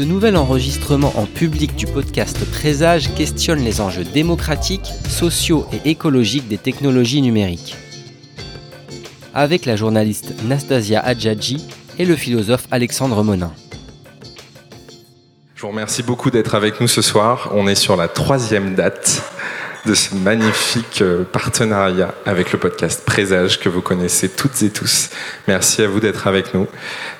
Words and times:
Ce 0.00 0.04
nouvel 0.06 0.38
enregistrement 0.38 1.12
en 1.18 1.26
public 1.26 1.76
du 1.76 1.84
podcast 1.84 2.38
Présage 2.50 3.14
questionne 3.16 3.58
les 3.58 3.82
enjeux 3.82 4.04
démocratiques, 4.04 4.86
sociaux 5.06 5.66
et 5.74 5.90
écologiques 5.90 6.48
des 6.48 6.56
technologies 6.56 7.20
numériques. 7.20 7.76
Avec 9.34 9.66
la 9.66 9.76
journaliste 9.76 10.32
Nastasia 10.44 11.00
Adjadji 11.00 11.66
et 11.98 12.06
le 12.06 12.16
philosophe 12.16 12.66
Alexandre 12.70 13.22
Monin. 13.22 13.52
Je 15.54 15.60
vous 15.60 15.68
remercie 15.68 16.02
beaucoup 16.02 16.30
d'être 16.30 16.54
avec 16.54 16.80
nous 16.80 16.88
ce 16.88 17.02
soir. 17.02 17.50
On 17.54 17.68
est 17.68 17.74
sur 17.74 17.94
la 17.98 18.08
troisième 18.08 18.74
date 18.74 19.22
de 19.86 19.94
ce 19.94 20.14
magnifique 20.14 21.02
euh, 21.02 21.24
partenariat 21.24 22.14
avec 22.26 22.52
le 22.52 22.58
podcast 22.58 23.04
Présage 23.04 23.58
que 23.60 23.68
vous 23.68 23.80
connaissez 23.80 24.28
toutes 24.28 24.62
et 24.62 24.70
tous. 24.70 25.10
Merci 25.48 25.82
à 25.82 25.88
vous 25.88 26.00
d'être 26.00 26.26
avec 26.26 26.54
nous. 26.54 26.66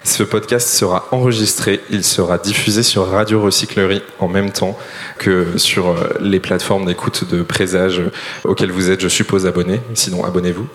Ce 0.04 0.22
podcast 0.22 0.68
sera 0.68 1.08
enregistré, 1.10 1.80
il 1.90 2.04
sera 2.04 2.38
diffusé 2.38 2.82
sur 2.82 3.06
Radio 3.08 3.40
Recyclerie 3.40 4.02
en 4.18 4.28
même 4.28 4.50
temps 4.50 4.78
que 5.18 5.56
sur 5.56 5.90
euh, 5.90 6.18
les 6.20 6.40
plateformes 6.40 6.84
d'écoute 6.86 7.28
de 7.30 7.42
Présage 7.42 8.02
auxquelles 8.44 8.72
vous 8.72 8.90
êtes, 8.90 9.00
je 9.00 9.08
suppose, 9.08 9.46
abonnés. 9.46 9.80
Sinon, 9.94 10.24
abonnez-vous. 10.24 10.68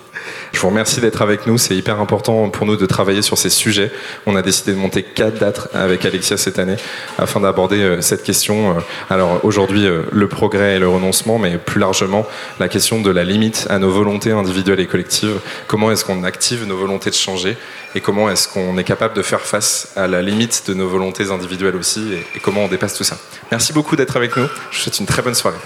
Je 0.54 0.60
vous 0.60 0.68
remercie 0.68 1.02
d'être 1.02 1.22
avec 1.22 1.48
nous. 1.48 1.58
C'est 1.58 1.76
hyper 1.76 2.00
important 2.00 2.50
pour 2.50 2.66
nous 2.66 2.76
de 2.76 2.86
travailler 2.86 3.22
sur 3.22 3.38
ces 3.38 3.50
sujets. 3.50 3.92
On 4.26 4.36
a 4.36 4.42
décidé 4.42 4.74
de 4.74 4.78
monter 4.78 5.04
quatre 5.04 5.40
dates 5.40 5.70
avec 5.74 6.06
Alexia 6.06 6.38
cette 6.38 6.60
année 6.60 6.78
afin 7.18 7.40
d'aborder 7.40 7.82
euh, 7.82 8.02
cette 8.02 8.24
question. 8.24 8.76
Alors 9.10 9.44
aujourd'hui, 9.44 9.88
le 10.12 10.28
progrès 10.28 10.76
et 10.76 10.80
le 10.80 10.88
renoncement, 10.88 11.38
mais 11.38 11.58
plus 11.58 11.80
largement 11.80 12.26
la 12.60 12.68
question 12.68 13.02
de 13.02 13.12
la 13.12 13.24
limite 13.24 13.68
à 13.70 13.80
nos 13.80 13.92
volontés 13.92 14.32
individuelles 14.32 14.80
et 14.80 14.88
collectives. 14.88 15.40
Comment 15.68 15.92
est-ce 15.92 16.06
qu'on 16.06 16.24
active 16.24 16.66
nos 16.66 16.78
volontés 16.78 17.10
de 17.10 17.16
changer 17.16 17.58
et 17.96 18.02
comment 18.02 18.30
est-ce 18.30 18.48
qu'on 18.48 18.78
est 18.78 18.84
capable 18.84 19.16
de 19.16 19.22
faire 19.22 19.42
face 19.42 19.94
à 19.96 20.08
la 20.08 20.22
limite 20.22 20.64
de 20.68 20.74
nos 20.74 20.88
volontés 20.88 21.32
individuelles 21.32 21.76
aussi 21.78 22.14
et 22.36 22.40
comment 22.40 22.66
on 22.66 22.68
dépasse 22.68 22.94
tout 22.94 23.04
ça. 23.04 23.18
Merci 23.52 23.74
beaucoup 23.74 23.96
d'être 23.96 24.18
avec 24.18 24.36
nous. 24.36 24.48
Je 24.72 24.78
vous 24.78 24.84
souhaite 24.84 25.00
une 25.00 25.06
très 25.06 25.22
bonne 25.22 25.36
soirée. 25.36 25.58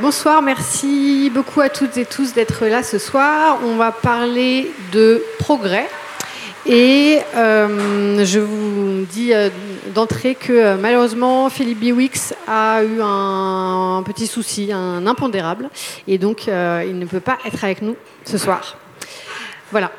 Bonsoir, 0.00 0.42
merci 0.42 1.28
beaucoup 1.28 1.60
à 1.60 1.68
toutes 1.68 1.96
et 1.96 2.04
tous 2.04 2.32
d'être 2.32 2.66
là 2.66 2.84
ce 2.84 2.98
soir. 2.98 3.58
On 3.64 3.74
va 3.74 3.90
parler 3.90 4.70
de 4.92 5.20
progrès. 5.40 5.88
Et 6.66 7.18
euh, 7.34 8.24
je 8.24 8.38
vous 8.38 9.04
dis 9.06 9.34
euh, 9.34 9.48
d'entrée 9.94 10.36
que 10.36 10.52
euh, 10.52 10.76
malheureusement, 10.76 11.50
Philippe 11.50 11.80
Biwix 11.80 12.32
a 12.46 12.84
eu 12.84 13.00
un, 13.02 14.04
petit 14.06 14.28
souci, 14.28 14.70
un 14.72 15.04
impondérable, 15.04 15.68
et 16.06 16.16
donc 16.16 16.46
il 16.46 16.98
ne 16.98 17.04
peut 17.04 17.20
pas 17.20 17.38
être 17.44 17.64
avec 17.64 17.82
nous 17.82 17.96
ce 18.24 18.38
soir. 18.38 18.76
Voilà. 19.72 19.90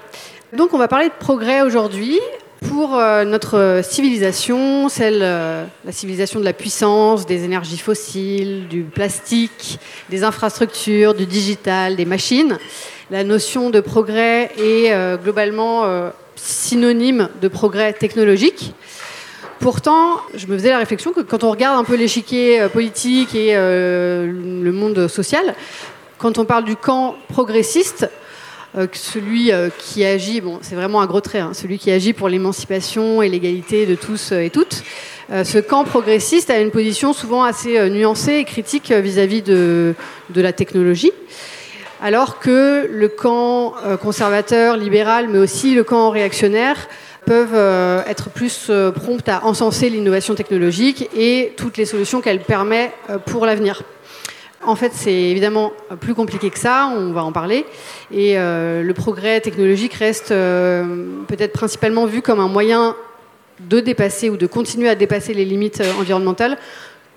Donc 0.54 0.74
on 0.74 0.78
va 0.78 0.88
parler 0.88 1.10
de 1.10 1.14
progrès 1.20 1.62
aujourd'hui 1.62 2.18
pour 2.62 2.96
euh, 2.96 3.24
notre 3.26 3.82
civilisation, 3.84 4.90
celle, 4.90 5.20
euh, 5.22 5.66
la 5.86 5.92
civilisation 5.92 6.40
de 6.40 6.46
la 6.46 6.54
puissance, 6.54 7.26
des 7.26 7.44
énergies 7.44 7.78
fossiles, 7.78 8.68
du 8.68 8.84
plastique, 8.84 9.80
des 10.10 10.24
infrastructures, 10.24 11.14
du 11.14 11.26
digital, 11.26 11.96
des 11.96 12.06
machines. 12.06 12.58
La 13.12 13.24
notion 13.24 13.70
de 13.70 13.80
progrès 13.80 14.52
est 14.58 14.92
euh, 14.92 15.18
globalement 15.18 16.12
synonyme 16.36 17.30
de 17.42 17.48
progrès 17.48 17.94
technologique. 17.94 18.74
Pourtant, 19.60 20.22
je 20.36 20.48
me 20.48 20.58
faisais 20.58 20.70
la 20.70 20.78
réflexion 20.78 21.12
que 21.12 21.20
quand 21.20 21.44
on 21.44 21.52
regarde 21.52 21.78
un 21.78 21.84
peu 21.84 21.96
l'échiquier 21.96 22.68
politique 22.72 23.36
et 23.36 23.56
euh, 23.56 24.26
le 24.26 24.72
monde 24.72 25.10
social, 25.10 25.54
quand 26.18 26.38
on 26.38 26.46
parle 26.46 26.64
du 26.64 26.78
camp 26.78 27.16
progressiste, 27.28 28.10
euh, 28.78 28.88
celui 28.94 29.52
euh, 29.52 29.70
qui 29.78 30.06
agit, 30.06 30.42
bon, 30.42 30.60
c'est 30.62 30.76
vraiment 30.76 31.02
un 31.02 31.06
gros 31.06 31.22
trait, 31.22 31.40
hein, 31.40 31.52
celui 31.54 31.78
qui 31.78 31.92
agit 31.92 32.14
pour 32.14 32.30
l'émancipation 32.30 33.22
et 33.22 33.30
l'égalité 33.30 33.86
de 33.86 33.96
tous 33.96 34.32
et 34.32 34.50
toutes, 34.50 34.84
euh, 35.32 35.44
ce 35.44 35.58
camp 35.60 35.84
progressiste 35.84 36.50
a 36.50 36.60
une 36.60 36.72
position 36.72 37.14
souvent 37.14 37.44
assez 37.44 37.78
euh, 37.78 37.90
nuancée 37.90 38.34
et 38.34 38.46
critique 38.46 38.92
vis-à-vis 38.92 39.42
-vis 39.42 39.44
de, 39.44 39.96
la 40.36 40.54
technologie 40.54 41.12
alors 42.02 42.40
que 42.40 42.88
le 42.90 43.08
camp 43.10 43.74
euh, 43.86 43.98
conservateur, 43.98 44.78
libéral, 44.78 45.28
mais 45.30 45.38
aussi 45.38 45.76
le 45.76 45.84
camp 45.84 46.10
réactionnaire 46.10 46.88
peuvent 47.26 47.54
euh, 47.54 48.02
être 48.08 48.30
plus 48.30 48.68
euh, 48.70 48.92
promptes 48.92 49.30
à 49.30 49.46
encenser 49.46 49.90
l'innovation 49.90 50.36
technologique 50.36 51.10
et 51.16 51.54
toutes 51.58 51.78
les 51.78 51.86
solutions 51.86 52.22
qu'elle 52.22 52.40
permet 52.40 52.92
euh, 53.10 53.18
pour 53.18 53.46
l'avenir. 53.46 53.84
En 54.70 54.76
fait, 54.76 54.92
c'est 54.94 55.12
évidemment 55.12 55.74
plus 56.00 56.14
compliqué 56.14 56.52
que 56.52 56.60
ça, 56.60 56.94
on 56.96 57.12
va 57.12 57.24
en 57.24 57.32
parler. 57.32 57.66
Et 58.12 58.38
euh, 58.38 58.84
le 58.84 58.94
progrès 58.94 59.42
technologique 59.42 59.96
reste 59.96 60.30
euh, 60.30 61.08
peut-être 61.28 61.54
principalement 61.54 62.06
vu 62.06 62.22
comme 62.22 62.40
un 62.40 62.48
moyen 62.48 62.96
de 63.62 63.80
dépasser 63.80 64.30
ou 64.30 64.38
de 64.38 64.46
continuer 64.46 64.88
à 64.88 64.94
dépasser 64.94 65.34
les 65.34 65.44
limites 65.44 65.82
euh, 65.82 65.92
environnementales, 66.00 66.56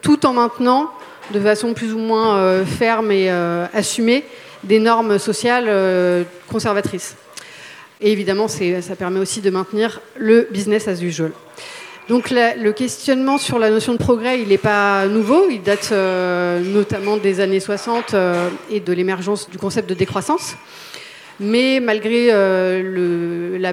tout 0.01 0.25
en 0.25 0.33
maintenant 0.33 0.91
de 1.35 1.41
façon 1.41 1.75
plus 1.75 1.93
ou 1.93 1.99
moins 1.99 2.65
ferme 2.65 3.13
et 3.13 3.31
assumée 3.73 4.25
des 4.65 4.79
normes 4.81 5.19
sociales 5.19 6.27
conservatrices. 6.51 7.17
Et 8.01 8.11
évidemment, 8.11 8.49
ça 8.49 8.97
permet 8.99 9.21
aussi 9.21 9.41
de 9.41 9.51
maintenir 9.51 10.01
le 10.17 10.49
business 10.51 10.89
as 10.89 11.01
usual. 11.01 11.33
Donc 12.09 12.31
le 12.31 12.73
questionnement 12.73 13.39
sur 13.39 13.61
la 13.61 13.71
notion 13.71 13.93
de 13.93 13.99
progrès, 13.99 14.41
il 14.41 14.49
n'est 14.49 14.59
pas 14.59 15.07
nouveau, 15.07 15.49
il 15.49 15.63
date 15.63 15.91
euh, 15.93 16.61
notamment 16.61 17.17
des 17.17 17.39
années 17.39 17.61
60 17.61 18.15
euh, 18.15 18.49
et 18.71 18.81
de 18.81 18.93
l'émergence 18.93 19.49
du 19.49 19.57
concept 19.57 19.89
de 19.89 19.95
décroissance. 19.95 20.57
Mais 21.39 21.79
malgré 21.81 22.29
euh, 22.33 23.73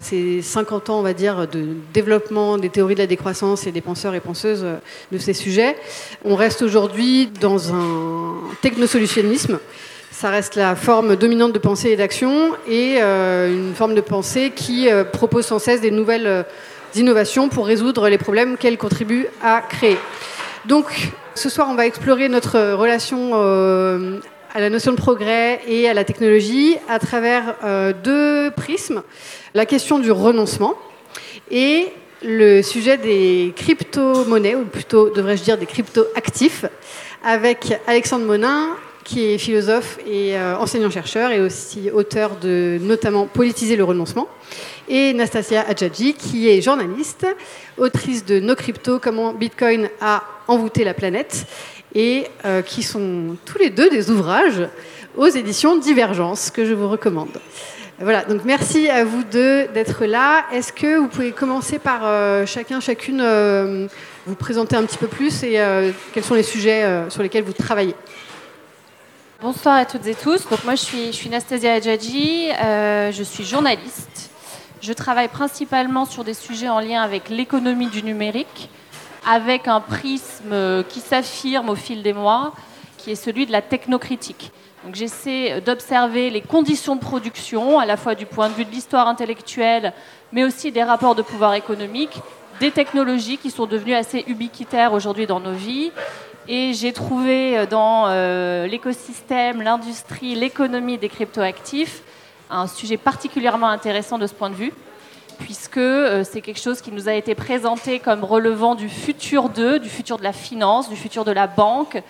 ces 0.00 0.42
50 0.42 0.90
ans, 0.90 0.98
on 0.98 1.02
va 1.02 1.14
dire, 1.14 1.48
de 1.48 1.68
développement 1.94 2.58
des 2.58 2.68
théories 2.68 2.94
de 2.94 3.00
la 3.00 3.06
décroissance 3.06 3.66
et 3.66 3.72
des 3.72 3.80
penseurs 3.80 4.14
et 4.14 4.20
penseuses 4.20 4.66
de 5.10 5.18
ces 5.18 5.32
sujets, 5.32 5.76
on 6.26 6.36
reste 6.36 6.60
aujourd'hui 6.60 7.30
dans 7.40 7.74
un 7.74 8.34
technosolutionnisme 8.60 9.58
ça 10.10 10.28
reste 10.30 10.56
la 10.56 10.76
forme 10.76 11.16
dominante 11.16 11.52
de 11.52 11.58
pensée 11.58 11.88
et 11.88 11.96
d'action 11.96 12.52
et 12.68 13.00
une 13.00 13.72
forme 13.74 13.94
de 13.94 14.00
pensée 14.00 14.52
qui 14.54 14.86
propose 15.10 15.46
sans 15.46 15.58
cesse 15.58 15.80
des 15.80 15.90
nouvelles 15.90 16.44
innovations 16.96 17.48
pour 17.48 17.66
résoudre 17.66 18.08
les 18.08 18.18
problèmes 18.18 18.56
qu'elle 18.56 18.78
contribue 18.78 19.26
à 19.42 19.60
créer. 19.60 19.98
Donc 20.66 21.12
ce 21.34 21.48
soir, 21.48 21.68
on 21.70 21.74
va 21.74 21.86
explorer 21.86 22.28
notre 22.28 22.72
relation 22.72 23.30
euh, 23.34 24.18
à 24.54 24.60
la 24.60 24.70
notion 24.70 24.92
de 24.92 24.96
progrès 24.96 25.60
et 25.66 25.88
à 25.88 25.94
la 25.94 26.04
technologie 26.04 26.76
à 26.88 26.98
travers 26.98 27.56
euh, 27.64 27.92
deux 27.92 28.50
prismes. 28.50 29.02
La 29.54 29.66
question 29.66 29.98
du 29.98 30.10
renoncement 30.10 30.74
et 31.50 31.88
le 32.22 32.62
sujet 32.62 32.98
des 32.98 33.52
crypto-monnaies, 33.56 34.54
ou 34.54 34.64
plutôt 34.64 35.10
devrais-je 35.10 35.42
dire 35.42 35.58
des 35.58 35.66
crypto-actifs, 35.66 36.66
avec 37.24 37.78
Alexandre 37.86 38.24
Monin, 38.24 38.68
qui 39.04 39.24
est 39.24 39.38
philosophe 39.38 39.98
et 40.06 40.36
euh, 40.36 40.56
enseignant-chercheur 40.56 41.32
et 41.32 41.40
aussi 41.40 41.90
auteur 41.90 42.36
de 42.36 42.78
notamment 42.80 43.26
Politiser 43.26 43.76
le 43.76 43.84
renoncement, 43.84 44.28
et 44.88 45.12
Nastasia 45.12 45.64
Adjadji, 45.68 46.14
qui 46.14 46.48
est 46.48 46.60
journaliste, 46.60 47.26
autrice 47.78 48.24
de 48.24 48.40
No 48.40 48.54
Crypto, 48.54 48.98
comment 48.98 49.32
Bitcoin 49.32 49.88
a 50.00 50.22
envoûté 50.48 50.84
la 50.84 50.94
planète, 50.94 51.46
et 51.94 52.26
euh, 52.44 52.62
qui 52.62 52.82
sont 52.82 53.36
tous 53.44 53.58
les 53.58 53.70
deux 53.70 53.90
des 53.90 54.10
ouvrages 54.10 54.68
aux 55.16 55.26
éditions 55.26 55.76
Divergence, 55.76 56.50
que 56.50 56.64
je 56.64 56.72
vous 56.72 56.88
recommande. 56.88 57.40
Voilà, 58.00 58.24
donc 58.24 58.42
merci 58.44 58.88
à 58.88 59.04
vous 59.04 59.22
deux 59.22 59.68
d'être 59.68 60.04
là. 60.06 60.46
Est-ce 60.52 60.72
que 60.72 60.98
vous 60.98 61.08
pouvez 61.08 61.32
commencer 61.32 61.78
par 61.78 62.00
euh, 62.04 62.46
chacun, 62.46 62.80
chacune, 62.80 63.20
euh, 63.20 63.86
vous 64.26 64.34
présenter 64.34 64.74
un 64.74 64.84
petit 64.84 64.98
peu 64.98 65.06
plus 65.06 65.42
et 65.42 65.60
quels 66.12 66.24
sont 66.24 66.34
les 66.34 66.42
sujets 66.42 66.84
sur 67.08 67.22
lesquels 67.22 67.44
vous 67.44 67.52
travaillez? 67.52 67.94
Bonsoir 69.40 69.76
à 69.76 69.84
toutes 69.84 70.06
et 70.06 70.14
tous. 70.14 70.48
Donc 70.48 70.64
moi 70.64 70.76
je 70.76 70.82
suis, 70.82 71.06
je 71.08 71.12
suis 71.12 71.28
Nastasia 71.28 71.74
Adjadji, 71.74 72.48
je 72.50 73.22
suis 73.22 73.44
journaliste. 73.44 74.31
Je 74.82 74.92
travaille 74.92 75.28
principalement 75.28 76.04
sur 76.06 76.24
des 76.24 76.34
sujets 76.34 76.68
en 76.68 76.80
lien 76.80 77.02
avec 77.02 77.28
l'économie 77.28 77.86
du 77.86 78.02
numérique, 78.02 78.68
avec 79.24 79.68
un 79.68 79.78
prisme 79.78 80.82
qui 80.88 80.98
s'affirme 80.98 81.68
au 81.68 81.76
fil 81.76 82.02
des 82.02 82.12
mois, 82.12 82.52
qui 82.98 83.12
est 83.12 83.14
celui 83.14 83.46
de 83.46 83.52
la 83.52 83.62
technocritique. 83.62 84.50
Donc 84.84 84.96
j'essaie 84.96 85.60
d'observer 85.60 86.30
les 86.30 86.40
conditions 86.40 86.96
de 86.96 87.00
production, 87.00 87.78
à 87.78 87.86
la 87.86 87.96
fois 87.96 88.16
du 88.16 88.26
point 88.26 88.48
de 88.48 88.54
vue 88.54 88.64
de 88.64 88.72
l'histoire 88.72 89.06
intellectuelle, 89.06 89.92
mais 90.32 90.42
aussi 90.42 90.72
des 90.72 90.82
rapports 90.82 91.14
de 91.14 91.22
pouvoir 91.22 91.54
économique, 91.54 92.18
des 92.58 92.72
technologies 92.72 93.38
qui 93.38 93.52
sont 93.52 93.66
devenues 93.66 93.94
assez 93.94 94.24
ubiquitaires 94.26 94.94
aujourd'hui 94.94 95.28
dans 95.28 95.38
nos 95.38 95.52
vies. 95.52 95.92
Et 96.48 96.72
j'ai 96.72 96.92
trouvé 96.92 97.68
dans 97.68 98.06
euh, 98.08 98.66
l'écosystème, 98.66 99.62
l'industrie, 99.62 100.34
l'économie 100.34 100.98
des 100.98 101.08
cryptoactifs 101.08 102.02
un 102.52 102.66
sujet 102.66 102.96
particulièrement 102.96 103.68
intéressant 103.68 104.18
de 104.18 104.26
ce 104.26 104.34
point 104.34 104.50
de 104.50 104.54
vue, 104.54 104.72
puisque 105.38 105.78
euh, 105.78 106.22
c'est 106.24 106.40
quelque 106.40 106.60
chose 106.60 106.80
qui 106.80 106.92
nous 106.92 107.08
a 107.08 107.14
été 107.14 107.34
présenté 107.34 107.98
comme 107.98 108.24
relevant 108.24 108.74
du 108.74 108.88
futur 108.88 109.48
d'eux, 109.48 109.78
du 109.78 109.88
futur 109.88 110.18
de 110.18 110.22
la 110.22 110.32
finance, 110.32 110.88
du 110.88 110.96
futur 110.96 111.24
de 111.24 111.32
la 111.32 111.46
banque, 111.46 112.02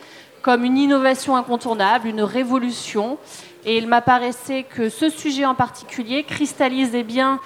comme 0.43 0.65
une 0.65 0.77
innovation 0.77 1.37
incontournable, 1.37 2.09
une 2.09 2.23
révolution. 2.23 3.19
Et 3.65 3.79
il 3.79 3.87
m'apparaissait 3.87 4.65
que 4.65 4.89
ce 4.89 5.09
sujet 5.09 5.45
en 5.45 5.55
particulier 5.55 6.25
cristallisait 6.25 7.05
bien, 7.05 7.39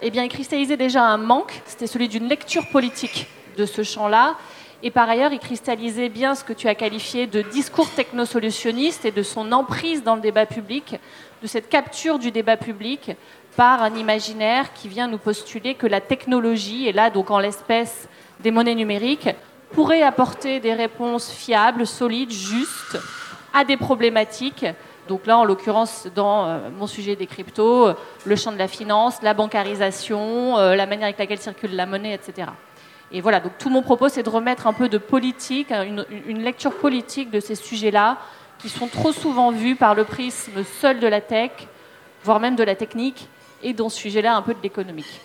eh 0.00 0.10
bien, 0.10 0.24
il 0.24 0.30
cristallisait 0.30 0.78
déjà 0.78 1.04
un 1.04 1.18
manque, 1.18 1.60
c'était 1.66 1.86
celui 1.86 2.08
d'une 2.08 2.28
lecture 2.28 2.68
politique 2.70 3.26
de 3.58 3.66
ce 3.66 3.82
champ-là. 3.82 4.36
Et 4.82 4.92
par 4.92 5.10
ailleurs, 5.10 5.32
il 5.32 5.40
cristallisait 5.40 6.08
bien 6.08 6.36
ce 6.36 6.44
que 6.44 6.52
tu 6.52 6.68
as 6.68 6.74
qualifié 6.76 7.26
de 7.26 7.42
discours 7.42 7.90
technosolutionniste 7.90 9.04
et 9.04 9.10
de 9.10 9.24
son 9.24 9.50
emprise 9.50 10.04
dans 10.04 10.14
le 10.14 10.20
débat 10.20 10.46
public, 10.46 10.94
de 11.42 11.46
cette 11.46 11.68
capture 11.68 12.18
du 12.18 12.30
débat 12.30 12.56
public 12.56 13.12
par 13.56 13.82
un 13.82 13.94
imaginaire 13.94 14.72
qui 14.72 14.88
vient 14.88 15.08
nous 15.08 15.18
postuler 15.18 15.74
que 15.74 15.86
la 15.86 16.00
technologie, 16.00 16.88
et 16.88 16.92
là 16.92 17.10
donc 17.10 17.30
en 17.30 17.38
l'espèce 17.38 18.08
des 18.40 18.50
monnaies 18.50 18.74
numériques, 18.74 19.30
pourrait 19.72 20.02
apporter 20.02 20.60
des 20.60 20.74
réponses 20.74 21.30
fiables, 21.30 21.86
solides, 21.86 22.30
justes 22.30 22.98
à 23.52 23.64
des 23.64 23.76
problématiques. 23.76 24.66
Donc 25.08 25.26
là, 25.26 25.38
en 25.38 25.44
l'occurrence, 25.44 26.06
dans 26.14 26.46
euh, 26.46 26.58
mon 26.70 26.86
sujet 26.86 27.16
des 27.16 27.26
cryptos, 27.26 27.94
le 28.24 28.36
champ 28.36 28.52
de 28.52 28.58
la 28.58 28.68
finance, 28.68 29.22
la 29.22 29.34
bancarisation, 29.34 30.58
euh, 30.58 30.76
la 30.76 30.86
manière 30.86 31.04
avec 31.04 31.18
laquelle 31.18 31.38
circule 31.38 31.74
la 31.74 31.86
monnaie, 31.86 32.14
etc. 32.14 32.48
Et 33.10 33.22
voilà, 33.22 33.40
donc 33.40 33.52
tout 33.58 33.70
mon 33.70 33.80
propos, 33.80 34.10
c'est 34.10 34.22
de 34.22 34.28
remettre 34.28 34.66
un 34.66 34.74
peu 34.74 34.88
de 34.88 34.98
politique, 34.98 35.72
une, 35.72 36.04
une 36.26 36.42
lecture 36.42 36.76
politique 36.76 37.30
de 37.30 37.40
ces 37.40 37.54
sujets-là, 37.54 38.18
qui 38.58 38.68
sont 38.68 38.88
trop 38.88 39.12
souvent 39.12 39.52
vus 39.52 39.76
par 39.76 39.94
le 39.94 40.04
prisme 40.04 40.64
seul 40.80 41.00
de 41.00 41.06
la 41.06 41.20
tech, 41.20 41.50
voire 42.24 42.40
même 42.40 42.56
de 42.56 42.64
la 42.64 42.74
technique, 42.74 43.28
et 43.62 43.72
dans 43.72 43.88
ce 43.88 43.98
sujet-là, 43.98 44.36
un 44.36 44.42
peu 44.42 44.54
de 44.54 44.60
l'économique. 44.62 45.20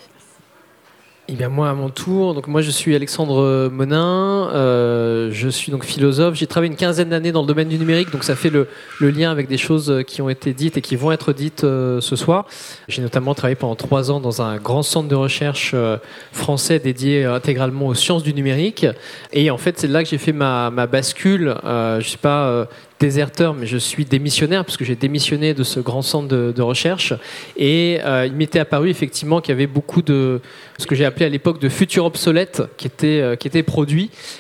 Eh 1.30 1.36
bien 1.36 1.48
moi 1.48 1.70
à 1.70 1.74
mon 1.74 1.88
tour, 1.88 2.34
donc 2.34 2.48
moi 2.48 2.62
je 2.62 2.70
suis 2.70 2.94
Alexandre 2.94 3.70
Monin, 3.72 4.50
euh, 4.54 5.30
je 5.32 5.48
suis 5.48 5.72
donc 5.72 5.86
philosophe, 5.86 6.36
j'ai 6.36 6.48
travaillé 6.48 6.70
une 6.70 6.78
quinzaine 6.78 7.08
d'années 7.08 7.32
dans 7.32 7.40
le 7.40 7.48
domaine 7.48 7.70
du 7.70 7.80
numérique, 7.80 8.12
donc 8.12 8.26
ça 8.26 8.36
fait 8.36 8.50
le, 8.50 8.68
lien 9.00 9.32
avec 9.32 9.48
des 9.48 9.56
choses 9.56 10.04
qui 10.06 10.22
ont 10.22 10.28
été 10.28 10.52
dites 10.52 10.76
et 10.76 10.82
qui 10.82 10.98
vont 10.98 11.14
être 11.14 11.32
dites 11.32 11.64
euh, 11.64 12.02
ce 12.02 12.18
soir. 12.18 12.46
J'ai 12.90 13.02
notamment 13.02 13.34
travaillé 13.36 13.56
pendant 13.56 13.76
trois 13.76 14.12
ans 14.12 14.20
dans 14.20 14.42
un 14.42 14.58
grand 14.58 14.84
centre 14.84 15.08
de 15.08 15.16
recherche 15.16 15.72
euh, 15.74 15.96
français 16.34 16.80
dédié 16.80 17.24
intégralement 17.24 17.88
aux 17.88 17.96
sciences 17.96 18.24
du 18.24 18.34
numérique, 18.34 18.86
et 19.32 19.50
en 19.50 19.58
fait 19.58 19.80
c'est 19.80 19.88
là 19.88 20.04
que 20.04 20.10
j'ai 20.10 20.18
fait 20.18 20.34
ma, 20.34 20.72
ma 20.72 20.88
bascule. 20.88 21.56
je 21.64 21.96
ne 21.96 22.02
suis 22.02 22.18
pas 22.18 22.68
déserteur, 23.00 23.54
mais 23.54 23.66
je 23.66 23.78
suis 23.78 24.06
démissionnaire 24.06 24.64
puisque 24.64 24.84
j'ai 24.84 24.96
démissionné 24.96 25.54
de 25.54 25.64
ce 25.64 25.80
grand 25.80 26.02
centre 26.02 26.28
de, 26.28 26.62
recherche. 26.62 27.14
Et 27.58 28.00
euh, 28.06 28.26
il 28.26 28.34
m'était 28.34 28.60
apparu 28.60 28.90
effectivement 28.90 29.42
qu'il 29.42 29.52
y 29.52 29.56
avait 29.56 29.68
beaucoup 29.68 30.02
de 30.02 30.40
ce 30.78 30.88
que 30.88 30.96
j'ai 30.96 31.06
appelé 31.06 31.26
à 31.26 31.30
l'époque 31.30 31.60
de 31.60 31.70
futurs 31.70 32.06
obsolètes 32.06 32.62
qui 32.78 32.88
étaient, 32.88 33.20
euh, 33.20 33.36
qui. 33.36 33.50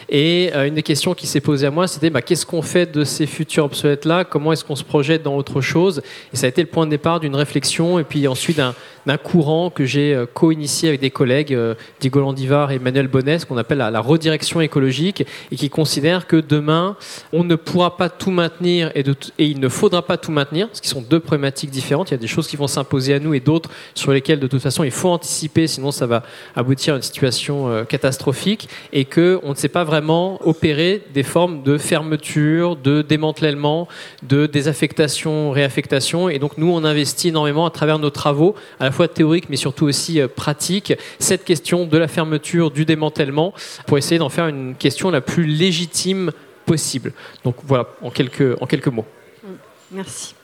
Et 0.09 0.51
euh, 0.55 0.67
une 0.67 0.75
des 0.75 0.83
questions 0.83 1.13
qui 1.13 1.27
s'est 1.27 1.41
posée 1.41 1.67
à 1.67 1.71
moi, 1.71 1.87
c'était 1.87 2.09
bah, 2.09 2.21
qu'est-ce 2.21 2.45
qu'on 2.45 2.61
fait 2.61 2.91
de 2.91 3.03
ces 3.03 3.27
futurs 3.27 3.65
obsolètes-là? 3.65 4.23
Comment 4.23 4.53
est-ce 4.53 4.63
qu'on 4.63 4.75
se 4.75 4.83
projette 4.83 5.23
dans 5.23 5.35
autre 5.35 5.61
chose? 5.61 6.01
Et 6.33 6.37
ça 6.37 6.45
a 6.45 6.49
été 6.49 6.61
le 6.61 6.67
point 6.67 6.85
de 6.85 6.91
départ 6.91 7.19
d'une 7.19 7.35
réflexion 7.35 7.99
et 7.99 8.03
puis 8.03 8.27
ensuite 8.27 8.57
d'un 8.57 8.73
courant 9.17 9.69
que 9.69 9.85
j'ai 9.85 10.23
co-initié 10.33 10.89
avec 10.89 11.01
des 11.01 11.09
collègues, 11.09 11.57
Diego 11.99 12.19
Landivar 12.19 12.71
et 12.71 12.75
Emmanuel 12.75 13.07
Bonnet, 13.07 13.39
qu'on 13.47 13.57
appelle 13.57 13.79
la, 13.79 13.99
redirection 13.99 14.61
écologique, 14.61 15.25
et 15.51 15.55
qui 15.55 15.69
considère 15.69 16.27
que 16.27 16.37
demain, 16.37 16.95
on 17.31 17.43
ne 17.43 17.55
pourra 17.55 17.97
pas 17.97 18.09
tout 18.09 18.31
maintenir 18.31 18.91
et, 18.95 19.03
et, 19.39 19.45
il 19.45 19.59
ne 19.59 19.69
faudra 19.69 20.01
pas 20.01 20.17
tout 20.17 20.31
maintenir, 20.31 20.69
ce 20.73 20.81
qui 20.81 20.89
sont 20.89 21.01
deux 21.01 21.19
problématiques 21.19 21.69
différentes. 21.69 22.09
Il 22.11 22.13
y 22.13 22.15
a 22.15 22.19
des 22.19 22.27
choses 22.27 22.47
qui 22.47 22.55
vont 22.55 22.67
s'imposer 22.67 23.13
à 23.13 23.19
nous 23.19 23.33
et 23.33 23.39
d'autres 23.39 23.69
sur 23.93 24.11
lesquelles 24.11 24.39
de 24.39 24.47
toute 24.47 24.61
façon 24.61 24.83
il 24.83 24.91
faut 24.91 25.09
anticiper, 25.09 25.67
sinon 25.67 25.91
ça 25.91 26.05
va 26.05 26.23
aboutir 26.55 26.93
à 26.93 26.97
une 26.97 27.03
situation 27.03 27.69
euh, 27.69 27.83
catastrophique 27.83 28.69
et 28.91 29.05
qu'on 29.05 29.49
ne 29.49 29.55
sait 29.55 29.69
pas 29.69 29.83
vraiment 29.83 30.39
opérer 30.47 31.03
des 31.13 31.23
formes 31.23 31.63
de 31.63 31.77
fermeture, 31.77 32.75
de 32.75 33.01
démantèlement, 33.01 33.87
de 34.23 34.45
désaffectation, 34.45 35.51
réaffectation. 35.51 36.29
Et 36.29 36.39
donc 36.39 36.57
nous, 36.57 36.71
on 36.71 36.83
investit 36.83 37.29
énormément 37.29 37.65
à 37.65 37.71
travers 37.71 37.99
nos 37.99 38.09
travaux, 38.09 38.55
à 38.79 38.85
la 38.85 38.91
fois 38.93 39.07
théoriques 39.07 39.49
mais 39.49 39.57
surtout 39.57 39.85
aussi 39.85 40.21
euh, 40.21 40.27
pratiques, 40.27 40.93
cette 41.19 41.43
question 41.43 41.85
de 41.85 41.97
la 41.97 42.07
fermeture, 42.07 42.71
du 42.71 42.85
démantèlement, 42.85 43.53
pour 43.87 43.97
essayer 43.97 44.19
d'en 44.19 44.29
faire 44.29 44.47
une 44.47 44.75
question 44.75 45.11
la 45.11 45.21
plus 45.21 45.45
légitime 45.45 46.31
possible. 46.65 47.13
Donc 47.43 47.55
voilà, 47.65 47.87
en 48.01 48.09
quelques, 48.09 48.61
en 48.61 48.65
quelques 48.65 48.87
mots. 48.87 49.05
Mm. 49.43 49.47
Merci. 49.91 50.35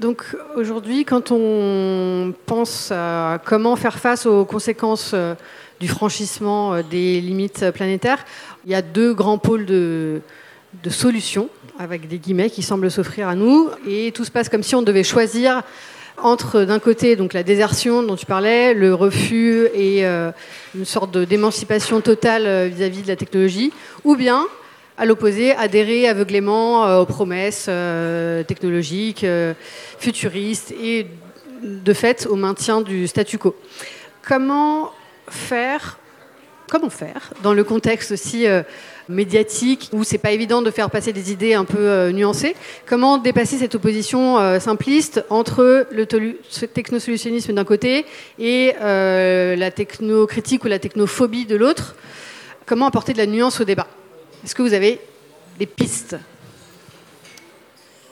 Donc 0.00 0.36
aujourd'hui, 0.56 1.06
quand 1.06 1.30
on 1.30 2.34
pense 2.44 2.92
à 2.92 3.40
comment 3.44 3.76
faire 3.76 3.98
face 3.98 4.26
aux 4.26 4.44
conséquences 4.44 5.12
euh, 5.14 5.34
du 5.80 5.88
franchissement 5.88 6.74
euh, 6.74 6.82
des 6.82 7.20
limites 7.22 7.70
planétaires, 7.70 8.24
il 8.66 8.72
y 8.72 8.74
a 8.74 8.82
deux 8.82 9.14
grands 9.14 9.38
pôles 9.38 9.64
de, 9.64 10.20
de 10.82 10.90
solutions, 10.90 11.48
avec 11.78 12.08
des 12.08 12.18
guillemets, 12.18 12.50
qui 12.50 12.62
semblent 12.62 12.90
s'offrir 12.90 13.28
à 13.28 13.34
nous. 13.34 13.70
Et 13.88 14.12
tout 14.12 14.24
se 14.24 14.30
passe 14.30 14.48
comme 14.48 14.62
si 14.62 14.74
on 14.74 14.82
devait 14.82 15.04
choisir 15.04 15.62
entre 16.22 16.64
d'un 16.64 16.78
côté 16.78 17.16
donc 17.16 17.32
la 17.32 17.42
désertion 17.42 18.02
dont 18.02 18.16
tu 18.16 18.26
parlais, 18.26 18.74
le 18.74 18.94
refus 18.94 19.66
et 19.74 20.06
euh, 20.06 20.30
une 20.74 20.84
sorte 20.84 21.16
d'émancipation 21.16 22.00
totale 22.00 22.68
vis-à-vis 22.68 23.02
de 23.02 23.08
la 23.08 23.16
technologie, 23.16 23.72
ou 24.04 24.16
bien 24.16 24.46
à 24.98 25.04
l'opposé, 25.04 25.52
adhérer 25.54 26.08
aveuglément 26.08 26.86
euh, 26.86 27.00
aux 27.00 27.06
promesses 27.06 27.66
euh, 27.68 28.42
technologiques, 28.44 29.24
euh, 29.24 29.52
futuristes 29.98 30.72
et 30.72 31.06
de 31.62 31.92
fait 31.92 32.26
au 32.26 32.36
maintien 32.36 32.80
du 32.80 33.06
statu 33.06 33.38
quo. 33.38 33.54
Comment 34.26 34.92
faire, 35.28 35.98
comment 36.70 36.90
faire 36.90 37.32
dans 37.42 37.52
le 37.52 37.64
contexte 37.64 38.12
aussi 38.12 38.46
médiatique 39.08 39.90
où 39.92 40.04
c'est 40.04 40.18
pas 40.18 40.32
évident 40.32 40.62
de 40.62 40.70
faire 40.70 40.90
passer 40.90 41.12
des 41.12 41.32
idées 41.32 41.54
un 41.54 41.64
peu 41.64 42.10
nuancées. 42.10 42.56
Comment 42.86 43.18
dépasser 43.18 43.58
cette 43.58 43.74
opposition 43.74 44.58
simpliste 44.60 45.24
entre 45.30 45.86
le 45.90 46.06
technosolutionnisme 46.06 47.52
d'un 47.52 47.64
côté 47.64 48.06
et 48.38 48.74
la 48.80 49.70
technocritique 49.70 50.64
ou 50.64 50.68
la 50.68 50.78
technophobie 50.78 51.46
de 51.46 51.56
l'autre? 51.56 51.94
Comment 52.66 52.86
apporter 52.86 53.12
de 53.12 53.18
la 53.18 53.26
nuance 53.26 53.60
au 53.60 53.64
débat? 53.64 53.86
Est-ce 54.44 54.54
que 54.54 54.62
vous 54.62 54.74
avez 54.74 55.00
des 55.58 55.66
pistes? 55.66 56.16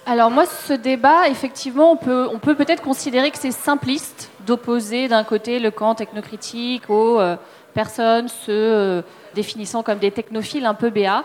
Alors 0.07 0.31
moi, 0.31 0.45
ce 0.47 0.75
débat, 0.75 1.29
effectivement, 1.29 1.93
on 1.93 1.97
peut 1.97 2.29
on 2.31 2.39
peut 2.39 2.55
peut-être 2.55 2.83
considérer 2.83 3.31
que 3.31 3.39
c'est 3.39 3.53
simpliste 3.53 4.31
d'opposer 4.47 5.09
d'un 5.09 5.25
côté 5.25 5.59
le 5.59 5.71
camp 5.71 5.95
technocritique 5.95 6.91
aux 6.91 7.19
euh, 7.19 7.37
personnes 7.73 8.29
se 8.29 8.51
euh, 8.51 9.03
définissant 9.35 9.83
comme 9.83 9.99
des 9.99 10.11
technophiles 10.11 10.67
un 10.67 10.75
peu 10.75 10.91
béats. 10.91 11.25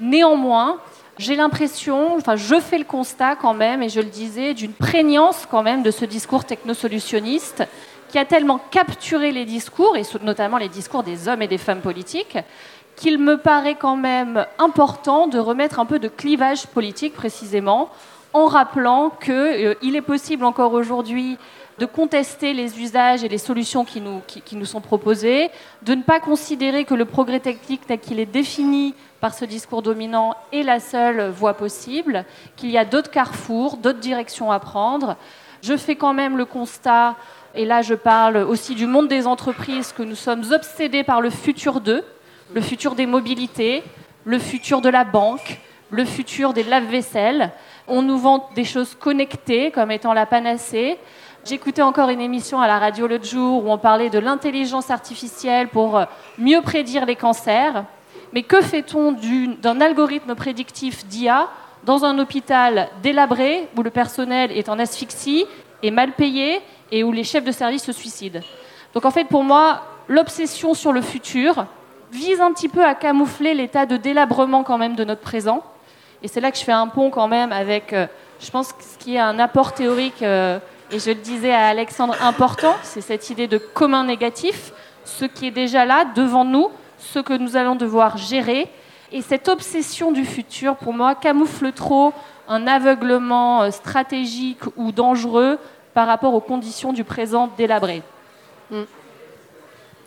Néanmoins, 0.00 0.78
j'ai 1.18 1.36
l'impression, 1.36 2.16
enfin 2.16 2.36
je 2.36 2.60
fais 2.60 2.78
le 2.78 2.84
constat 2.84 3.36
quand 3.36 3.54
même, 3.54 3.82
et 3.82 3.88
je 3.88 4.00
le 4.00 4.06
disais, 4.06 4.54
d'une 4.54 4.72
prégnance 4.72 5.46
quand 5.50 5.62
même 5.62 5.82
de 5.82 5.90
ce 5.90 6.04
discours 6.04 6.44
technosolutionniste 6.44 7.64
qui 8.08 8.18
a 8.18 8.24
tellement 8.24 8.60
capturé 8.70 9.32
les 9.32 9.44
discours, 9.44 9.96
et 9.96 10.02
notamment 10.22 10.56
les 10.56 10.68
discours 10.68 11.02
des 11.02 11.28
hommes 11.28 11.42
et 11.42 11.48
des 11.48 11.58
femmes 11.58 11.80
politiques, 11.80 12.38
qu'il 12.96 13.18
me 13.18 13.36
paraît 13.36 13.76
quand 13.76 13.96
même 13.96 14.46
important 14.58 15.26
de 15.26 15.38
remettre 15.38 15.78
un 15.78 15.86
peu 15.86 15.98
de 15.98 16.08
clivage 16.08 16.66
politique 16.66 17.14
précisément, 17.14 17.90
en 18.32 18.46
rappelant 18.46 19.10
qu'il 19.10 19.32
euh, 19.32 19.74
est 19.82 20.02
possible 20.02 20.44
encore 20.44 20.72
aujourd'hui 20.72 21.38
de 21.78 21.86
contester 21.86 22.52
les 22.52 22.80
usages 22.80 23.22
et 23.22 23.28
les 23.28 23.38
solutions 23.38 23.84
qui 23.84 24.00
nous, 24.00 24.20
qui, 24.26 24.56
nous, 24.56 24.64
sont 24.64 24.80
proposées, 24.80 25.50
de 25.82 25.94
ne 25.94 26.02
pas 26.02 26.20
considérer 26.20 26.84
que 26.84 26.94
le 26.94 27.04
progrès 27.04 27.40
technique 27.40 27.86
tel 27.86 27.98
qu'il 28.00 28.18
est 28.18 28.26
défini 28.26 28.94
par 29.20 29.34
ce 29.34 29.44
discours 29.44 29.82
dominant 29.82 30.34
est 30.52 30.62
la 30.62 30.80
seule 30.80 31.28
voie 31.28 31.54
possible, 31.54 32.24
qu'il 32.56 32.70
y 32.70 32.78
a 32.78 32.84
d'autres 32.84 33.10
carrefours, 33.10 33.76
d'autres 33.76 34.00
directions 34.00 34.50
à 34.50 34.58
prendre. 34.58 35.16
Je 35.62 35.76
fais 35.76 35.96
quand 35.96 36.14
même 36.14 36.36
le 36.36 36.44
constat, 36.44 37.16
et 37.54 37.64
là 37.64 37.82
je 37.82 37.94
parle 37.94 38.38
aussi 38.38 38.74
du 38.74 38.86
monde 38.86 39.08
des 39.08 39.26
entreprises, 39.26 39.92
que 39.92 40.02
nous 40.02 40.14
sommes 40.14 40.44
obsédés 40.52 41.04
par 41.04 41.20
le 41.20 41.30
futur 41.30 41.80
d'eux, 41.80 42.04
le 42.54 42.60
futur 42.60 42.94
des 42.94 43.06
mobilités, 43.06 43.82
le 44.24 44.38
futur 44.38 44.80
de 44.80 44.88
la 44.88 45.04
banque, 45.04 45.58
le 45.90 46.04
futur 46.04 46.52
des 46.52 46.62
lave-vaisselle. 46.62 47.52
On 47.86 48.02
nous 48.02 48.18
vend 48.18 48.48
des 48.54 48.64
choses 48.64 48.94
connectées 48.94 49.70
comme 49.70 49.90
étant 49.90 50.12
la 50.12 50.26
panacée. 50.26 50.98
J'écoutais 51.48 51.80
encore 51.80 52.10
une 52.10 52.20
émission 52.20 52.60
à 52.60 52.66
la 52.66 52.78
radio 52.78 53.06
l'autre 53.06 53.24
jour 53.24 53.64
où 53.64 53.70
on 53.70 53.78
parlait 53.78 54.10
de 54.10 54.18
l'intelligence 54.18 54.90
artificielle 54.90 55.68
pour 55.68 55.96
euh, 55.96 56.04
mieux 56.36 56.60
prédire 56.60 57.06
les 57.06 57.16
cancers. 57.16 57.84
Mais 58.34 58.42
que 58.42 58.60
fait-on 58.60 59.16
d'un 59.62 59.80
algorithme 59.80 60.34
prédictif 60.34 61.06
d'IA 61.06 61.48
dans 61.84 62.04
un 62.04 62.18
hôpital 62.18 62.90
délabré 63.02 63.66
où 63.78 63.82
le 63.82 63.88
personnel 63.88 64.52
est 64.52 64.68
en 64.68 64.78
asphyxie, 64.78 65.46
est 65.82 65.90
mal 65.90 66.12
payé 66.12 66.60
et 66.92 67.02
où 67.02 67.12
les 67.12 67.24
chefs 67.24 67.44
de 67.44 67.52
service 67.52 67.84
se 67.84 67.92
suicident? 67.92 68.40
Donc 68.92 69.06
en 69.06 69.10
fait, 69.10 69.24
pour 69.24 69.42
moi, 69.42 69.84
l'obsession 70.06 70.74
sur 70.74 70.92
le 70.92 71.00
futur 71.00 71.64
vise 72.12 72.42
un 72.42 72.52
petit 72.52 72.68
peu 72.68 72.84
à 72.84 72.94
camoufler 72.94 73.54
l'état 73.54 73.86
de 73.86 73.96
délabrement 73.96 74.64
quand 74.64 74.76
même 74.76 74.96
de 74.96 75.04
notre 75.04 75.22
présent. 75.22 75.62
Et 76.22 76.28
c'est 76.28 76.42
là 76.42 76.50
que 76.50 76.58
je 76.58 76.64
fais 76.64 76.72
un 76.72 76.88
pont 76.88 77.08
quand 77.08 77.28
même 77.28 77.52
avec, 77.52 77.94
euh, 77.94 78.06
je 78.38 78.50
pense, 78.50 78.68
ce 78.68 78.98
qui 78.98 79.14
est 79.14 79.20
un 79.20 79.38
apport 79.38 79.72
théorique, 79.72 80.22
euh, 80.22 80.58
et 80.90 80.98
je 80.98 81.10
le 81.10 81.16
disais 81.16 81.52
à 81.52 81.68
Alexandre, 81.68 82.14
important, 82.20 82.74
c'est 82.82 83.00
cette 83.00 83.30
idée 83.30 83.46
de 83.46 83.58
commun 83.58 84.04
négatif, 84.04 84.72
ce 85.04 85.24
qui 85.24 85.46
est 85.46 85.50
déjà 85.50 85.84
là 85.84 86.04
devant 86.14 86.44
nous, 86.44 86.68
ce 86.98 87.18
que 87.18 87.36
nous 87.36 87.56
allons 87.56 87.76
devoir 87.76 88.16
gérer. 88.16 88.68
Et 89.12 89.22
cette 89.22 89.48
obsession 89.48 90.12
du 90.12 90.24
futur, 90.24 90.76
pour 90.76 90.92
moi, 90.92 91.14
camoufle 91.14 91.72
trop 91.72 92.12
un 92.48 92.66
aveuglement 92.66 93.62
euh, 93.62 93.70
stratégique 93.70 94.60
ou 94.76 94.92
dangereux 94.92 95.58
par 95.94 96.06
rapport 96.06 96.34
aux 96.34 96.40
conditions 96.40 96.92
du 96.92 97.04
présent 97.04 97.50
délabré. 97.56 98.02
Mm. 98.70 98.82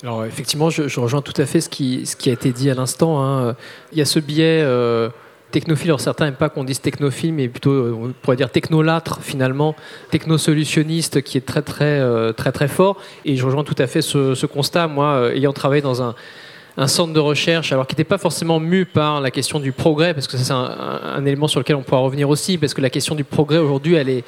Alors 0.03 0.25
effectivement, 0.25 0.71
je, 0.71 1.00
rejoins 1.00 1.21
tout 1.21 1.39
à 1.39 1.45
fait 1.45 1.61
ce 1.61 1.69
qui, 1.69 2.07
ce 2.07 2.15
qui 2.15 2.31
a 2.31 2.33
été 2.33 2.51
dit 2.51 2.71
à 2.71 2.73
l'instant. 2.73 3.23
Hein. 3.23 3.55
Il 3.91 4.00
y 4.00 4.01
a 4.01 4.05
ce 4.05 4.19
biais 4.19 4.61
euh, 4.63 5.09
technophile. 5.51 5.89
Alors 5.89 6.00
certains 6.00 6.25
n'aiment 6.25 6.36
pas 6.36 6.50
qu'on 6.50 6.63
dise 6.63 6.81
technophile, 6.81 7.34
mais 7.34 7.48
plutôt 7.48 7.72
euh, 7.72 7.96
on 7.96 8.13
pourrait 8.22 8.38
dire 8.38 8.50
technolâtre 8.50 9.20
finalement, 9.22 9.75
technosolutionniste, 10.10 11.22
qui 11.22 11.38
est 11.38 11.46
très 11.46 11.62
très 11.62 12.00
euh, 12.00 12.34
très 12.34 12.51
très 12.51 12.67
fort. 12.67 12.98
Et 13.25 13.36
je 13.36 13.46
rejoins 13.46 13.63
tout 13.63 13.75
à 13.77 13.88
fait 13.88 14.01
ce, 14.01 14.46
constat. 14.46 14.88
Moi, 14.88 15.31
ayant 15.36 15.53
travaillé 15.53 15.81
dans 15.81 16.01
un 16.01 16.88
centre 16.88 17.13
de 17.13 17.20
recherche, 17.20 17.72
alors 17.72 17.88
qui 17.88 17.93
n'était 17.93 18.03
pas 18.03 18.17
forcément 18.17 18.60
mu 18.60 18.86
par 18.86 19.22
la 19.22 19.31
question 19.31 19.60
du 19.60 19.72
progrès, 19.72 20.13
parce 20.13 20.27
que 20.27 20.38
c'est 20.38 20.53
un, 20.53 21.25
élément 21.25 21.48
sur 21.48 21.60
lequel 21.60 21.75
on 21.75 21.84
pourra 21.84 22.01
revenir 22.01 22.29
aussi, 22.29 22.58
parce 22.58 22.74
que 22.74 22.81
la 22.81 22.89
question 22.89 23.15
du 23.15 23.24
progrès 23.24 23.58
aujourd'hui, 23.58 23.96
elle 23.96 24.10
est, 24.10 24.24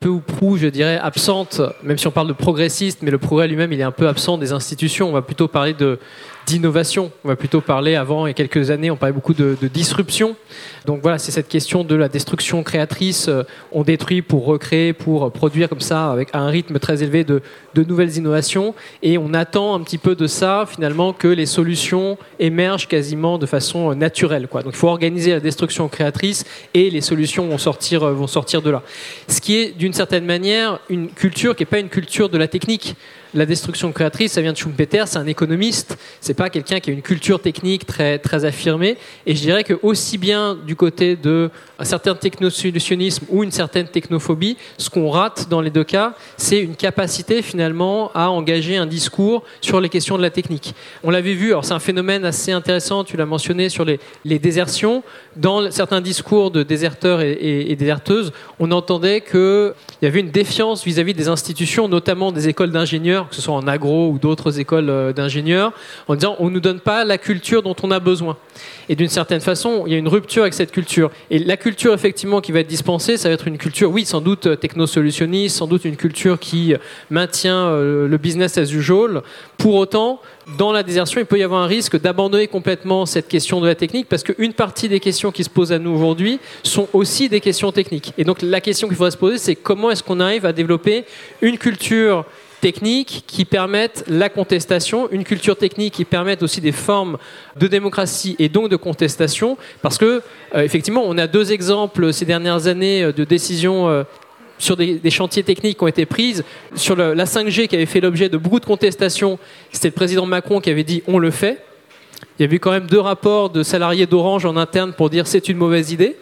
peu 0.00 0.08
ou 0.08 0.20
prou, 0.20 0.56
je 0.56 0.66
dirais, 0.66 0.98
absente, 0.98 1.60
même 1.82 1.98
si 1.98 2.06
on 2.06 2.10
parle 2.10 2.28
de 2.28 2.32
progressiste, 2.32 3.00
mais 3.02 3.10
le 3.10 3.18
progrès 3.18 3.48
lui-même, 3.48 3.70
il 3.70 3.80
est 3.80 3.84
un 3.84 3.90
peu 3.90 4.08
absent 4.08 4.38
des 4.38 4.52
institutions. 4.52 5.10
On 5.10 5.12
va 5.12 5.20
plutôt 5.20 5.46
parler 5.46 5.74
de, 5.74 5.98
d'innovation. 6.50 7.12
On 7.24 7.28
va 7.28 7.36
plutôt 7.36 7.60
parler, 7.60 7.94
avant, 7.94 8.26
il 8.26 8.30
y 8.30 8.32
a 8.32 8.34
quelques 8.34 8.70
années, 8.70 8.90
on 8.90 8.96
parlait 8.96 9.12
beaucoup 9.12 9.34
de, 9.34 9.56
disruption. 9.72 10.34
Donc 10.84 11.00
voilà, 11.02 11.18
c'est 11.18 11.30
cette 11.30 11.48
question 11.48 11.84
de 11.84 11.94
la 11.94 12.08
destruction 12.08 12.62
créatrice. 12.64 13.28
Euh, 13.28 13.44
on 13.70 13.84
détruit 13.84 14.20
pour 14.20 14.46
recréer, 14.46 14.92
pour 14.92 15.30
produire 15.30 15.68
comme 15.68 15.80
ça, 15.80 16.10
avec 16.10 16.30
un 16.32 16.48
rythme 16.48 16.78
très 16.78 17.02
élevé 17.02 17.24
de, 17.24 17.40
nouvelles 17.76 18.16
innovations. 18.16 18.74
Et 19.02 19.16
on 19.16 19.32
attend 19.32 19.74
un 19.74 19.80
petit 19.80 19.98
peu 19.98 20.16
de 20.16 20.26
ça, 20.26 20.64
finalement, 20.68 21.12
que 21.12 21.28
les 21.28 21.46
solutions 21.46 22.18
émergent 22.40 22.88
quasiment 22.88 23.38
de 23.38 23.46
façon 23.46 23.94
naturelle. 23.94 24.48
Donc 24.52 24.64
il 24.66 24.76
faut 24.76 24.88
organiser 24.88 25.30
la 25.30 25.40
destruction 25.40 25.88
créatrice 25.88 26.44
et 26.74 26.90
les 26.90 27.00
solutions 27.00 27.46
vont 27.46 27.58
sortir, 27.58 28.02
euh, 28.02 28.12
vont 28.12 28.26
sortir 28.26 28.60
de 28.60 28.70
là. 28.70 28.82
Ce 29.28 29.40
qui 29.40 29.56
est, 29.56 29.70
d'une 29.78 29.92
certaine 29.92 30.24
manière, 30.24 30.80
une 30.88 31.10
culture 31.10 31.54
qui 31.54 31.62
n'est 31.62 31.66
pas 31.66 31.78
une 31.78 31.88
culture 31.88 32.28
de 32.28 32.38
la 32.38 32.48
technique 32.48 32.96
la 33.34 33.46
destruction 33.46 33.92
créatrice, 33.92 34.32
ça 34.32 34.40
vient 34.40 34.52
de 34.52 34.56
Schumpeter, 34.56 35.04
c'est 35.06 35.18
un 35.18 35.26
économiste, 35.26 35.96
c'est 36.20 36.34
pas 36.34 36.50
quelqu'un 36.50 36.80
qui 36.80 36.90
a 36.90 36.92
une 36.92 37.02
culture 37.02 37.40
technique 37.40 37.86
très, 37.86 38.18
très 38.18 38.44
affirmée. 38.44 38.96
Et 39.26 39.34
je 39.34 39.40
dirais 39.40 39.64
que 39.64 39.78
aussi 39.82 40.18
bien 40.18 40.56
du 40.66 40.76
côté 40.76 41.16
de 41.16 41.50
un 41.80 41.84
certain 41.84 42.14
technosolutionnisme 42.14 43.24
ou 43.30 43.42
une 43.42 43.50
certaine 43.50 43.88
technophobie, 43.88 44.56
ce 44.76 44.90
qu'on 44.90 45.08
rate 45.08 45.48
dans 45.48 45.60
les 45.60 45.70
deux 45.70 45.84
cas, 45.84 46.14
c'est 46.36 46.60
une 46.60 46.76
capacité 46.76 47.40
finalement 47.42 48.10
à 48.14 48.30
engager 48.30 48.76
un 48.76 48.86
discours 48.86 49.42
sur 49.62 49.80
les 49.80 49.88
questions 49.88 50.18
de 50.18 50.22
la 50.22 50.30
technique. 50.30 50.74
On 51.02 51.10
l'avait 51.10 51.34
vu, 51.34 51.48
alors 51.48 51.64
c'est 51.64 51.72
un 51.72 51.78
phénomène 51.78 52.24
assez 52.24 52.52
intéressant, 52.52 53.02
tu 53.02 53.16
l'as 53.16 53.26
mentionné 53.26 53.70
sur 53.70 53.84
les, 53.84 53.98
les, 54.24 54.38
désertions. 54.38 55.02
Dans 55.36 55.70
certains 55.70 56.00
discours 56.00 56.50
de 56.50 56.62
déserteurs 56.62 57.22
et, 57.22 57.74
déserteuses, 57.76 58.32
on 58.58 58.70
entendait 58.72 59.22
qu'il 59.22 59.72
y 60.02 60.06
avait 60.06 60.20
une 60.20 60.30
défiance 60.30 60.84
vis-à-vis 60.84 61.12
-vis 61.12 61.16
des 61.16 61.28
institutions, 61.28 61.88
notamment 61.88 62.30
des 62.32 62.48
écoles 62.48 62.72
d'ingénieurs 62.72 63.28
que 63.28 63.34
ce 63.34 63.42
soit 63.42 63.54
en 63.54 63.66
agro 63.66 64.10
ou 64.10 64.18
d'autres 64.18 64.58
écoles 64.58 64.90
euh, 64.90 65.12
d'ingénieurs, 65.12 65.72
en 66.08 66.14
disant 66.14 66.36
on 66.38 66.46
ne 66.46 66.54
nous 66.54 66.60
donne 66.60 66.80
pas 66.80 67.04
la 67.04 67.18
culture 67.18 67.62
dont 67.62 67.76
on 67.82 67.90
a 67.90 68.00
besoin. 68.00 68.36
Et 68.88 68.96
d'une 68.96 69.08
certaine 69.08 69.40
façon, 69.40 69.84
il 69.86 69.92
y 69.92 69.94
a 69.94 69.98
une 69.98 70.08
rupture 70.08 70.42
avec 70.42 70.54
cette 70.54 70.72
culture. 70.72 71.10
Et 71.30 71.38
la 71.38 71.56
culture, 71.56 71.69
effectivement, 71.94 72.40
qui 72.40 72.52
va 72.52 72.60
être 72.60 72.66
dispensée, 72.66 73.16
ça 73.16 73.28
va 73.28 73.34
être 73.34 73.48
une 73.48 73.58
culture, 73.58 73.90
oui, 73.90 74.04
sans 74.04 74.20
doute 74.20 74.46
euh, 74.46 74.56
technosolutionniste, 74.56 75.56
sans 75.56 75.66
doute 75.66 75.84
une 75.84 75.96
culture 75.96 76.38
qui 76.38 76.74
euh, 76.74 76.78
maintient 77.10 77.70
le 77.70 78.16
business 78.16 78.58
as 78.58 78.72
usual. 78.72 79.22
Pour 79.56 79.74
autant, 79.74 80.20
dans 80.58 80.72
la 80.72 80.82
désertion, 80.82 81.20
il 81.20 81.26
peut 81.26 81.38
y 81.38 81.42
avoir 81.42 81.62
un 81.62 81.66
risque 81.66 82.00
d'abandonner 82.00 82.48
complètement 82.48 83.06
cette 83.06 83.28
question 83.28 83.60
de 83.60 83.66
la 83.66 83.74
technique 83.74 84.08
parce 84.08 84.22
qu'une 84.22 84.52
partie 84.52 84.88
des 84.88 85.00
questions 85.00 85.30
qui 85.30 85.44
se 85.44 85.50
posent 85.50 85.72
à 85.72 85.78
nous 85.78 85.90
aujourd'hui 85.90 86.40
sont 86.62 86.88
aussi 86.92 87.28
des 87.28 87.40
questions 87.40 87.72
techniques. 87.72 88.12
Et 88.18 88.24
donc 88.24 88.42
la 88.42 88.60
question 88.60 88.88
qu'il 88.88 88.96
faudrait 88.96 89.10
se 89.10 89.16
poser, 89.16 89.38
c'est 89.38 89.54
comment 89.54 89.90
est-ce 89.90 90.02
qu'on 90.02 90.20
arrive 90.20 90.46
à 90.46 90.52
développer 90.52 91.04
une 91.42 91.58
culture 91.58 92.24
techniques 92.60 93.24
qui 93.26 93.44
permettent 93.44 94.04
la 94.06 94.28
contestation, 94.28 95.10
une 95.10 95.24
culture 95.24 95.56
technique 95.56 95.94
qui 95.94 96.04
permette 96.04 96.42
aussi 96.42 96.60
des 96.60 96.72
formes 96.72 97.18
de 97.56 97.66
démocratie 97.66 98.36
et 98.38 98.48
donc 98.48 98.68
de 98.68 98.76
contestation, 98.76 99.56
parce 99.82 99.98
que 99.98 100.22
euh, 100.54 100.62
effectivement, 100.62 101.02
on 101.04 101.18
a 101.18 101.26
deux 101.26 101.52
exemples 101.52 102.12
ces 102.12 102.24
dernières 102.24 102.66
années 102.66 103.02
euh, 103.02 103.12
de 103.12 103.24
décisions 103.24 103.88
euh, 103.88 104.04
sur 104.58 104.76
des, 104.76 105.00
chantiers 105.10 105.42
techniques 105.42 105.78
qui 105.78 105.84
ont 105.84 105.88
été 105.88 106.04
prises. 106.04 106.44
Sur 106.74 106.94
la 106.94 107.24
5G 107.24 107.66
qui 107.66 107.76
avait 107.76 107.86
fait 107.86 108.00
l'objet 108.00 108.28
de 108.28 108.36
beaucoup 108.36 108.60
de 108.60 108.66
contestations, 108.66 109.38
c'était 109.72 109.88
le 109.88 109.94
président 109.94 110.26
Macron 110.26 110.60
qui 110.60 110.68
avait 110.68 110.84
dit 110.84 111.02
on 111.06 111.18
le 111.18 111.30
fait. 111.30 111.64
Il 112.38 112.46
y 112.46 112.48
a 112.48 112.54
eu 112.54 112.58
quand 112.58 112.70
même 112.70 112.86
deux 112.86 113.00
rapports 113.00 113.48
de 113.48 113.62
salariés 113.62 114.06
d'Orange 114.06 114.44
en 114.44 114.58
interne 114.58 114.92
pour 114.92 115.08
dire 115.08 115.26
c'est 115.26 115.48
une 115.48 115.56
mauvaise 115.56 115.92
idée 115.92 116.14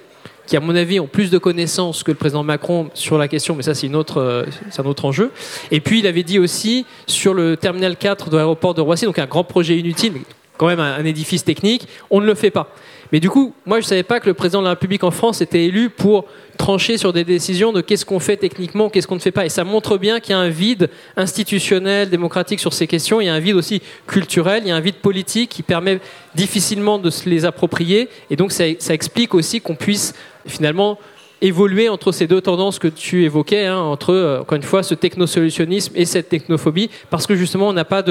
qui, 0.49 0.57
à 0.57 0.61
mon 0.61 0.75
avis, 0.75 0.99
ont 0.99 1.07
plus 1.07 1.31
de 1.31 1.37
connaissances 1.37 2.03
que 2.03 2.11
le 2.11 2.17
président 2.17 2.43
Macron 2.43 2.89
sur 2.95 3.19
la 3.19 3.29
question, 3.29 3.55
mais 3.55 3.63
ça, 3.63 3.75
c'est, 3.75 3.91
euh, 3.93 4.47
un 4.79 4.85
autre 4.87 5.05
enjeu. 5.05 5.31
Et 5.71 5.81
puis, 5.81 5.99
il 5.99 6.07
avait 6.07 6.23
dit 6.23 6.39
aussi 6.39 6.87
sur 7.07 7.35
le 7.35 7.59
terminal 7.59 7.97
4 7.97 8.31
de 8.31 8.37
l'aéroport 8.39 8.73
de 8.73 8.81
Roissy, 8.81 9.05
donc 9.05 9.19
un 9.19 9.27
grand 9.27 9.45
projet 9.45 9.77
inutile, 9.77 10.15
quand 10.57 10.67
même 10.67 10.81
un 10.81 11.05
édifice 11.05 11.45
technique, 11.45 11.87
on 12.11 12.23
ne 12.23 12.27
le 12.27 12.35
fait 12.35 12.51
pas. 12.51 12.75
Mais 13.13 13.21
du 13.21 13.29
coup, 13.29 13.55
moi, 13.67 13.81
je 13.81 13.85
ne 13.85 13.89
savais 13.89 14.03
pas 14.03 14.21
que 14.21 14.27
le 14.27 14.35
président 14.35 14.61
de 14.61 14.65
la 14.65 14.71
République 14.71 15.05
en 15.05 15.11
France 15.11 15.43
était 15.43 15.67
élu 15.67 15.91
pour 15.91 16.25
trancher 16.59 16.99
sur 16.99 17.15
des 17.15 17.25
décisions 17.25 17.73
de 17.73 17.81
qu'est-ce 17.81 18.05
qu'on 18.05 18.19
fait 18.19 18.37
techniquement, 18.37 18.91
qu'est-ce 18.91 19.07
qu'on 19.07 19.15
ne 19.15 19.21
fait 19.21 19.31
pas. 19.31 19.47
Et 19.47 19.49
ça 19.49 19.65
montre 19.65 19.97
bien 19.97 20.21
qu'il 20.21 20.33
y 20.33 20.35
a 20.35 20.39
un 20.39 20.51
vide 20.51 20.91
institutionnel, 21.17 22.11
démocratique 22.11 22.61
sur 22.61 22.75
ces 22.75 22.87
questions. 22.87 23.23
Il 23.23 23.27
y 23.27 23.29
a 23.31 23.35
un 23.35 23.39
vide 23.39 23.55
aussi 23.55 23.81
culturel, 24.07 24.65
il 24.65 24.69
y 24.69 24.71
a 24.71 24.77
un 24.77 24.81
vide 24.81 24.97
politique 24.97 25.51
qui 25.51 25.63
permet 25.63 26.01
difficilement 26.35 26.99
de 26.99 27.09
se 27.09 27.29
les 27.29 27.47
approprier. 27.47 28.09
Et 28.29 28.37
donc, 28.37 28.53
ça, 28.53 28.67
explique 28.67 29.33
aussi 29.33 29.61
qu'on 29.61 29.77
puisse 29.77 30.15
finalement 30.47 30.99
évoluer 31.41 31.89
entre 31.89 32.11
ces 32.11 32.27
deux 32.27 32.41
tendances 32.41 32.81
que 32.81 32.89
tu 32.89 33.25
évoquais, 33.25 33.67
hein, 33.67 33.79
entre, 33.79 34.13
euh, 34.13 34.41
encore 34.41 34.57
une 34.57 34.63
fois, 34.65 34.83
ce 34.83 34.95
technosolutionnisme 34.95 35.93
et 35.95 36.05
cette 36.05 36.29
technophobie, 36.29 36.91
parce 37.11 37.29
que 37.29 37.37
justement, 37.37 37.69
on 37.69 37.73
n'a 37.73 37.85
pas 37.85 38.03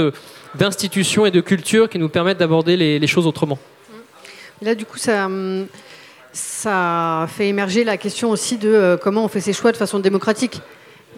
d'institutions 0.55 1.25
et 1.25 1.31
de 1.31 1.41
culture 1.41 1.89
qui 1.89 1.99
nous 1.99 2.07
permettent 2.07 2.37
d'aborder 2.37 2.77
les 2.77 3.07
choses 3.07 3.27
autrement. 3.27 3.59
Là, 4.61 4.73
du 4.73 4.85
coup, 4.85 4.97
ça, 4.97 5.29
ça 6.37 7.27
fait 7.29 7.47
émerger 7.47 7.83
la 7.83 7.97
question 7.97 8.29
aussi 8.29 8.57
de 8.57 8.69
euh, 8.69 8.97
comment 8.97 9.25
on 9.25 9.27
fait 9.27 9.41
ses 9.41 9.53
choix 9.53 9.71
de 9.71 9.77
façon 9.77 9.99
démocratique. 9.99 10.61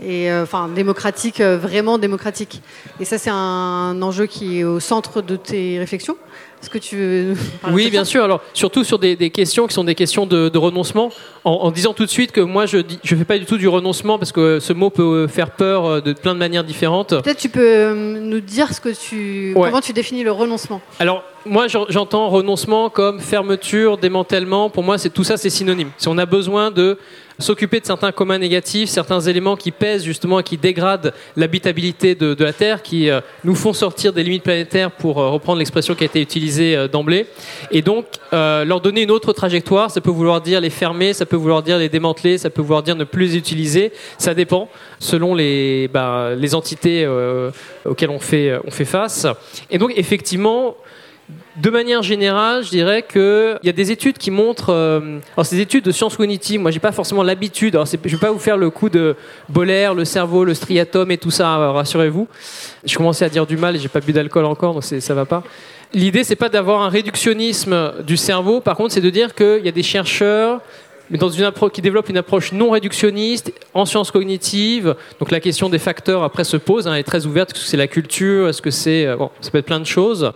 Et 0.01 0.31
euh, 0.31 0.43
enfin, 0.43 0.69
démocratique, 0.69 1.41
euh, 1.41 1.57
vraiment 1.57 1.97
démocratique. 1.97 2.61
Et 3.01 3.05
ça, 3.05 3.17
c'est 3.17 3.29
un 3.29 4.01
enjeu 4.01 4.27
qui 4.27 4.59
est 4.59 4.63
au 4.63 4.79
centre 4.79 5.21
de 5.21 5.35
tes 5.35 5.77
réflexions. 5.77 6.15
Est-ce 6.61 6.69
que 6.69 6.77
tu 6.77 6.97
veux 6.97 7.33
Oui, 7.71 7.89
bien 7.89 8.03
sûr. 8.03 8.23
Alors, 8.23 8.41
surtout 8.53 8.83
sur 8.83 8.99
des, 8.99 9.29
questions 9.29 9.67
qui 9.67 9.73
sont 9.73 9.83
des 9.83 9.95
questions 9.95 10.25
de, 10.25 10.57
renoncement, 10.57 11.09
en, 11.45 11.71
disant 11.71 11.93
tout 11.93 12.05
de 12.05 12.09
suite 12.09 12.31
que 12.31 12.41
moi, 12.41 12.65
je 12.65 12.77
ne 12.77 13.17
fais 13.17 13.25
pas 13.25 13.37
du 13.37 13.45
tout 13.45 13.57
du 13.57 13.67
renoncement 13.67 14.19
parce 14.19 14.31
que 14.31 14.59
ce 14.59 14.73
mot 14.73 14.89
peut 14.89 15.27
faire 15.27 15.51
peur 15.51 16.01
de 16.01 16.13
plein 16.13 16.33
de 16.33 16.39
manières 16.39 16.63
différentes. 16.63 17.21
Peut-être 17.21 17.37
tu 17.37 17.49
peux 17.49 17.93
nous 17.93 18.41
dire 18.41 18.73
ce 18.73 18.81
que 18.81 18.89
tu, 18.89 19.53
comment 19.55 19.81
tu 19.81 19.93
définis 19.93 20.23
le 20.23 20.31
renoncement? 20.31 20.81
Alors, 20.99 21.23
moi, 21.45 21.67
j'entends 21.67 22.29
renoncement 22.29 22.89
comme 22.89 23.19
fermeture, 23.19 23.97
démantèlement. 23.97 24.69
Pour 24.69 24.83
moi, 24.83 24.97
c'est 24.97 25.09
tout 25.09 25.23
ça, 25.23 25.37
c'est 25.37 25.49
synonyme. 25.49 25.91
Si 25.97 26.07
on 26.07 26.17
a 26.17 26.25
besoin 26.25 26.71
de 26.71 26.97
s'occuper 27.39 27.79
de 27.79 27.85
certains 27.85 28.11
communs 28.11 28.37
négatifs, 28.37 28.89
certains 28.89 29.21
éléments 29.21 29.55
qui 29.55 29.71
pèsent 29.71 30.03
justement 30.03 30.39
et 30.39 30.43
qui 30.43 30.57
dégradent 30.57 31.13
l'habitabilité 31.35 32.13
de, 32.15 32.43
la 32.43 32.53
Terre, 32.53 32.81
qui 32.83 33.09
euh, 33.09 33.21
nous 33.43 33.55
font 33.55 33.73
sortir 33.73 34.13
des 34.13 34.23
limites 34.23 34.43
planétaires, 34.43 34.91
pour 34.91 35.19
euh, 35.19 35.29
reprendre 35.29 35.59
l'expression 35.59 35.95
qui 35.95 36.03
a 36.03 36.05
été 36.05 36.21
utilisée 36.21 36.75
euh, 36.75 36.87
d'emblée. 36.87 37.27
Et 37.71 37.81
donc, 37.81 38.05
leur 38.31 38.81
donner 38.81 39.03
une 39.03 39.11
autre 39.11 39.33
trajectoire, 39.33 39.89
ça 39.89 40.01
peut 40.01 40.11
vouloir 40.11 40.41
dire 40.41 40.61
les 40.61 40.69
fermer, 40.69 41.13
ça 41.13 41.25
peut 41.25 41.35
vouloir 41.35 41.63
dire 41.63 41.77
les 41.77 41.89
démanteler, 41.89 42.37
ça 42.37 42.49
peut 42.49 42.61
vouloir 42.61 42.83
dire 42.83 42.95
ne 42.95 43.03
plus 43.03 43.27
les 43.27 43.37
utiliser. 43.37 43.91
Ça 44.17 44.33
dépend 44.33 44.69
selon 44.99 45.33
les, 45.33 45.87
bah, 45.87 46.31
les 46.35 46.55
entités 46.55 47.07
auxquelles 47.85 48.09
on 48.09 48.19
fait, 48.19 48.59
on 48.65 48.71
fait 48.71 48.85
face. 48.85 49.25
Et 49.71 49.77
donc, 49.77 49.93
effectivement, 49.95 50.75
de 51.57 51.69
manière 51.69 52.01
générale, 52.03 52.63
je 52.63 52.69
dirais 52.69 53.03
qu'il 53.03 53.59
y 53.63 53.69
a 53.69 53.73
des 53.73 53.91
études 53.91 54.17
qui 54.17 54.31
montrent. 54.31 54.73
Euh, 54.73 55.19
alors, 55.35 55.45
ces 55.45 55.59
études 55.59 55.83
de 55.83 55.91
sciences 55.91 56.15
cognitives, 56.15 56.59
moi, 56.59 56.71
j'ai 56.71 56.79
pas 56.79 56.91
forcément 56.91 57.23
l'habitude. 57.23 57.73
je 57.73 57.97
ne 57.97 58.11
vais 58.11 58.17
pas 58.17 58.31
vous 58.31 58.39
faire 58.39 58.57
le 58.57 58.69
coup 58.69 58.89
de 58.89 59.15
Boller, 59.49 59.91
le 59.95 60.05
cerveau, 60.05 60.43
le 60.43 60.53
striatum 60.53 61.11
et 61.11 61.17
tout 61.17 61.31
ça, 61.31 61.57
euh, 61.57 61.71
rassurez-vous. 61.71 62.27
Je 62.85 62.95
commençais 62.95 63.25
à 63.25 63.29
dire 63.29 63.45
du 63.45 63.57
mal 63.57 63.75
et 63.75 63.79
j'ai 63.79 63.89
pas 63.89 63.99
bu 63.99 64.13
d'alcool 64.13 64.45
encore, 64.45 64.73
donc 64.73 64.83
ça 64.83 65.13
va 65.13 65.25
pas. 65.25 65.43
L'idée, 65.93 66.23
c'est 66.23 66.35
pas 66.35 66.49
d'avoir 66.49 66.81
un 66.81 66.89
réductionnisme 66.89 67.93
du 68.05 68.15
cerveau. 68.15 68.61
Par 68.61 68.75
contre, 68.75 68.93
c'est 68.93 69.01
de 69.01 69.09
dire 69.09 69.33
qu'il 69.33 69.65
y 69.65 69.67
a 69.67 69.71
des 69.71 69.83
chercheurs 69.83 70.61
mais 71.09 71.17
dans 71.17 71.29
une 71.29 71.51
qui 71.73 71.81
développe 71.81 72.09
une 72.09 72.17
approche 72.17 72.51
non 72.51 72.71
réductionniste 72.71 73.51
en 73.73 73.85
sciences 73.85 74.11
cognitives. 74.11 74.95
Donc 75.19 75.31
la 75.31 75.39
question 75.39 75.69
des 75.69 75.79
facteurs 75.79 76.23
après 76.23 76.43
se 76.43 76.57
pose, 76.57 76.87
hein, 76.87 76.93
elle 76.93 76.99
est 76.99 77.03
très 77.03 77.25
ouverte. 77.25 77.51
Est-ce 77.51 77.61
que 77.61 77.67
c'est 77.67 77.77
la 77.77 77.87
culture 77.87 78.49
Est-ce 78.49 78.61
que 78.61 78.71
c'est 78.71 79.05
euh, 79.05 79.15
bon, 79.15 79.31
ça 79.41 79.51
peut 79.51 79.57
être 79.57 79.65
plein 79.65 79.79
de 79.79 79.85
choses 79.85 80.31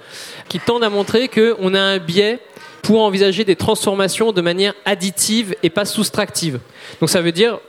qui 0.49 0.59
tendent 0.59 0.83
à 0.83 0.89
montrer 0.89 1.27
qu'on 1.27 1.73
a 1.73 1.79
un 1.79 1.97
biais 1.99 2.39
pour 2.81 3.01
envisager 3.01 3.45
des 3.45 3.55
transformations 3.55 4.31
de 4.31 4.41
manière 4.41 4.73
additive 4.85 5.55
et 5.63 5.69
pas 5.69 5.85
soustractive. 5.85 6.59
Donc 6.99 7.09
ça 7.09 7.21
veut 7.21 7.31
dire 7.31 7.59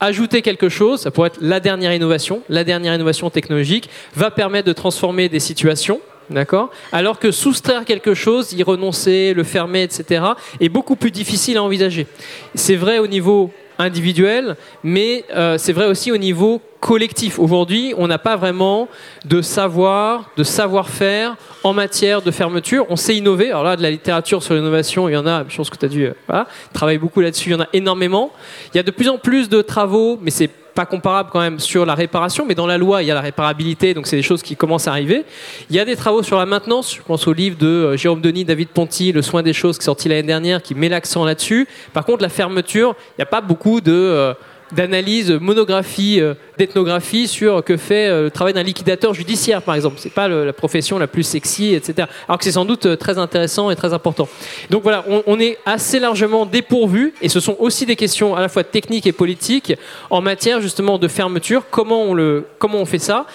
ajouter 0.00 0.42
quelque 0.42 0.68
chose, 0.68 1.00
ça 1.00 1.10
pourrait 1.10 1.28
être 1.28 1.38
la 1.40 1.60
dernière 1.60 1.92
innovation, 1.92 2.42
la 2.48 2.64
dernière 2.64 2.94
innovation 2.94 3.30
technologique, 3.30 3.88
va 4.14 4.30
permettre 4.30 4.66
de 4.66 4.72
transformer 4.72 5.28
des 5.28 5.40
situations. 5.40 6.00
D'accord 6.30 6.70
Alors 6.92 7.18
que 7.18 7.32
soustraire 7.32 7.84
quelque 7.84 8.14
chose, 8.14 8.52
y 8.52 8.62
renoncer, 8.62 9.34
le 9.34 9.42
fermer, 9.42 9.82
etc., 9.82 10.24
est 10.60 10.68
beaucoup 10.68 10.94
plus 10.94 11.10
difficile 11.10 11.56
à 11.56 11.62
envisager. 11.62 12.06
C'est 12.54 12.76
vrai 12.76 13.00
au 13.00 13.08
niveau 13.08 13.50
individuel, 13.78 14.56
mais 14.84 15.24
euh, 15.34 15.58
c'est 15.58 15.72
vrai 15.72 15.86
aussi 15.86 16.12
au 16.12 16.18
niveau 16.18 16.60
collectif. 16.78 17.38
Aujourd'hui, 17.38 17.94
on 17.96 18.06
n'a 18.06 18.18
pas 18.18 18.36
vraiment 18.36 18.88
de 19.24 19.42
savoir, 19.42 20.30
de 20.36 20.44
savoir-faire 20.44 21.36
en 21.64 21.72
matière 21.72 22.22
de 22.22 22.30
fermeture. 22.30 22.86
On 22.90 22.96
sait 22.96 23.16
innover. 23.16 23.48
Alors 23.48 23.64
là, 23.64 23.76
de 23.76 23.82
la 23.82 23.90
littérature 23.90 24.42
sur 24.42 24.54
l'innovation, 24.54 25.08
il 25.08 25.12
y 25.12 25.16
en 25.16 25.26
a, 25.26 25.44
je 25.48 25.56
pense 25.56 25.68
que 25.68 25.76
tu 25.76 25.86
as 25.86 25.88
dû 25.88 26.06
euh, 26.06 26.44
travailler 26.72 26.98
beaucoup 26.98 27.20
là-dessus, 27.20 27.50
il 27.50 27.52
y 27.52 27.56
en 27.56 27.62
a 27.62 27.68
énormément. 27.72 28.30
Il 28.72 28.76
y 28.76 28.80
a 28.80 28.84
de 28.84 28.90
plus 28.90 29.08
en 29.08 29.18
plus 29.18 29.48
de 29.48 29.62
travaux, 29.62 30.18
mais 30.22 30.30
c'est 30.30 30.50
comparable 30.86 31.30
quand 31.32 31.40
même 31.40 31.58
sur 31.58 31.86
la 31.86 31.94
réparation, 31.94 32.44
mais 32.46 32.54
dans 32.54 32.66
la 32.66 32.78
loi, 32.78 33.02
il 33.02 33.06
y 33.06 33.10
a 33.10 33.14
la 33.14 33.20
réparabilité, 33.20 33.94
donc 33.94 34.06
c'est 34.06 34.16
des 34.16 34.22
choses 34.22 34.42
qui 34.42 34.56
commencent 34.56 34.88
à 34.88 34.92
arriver. 34.92 35.24
Il 35.68 35.76
y 35.76 35.80
a 35.80 35.84
des 35.84 35.96
travaux 35.96 36.22
sur 36.22 36.38
la 36.38 36.46
maintenance, 36.46 36.94
je 36.94 37.02
pense 37.02 37.26
au 37.26 37.32
livre 37.32 37.56
de 37.58 37.66
euh, 37.66 37.96
Jérôme 37.96 38.20
Denis, 38.20 38.44
David 38.44 38.68
Ponty, 38.68 39.12
Le 39.12 39.22
soin 39.22 39.42
des 39.42 39.52
choses, 39.52 39.78
qui 39.78 39.82
est 39.82 39.84
sorti 39.84 40.08
l'année 40.08 40.22
dernière, 40.22 40.62
qui 40.62 40.74
met 40.74 40.88
l'accent 40.88 41.24
là-dessus. 41.24 41.68
Par 41.92 42.04
contre, 42.04 42.22
la 42.22 42.28
fermeture, 42.28 42.94
il 43.10 43.20
n'y 43.20 43.22
a 43.22 43.26
pas 43.26 43.40
beaucoup 43.40 43.80
de... 43.80 44.34
Euh, 44.72 44.76
d'analyse, 44.76 45.30
monographie, 45.30 46.20
euh, 46.20 46.34
d'ethnographie 46.58 47.28
sur 47.28 47.64
que 47.64 47.76
fait 47.76 48.08
euh, 48.08 48.24
le 48.24 48.30
travail 48.30 48.54
d'un 48.54 48.62
liquidateur 48.62 49.14
judiciaire, 49.14 49.62
par 49.62 49.74
exemple. 49.74 49.96
C'est 49.98 50.12
pas 50.12 50.28
la 50.28 50.52
profession 50.52 50.98
la 50.98 51.06
plus 51.06 51.22
sexy, 51.22 51.74
etc. 51.74 52.08
Alors 52.28 52.38
que 52.38 52.44
c'est 52.44 52.52
sans 52.52 52.64
doute 52.64 52.86
euh, 52.86 52.96
très 52.96 53.18
intéressant 53.18 53.70
et 53.70 53.76
très 53.76 53.92
important. 53.92 54.28
Donc 54.70 54.82
voilà, 54.82 55.04
on, 55.26 55.40
est 55.40 55.58
assez 55.64 55.98
largement 55.98 56.46
dépourvu, 56.46 57.14
et 57.22 57.28
ce 57.28 57.40
sont 57.40 57.56
aussi 57.58 57.86
des 57.86 57.96
questions 57.96 58.36
à 58.36 58.40
la 58.40 58.48
fois 58.48 58.64
techniques 58.64 59.06
et 59.06 59.12
politiques 59.12 59.74
en 60.10 60.20
matière 60.20 60.60
justement 60.60 60.98
de 60.98 61.08
fermeture. 61.08 61.64
Comment 61.70 62.02
on 62.02 62.14
le, 62.14 62.46
comment 62.58 62.78
on 62.78 62.86
fait 62.86 62.98
ça 62.98 63.26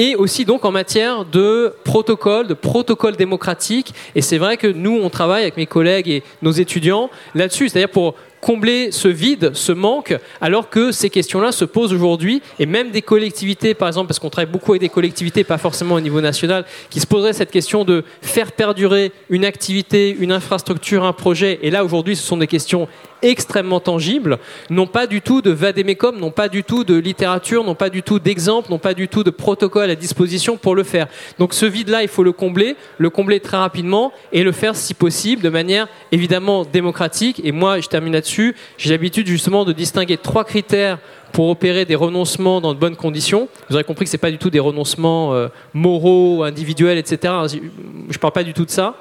et 0.00 0.14
aussi 0.14 0.44
donc 0.44 0.64
en 0.64 0.70
matière 0.70 1.24
de 1.24 1.74
protocole, 1.82 2.46
de 2.46 2.54
protocole 2.54 3.16
démocratique. 3.16 3.92
Et 4.14 4.22
c'est 4.22 4.38
vrai 4.38 4.56
que 4.56 4.68
nous, 4.68 4.96
on 5.02 5.10
travaille 5.10 5.42
avec 5.42 5.56
mes 5.56 5.66
collègues 5.66 6.08
et 6.08 6.22
nos 6.40 6.52
étudiants 6.52 7.10
là-dessus, 7.34 7.68
c'est-à-dire 7.68 7.90
pour 7.90 8.14
combler 8.40 8.92
ce 8.92 9.08
vide, 9.08 9.50
ce 9.54 9.72
manque, 9.72 10.16
alors 10.40 10.70
que 10.70 10.92
ces 10.92 11.10
questions-là 11.10 11.52
se 11.52 11.64
posent 11.64 11.92
aujourd'hui, 11.92 12.42
et 12.58 12.66
même 12.66 12.90
des 12.90 13.02
collectivités, 13.02 13.74
par 13.74 13.88
exemple, 13.88 14.08
parce 14.08 14.18
qu'on 14.18 14.30
travaille 14.30 14.50
beaucoup 14.50 14.72
avec 14.72 14.80
des 14.80 14.88
collectivités, 14.88 15.44
pas 15.44 15.58
forcément 15.58 15.96
au 15.96 16.00
niveau 16.00 16.20
national, 16.20 16.64
qui 16.90 17.00
se 17.00 17.06
poseraient 17.06 17.32
cette 17.32 17.50
question 17.50 17.84
de 17.84 18.04
faire 18.22 18.52
perdurer 18.52 19.12
une 19.30 19.44
activité, 19.44 20.16
une 20.18 20.32
infrastructure, 20.32 21.04
un 21.04 21.12
projet, 21.12 21.58
et 21.62 21.70
là 21.70 21.84
aujourd'hui 21.84 22.16
ce 22.16 22.22
sont 22.22 22.36
des 22.36 22.46
questions 22.46 22.88
extrêmement 23.22 23.80
tangibles, 23.80 24.38
n'ont 24.70 24.86
pas 24.86 25.06
du 25.06 25.20
tout 25.20 25.42
de 25.42 25.50
vadémécum, 25.50 26.18
n'ont 26.18 26.30
pas 26.30 26.48
du 26.48 26.62
tout 26.62 26.84
de 26.84 26.96
littérature, 26.96 27.64
n'ont 27.64 27.74
pas 27.74 27.90
du 27.90 28.02
tout 28.02 28.18
d'exemple, 28.18 28.70
n'ont 28.70 28.78
pas 28.78 28.94
du 28.94 29.08
tout 29.08 29.24
de 29.24 29.30
protocole 29.30 29.90
à 29.90 29.94
disposition 29.94 30.56
pour 30.56 30.74
le 30.74 30.84
faire. 30.84 31.08
Donc 31.38 31.54
ce 31.54 31.66
vide-là, 31.66 32.02
il 32.02 32.08
faut 32.08 32.22
le 32.22 32.32
combler, 32.32 32.76
le 32.98 33.10
combler 33.10 33.40
très 33.40 33.56
rapidement 33.56 34.12
et 34.32 34.42
le 34.42 34.52
faire 34.52 34.76
si 34.76 34.94
possible 34.94 35.42
de 35.42 35.48
manière 35.48 35.88
évidemment 36.12 36.64
démocratique. 36.64 37.40
Et 37.44 37.52
moi, 37.52 37.80
je 37.80 37.88
termine 37.88 38.12
là-dessus 38.12 38.27
j'ai 38.76 38.90
l'habitude 38.90 39.26
justement 39.26 39.64
de 39.64 39.72
distinguer 39.72 40.16
trois 40.16 40.44
critères 40.44 40.98
pour 41.32 41.48
opérer 41.48 41.84
des 41.84 41.94
renoncements 41.94 42.60
dans 42.60 42.74
de 42.74 42.78
bonnes 42.78 42.96
conditions. 42.96 43.48
Vous 43.68 43.74
aurez 43.74 43.84
compris 43.84 44.04
que 44.04 44.10
ce 44.10 44.16
n'est 44.16 44.20
pas 44.20 44.30
du 44.30 44.38
tout 44.38 44.50
des 44.50 44.60
renoncements 44.60 45.34
euh, 45.34 45.48
moraux, 45.74 46.42
individuels, 46.42 46.98
etc. 46.98 47.34
Je 47.50 47.58
ne 47.58 48.18
parle 48.18 48.32
pas 48.32 48.44
du 48.44 48.54
tout 48.54 48.64
de 48.64 48.70
ça. 48.70 48.96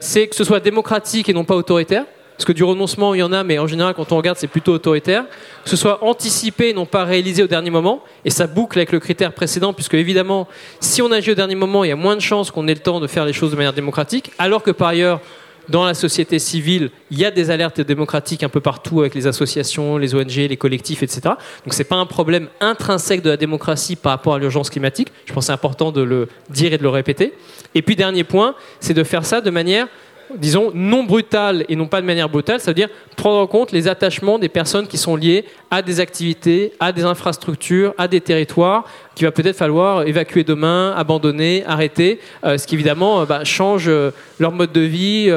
C'est 0.00 0.28
que 0.28 0.36
ce 0.36 0.44
soit 0.44 0.60
démocratique 0.60 1.28
et 1.28 1.32
non 1.32 1.44
pas 1.44 1.56
autoritaire. 1.56 2.04
Parce 2.36 2.46
que 2.46 2.52
du 2.52 2.64
renoncement, 2.64 3.14
il 3.14 3.18
y 3.18 3.22
en 3.22 3.32
a, 3.32 3.44
mais 3.44 3.60
en 3.60 3.68
général, 3.68 3.94
quand 3.94 4.10
on 4.10 4.16
regarde, 4.16 4.36
c'est 4.36 4.48
plutôt 4.48 4.72
autoritaire. 4.72 5.24
Que 5.62 5.70
ce 5.70 5.76
soit 5.76 6.02
anticipé 6.02 6.70
et 6.70 6.72
non 6.72 6.84
pas 6.84 7.04
réalisé 7.04 7.44
au 7.44 7.46
dernier 7.46 7.70
moment. 7.70 8.02
Et 8.24 8.30
ça 8.30 8.48
boucle 8.48 8.76
avec 8.78 8.90
le 8.90 8.98
critère 8.98 9.32
précédent, 9.32 9.72
puisque 9.72 9.94
évidemment, 9.94 10.48
si 10.80 11.00
on 11.00 11.12
agit 11.12 11.30
au 11.30 11.36
dernier 11.36 11.54
moment, 11.54 11.84
il 11.84 11.88
y 11.88 11.92
a 11.92 11.96
moins 11.96 12.16
de 12.16 12.20
chances 12.20 12.50
qu'on 12.50 12.66
ait 12.66 12.74
le 12.74 12.80
temps 12.80 12.98
de 12.98 13.06
faire 13.06 13.24
les 13.24 13.32
choses 13.32 13.52
de 13.52 13.56
manière 13.56 13.72
démocratique. 13.72 14.32
Alors 14.38 14.64
que 14.64 14.72
par 14.72 14.88
ailleurs, 14.88 15.20
dans 15.68 15.84
la 15.84 15.94
société 15.94 16.38
civile, 16.38 16.90
il 17.10 17.18
y 17.18 17.24
a 17.24 17.30
des 17.30 17.50
alertes 17.50 17.80
démocratiques 17.80 18.42
un 18.42 18.48
peu 18.48 18.60
partout 18.60 19.00
avec 19.00 19.14
les 19.14 19.26
associations, 19.26 19.96
les 19.96 20.14
ONG, 20.14 20.34
les 20.36 20.56
collectifs, 20.56 21.02
etc. 21.02 21.20
Donc 21.64 21.72
ce 21.72 21.78
n'est 21.78 21.84
pas 21.84 21.96
un 21.96 22.06
problème 22.06 22.48
intrinsèque 22.60 23.22
de 23.22 23.30
la 23.30 23.36
démocratie 23.36 23.96
par 23.96 24.12
rapport 24.12 24.34
à 24.34 24.38
l'urgence 24.38 24.70
climatique. 24.70 25.08
Je 25.26 25.32
pense 25.32 25.44
que 25.44 25.46
c'est 25.46 25.52
important 25.52 25.92
de 25.92 26.02
le 26.02 26.28
dire 26.50 26.72
et 26.72 26.78
de 26.78 26.82
le 26.82 26.88
répéter. 26.88 27.34
Et 27.74 27.82
puis 27.82 27.96
dernier 27.96 28.24
point, 28.24 28.54
c'est 28.80 28.94
de 28.94 29.04
faire 29.04 29.24
ça 29.24 29.40
de 29.40 29.50
manière 29.50 29.88
disons, 30.36 30.70
non 30.74 31.04
brutale 31.04 31.64
et 31.68 31.76
non 31.76 31.86
pas 31.86 32.00
de 32.00 32.06
manière 32.06 32.28
brutale, 32.28 32.60
ça 32.60 32.70
veut 32.70 32.74
dire 32.74 32.88
prendre 33.16 33.38
en 33.38 33.46
compte 33.46 33.72
les 33.72 33.88
attachements 33.88 34.38
des 34.38 34.48
personnes 34.48 34.86
qui 34.86 34.98
sont 34.98 35.16
liées 35.16 35.44
à 35.70 35.82
des 35.82 36.00
activités, 36.00 36.72
à 36.80 36.92
des 36.92 37.04
infrastructures, 37.04 37.94
à 37.98 38.08
des 38.08 38.20
territoires, 38.20 38.84
qu'il 39.14 39.26
va 39.26 39.32
peut-être 39.32 39.56
falloir 39.56 40.06
évacuer 40.06 40.44
demain, 40.44 40.92
abandonner, 40.96 41.64
arrêter, 41.66 42.20
euh, 42.44 42.58
ce 42.58 42.66
qui 42.66 42.74
évidemment 42.74 43.20
euh, 43.20 43.26
bah, 43.26 43.44
change 43.44 43.88
euh, 43.88 44.10
leur 44.38 44.52
mode 44.52 44.72
de 44.72 44.80
vie, 44.80 45.30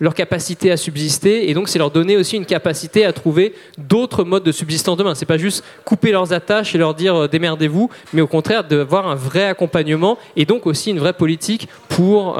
leur 0.00 0.14
capacité 0.14 0.70
à 0.70 0.76
subsister, 0.76 1.50
et 1.50 1.54
donc 1.54 1.68
c'est 1.68 1.78
leur 1.78 1.90
donner 1.90 2.16
aussi 2.16 2.36
une 2.36 2.46
capacité 2.46 3.04
à 3.04 3.12
trouver 3.12 3.52
d'autres 3.78 4.22
modes 4.22 4.44
de 4.44 4.52
subsistance 4.52 4.96
demain. 4.96 5.14
C'est 5.14 5.26
pas 5.26 5.38
juste 5.38 5.64
couper 5.84 6.12
leurs 6.12 6.32
attaches 6.32 6.74
et 6.74 6.78
leur 6.78 6.94
dire 6.94 7.28
démerdez-vous, 7.28 7.90
mais 8.12 8.22
au 8.22 8.28
contraire 8.28 8.62
d'avoir 8.62 9.08
un 9.08 9.16
vrai 9.16 9.46
accompagnement 9.46 10.18
et 10.36 10.44
donc 10.44 10.66
aussi 10.66 10.90
une 10.90 11.00
vraie 11.00 11.12
politique 11.12 11.68
pour 11.88 12.38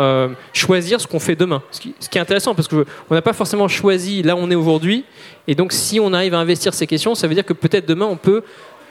choisir 0.52 1.00
ce 1.00 1.09
qu'on 1.09 1.18
fait 1.18 1.35
demain. 1.35 1.62
Ce 1.72 1.80
qui, 1.80 1.94
ce 1.98 2.09
qui 2.09 2.18
est 2.18 2.20
intéressant 2.20 2.54
parce 2.54 2.68
qu'on 2.68 2.85
n'a 3.11 3.22
pas 3.22 3.33
forcément 3.33 3.66
choisi 3.66 4.22
là 4.22 4.37
où 4.37 4.38
on 4.38 4.50
est 4.50 4.54
aujourd'hui, 4.54 5.04
et 5.48 5.54
donc 5.57 5.72
si 5.72 5.98
on 5.98 6.12
arrive 6.12 6.35
à 6.35 6.38
investir 6.38 6.74
ces 6.74 6.87
questions, 6.87 7.14
ça 7.16 7.26
veut 7.26 7.35
dire 7.35 7.44
que 7.44 7.52
peut-être 7.52 7.87
demain 7.87 8.07
on 8.07 8.16
peut 8.16 8.44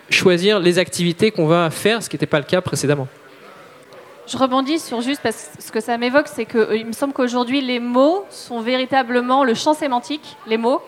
choisir 0.09 0.59
les 0.59 0.79
activités 0.79 1.31
qu'on 1.31 1.47
va 1.47 1.69
faire, 1.69 2.03
ce 2.03 2.09
qui 2.09 2.15
n'était 2.15 2.25
pas 2.25 2.39
le 2.39 2.45
cas 2.45 2.61
précédemment. 2.61 3.07
Je 4.25 4.37
rebondis 4.37 4.79
sur 4.79 5.01
juste 5.01 5.21
parce 5.21 5.51
que 5.55 5.63
ce 5.63 5.71
que 5.71 5.79
ça 5.81 5.97
m'évoque, 5.97 6.27
c'est 6.27 6.45
qu'il 6.45 6.59
euh, 6.59 6.85
me 6.85 6.93
semble 6.93 7.13
qu'aujourd'hui, 7.13 7.59
les 7.59 7.79
mots 7.79 8.25
sont 8.29 8.61
véritablement 8.61 9.43
le 9.43 9.53
champ 9.53 9.73
sémantique, 9.73 10.37
les 10.47 10.57
mots 10.57 10.81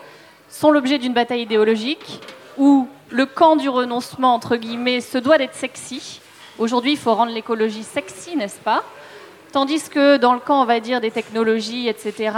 sont 0.48 0.70
l'objet 0.70 0.96
d'une 0.98 1.12
bataille 1.12 1.42
idéologique 1.42 2.20
où 2.56 2.88
le 3.10 3.26
camp 3.26 3.56
du 3.56 3.68
renoncement, 3.68 4.34
entre 4.34 4.56
guillemets, 4.56 5.02
se 5.02 5.18
doit 5.18 5.36
d'être 5.36 5.54
sexy. 5.54 6.20
Aujourd'hui, 6.58 6.92
il 6.92 6.98
faut 6.98 7.14
rendre 7.14 7.32
l'écologie 7.32 7.82
sexy, 7.82 8.36
n'est-ce 8.36 8.58
pas? 8.60 8.82
Tandis 9.52 9.88
que 9.90 10.16
dans 10.16 10.32
le 10.32 10.40
camp, 10.40 10.62
on 10.62 10.64
va 10.64 10.80
dire, 10.80 11.00
des 11.00 11.10
technologies, 11.10 11.88
etc., 11.88 12.32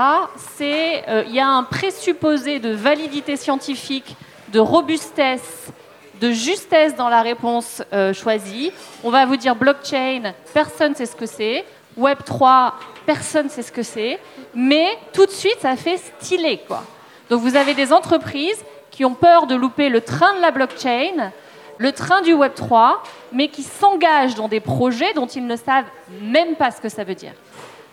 euh, 0.61 1.25
il 1.27 1.35
y 1.35 1.41
a 1.41 1.49
un 1.49 1.63
présupposé 1.63 2.59
de 2.59 2.71
validité 2.71 3.37
scientifique, 3.37 4.17
de 4.53 4.59
robustesse, 4.59 5.73
de 6.21 6.33
justesse 6.33 6.97
dans 6.97 7.09
la 7.09 7.23
réponse 7.23 7.83
euh, 7.93 8.13
choisie. 8.13 8.73
On 9.05 9.11
va 9.11 9.27
vous 9.27 9.37
dire 9.37 9.55
blockchain, 9.55 10.33
personne 10.53 10.93
ne 10.93 10.97
sait 10.97 11.07
ce 11.07 11.17
que 11.17 11.27
c'est. 11.27 11.65
Web 11.97 12.19
3, 12.25 12.75
personne 13.07 13.47
ne 13.47 13.51
sait 13.51 13.63
ce 13.63 13.73
que 13.73 13.83
c'est. 13.83 14.19
Mais 14.55 14.87
tout 15.13 15.27
de 15.27 15.31
suite, 15.31 15.59
ça 15.61 15.77
fait 15.77 15.99
stylé. 15.99 16.61
Quoi. 16.67 16.83
Donc 17.31 17.41
vous 17.41 17.57
avez 17.57 17.75
des 17.75 17.93
entreprises 17.93 18.63
qui 18.91 19.05
ont 19.05 19.15
peur 19.15 19.47
de 19.47 19.55
louper 19.55 19.89
le 19.89 20.01
train 20.01 20.35
de 20.37 20.41
la 20.41 20.51
blockchain, 20.51 21.33
le 21.79 21.93
train 21.93 22.23
du 22.23 22.33
Web 22.33 22.55
3, 22.55 23.03
mais 23.33 23.49
qui 23.49 23.63
s'engagent 23.63 24.35
dans 24.35 24.49
des 24.49 24.61
projets 24.61 25.13
dont 25.15 25.27
ils 25.27 25.47
ne 25.47 25.57
savent 25.57 25.85
même 26.23 26.57
pas 26.57 26.71
ce 26.71 26.81
que 26.81 26.89
ça 26.89 27.05
veut 27.05 27.15
dire. 27.15 27.33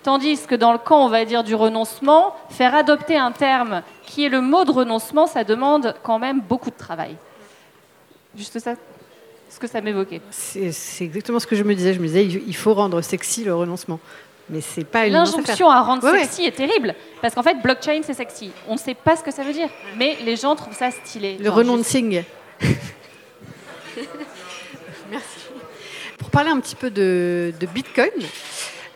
Tandis 0.04 0.46
que 0.46 0.56
dans 0.56 0.72
le 0.72 0.78
camp, 0.78 1.04
on 1.04 1.10
va 1.10 1.26
dire, 1.26 1.44
du 1.44 1.56
renoncement, 1.56 2.36
faire 2.50 2.76
adopter 2.76 3.18
un 3.18 3.32
terme 3.32 3.82
qui 4.04 4.26
est 4.26 4.30
le 4.30 4.40
mot 4.42 4.64
de 4.64 4.72
renoncement, 4.72 5.26
ça 5.26 5.44
demande 5.44 5.96
quand 6.04 6.20
même 6.20 6.42
beaucoup 6.42 6.70
de 6.70 6.78
travail. 6.78 7.18
Juste 8.38 8.60
ça, 8.60 8.76
ce 9.50 9.60
que 9.60 9.68
ça 9.68 9.82
m'évoquait. 9.82 10.22
C'est 10.32 10.74
exactement 11.02 11.40
ce 11.40 11.48
que 11.48 11.56
je 11.56 11.64
me 11.64 11.74
disais. 11.76 11.94
Je 11.94 12.00
me 12.00 12.08
disais, 12.08 12.26
il 12.26 12.56
faut 12.56 12.74
rendre 12.74 13.02
sexy 13.02 13.44
le 13.44 13.56
renoncement. 13.56 14.00
Mais 14.50 14.62
c'est 14.62 14.84
pas 14.84 15.08
une 15.08 15.14
L'injonction 15.14 15.70
à 15.70 15.82
rendre 15.82 16.08
sexy 16.12 16.44
est 16.46 16.52
terrible. 16.52 16.94
Parce 17.22 17.34
qu'en 17.34 17.42
fait, 17.42 17.56
blockchain, 17.64 18.02
c'est 18.04 18.14
sexy. 18.14 18.52
On 18.68 18.74
ne 18.74 18.80
sait 18.80 18.94
pas 18.94 19.16
ce 19.16 19.24
que 19.24 19.32
ça 19.32 19.44
veut 19.44 19.54
dire. 19.54 19.70
Mais 19.98 20.18
les 20.24 20.36
gens 20.36 20.56
trouvent 20.56 20.78
ça 20.78 20.92
stylé. 20.92 21.38
Le 21.40 21.50
renoncing. 21.50 22.22
Merci. 25.12 25.26
Pour 26.18 26.30
parler 26.30 26.52
un 26.52 26.60
petit 26.60 26.76
peu 26.76 26.92
de, 26.92 27.52
Bitcoin, 27.74 28.12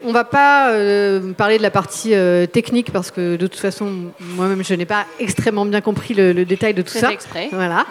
on 0.04 0.12
va 0.12 0.23
pas 0.23 0.69
euh, 0.71 1.34
parler 1.34 1.58
de 1.58 1.63
la 1.63 1.71
partie 1.71 2.13
euh, 2.13 2.45
technique 2.45 2.91
parce 2.91 3.10
que 3.12 3.36
de 3.36 3.47
toute 3.47 3.60
façon, 3.60 4.12
moi-même, 4.19 4.63
je 4.63 4.75
n'ai 4.75 4.86
pas 4.86 5.06
extrêmement 5.19 5.65
bien 5.65 5.82
compris 5.82 6.13
le, 6.13 6.45
détail 6.45 6.75
de 6.75 6.84
tout 6.84 6.93
ça. 6.93 7.12
Exprès. 7.12 7.49
Voilà. 7.52 7.88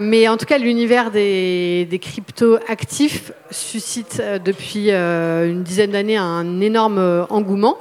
Mais 0.00 0.26
en 0.28 0.36
tout 0.36 0.46
cas, 0.46 0.58
l'univers 0.58 1.10
des, 1.10 1.86
des 1.88 1.98
crypto-actifs 1.98 3.32
suscite 3.50 4.20
depuis 4.44 4.90
une 4.90 5.62
dizaine 5.62 5.92
d'années 5.92 6.16
un 6.16 6.60
énorme 6.60 7.26
engouement 7.28 7.76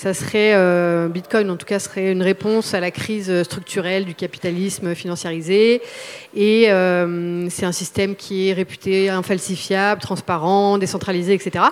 ça 0.00 0.14
serait 0.14 0.54
euh, 0.54 1.08
Bitcoin, 1.08 1.50
en 1.50 1.58
tout 1.58 1.66
cas, 1.66 1.78
serait 1.78 2.10
une 2.10 2.22
réponse 2.22 2.72
à 2.72 2.80
la 2.80 2.90
crise 2.90 3.42
structurelle 3.42 4.06
du 4.06 4.14
capitalisme 4.14 4.94
financiarisé. 4.94 5.82
Et 6.34 6.70
euh, 6.70 7.50
c'est 7.50 7.66
un 7.66 7.72
système 7.72 8.16
qui 8.16 8.48
est 8.48 8.54
réputé 8.54 9.10
infalsifiable, 9.10 10.00
transparent, 10.00 10.78
décentralisé, 10.78 11.34
etc. 11.34 11.66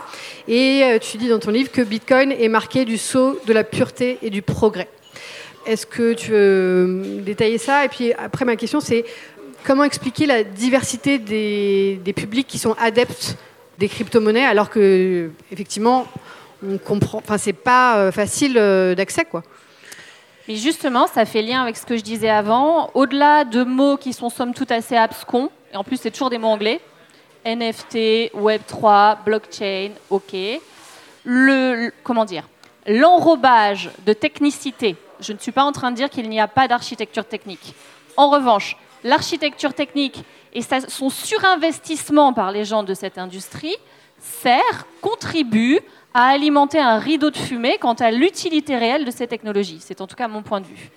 Et 0.47 0.83
euh, 0.85 0.99
tu 0.99 1.17
dis 1.17 1.29
dans 1.29 1.39
ton 1.39 1.51
livre 1.51 1.73
que 1.73 1.81
Bitcoin 1.81 2.31
est 2.33 2.51
marqué 2.51 2.85
du 2.85 2.99
sceau 2.99 3.41
de 3.47 3.53
la 3.55 3.65
pureté 3.65 4.19
et 4.21 4.29
du 4.29 4.43
progrès. 4.43 4.89
Est-ce 5.65 5.87
que 5.87 6.13
tu 6.13 6.33
veux 6.33 7.23
détailler 7.25 7.57
ça? 7.57 7.87
Et 7.87 7.89
puis 7.89 8.13
après, 8.13 8.45
ma 8.45 8.57
question, 8.57 8.81
c'est 8.81 9.07
comment 9.69 9.85
expliquer 9.85 10.25
la 10.25 10.45
diversité 10.45 11.19
des, 11.19 12.15
publics 12.17 12.47
qui 12.47 12.59
sont 12.59 12.75
adeptes 12.81 13.37
des 13.79 13.87
crypto-monnaies 13.87 14.47
alors 14.47 14.71
que, 14.71 15.31
effectivement, 15.53 16.07
on 16.67 16.79
comprend. 16.79 17.23
C'est 17.37 17.53
pas 17.53 17.99
euh, 17.99 18.11
facile 18.11 18.57
euh, 18.57 18.95
d'accès, 18.95 19.27
quoi. 19.27 19.43
Mais 20.49 20.57
justement, 20.57 21.07
ça 21.07 21.27
fait 21.27 21.43
lien 21.43 21.63
avec 21.63 21.77
ce 21.77 21.85
que 21.85 21.99
je 21.99 22.03
disais 22.03 22.31
avant. 22.31 22.91
Au-delà 22.95 23.45
de 23.45 23.63
mots 23.63 23.99
qui 23.99 24.15
sont 24.15 24.31
somme 24.31 24.55
toute 24.55 24.73
assez 24.73 24.97
abscons, 24.97 25.51
et 25.73 25.77
en 25.77 25.85
plus 25.85 25.99
c'est 25.99 26.11
toujours 26.11 26.31
des 26.31 26.39
mots 26.39 26.49
anglais, 26.49 26.81
NFT, 27.45 28.33
Web3, 28.35 29.19
blockchain, 29.23 29.91
ok. 30.09 30.35
Le, 31.25 31.93
comment 32.03 32.25
dire 32.25 32.49
L'enrobage 32.87 33.91
de 34.07 34.15
technicité. 34.15 34.97
Je 35.21 35.35
ne 35.35 35.39
suis 35.39 35.53
pas 35.53 35.65
en 35.65 35.73
train 35.73 35.91
de 35.91 35.97
dire 35.97 36.09
qu'il 36.09 36.27
n'y 36.31 36.41
a 36.41 36.49
pas 36.49 36.69
d'architecture 36.69 37.27
technique. 37.27 37.75
En 38.17 38.31
revanche, 38.31 38.77
l'architecture 39.05 39.75
technique 39.75 40.25
et 40.53 40.63
son 40.63 41.11
surinvestissement 41.11 42.33
par 42.33 42.53
les 42.53 42.65
gens 42.65 42.83
de 42.83 42.95
cette 42.95 43.19
industrie 43.19 43.77
sert, 44.19 44.87
contribue 45.01 45.81
à 46.15 46.29
alimenter 46.29 46.81
un 46.81 46.99
rideau 46.99 47.31
de 47.31 47.37
fumée 47.37 47.79
quant 47.81 47.95
à 47.95 48.11
l'utilité 48.11 48.77
réelle 48.77 49.05
de 49.05 49.11
ces 49.11 49.27
technologies. 49.27 49.79
C'est 49.81 50.01
en 50.01 50.07
tout 50.07 50.17
cas 50.17 50.29
mon 50.29 50.43
point 50.43 50.61
de 50.61 50.67
vue. 50.67 50.91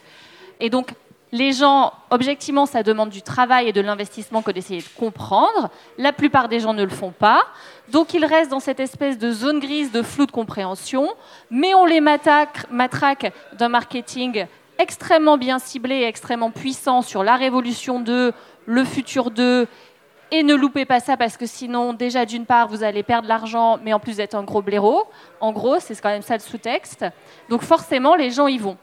Et 0.60 0.70
donc, 0.70 0.94
les 1.34 1.54
gens, 1.54 1.94
objectivement, 2.10 2.66
ça 2.66 2.84
demande 2.84 3.10
du 3.10 3.22
travail 3.22 3.70
et 3.70 3.72
de 3.72 3.80
l'investissement 3.80 4.42
que 4.42 4.52
d'essayer 4.52 4.82
de 4.82 4.88
comprendre. 4.98 5.70
La 5.98 6.12
plupart 6.12 6.50
des 6.50 6.60
gens 6.60 6.74
ne 6.74 6.84
le 6.84 6.90
font 6.90 7.12
pas. 7.12 7.44
Donc, 7.90 8.14
ils 8.14 8.26
restent 8.26 8.52
dans 8.52 8.60
cette 8.60 8.82
espèce 8.82 9.18
de 9.18 9.32
zone 9.32 9.60
grise 9.60 9.92
de 9.92 10.02
flou 10.02 10.26
de 10.26 10.32
compréhension. 10.32 11.10
Mais 11.50 11.74
on 11.74 11.86
les 11.86 12.02
matraque 12.02 13.34
d'un 13.54 13.70
marketing 13.70 14.46
extrêmement 14.80 15.38
bien 15.38 15.60
ciblé 15.60 15.96
et 15.96 16.06
extrêmement 16.06 16.52
puissant 16.52 17.02
sur 17.02 17.24
la 17.24 17.36
révolution 17.36 18.00
2, 18.00 18.34
le 18.66 18.86
futur 18.86 19.32
2 19.32 19.68
et 20.32 20.44
ne 20.44 20.56
loupez 20.56 20.86
pas 20.86 21.02
ça 21.02 21.18
parce 21.18 21.36
que 21.36 21.46
sinon, 21.46 21.94
déjà 21.94 22.26
d'une 22.26 22.46
part, 22.46 22.70
vous 22.70 22.84
allez 22.84 23.04
perdre 23.04 23.28
l'argent, 23.28 23.78
mais 23.84 23.92
en 23.94 24.00
plus 24.00 24.18
d'être 24.18 24.36
un 24.36 24.44
gros 24.44 24.62
blaireau. 24.62 25.04
En 25.42 25.52
gros, 25.52 25.80
c'est 25.80 26.00
quand 26.02 26.10
même 26.10 26.22
ça 26.22 26.36
le 26.36 26.40
sous-texte. 26.40 27.06
Donc 27.50 27.62
forcément, 27.64 28.16
les 28.16 28.32
gens 28.32 28.48
y 28.48 28.58
vont. 28.58 28.78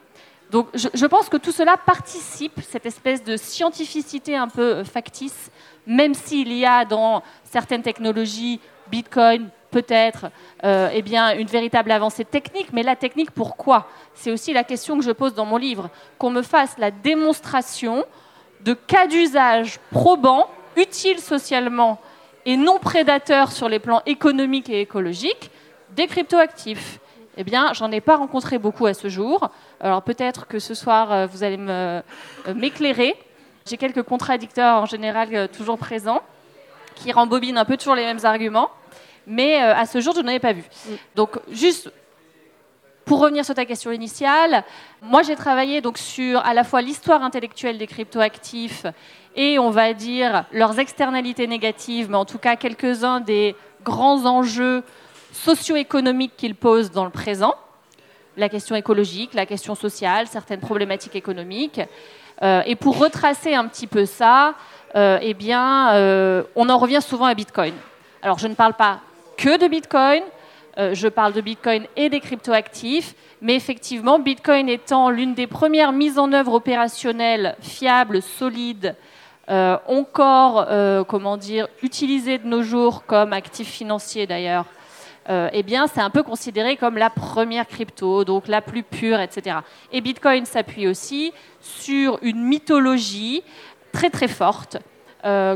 Donc 0.50 0.68
je, 0.74 1.06
pense 1.06 1.28
que 1.28 1.36
tout 1.36 1.52
cela 1.52 1.76
participe, 1.76 2.60
cette 2.62 2.86
espèce 2.86 3.22
de 3.22 3.36
scientificité 3.36 4.34
un 4.34 4.48
peu 4.48 4.76
euh, 4.76 4.84
factice, 4.84 5.50
même 5.86 6.14
s'il 6.14 6.52
y 6.54 6.64
a 6.64 6.86
dans 6.86 7.22
certaines 7.44 7.82
technologies, 7.82 8.58
Bitcoin 8.90 9.50
peut-être, 9.70 10.26
euh, 10.64 10.90
eh 10.92 11.02
une 11.38 11.46
véritable 11.46 11.90
avancée 11.90 12.24
technique. 12.24 12.72
Mais 12.72 12.82
la 12.82 12.96
technique, 12.96 13.30
pourquoi? 13.30 13.88
C'est 14.14 14.30
aussi 14.30 14.52
la 14.52 14.64
question 14.64 14.98
que 14.98 15.04
je 15.04 15.10
pose 15.10 15.34
dans 15.34 15.44
mon 15.44 15.56
livre, 15.56 15.90
qu'on 16.18 16.30
me 16.30 16.42
fasse 16.42 16.76
la 16.78 16.90
démonstration 16.90 18.04
de 18.60 18.74
cas 18.74 19.06
d'usage 19.06 19.78
probants 19.90 20.48
utile 20.76 21.18
socialement 21.18 22.00
et 22.46 22.56
non 22.56 22.78
prédateur 22.78 23.52
sur 23.52 23.68
les 23.68 23.78
plans 23.78 24.02
économiques 24.06 24.70
et 24.70 24.80
écologiques 24.80 25.50
des 25.90 26.06
cryptoactifs 26.06 27.00
Eh 27.36 27.44
bien, 27.44 27.72
j'en 27.72 27.90
ai 27.90 28.00
pas 28.00 28.16
rencontré 28.16 28.58
beaucoup 28.58 28.86
à 28.86 28.94
ce 28.94 29.08
jour. 29.08 29.50
Alors 29.80 30.02
peut-être 30.02 30.46
que 30.46 30.58
ce 30.58 30.74
soir, 30.74 31.12
euh, 31.12 31.26
vous 31.26 31.42
allez 31.42 31.58
euh, 31.58 32.02
m'éclairer. 32.54 33.14
J'ai 33.66 33.76
quelques 33.76 34.02
contradicteurs 34.02 34.82
en 34.82 34.86
général 34.86 35.48
toujours 35.48 35.78
présents 35.78 36.22
qui 36.94 37.12
rembobinent 37.12 37.58
un 37.58 37.64
peu 37.64 37.76
toujours 37.76 37.94
les 37.94 38.04
mêmes 38.04 38.24
arguments. 38.24 38.70
Mais 39.28 39.58
à 39.58 39.84
ce 39.86 40.00
jour, 40.00 40.14
je 40.14 40.20
n'en 40.20 40.32
ai 40.32 40.38
pas 40.38 40.52
vu. 40.52 40.64
Donc, 41.14 41.38
juste 41.50 41.92
pour 43.08 43.20
revenir 43.20 43.44
sur 43.44 43.54
ta 43.54 43.64
question 43.64 43.90
initiale, 43.90 44.64
moi 45.00 45.22
j'ai 45.22 45.34
travaillé 45.34 45.80
donc 45.80 45.96
sur 45.96 46.44
à 46.44 46.52
la 46.52 46.62
fois 46.62 46.82
l'histoire 46.82 47.22
intellectuelle 47.22 47.78
des 47.78 47.86
cryptoactifs 47.86 48.84
et 49.34 49.58
on 49.58 49.70
va 49.70 49.94
dire 49.94 50.44
leurs 50.52 50.78
externalités 50.78 51.46
négatives, 51.46 52.10
mais 52.10 52.18
en 52.18 52.26
tout 52.26 52.36
cas 52.36 52.56
quelques-uns 52.56 53.20
des 53.20 53.56
grands 53.82 54.26
enjeux 54.26 54.82
socio-économiques 55.32 56.36
qu'ils 56.36 56.54
posent 56.54 56.90
dans 56.90 57.04
le 57.04 57.10
présent. 57.10 57.54
La 58.36 58.50
question 58.50 58.76
écologique, 58.76 59.32
la 59.32 59.46
question 59.46 59.74
sociale, 59.74 60.26
certaines 60.26 60.60
problématiques 60.60 61.16
économiques. 61.16 61.80
Euh, 62.42 62.62
et 62.66 62.76
pour 62.76 62.98
retracer 62.98 63.54
un 63.54 63.66
petit 63.66 63.86
peu 63.86 64.04
ça, 64.04 64.54
euh, 64.94 65.18
eh 65.22 65.34
bien, 65.34 65.94
euh, 65.94 66.42
on 66.54 66.68
en 66.68 66.78
revient 66.78 67.00
souvent 67.02 67.24
à 67.24 67.34
Bitcoin. 67.34 67.74
Alors, 68.22 68.38
je 68.38 68.46
ne 68.46 68.54
parle 68.54 68.74
pas 68.74 69.00
que 69.38 69.56
de 69.56 69.68
Bitcoin, 69.68 70.22
euh, 70.78 70.94
je 70.94 71.08
parle 71.08 71.32
de 71.32 71.40
Bitcoin 71.40 71.86
et 71.96 72.10
des 72.10 72.20
cryptoactifs, 72.20 73.14
mais 73.40 73.54
effectivement, 73.54 74.18
Bitcoin 74.18 74.68
étant 74.68 75.10
l'une 75.10 75.34
des 75.34 75.46
premières 75.46 75.92
mises 75.92 76.18
en 76.18 76.32
œuvre 76.32 76.54
opérationnelles 76.54 77.56
fiables, 77.60 78.20
solides, 78.20 78.96
euh, 79.48 79.78
encore, 79.86 80.66
euh, 80.68 81.04
comment 81.04 81.36
dire, 81.36 81.68
utilisées 81.82 82.38
de 82.38 82.46
nos 82.46 82.62
jours 82.62 83.04
comme 83.06 83.32
actif 83.32 83.68
financier 83.68 84.26
d'ailleurs, 84.26 84.66
eh 85.52 85.62
bien, 85.62 85.86
c'est 85.88 86.00
un 86.00 86.08
peu 86.08 86.22
considéré 86.22 86.78
comme 86.78 86.96
la 86.96 87.10
première 87.10 87.66
crypto, 87.66 88.24
donc 88.24 88.48
la 88.48 88.62
plus 88.62 88.82
pure, 88.82 89.20
etc. 89.20 89.58
Et 89.92 90.00
Bitcoin 90.00 90.46
s'appuie 90.46 90.88
aussi 90.88 91.34
sur 91.60 92.18
une 92.22 92.40
mythologie 92.40 93.42
très 93.92 94.08
très 94.08 94.26
forte, 94.26 94.78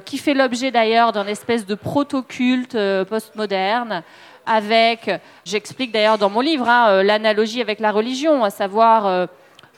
qui 0.04 0.18
fait 0.18 0.34
l'objet 0.34 0.70
d'ailleurs 0.70 1.12
d'un 1.12 1.26
espèce 1.26 1.66
de 1.66 1.74
proto-culte 1.74 2.76
postmoderne, 3.08 4.02
avec, 4.46 5.10
j'explique 5.44 5.92
d'ailleurs 5.92 6.18
dans 6.18 6.30
mon 6.30 6.40
livre, 6.40 6.68
hein, 6.68 6.88
euh, 6.88 7.02
l'analogie 7.02 7.60
avec 7.60 7.80
la 7.80 7.92
religion, 7.92 8.44
à 8.44 8.50
savoir 8.50 9.06
euh, 9.06 9.26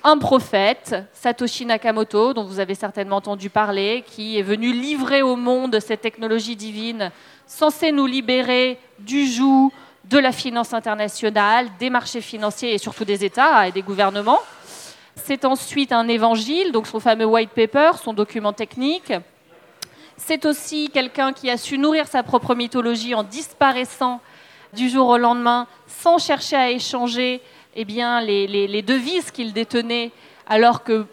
un 0.02 0.18
prophète, 0.18 0.96
Satoshi 1.12 1.66
Nakamoto, 1.66 2.34
dont 2.34 2.44
vous 2.44 2.60
avez 2.60 2.74
certainement 2.74 3.16
entendu 3.16 3.50
parler, 3.50 4.04
qui 4.06 4.38
est 4.38 4.42
venu 4.42 4.72
livrer 4.72 5.22
au 5.22 5.36
monde 5.36 5.78
cette 5.80 6.00
technologie 6.00 6.56
divine 6.56 7.10
censée 7.46 7.92
nous 7.92 8.06
libérer 8.06 8.78
du 8.98 9.26
joug 9.26 9.70
de 10.04 10.18
la 10.18 10.32
finance 10.32 10.72
internationale, 10.72 11.68
des 11.78 11.90
marchés 11.90 12.20
financiers 12.20 12.74
et 12.74 12.78
surtout 12.78 13.04
des 13.04 13.24
États 13.24 13.68
et 13.68 13.72
des 13.72 13.82
gouvernements. 13.82 14.40
C'est 15.16 15.44
ensuite 15.44 15.92
un 15.92 16.08
évangile, 16.08 16.72
donc 16.72 16.86
son 16.86 17.00
fameux 17.00 17.24
white 17.24 17.50
paper, 17.50 17.92
son 18.02 18.12
document 18.12 18.52
technique. 18.52 19.12
C'est 20.16 20.46
aussi 20.46 20.90
quelqu'un 20.90 21.33
qui 21.33 21.50
a 21.50 21.57
su 21.57 21.77
nourrir 21.77 22.07
sa 22.07 22.22
propre 22.22 22.55
mythologie 22.55 23.14
en 23.14 23.24
disparaissant 23.24 24.20
du 24.72 24.88
jour 24.88 25.09
au 25.09 25.18
lendemain 25.18 25.66
sans 25.87 26.18
chercher 26.18 26.57
à 26.57 26.70
échanger 26.70 27.40
eh 27.74 27.85
bien, 27.85 28.20
les, 28.20 28.83
devises 28.83 29.33
qu'il 29.33 29.53
détenait 29.53 30.12
alors 30.46 30.85
que 30.85 31.07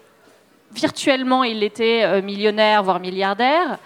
virtuellement 0.72 1.42
il 1.42 1.62
était 1.64 2.04
euh, 2.04 2.22
millionnaire, 2.22 2.82
voire 2.84 3.00
milliardaire. 3.00 3.78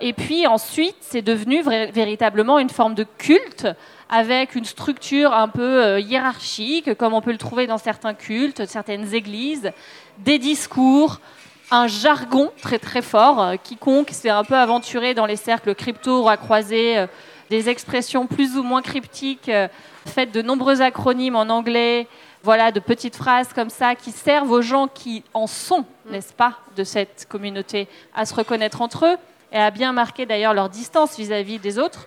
Et 0.00 0.12
puis 0.12 0.46
ensuite, 0.46 0.96
c'est 1.00 1.22
devenu 1.22 1.62
véritablement 1.62 2.58
une 2.58 2.70
forme 2.70 2.94
de 2.94 3.06
culte 3.18 3.68
avec 4.08 4.54
une 4.54 4.64
structure 4.64 5.32
un 5.32 5.48
peu 5.48 5.84
euh, 5.84 6.00
hiérarchique, 6.00 6.94
comme 6.94 7.14
on 7.14 7.20
peut 7.20 7.32
le 7.32 7.38
trouver 7.38 7.66
dans 7.66 7.78
certains 7.78 8.14
cultes, 8.14 8.66
certaines 8.66 9.12
églises, 9.14 9.72
des 10.18 10.38
discours, 10.38 11.20
un 11.72 11.88
jargon 11.88 12.52
très 12.62 12.78
très 12.78 13.02
fort. 13.02 13.54
Quiconque 13.64 14.10
s'est 14.10 14.30
un 14.30 14.44
peu 14.44 14.54
aventuré 14.54 15.14
dans 15.14 15.26
les 15.26 15.36
cercles 15.36 15.74
crypto 15.74 16.20
aura 16.20 16.36
croisé 16.36 17.06
des 17.52 17.68
expressions 17.68 18.26
plus 18.26 18.56
ou 18.56 18.62
moins 18.62 18.80
cryptiques, 18.80 19.50
euh, 19.50 19.68
faites 20.06 20.32
de 20.32 20.40
nombreux 20.40 20.80
acronymes 20.80 21.36
en 21.36 21.50
anglais, 21.50 22.08
voilà, 22.42 22.72
de 22.72 22.80
petites 22.80 23.14
phrases 23.14 23.52
comme 23.52 23.68
ça 23.68 23.94
qui 23.94 24.10
servent 24.10 24.50
aux 24.50 24.62
gens 24.62 24.88
qui 24.88 25.22
en 25.34 25.46
sont, 25.46 25.84
n'est-ce 26.06 26.32
pas, 26.32 26.54
de 26.76 26.82
cette 26.82 27.26
communauté, 27.28 27.88
à 28.14 28.24
se 28.24 28.34
reconnaître 28.34 28.80
entre 28.80 29.04
eux 29.04 29.16
et 29.52 29.58
à 29.58 29.70
bien 29.70 29.92
marquer 29.92 30.24
d'ailleurs 30.24 30.54
leur 30.54 30.70
distance 30.70 31.18
vis-à-vis 31.18 31.58
des 31.58 31.78
autres. 31.78 32.06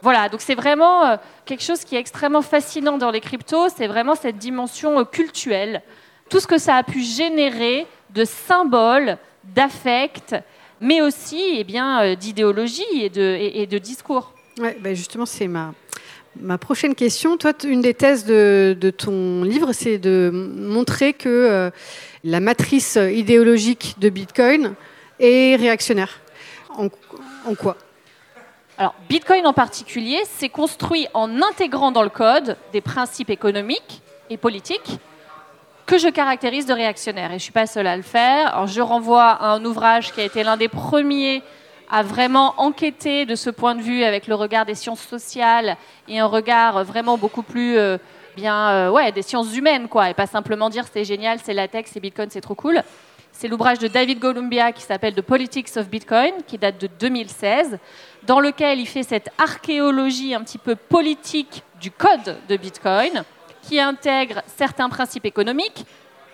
Voilà, 0.00 0.30
donc 0.30 0.40
c'est 0.40 0.54
vraiment 0.54 1.04
euh, 1.04 1.16
quelque 1.44 1.62
chose 1.62 1.84
qui 1.84 1.94
est 1.96 2.00
extrêmement 2.00 2.40
fascinant 2.40 2.96
dans 2.96 3.10
les 3.10 3.20
cryptos, 3.20 3.68
c'est 3.68 3.86
vraiment 3.86 4.14
cette 4.14 4.38
dimension 4.38 4.98
euh, 4.98 5.04
cultuelle, 5.04 5.82
tout 6.30 6.40
ce 6.40 6.46
que 6.46 6.56
ça 6.56 6.76
a 6.76 6.82
pu 6.82 7.02
générer 7.02 7.86
de 8.14 8.24
symboles, 8.24 9.18
d'affects, 9.54 10.34
mais 10.80 11.00
aussi 11.00 11.42
eh 11.56 11.64
bien, 11.64 12.14
d'idéologie 12.14 12.82
et 13.00 13.10
de, 13.10 13.36
et 13.40 13.66
de 13.66 13.78
discours. 13.78 14.32
Ouais, 14.58 14.76
ben 14.80 14.94
justement, 14.94 15.26
c'est 15.26 15.48
ma, 15.48 15.74
ma 16.40 16.58
prochaine 16.58 16.94
question. 16.94 17.36
Toi, 17.36 17.52
une 17.64 17.80
des 17.80 17.94
thèses 17.94 18.24
de, 18.24 18.76
de 18.78 18.90
ton 18.90 19.42
livre, 19.42 19.72
c'est 19.72 19.98
de 19.98 20.30
montrer 20.32 21.12
que 21.12 21.28
euh, 21.28 21.70
la 22.22 22.40
matrice 22.40 22.96
idéologique 22.96 23.96
de 23.98 24.08
Bitcoin 24.08 24.74
est 25.18 25.56
réactionnaire. 25.56 26.20
en 26.76 26.88
quoi? 27.54 27.76
Alors, 28.76 28.94
Bitcoin 29.08 29.46
en 29.46 29.52
particulier 29.52 30.18
s'est 30.24 30.48
construit 30.48 31.06
en 31.14 31.42
intégrant 31.42 31.92
dans 31.92 32.02
le 32.02 32.08
code 32.08 32.56
des 32.72 32.80
principes 32.80 33.30
économiques 33.30 34.02
et 34.30 34.36
politiques 34.36 34.98
que 35.86 35.98
je 35.98 36.08
caractérise 36.08 36.66
de 36.66 36.72
réactionnaires. 36.72 37.26
Et 37.26 37.30
je 37.30 37.34
ne 37.34 37.38
suis 37.38 37.52
pas 37.52 37.66
seule 37.66 37.86
à 37.86 37.96
le 37.96 38.02
faire. 38.02 38.66
je 38.66 38.80
renvoie 38.80 39.30
à 39.30 39.48
un 39.48 39.64
ouvrage 39.64 40.12
qui 40.12 40.20
a 40.20 40.24
été 40.24 40.42
l'un 40.42 40.56
des 40.56 40.68
premiers 40.68 41.42
à 41.90 42.02
vraiment 42.02 42.54
enquêter 42.56 43.26
de 43.26 43.34
ce 43.34 43.50
point 43.50 43.74
de 43.74 43.82
vue 43.82 44.04
avec 44.04 44.26
le 44.26 44.34
regard 44.34 44.64
des 44.64 44.74
sciences 44.74 45.02
sociales 45.02 45.76
et 46.08 46.18
un 46.18 46.26
regard 46.26 46.82
vraiment 46.84 47.18
beaucoup 47.18 47.42
plus 47.42 47.76
euh, 47.76 47.98
bien, 48.36 48.70
euh, 48.70 48.90
ouais, 48.90 49.12
des 49.12 49.22
sciences 49.22 49.54
humaines, 49.54 49.88
quoi, 49.88 50.10
et 50.10 50.14
pas 50.14 50.26
simplement 50.26 50.70
dire 50.70 50.86
c'est 50.92 51.04
génial, 51.04 51.38
c'est 51.42 51.54
latex, 51.54 51.90
c'est 51.92 52.00
Bitcoin, 52.00 52.28
c'est 52.30 52.40
trop 52.40 52.54
cool. 52.54 52.82
C'est 53.32 53.48
l'ouvrage 53.48 53.78
de 53.80 53.88
David 53.88 54.20
Golumbia 54.20 54.72
qui 54.72 54.82
s'appelle 54.82 55.14
The 55.14 55.20
Politics 55.20 55.76
of 55.76 55.88
Bitcoin, 55.88 56.32
qui 56.46 56.56
date 56.56 56.80
de 56.80 56.88
2016, 56.98 57.78
dans 58.22 58.40
lequel 58.40 58.78
il 58.78 58.86
fait 58.86 59.02
cette 59.02 59.28
archéologie 59.38 60.34
un 60.34 60.42
petit 60.42 60.58
peu 60.58 60.76
politique 60.76 61.62
du 61.80 61.90
code 61.90 62.38
de 62.48 62.56
Bitcoin, 62.56 63.24
qui 63.66 63.80
intègre 63.80 64.42
certains 64.46 64.88
principes 64.88 65.24
économiques, 65.24 65.86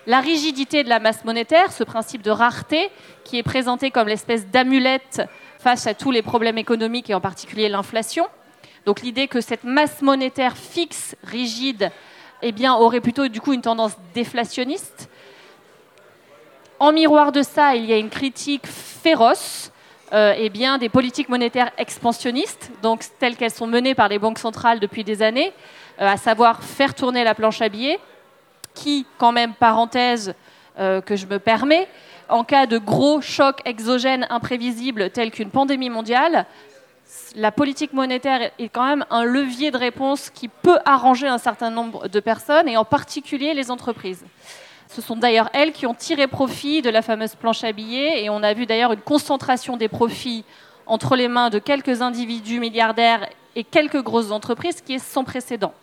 la 0.07 0.19
rigidité 0.19 0.83
de 0.83 0.89
la 0.89 0.99
masse 0.99 1.23
monétaire, 1.25 1.71
ce 1.71 1.83
principe 1.83 2.21
de 2.21 2.31
rareté, 2.31 2.89
qui 3.23 3.37
est 3.37 3.43
présenté 3.43 3.91
comme 3.91 4.07
l'espèce 4.07 4.47
d'amulette 4.47 5.21
face 5.59 5.85
à 5.87 5.93
tous 5.93 6.11
les 6.11 6.21
problèmes 6.21 6.57
économiques 6.57 7.09
et 7.09 7.13
en 7.13 7.21
particulier 7.21 7.69
l'inflation. 7.69 8.27
Donc 8.85 9.01
l'idée 9.01 9.27
que 9.27 9.41
cette 9.41 9.63
masse 9.63 10.01
monétaire 10.01 10.57
fixe, 10.57 11.15
rigide, 11.23 11.91
eh 12.41 12.51
bien, 12.51 12.73
aurait 12.73 13.01
plutôt 13.01 13.27
du 13.27 13.39
coup 13.39 13.53
une 13.53 13.61
tendance 13.61 13.95
déflationniste. 14.15 15.09
En 16.79 16.91
miroir 16.91 17.31
de 17.31 17.43
ça, 17.43 17.75
il 17.75 17.85
y 17.85 17.93
a 17.93 17.97
une 17.97 18.09
critique 18.09 18.65
féroce 18.65 19.71
euh, 20.13 20.33
eh 20.37 20.49
bien, 20.49 20.77
des 20.77 20.89
politiques 20.89 21.29
monétaires 21.29 21.71
expansionnistes, 21.77 22.69
donc 22.81 23.05
telles 23.17 23.37
qu'elles 23.37 23.51
sont 23.51 23.67
menées 23.67 23.95
par 23.95 24.09
les 24.09 24.19
banques 24.19 24.39
centrales 24.39 24.79
depuis 24.79 25.05
des 25.05 25.21
années, 25.21 25.53
euh, 26.01 26.07
à 26.07 26.17
savoir 26.17 26.63
faire 26.63 26.93
tourner 26.93 27.23
la 27.23 27.33
planche 27.33 27.61
à 27.61 27.69
billets, 27.69 27.99
qui, 28.73 29.05
quand 29.17 29.31
même, 29.31 29.53
parenthèse 29.53 30.33
euh, 30.79 30.99
que 30.99 31.15
je 31.15 31.25
me 31.27 31.39
permets, 31.39 31.87
en 32.27 32.43
cas 32.43 32.65
de 32.65 32.77
gros 32.77 33.21
chocs 33.21 33.61
exogènes 33.63 34.27
imprévisibles 34.29 35.11
tels 35.11 35.31
qu'une 35.31 35.49
pandémie 35.49 35.89
mondiale, 35.89 36.45
la 37.35 37.51
politique 37.51 37.93
monétaire 37.93 38.51
est 38.59 38.69
quand 38.69 38.85
même 38.85 39.05
un 39.09 39.23
levier 39.23 39.71
de 39.71 39.77
réponse 39.77 40.29
qui 40.29 40.47
peut 40.47 40.79
arranger 40.85 41.27
un 41.27 41.37
certain 41.37 41.69
nombre 41.69 42.09
de 42.09 42.19
personnes, 42.19 42.67
et 42.67 42.75
en 42.75 42.85
particulier 42.85 43.53
les 43.53 43.71
entreprises. 43.71 44.25
Ce 44.93 45.01
sont 45.01 45.15
d'ailleurs 45.15 45.49
elles 45.53 45.71
qui 45.71 45.85
ont 45.85 45.93
tiré 45.93 46.27
profit 46.27 46.81
de 46.81 46.89
la 46.89 47.01
fameuse 47.01 47.35
planche 47.35 47.63
à 47.63 47.71
billets 47.71 48.25
et 48.25 48.29
on 48.29 48.43
a 48.43 48.53
vu 48.53 48.65
d'ailleurs 48.65 48.91
une 48.91 48.99
concentration 48.99 49.77
des 49.77 49.87
profits 49.87 50.43
entre 50.85 51.15
les 51.15 51.29
mains 51.29 51.49
de 51.49 51.59
quelques 51.59 52.01
individus 52.01 52.59
milliardaires 52.59 53.25
et 53.55 53.63
quelques 53.63 54.01
grosses 54.01 54.31
entreprises 54.31 54.81
qui 54.81 54.95
est 54.95 54.99
sans 54.99 55.23
précédent. 55.23 55.73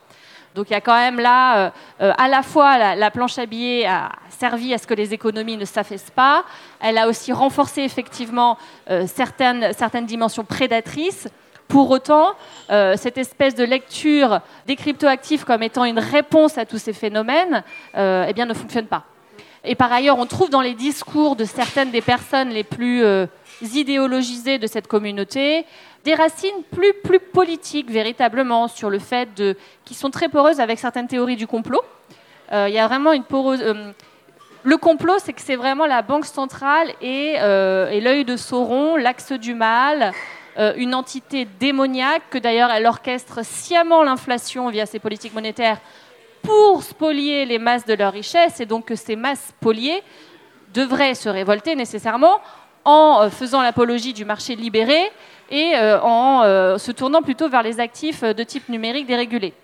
Donc 0.55 0.69
il 0.69 0.75
y 0.75 0.77
a 0.77 0.83
quand 0.83 0.95
même 0.95 1.21
là, 1.21 1.59
euh, 1.59 1.71
euh, 2.03 2.13
à 2.19 2.29
la 2.29 2.43
fois 2.43 2.95
la, 2.97 3.11
planche 3.11 3.39
à 3.39 3.47
billets 3.47 3.87
a 3.87 4.13
servi 4.29 4.75
à 4.75 4.79
ce 4.79 4.87
que 4.87 4.93
les 4.93 5.15
économies 5.15 5.57
ne 5.57 5.65
s'affaissent 5.65 6.11
pas, 6.11 6.45
elle 6.79 6.99
a 6.99 7.09
aussi 7.09 7.33
renforcé 7.33 7.83
effectivement 7.83 8.59
euh, 8.91 9.07
certaines, 9.07 9.73
certaines 9.73 10.07
dimensions 10.07 10.45
prédatrices. 10.45 11.29
Pour 11.69 11.91
autant, 11.91 12.35
euh, 12.71 12.97
cette 12.97 13.19
espèce 13.19 13.55
de 13.55 13.63
lecture 13.63 14.41
des 14.67 14.75
cryptoactifs 14.75 15.45
comme 15.45 15.63
étant 15.63 15.85
une 15.85 15.99
réponse 15.99 16.57
à 16.57 16.65
tous 16.65 16.79
ces 16.79 16.95
phénomènes 16.95 17.63
euh, 17.95 18.25
eh 18.27 18.33
bien, 18.33 18.47
ne 18.47 18.55
fonctionne 18.55 18.87
pas. 18.87 19.05
Et 19.65 19.75
par 19.75 19.93
ailleurs, 19.93 20.19
on 20.19 20.25
trouve 20.25 20.49
dans 20.49 20.63
les 20.63 20.73
discours 20.73 21.37
de 21.37 21.45
certaines 21.45 21.91
des 21.91 22.01
personnes 22.01 22.49
les 22.49 22.65
plus 22.65 23.05
euh, 23.05 23.27
idéologisées 23.61 24.59
de 24.59 24.67
cette 24.67 24.87
communauté 24.87 25.67
des 26.05 26.15
racines 26.15 26.63
plus, 26.71 26.95
plus 27.05 27.21
politiques, 27.21 27.91
véritablement, 27.91 28.67
sur 28.67 28.89
le 28.89 28.99
fait 28.99 29.35
de, 29.35 29.55
qui 29.85 29.93
sont 29.93 30.11
très 30.11 30.31
poreuses 30.31 30.61
avec 30.61 30.79
certaines 30.79 31.07
théories 31.07 31.37
du 31.37 31.47
complot. 31.47 31.83
Il 32.51 32.73
y 32.73 32.79
a 32.79 32.89
vraiment 32.89 33.13
une 33.13 33.25
porose. 33.25 33.63
le 34.63 34.77
complot, 34.79 35.17
c'est 35.19 35.35
que 35.35 35.43
c'est 35.43 35.57
vraiment 35.57 35.85
la 35.85 36.01
banque 36.01 36.25
centrale 36.25 36.95
et, 37.03 37.35
et 37.35 38.01
l'œil 38.01 38.25
de 38.25 38.39
Sauron, 38.39 38.97
l'axe 38.97 39.33
du 39.33 39.53
mal, 39.53 40.15
euh, 40.59 40.73
une 40.77 40.95
entité 40.95 41.45
démoniaque, 41.45 42.23
que 42.31 42.39
d'ailleurs 42.39 42.71
elle 42.71 42.87
orchestre 42.87 43.45
sciemment 43.45 44.03
l'inflation 44.03 44.69
via 44.71 44.87
ses 44.87 44.99
politiques 44.99 45.35
monétaires 45.35 45.79
pour 46.43 46.83
spolier 46.83 47.45
les 47.45 47.59
masses 47.59 47.85
de 47.85 47.95
leur 47.95 48.13
richesse, 48.13 48.61
et 48.61 48.67
donc 48.67 48.87
que 48.87 48.97
ces 48.97 49.15
masses 49.15 49.49
spoliées 49.51 50.03
devraient 50.75 51.15
se 51.15 51.29
révolter 51.29 51.77
nécessairement 51.77 52.41
en 52.85 53.21
euh, 53.23 53.31
faisant 53.31 53.63
l'apologie 53.63 54.13
du 54.13 54.25
marché 54.25 54.57
libéré 54.57 55.13
et 55.51 55.77
euh, 55.77 56.01
en 56.03 56.43
se 56.77 56.91
tournant 56.91 57.23
plutôt 57.23 57.49
vers 57.49 57.63
les 57.63 57.79
actifs 57.79 58.23
de 58.23 58.43
type 58.43 58.69
numérique 58.69 59.07
dérégulés. 59.07 59.55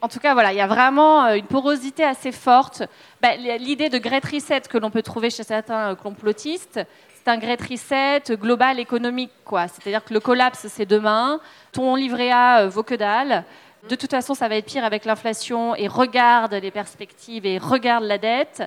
En 0.00 0.08
tout 0.08 0.18
cas, 0.18 0.34
voilà, 0.34 0.52
il 0.52 0.56
y 0.56 0.60
a 0.60 0.66
vraiment 0.66 1.28
une 1.28 1.46
porosité 1.46 2.02
assez 2.02 2.32
forte. 2.32 2.82
Bah, 3.20 3.36
l'idée 3.36 3.88
de 3.88 3.98
Great 3.98 4.24
Reset 4.24 4.62
que 4.62 4.76
l'on 4.76 4.90
peut 4.90 5.02
trouver 5.02 5.30
chez 5.30 5.44
certains 5.44 5.94
complotistes, 5.94 6.80
c'est 7.24 7.30
un 7.30 7.38
great 7.38 7.60
reset 7.62 8.22
global 8.36 8.80
économique. 8.80 9.30
quoi. 9.44 9.68
C'est-à-dire 9.68 10.04
que 10.04 10.12
le 10.12 10.20
collapse, 10.20 10.66
c'est 10.68 10.86
demain. 10.86 11.40
Ton 11.70 11.94
livret 11.94 12.30
A 12.30 12.62
euh, 12.62 12.68
vaut 12.68 12.82
que 12.82 12.94
dalle. 12.94 13.44
De 13.88 13.94
toute 13.94 14.10
façon, 14.10 14.34
ça 14.34 14.48
va 14.48 14.56
être 14.56 14.66
pire 14.66 14.84
avec 14.84 15.04
l'inflation. 15.04 15.76
Et 15.76 15.86
regarde 15.86 16.54
les 16.54 16.70
perspectives 16.72 17.46
et 17.46 17.58
regarde 17.58 18.04
la 18.04 18.18
dette. 18.18 18.64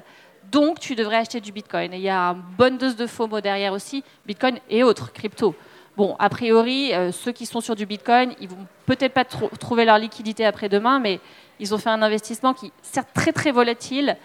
Donc, 0.51 0.79
tu 0.79 0.95
devrais 0.95 1.17
acheter 1.17 1.41
du 1.41 1.51
Bitcoin. 1.51 1.93
Et 1.93 1.97
il 1.97 2.03
y 2.03 2.09
a 2.09 2.29
une 2.29 2.41
bonne 2.57 2.77
dose 2.77 2.95
de 2.95 3.07
FOMO 3.07 3.41
derrière 3.41 3.73
aussi, 3.73 4.03
Bitcoin 4.25 4.59
et 4.69 4.83
autres 4.83 5.11
cryptos. 5.11 5.55
Bon, 5.97 6.15
a 6.19 6.29
priori, 6.29 6.93
euh, 6.93 7.11
ceux 7.11 7.31
qui 7.31 7.45
sont 7.45 7.61
sur 7.61 7.75
du 7.75 7.85
Bitcoin, 7.85 8.35
ils 8.39 8.47
vont 8.47 8.67
peut-être 8.85 9.13
pas 9.13 9.25
trouver 9.25 9.85
leur 9.85 9.97
liquidité 9.97 10.45
après-demain, 10.45 10.99
mais 10.99 11.19
ils 11.59 11.73
ont 11.73 11.77
fait 11.77 11.89
un 11.89 12.01
investissement 12.01 12.53
qui, 12.53 12.71
certes, 12.81 13.09
très 13.13 13.31
très 13.31 13.51
volatile, 13.51 14.17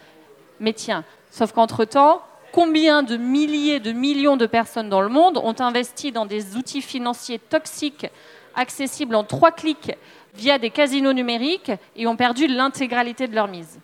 mais 0.58 0.72
tiens. 0.72 1.04
Sauf 1.30 1.52
qu'entre-temps, 1.52 2.22
combien 2.52 3.02
de 3.02 3.16
milliers, 3.16 3.80
de 3.80 3.92
millions 3.92 4.36
de 4.36 4.46
personnes 4.46 4.88
dans 4.88 5.00
le 5.00 5.08
monde 5.08 5.38
ont 5.38 5.54
investi 5.58 6.12
dans 6.12 6.26
des 6.26 6.56
outils 6.56 6.82
financiers 6.82 7.38
toxiques 7.38 8.06
accessibles 8.54 9.14
en 9.14 9.24
trois 9.24 9.52
clics 9.52 9.92
via 10.34 10.58
des 10.58 10.70
casinos 10.70 11.12
numériques 11.12 11.72
et 11.96 12.06
ont 12.06 12.16
perdu 12.16 12.46
l'intégralité 12.46 13.26
de 13.26 13.34
leur 13.34 13.48
mise? 13.48 13.78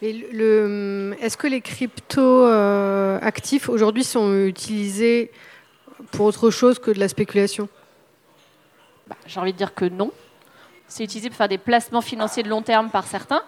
Est-ce 0.00 1.36
que 1.36 1.48
les 1.48 1.60
cryptos 1.60 2.46
euh, 2.46 3.18
actifs 3.20 3.68
aujourd'hui 3.68 4.04
sont 4.04 4.32
utilisés 4.46 5.32
pour 6.12 6.26
autre 6.26 6.50
chose 6.50 6.78
que 6.78 6.92
de 6.92 7.00
la 7.00 7.08
spéculation? 7.08 7.68
Bah, 9.08 9.16
J'ai 9.26 9.40
envie 9.40 9.52
de 9.52 9.58
dire 9.58 9.74
que 9.74 9.86
non. 9.86 10.12
C'est 10.86 11.02
utilisé 11.02 11.28
pour 11.28 11.36
faire 11.36 11.48
des 11.48 11.58
placements 11.58 12.00
financiers 12.00 12.44
de 12.44 12.48
long 12.48 12.62
terme 12.62 12.90
par 12.90 13.06
certains, 13.06 13.42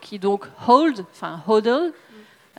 qui 0.00 0.18
donc 0.18 0.46
hold, 0.66 1.04
enfin 1.12 1.40
hodl, 1.46 1.92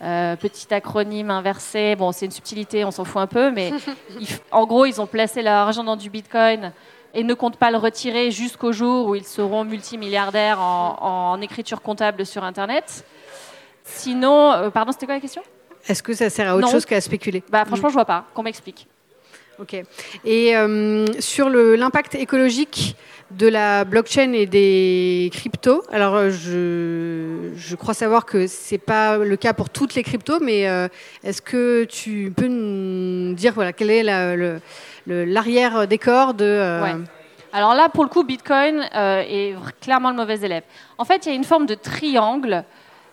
euh, 0.02 0.36
petit 0.36 0.74
acronyme 0.74 1.32
inversé, 1.32 1.96
bon, 1.96 2.12
c'est 2.12 2.26
une 2.26 2.32
subtilité, 2.32 2.84
on 2.84 2.92
s'en 2.92 3.06
fout 3.06 3.22
un 3.22 3.28
peu, 3.28 3.52
mais 3.52 3.72
en 4.52 4.66
gros, 4.66 4.86
ils 4.86 5.00
ont 5.00 5.08
placé 5.08 5.42
leur 5.42 5.54
argent 5.54 5.84
dans 5.84 5.96
du 5.96 6.10
bitcoin 6.10 6.74
et 7.14 7.24
ne 7.24 7.34
comptent 7.34 7.58
pas 7.58 7.72
le 7.72 7.78
retirer 7.78 8.30
jusqu'au 8.30 8.74
jour 8.74 9.08
où 9.08 9.16
ils 9.16 9.24
seront 9.24 9.64
multimilliardaires 9.64 10.60
en, 10.60 11.40
écriture 11.42 11.82
comptable 11.82 12.26
sur 12.26 12.44
Internet. 12.44 13.06
Sinon, 13.84 14.52
euh, 14.52 14.70
pardon, 14.70 14.92
c'était 14.92 15.06
quoi 15.06 15.16
la 15.16 15.22
question? 15.22 15.42
Est-ce 15.88 16.04
que 16.04 16.14
ça 16.14 16.30
sert 16.30 16.50
à 16.50 16.56
autre 16.58 16.70
chose 16.70 16.86
qu'à 16.86 17.00
spéculer? 17.00 17.44
Bah, 17.50 17.64
Franchement, 17.66 17.90
je 17.90 17.94
vois 17.94 18.06
pas. 18.06 18.26
Qu'on 18.34 18.44
m'explique. 18.44 18.88
Ok. 19.60 19.76
Et 20.26 20.56
euh, 20.56 21.06
sur 21.20 21.50
l'impact 21.50 22.16
écologique 22.16 22.96
de 23.32 23.48
la 23.48 23.86
blockchain 23.86 24.34
et 24.34 24.46
des 24.46 25.30
cryptos. 25.34 25.84
Alors, 25.92 26.16
euh, 26.16 26.30
je, 27.56 27.76
crois 27.76 27.94
savoir 27.94 28.26
que 28.26 28.48
ce 28.48 28.74
n'est 28.74 28.80
pas 28.80 29.18
le 29.18 29.38
cas 29.38 29.54
pour 29.54 29.70
toutes 29.70 29.96
les 29.96 30.04
cryptos, 30.04 30.40
mais 30.42 30.68
euh, 30.68 30.88
est-ce 31.24 31.42
que 31.42 31.86
tu 31.86 32.34
peux 32.36 32.48
nous 32.48 33.34
dire 33.34 33.54
voilà, 33.54 33.72
quel 33.74 33.90
est 33.90 34.04
l'arrière-décor 35.08 36.34
de... 36.34 36.84
Alors 37.54 37.74
là, 37.74 37.88
pour 37.88 38.04
le 38.04 38.10
coup, 38.10 38.24
Bitcoin 38.24 38.86
est 38.94 39.56
clairement 39.80 40.10
le 40.10 40.18
mauvais 40.18 40.40
élève. 40.40 40.64
En 40.98 41.06
fait, 41.06 41.26
il 41.26 41.30
y 41.30 41.32
a 41.32 41.36
une 41.36 41.46
forme 41.46 41.66
de 41.66 41.76
triangle 41.76 42.66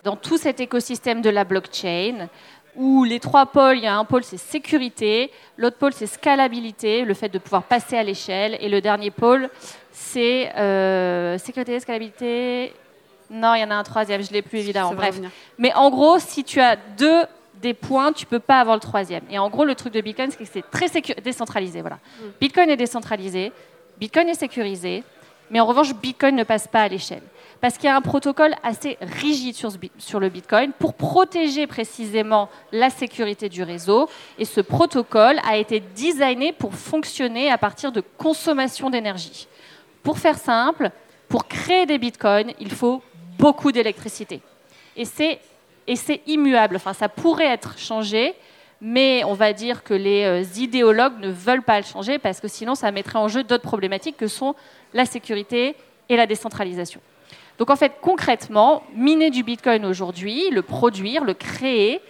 dans 0.03 0.17
tout 0.17 0.37
cet 0.37 0.59
écosystème 0.59 1.21
de 1.21 1.29
la 1.29 1.45
blockchain 1.45 2.27
où 2.75 3.03
les 3.03 3.19
trois 3.19 3.45
pôles, 3.45 3.77
il 3.77 3.83
y 3.83 3.87
a 3.87 3.95
un 3.95 4.05
pôle 4.05 4.23
c'est 4.23 4.37
sécurité, 4.37 5.31
l'autre 5.57 5.77
pôle 5.77 5.93
c'est 5.93 6.07
scalabilité, 6.07 7.03
le 7.05 7.13
fait 7.13 7.29
de 7.29 7.37
pouvoir 7.37 7.63
passer 7.63 7.97
à 7.97 8.03
l'échelle, 8.03 8.57
et 8.59 8.69
le 8.69 8.81
dernier 8.81 9.11
pôle 9.11 9.49
c'est 9.91 10.55
euh, 10.55 11.37
sécurité, 11.37 11.79
scalabilité. 11.79 12.73
Non, 13.29 13.55
il 13.55 13.61
y 13.61 13.63
en 13.63 13.71
a 13.71 13.75
un 13.75 13.83
troisième, 13.83 14.21
je 14.21 14.29
ne 14.29 14.33
l'ai 14.33 14.41
plus 14.41 14.59
évidemment. 14.59 14.93
Bref. 14.93 15.19
Mais 15.57 15.73
en 15.73 15.89
gros, 15.89 16.19
si 16.19 16.43
tu 16.43 16.59
as 16.59 16.75
deux 16.97 17.23
des 17.61 17.73
points, 17.73 18.11
tu 18.11 18.25
peux 18.25 18.39
pas 18.39 18.59
avoir 18.59 18.75
le 18.75 18.81
troisième. 18.81 19.23
Et 19.29 19.39
en 19.39 19.49
gros, 19.49 19.63
le 19.63 19.73
truc 19.73 19.93
de 19.93 20.01
Bitcoin, 20.01 20.29
c'est 20.29 20.37
que 20.37 20.49
c'est 20.51 20.69
très 20.69 20.87
décentralisé. 21.21 21.81
Voilà. 21.81 21.95
Mm. 21.95 22.23
Bitcoin 22.41 22.69
est 22.69 22.77
décentralisé, 22.77 23.51
Bitcoin 23.97 24.27
est 24.29 24.35
sécurisé, 24.35 25.03
mais 25.49 25.59
en 25.59 25.65
revanche, 25.65 25.93
Bitcoin 25.95 26.35
ne 26.35 26.43
passe 26.43 26.67
pas 26.67 26.81
à 26.81 26.87
l'échelle. 26.87 27.21
Parce 27.63 27.77
qu'il 27.77 27.85
y 27.85 27.89
a 27.89 27.95
un 27.95 28.01
protocole 28.01 28.55
assez 28.61 28.97
rigide 28.99 29.55
sur, 29.55 30.19
le 30.19 30.27
Bitcoin 30.27 30.73
pour 30.77 30.95
protéger 30.95 31.65
précisément 31.65 32.49
la 32.73 32.89
sécurité 32.89 33.47
du 33.47 33.63
réseau. 33.63 34.09
Et 34.37 34.43
ce 34.43 34.59
protocole 34.59 35.39
a 35.47 35.55
été 35.55 35.79
designé 35.79 36.51
pour 36.51 36.73
fonctionner 36.73 37.49
à 37.49 37.57
partir 37.57 37.93
de 37.93 38.01
consommation 38.17 38.89
d'énergie. 38.89 39.47
Pour 40.03 40.17
faire 40.17 40.37
simple, 40.37 40.91
pour 41.29 41.47
créer 41.47 41.85
des 41.85 41.97
bitcoins, 41.97 42.51
il 42.59 42.69
faut 42.69 43.01
beaucoup 43.39 43.71
d'électricité. 43.71 44.41
Et 44.97 45.05
c'est, 45.05 45.39
immuable. 46.27 46.81
Ça 46.93 47.07
pourrait 47.07 47.45
être 47.45 47.79
changé, 47.79 48.33
mais 48.81 49.23
on 49.23 49.35
va 49.35 49.53
dire 49.53 49.85
que 49.85 49.93
les 49.93 50.25
euh, 50.25 50.43
idéologues 50.57 51.17
ne 51.21 51.29
veulent 51.29 51.63
pas 51.63 51.79
le 51.79 51.85
changer 51.85 52.19
parce 52.19 52.41
que 52.41 52.49
sinon, 52.49 52.75
ça 52.75 52.91
mettrait 52.91 53.19
en 53.19 53.29
jeu 53.29 53.41
d'autres 53.41 53.63
problématiques 53.63 54.17
que 54.17 54.27
sont 54.27 54.53
la 54.93 55.05
sécurité 55.05 55.77
et 56.09 56.17
la 56.17 56.27
décentralisation. 56.27 56.99
Donc 57.59 57.69
en 57.69 57.75
fait, 57.75 57.93
concrètement, 58.01 58.83
miner 58.95 59.29
du 59.29 59.43
Bitcoin 59.43 59.85
aujourd'hui, 59.85 60.49
le 60.49 60.61
produire, 60.61 61.23
le 61.23 61.33
créer, 61.33 62.01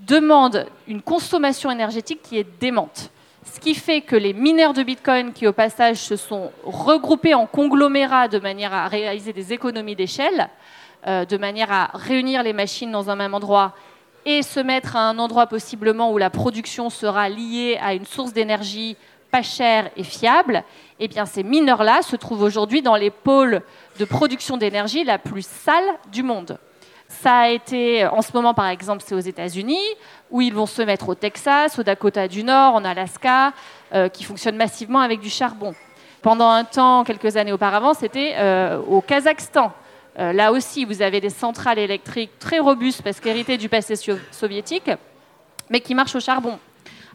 demande 0.00 0.66
une 0.86 1.02
consommation 1.02 1.70
énergétique 1.70 2.20
qui 2.22 2.38
est 2.38 2.46
démente. 2.60 3.10
Ce 3.44 3.60
qui 3.60 3.74
fait 3.74 4.00
que 4.00 4.16
les 4.16 4.32
mineurs 4.32 4.74
de 4.74 4.82
Bitcoin 4.82 5.32
qui, 5.32 5.46
au 5.46 5.52
passage, 5.52 5.96
se 5.96 6.16
sont 6.16 6.50
regroupés 6.64 7.34
en 7.34 7.46
conglomérats 7.46 8.28
de 8.28 8.38
manière 8.38 8.74
à 8.74 8.88
réaliser 8.88 9.32
des 9.32 9.52
économies 9.52 9.96
d'échelle, 9.96 10.50
euh, 11.06 11.24
de 11.24 11.36
manière 11.36 11.72
à 11.72 11.90
réunir 11.94 12.42
les 12.42 12.52
machines 12.52 12.90
dans 12.90 13.08
un 13.08 13.16
même 13.16 13.34
endroit 13.34 13.74
et 14.24 14.42
se 14.42 14.58
mettre 14.58 14.96
à 14.96 15.08
un 15.08 15.18
endroit 15.18 15.46
possiblement 15.46 16.12
où 16.12 16.18
la 16.18 16.30
production 16.30 16.90
sera 16.90 17.28
liée 17.28 17.78
à 17.80 17.94
une 17.94 18.04
source 18.04 18.32
d'énergie 18.32 18.96
pas 19.36 19.42
chère 19.42 19.90
et 19.98 20.02
fiable, 20.02 20.64
eh 20.98 21.08
bien 21.08 21.26
ces 21.26 21.42
mineurs-là 21.42 22.00
se 22.00 22.16
trouvent 22.16 22.42
aujourd'hui 22.42 22.80
dans 22.80 22.96
les 22.96 23.10
pôles 23.10 23.60
de 23.98 24.04
production 24.06 24.56
d'énergie 24.56 25.04
la 25.04 25.18
plus 25.18 25.46
sale 25.46 25.84
du 26.10 26.22
monde. 26.22 26.58
Ça 27.08 27.40
a 27.40 27.48
été, 27.50 28.06
en 28.06 28.22
ce 28.22 28.32
moment 28.32 28.54
par 28.54 28.68
exemple, 28.68 29.02
c'est 29.06 29.14
aux 29.14 29.26
États-Unis, 29.34 29.86
où 30.30 30.40
ils 30.40 30.54
vont 30.54 30.64
se 30.64 30.80
mettre 30.80 31.10
au 31.10 31.14
Texas, 31.14 31.78
au 31.78 31.82
Dakota 31.82 32.28
du 32.28 32.44
Nord, 32.44 32.76
en 32.76 32.84
Alaska, 32.86 33.52
euh, 33.92 34.08
qui 34.08 34.24
fonctionnent 34.24 34.56
massivement 34.56 35.00
avec 35.00 35.20
du 35.20 35.28
charbon. 35.28 35.74
Pendant 36.22 36.48
un 36.48 36.64
temps, 36.64 37.04
quelques 37.04 37.36
années 37.36 37.52
auparavant, 37.52 37.92
c'était 37.92 38.36
euh, 38.38 38.80
au 38.88 39.02
Kazakhstan. 39.02 39.70
Euh, 40.18 40.32
là 40.32 40.50
aussi, 40.50 40.86
vous 40.86 41.02
avez 41.02 41.20
des 41.20 41.28
centrales 41.28 41.78
électriques 41.78 42.38
très 42.38 42.58
robustes 42.58 43.02
parce 43.02 43.20
qu'héritées 43.20 43.58
du 43.58 43.68
passé 43.68 43.96
soviétique, 44.30 44.90
mais 45.68 45.80
qui 45.80 45.94
marchent 45.94 46.16
au 46.16 46.20
charbon. 46.20 46.58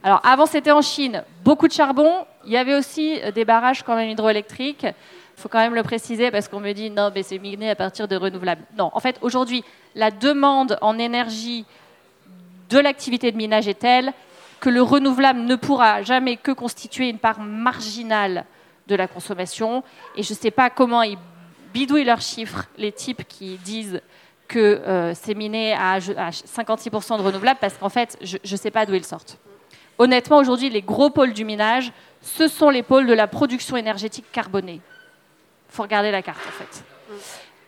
Alors 0.03 0.19
avant, 0.23 0.45
c'était 0.45 0.71
en 0.71 0.81
Chine, 0.81 1.23
beaucoup 1.43 1.67
de 1.67 1.73
charbon. 1.73 2.25
Il 2.45 2.51
y 2.51 2.57
avait 2.57 2.75
aussi 2.75 3.19
des 3.35 3.45
barrages 3.45 3.83
quand 3.83 3.95
même 3.95 4.09
hydroélectriques. 4.09 4.83
Il 4.83 5.41
faut 5.41 5.49
quand 5.49 5.59
même 5.59 5.75
le 5.75 5.83
préciser 5.83 6.31
parce 6.31 6.47
qu'on 6.47 6.59
me 6.59 6.71
dit 6.73 6.89
non, 6.89 7.11
mais 7.13 7.23
c'est 7.23 7.37
miné 7.37 7.69
à 7.69 7.75
partir 7.75 8.07
de 8.07 8.15
renouvelables. 8.15 8.63
Non, 8.77 8.89
en 8.93 8.99
fait, 8.99 9.17
aujourd'hui, 9.21 9.63
la 9.95 10.09
demande 10.09 10.77
en 10.81 10.97
énergie 10.97 11.65
de 12.69 12.79
l'activité 12.79 13.31
de 13.31 13.37
minage 13.37 13.67
est 13.67 13.79
telle 13.79 14.13
que 14.59 14.69
le 14.69 14.81
renouvelable 14.81 15.41
ne 15.41 15.55
pourra 15.55 16.03
jamais 16.03 16.37
que 16.37 16.51
constituer 16.51 17.09
une 17.09 17.17
part 17.17 17.39
marginale 17.39 18.45
de 18.87 18.95
la 18.95 19.07
consommation. 19.07 19.83
Et 20.15 20.23
je 20.23 20.33
ne 20.33 20.37
sais 20.37 20.51
pas 20.51 20.69
comment 20.69 21.01
ils 21.03 21.17
bidouillent 21.73 22.03
leurs 22.03 22.21
chiffres, 22.21 22.65
les 22.77 22.91
types 22.91 23.27
qui 23.27 23.57
disent 23.57 24.01
que 24.47 24.59
euh, 24.59 25.13
c'est 25.15 25.33
miné 25.33 25.73
à, 25.73 25.99
56% 25.99 27.17
de 27.17 27.23
renouvelables, 27.23 27.59
parce 27.59 27.75
qu'en 27.75 27.89
fait, 27.89 28.17
je 28.21 28.37
ne 28.43 28.57
sais 28.57 28.71
pas 28.71 28.85
d'où 28.85 28.93
ils 28.93 29.05
sortent. 29.05 29.37
Honnêtement, 29.97 30.37
aujourd'hui, 30.37 30.69
les 30.69 30.81
gros 30.81 31.09
pôles 31.09 31.33
du 31.33 31.45
minage, 31.45 31.91
ce 32.21 32.47
sont 32.47 32.69
les 32.69 32.83
pôles 32.83 33.07
de 33.07 33.13
la 33.13 33.27
production 33.27 33.77
énergétique 33.77 34.25
carbonée. 34.31 34.81
Il 35.69 35.75
faut 35.75 35.83
regarder 35.83 36.11
la 36.11 36.21
carte, 36.21 36.39
en 36.47 36.51
fait. 36.51 36.83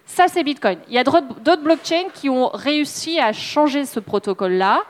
Ça, 0.05 0.27
c'est 0.27 0.43
Bitcoin. 0.43 0.77
Il 0.88 0.93
y 0.93 0.99
a 0.99 1.03
d'autres 1.03 1.63
blockchains 1.63 2.09
qui 2.13 2.29
ont 2.29 2.49
réussi 2.49 3.19
à 3.19 3.33
changer 3.33 3.86
ce 3.86 3.99
protocole-là, 3.99 4.81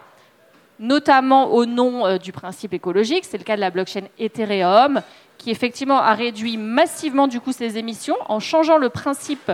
notamment 0.80 1.54
au 1.54 1.66
nom 1.66 2.06
euh, 2.06 2.18
du 2.18 2.32
principe 2.32 2.74
écologique. 2.74 3.24
C'est 3.24 3.38
le 3.38 3.44
cas 3.44 3.56
de 3.56 3.62
la 3.62 3.70
blockchain 3.70 4.08
Ethereum, 4.20 5.02
qui 5.38 5.52
effectivement 5.52 6.00
a 6.00 6.14
réduit 6.14 6.58
massivement 6.58 7.28
du 7.28 7.40
coup 7.40 7.52
ses 7.52 7.78
émissions 7.78 8.18
en 8.28 8.40
changeant 8.40 8.78
le 8.78 8.90
principe 8.90 9.52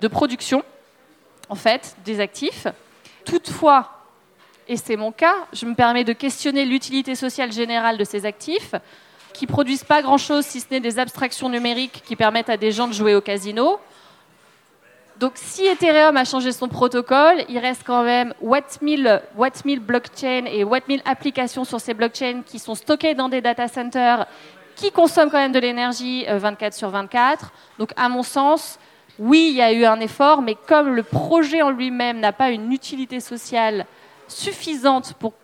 de 0.00 0.08
production, 0.08 0.62
en 1.48 1.54
fait, 1.56 1.96
des 2.04 2.20
actifs. 2.20 2.66
Toutefois, 3.24 3.95
et 4.68 4.76
c'est 4.76 4.96
mon 4.96 5.12
cas, 5.12 5.34
je 5.52 5.66
me 5.66 5.74
permets 5.74 6.04
de 6.04 6.12
questionner 6.12 6.64
l'utilité 6.64 7.14
sociale 7.14 7.52
générale 7.52 7.98
de 7.98 8.04
ces 8.04 8.26
actifs, 8.26 8.74
qui 9.32 9.46
produisent 9.46 9.84
pas 9.84 10.02
grand-chose 10.02 10.44
si 10.44 10.60
ce 10.60 10.66
n'est 10.70 10.80
des 10.80 10.98
abstractions 10.98 11.48
numériques 11.48 12.02
qui 12.06 12.16
permettent 12.16 12.48
à 12.48 12.56
des 12.56 12.72
gens 12.72 12.88
de 12.88 12.92
jouer 12.92 13.14
au 13.14 13.20
casino 13.20 13.78
donc 15.18 15.32
si 15.36 15.64
Ethereum 15.64 16.14
a 16.18 16.24
changé 16.26 16.52
son 16.52 16.68
protocole, 16.68 17.42
il 17.48 17.58
reste 17.58 17.84
quand 17.86 18.02
même 18.02 18.34
Watt 18.42 18.78
1000, 18.82 19.22
blockchain 19.80 20.44
et 20.44 20.62
Watt 20.62 20.86
1000 20.86 21.00
applications 21.06 21.64
sur 21.64 21.80
ces 21.80 21.94
blockchains 21.94 22.42
qui 22.44 22.58
sont 22.58 22.74
stockées 22.74 23.14
dans 23.14 23.30
des 23.30 23.40
data 23.40 23.66
centers 23.66 24.26
qui 24.74 24.90
consomment 24.90 25.30
quand 25.30 25.38
même 25.38 25.52
de 25.52 25.58
l'énergie 25.58 26.26
24 26.28 26.74
euh, 26.74 26.76
sur 26.76 26.90
24. 26.90 27.50
Donc 27.78 27.92
à 27.96 28.10
mon 28.10 28.22
sens, 28.22 28.78
oui, 29.18 29.48
il 29.52 29.56
y 29.56 29.62
a 29.62 29.72
eu 29.72 29.86
un 29.86 30.00
effort, 30.00 30.42
mais 30.42 30.54
comme 30.66 30.94
le 30.94 31.02
projet 31.02 31.62
en 31.62 31.70
lui-même 31.70 32.20
n'a 32.20 32.32
pas 32.32 32.50
une 32.50 32.70
utilité 32.70 33.20
sociale 33.20 33.86
suffisante 34.28 35.14
pour 35.18 35.34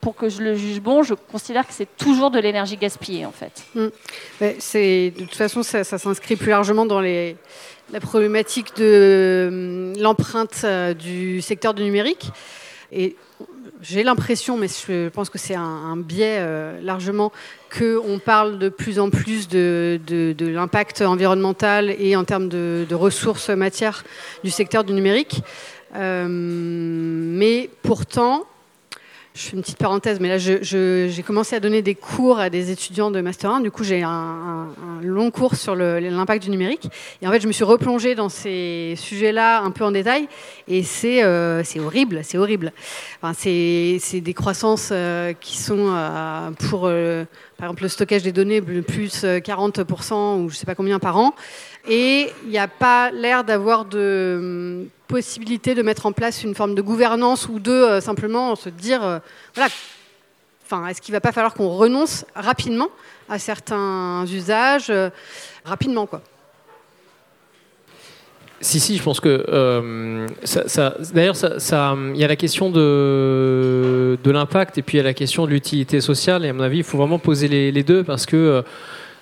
pour 0.00 0.16
que 0.16 0.30
je 0.30 0.40
le 0.40 0.54
juge 0.54 0.80
bon, 0.80 1.02
je 1.02 1.12
considère 1.12 1.66
que 1.66 1.74
c'est 1.74 1.88
toujours 1.98 2.30
de 2.30 2.38
l'énergie 2.38 2.78
gaspillée 2.78 3.26
en 3.26 3.32
fait. 3.32 3.64
Hmm. 3.74 3.88
C'est 4.58 5.10
de 5.10 5.24
toute 5.24 5.34
façon 5.34 5.62
ça 5.62 5.84
s'inscrit 5.84 6.36
plus 6.36 6.48
largement 6.48 6.86
dans 6.86 7.00
les, 7.00 7.36
la 7.92 8.00
problématique 8.00 8.76
de 8.76 9.48
hum, 9.48 10.02
l'empreinte 10.02 10.62
euh, 10.64 10.94
du 10.94 11.40
secteur 11.42 11.74
du 11.74 11.82
numérique. 11.82 12.30
Et 12.92 13.16
j'ai 13.82 14.02
l'impression, 14.02 14.56
mais 14.56 14.66
je 14.68 15.08
pense 15.08 15.30
que 15.30 15.38
c'est 15.38 15.54
un, 15.54 15.96
biais 15.96 16.38
euh, 16.40 16.80
largement, 16.82 17.32
qu'on 17.76 18.18
parle 18.18 18.58
de 18.58 18.68
plus 18.68 18.98
en 18.98 19.10
plus 19.10 19.48
de, 19.48 19.98
l'impact 20.40 21.02
environnemental 21.02 21.94
et 21.98 22.16
en 22.16 22.24
termes 22.24 22.48
de, 22.48 22.86
ressources 22.92 23.48
matières 23.50 24.04
du 24.44 24.50
secteur 24.50 24.84
du 24.84 24.92
numérique. 24.92 25.42
Euh, 25.96 26.26
mais 26.28 27.70
pourtant, 27.82 28.44
je 29.34 29.42
fais 29.42 29.56
une 29.56 29.62
petite 29.62 29.78
parenthèse, 29.78 30.18
mais 30.20 30.28
là, 30.28 30.38
j'ai 30.38 31.22
commencé 31.24 31.54
à 31.54 31.60
donner 31.60 31.82
des 31.82 31.94
cours 31.94 32.40
à 32.40 32.50
des 32.50 32.70
étudiants 32.72 33.10
de 33.10 33.20
Master 33.20 33.50
1. 33.50 33.60
Du 33.60 33.70
coup, 33.70 33.84
j'ai 33.84 34.02
un, 34.02 34.68
long 35.02 35.30
cours 35.30 35.54
sur 35.54 35.76
l'impact 35.76 36.42
du 36.42 36.50
numérique. 36.50 36.88
Et 37.22 37.28
en 37.28 37.30
fait, 37.30 37.40
je 37.40 37.46
me 37.46 37.52
suis 37.52 37.64
replongée 37.64 38.14
dans 38.14 38.28
ces 38.28 38.94
sujets-là 38.96 39.62
un 39.62 39.70
peu 39.70 39.84
en 39.84 39.92
détail. 39.92 40.28
Et 40.68 40.82
c'est 40.82 41.22
euh, 41.22 41.62
horrible, 41.78 42.20
c'est 42.24 42.38
horrible. 42.38 42.72
C'est 43.34 44.20
des 44.20 44.34
croissances 44.34 44.90
euh, 44.92 45.32
qui 45.32 45.58
sont 45.58 45.94
pour, 46.58 46.80
par 46.80 47.68
exemple, 47.68 47.82
le 47.82 47.88
stockage 47.88 48.22
des 48.22 48.32
données, 48.32 48.60
plus 48.60 49.24
40% 49.24 50.42
ou 50.42 50.48
je 50.48 50.54
ne 50.54 50.58
sais 50.58 50.66
pas 50.66 50.74
combien 50.74 50.98
par 50.98 51.16
an. 51.16 51.34
Et 51.88 52.30
il 52.44 52.50
n'y 52.50 52.58
a 52.58 52.68
pas 52.68 53.10
l'air 53.10 53.44
d'avoir 53.44 53.84
de 53.84 54.86
possibilité 55.10 55.74
de 55.74 55.82
mettre 55.82 56.06
en 56.06 56.12
place 56.12 56.44
une 56.44 56.54
forme 56.54 56.74
de 56.74 56.82
gouvernance 56.82 57.48
ou 57.48 57.58
de 57.58 57.72
euh, 57.72 58.00
simplement 58.00 58.54
se 58.54 58.68
dire, 58.68 59.02
euh, 59.02 59.18
voilà, 59.54 59.68
enfin, 60.64 60.86
est-ce 60.86 61.02
qu'il 61.02 61.12
ne 61.12 61.16
va 61.16 61.20
pas 61.20 61.32
falloir 61.32 61.52
qu'on 61.52 61.68
renonce 61.68 62.24
rapidement 62.34 62.88
à 63.28 63.38
certains 63.38 64.24
usages, 64.26 64.88
euh, 64.90 65.10
rapidement, 65.64 66.06
quoi 66.06 66.22
si, 68.62 68.78
si, 68.78 68.98
je 68.98 69.02
pense 69.02 69.20
que 69.20 70.26
ça, 70.44 70.94
d'ailleurs, 71.14 71.34
il 71.34 72.20
y 72.20 72.24
a 72.24 72.28
la 72.28 72.36
question 72.36 72.70
de, 72.70 74.18
l'impact 74.22 74.76
et 74.76 74.82
puis 74.82 74.98
il 74.98 75.00
y 75.00 75.00
a 75.00 75.04
la 75.04 75.14
question 75.14 75.46
de 75.46 75.50
l'utilité 75.50 76.02
sociale. 76.02 76.44
Et 76.44 76.50
à 76.50 76.52
mon 76.52 76.62
avis, 76.62 76.78
il 76.78 76.84
faut 76.84 76.98
vraiment 76.98 77.18
poser 77.18 77.48
les 77.48 77.82
deux 77.82 78.04
parce 78.04 78.26
que 78.26 78.62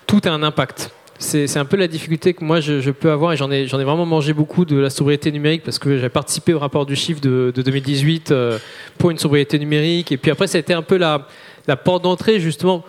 tout 0.07 0.19
a 0.25 0.29
un 0.29 0.43
impact 0.43 0.91
c'est 1.19 1.57
un 1.57 1.65
peu 1.65 1.75
la 1.75 1.87
difficulté 1.87 2.33
que 2.33 2.43
moi 2.43 2.61
je, 2.61 2.89
peux 2.91 3.11
avoir 3.11 3.33
et 3.33 3.37
j'en 3.37 3.51
ai, 3.51 3.63
ai 3.63 3.65
vraiment 3.65 4.05
mangé 4.05 4.31
beaucoup 4.31 4.63
de 4.63 4.77
la 4.77 4.89
sobriété 4.89 5.31
numérique 5.31 5.63
parce 5.63 5.77
que 5.77 5.97
j'ai 5.97 6.09
participé 6.09 6.53
au 6.53 6.59
rapport 6.59 6.85
du 6.85 6.95
chiffre 6.95 7.19
de, 7.19 7.51
2018 7.53 8.31
euh, 8.31 8.57
pour 8.97 9.11
une 9.11 9.17
sobriété 9.17 9.59
numérique 9.59 10.13
et 10.13 10.17
puis 10.17 10.31
après 10.31 10.47
ça 10.47 10.57
a 10.57 10.59
été 10.61 10.73
un 10.73 10.81
peu 10.81 10.95
la, 10.95 11.27
la 11.67 11.75
porte 11.75 12.03
d'entrée 12.03 12.39
justement 12.39 12.85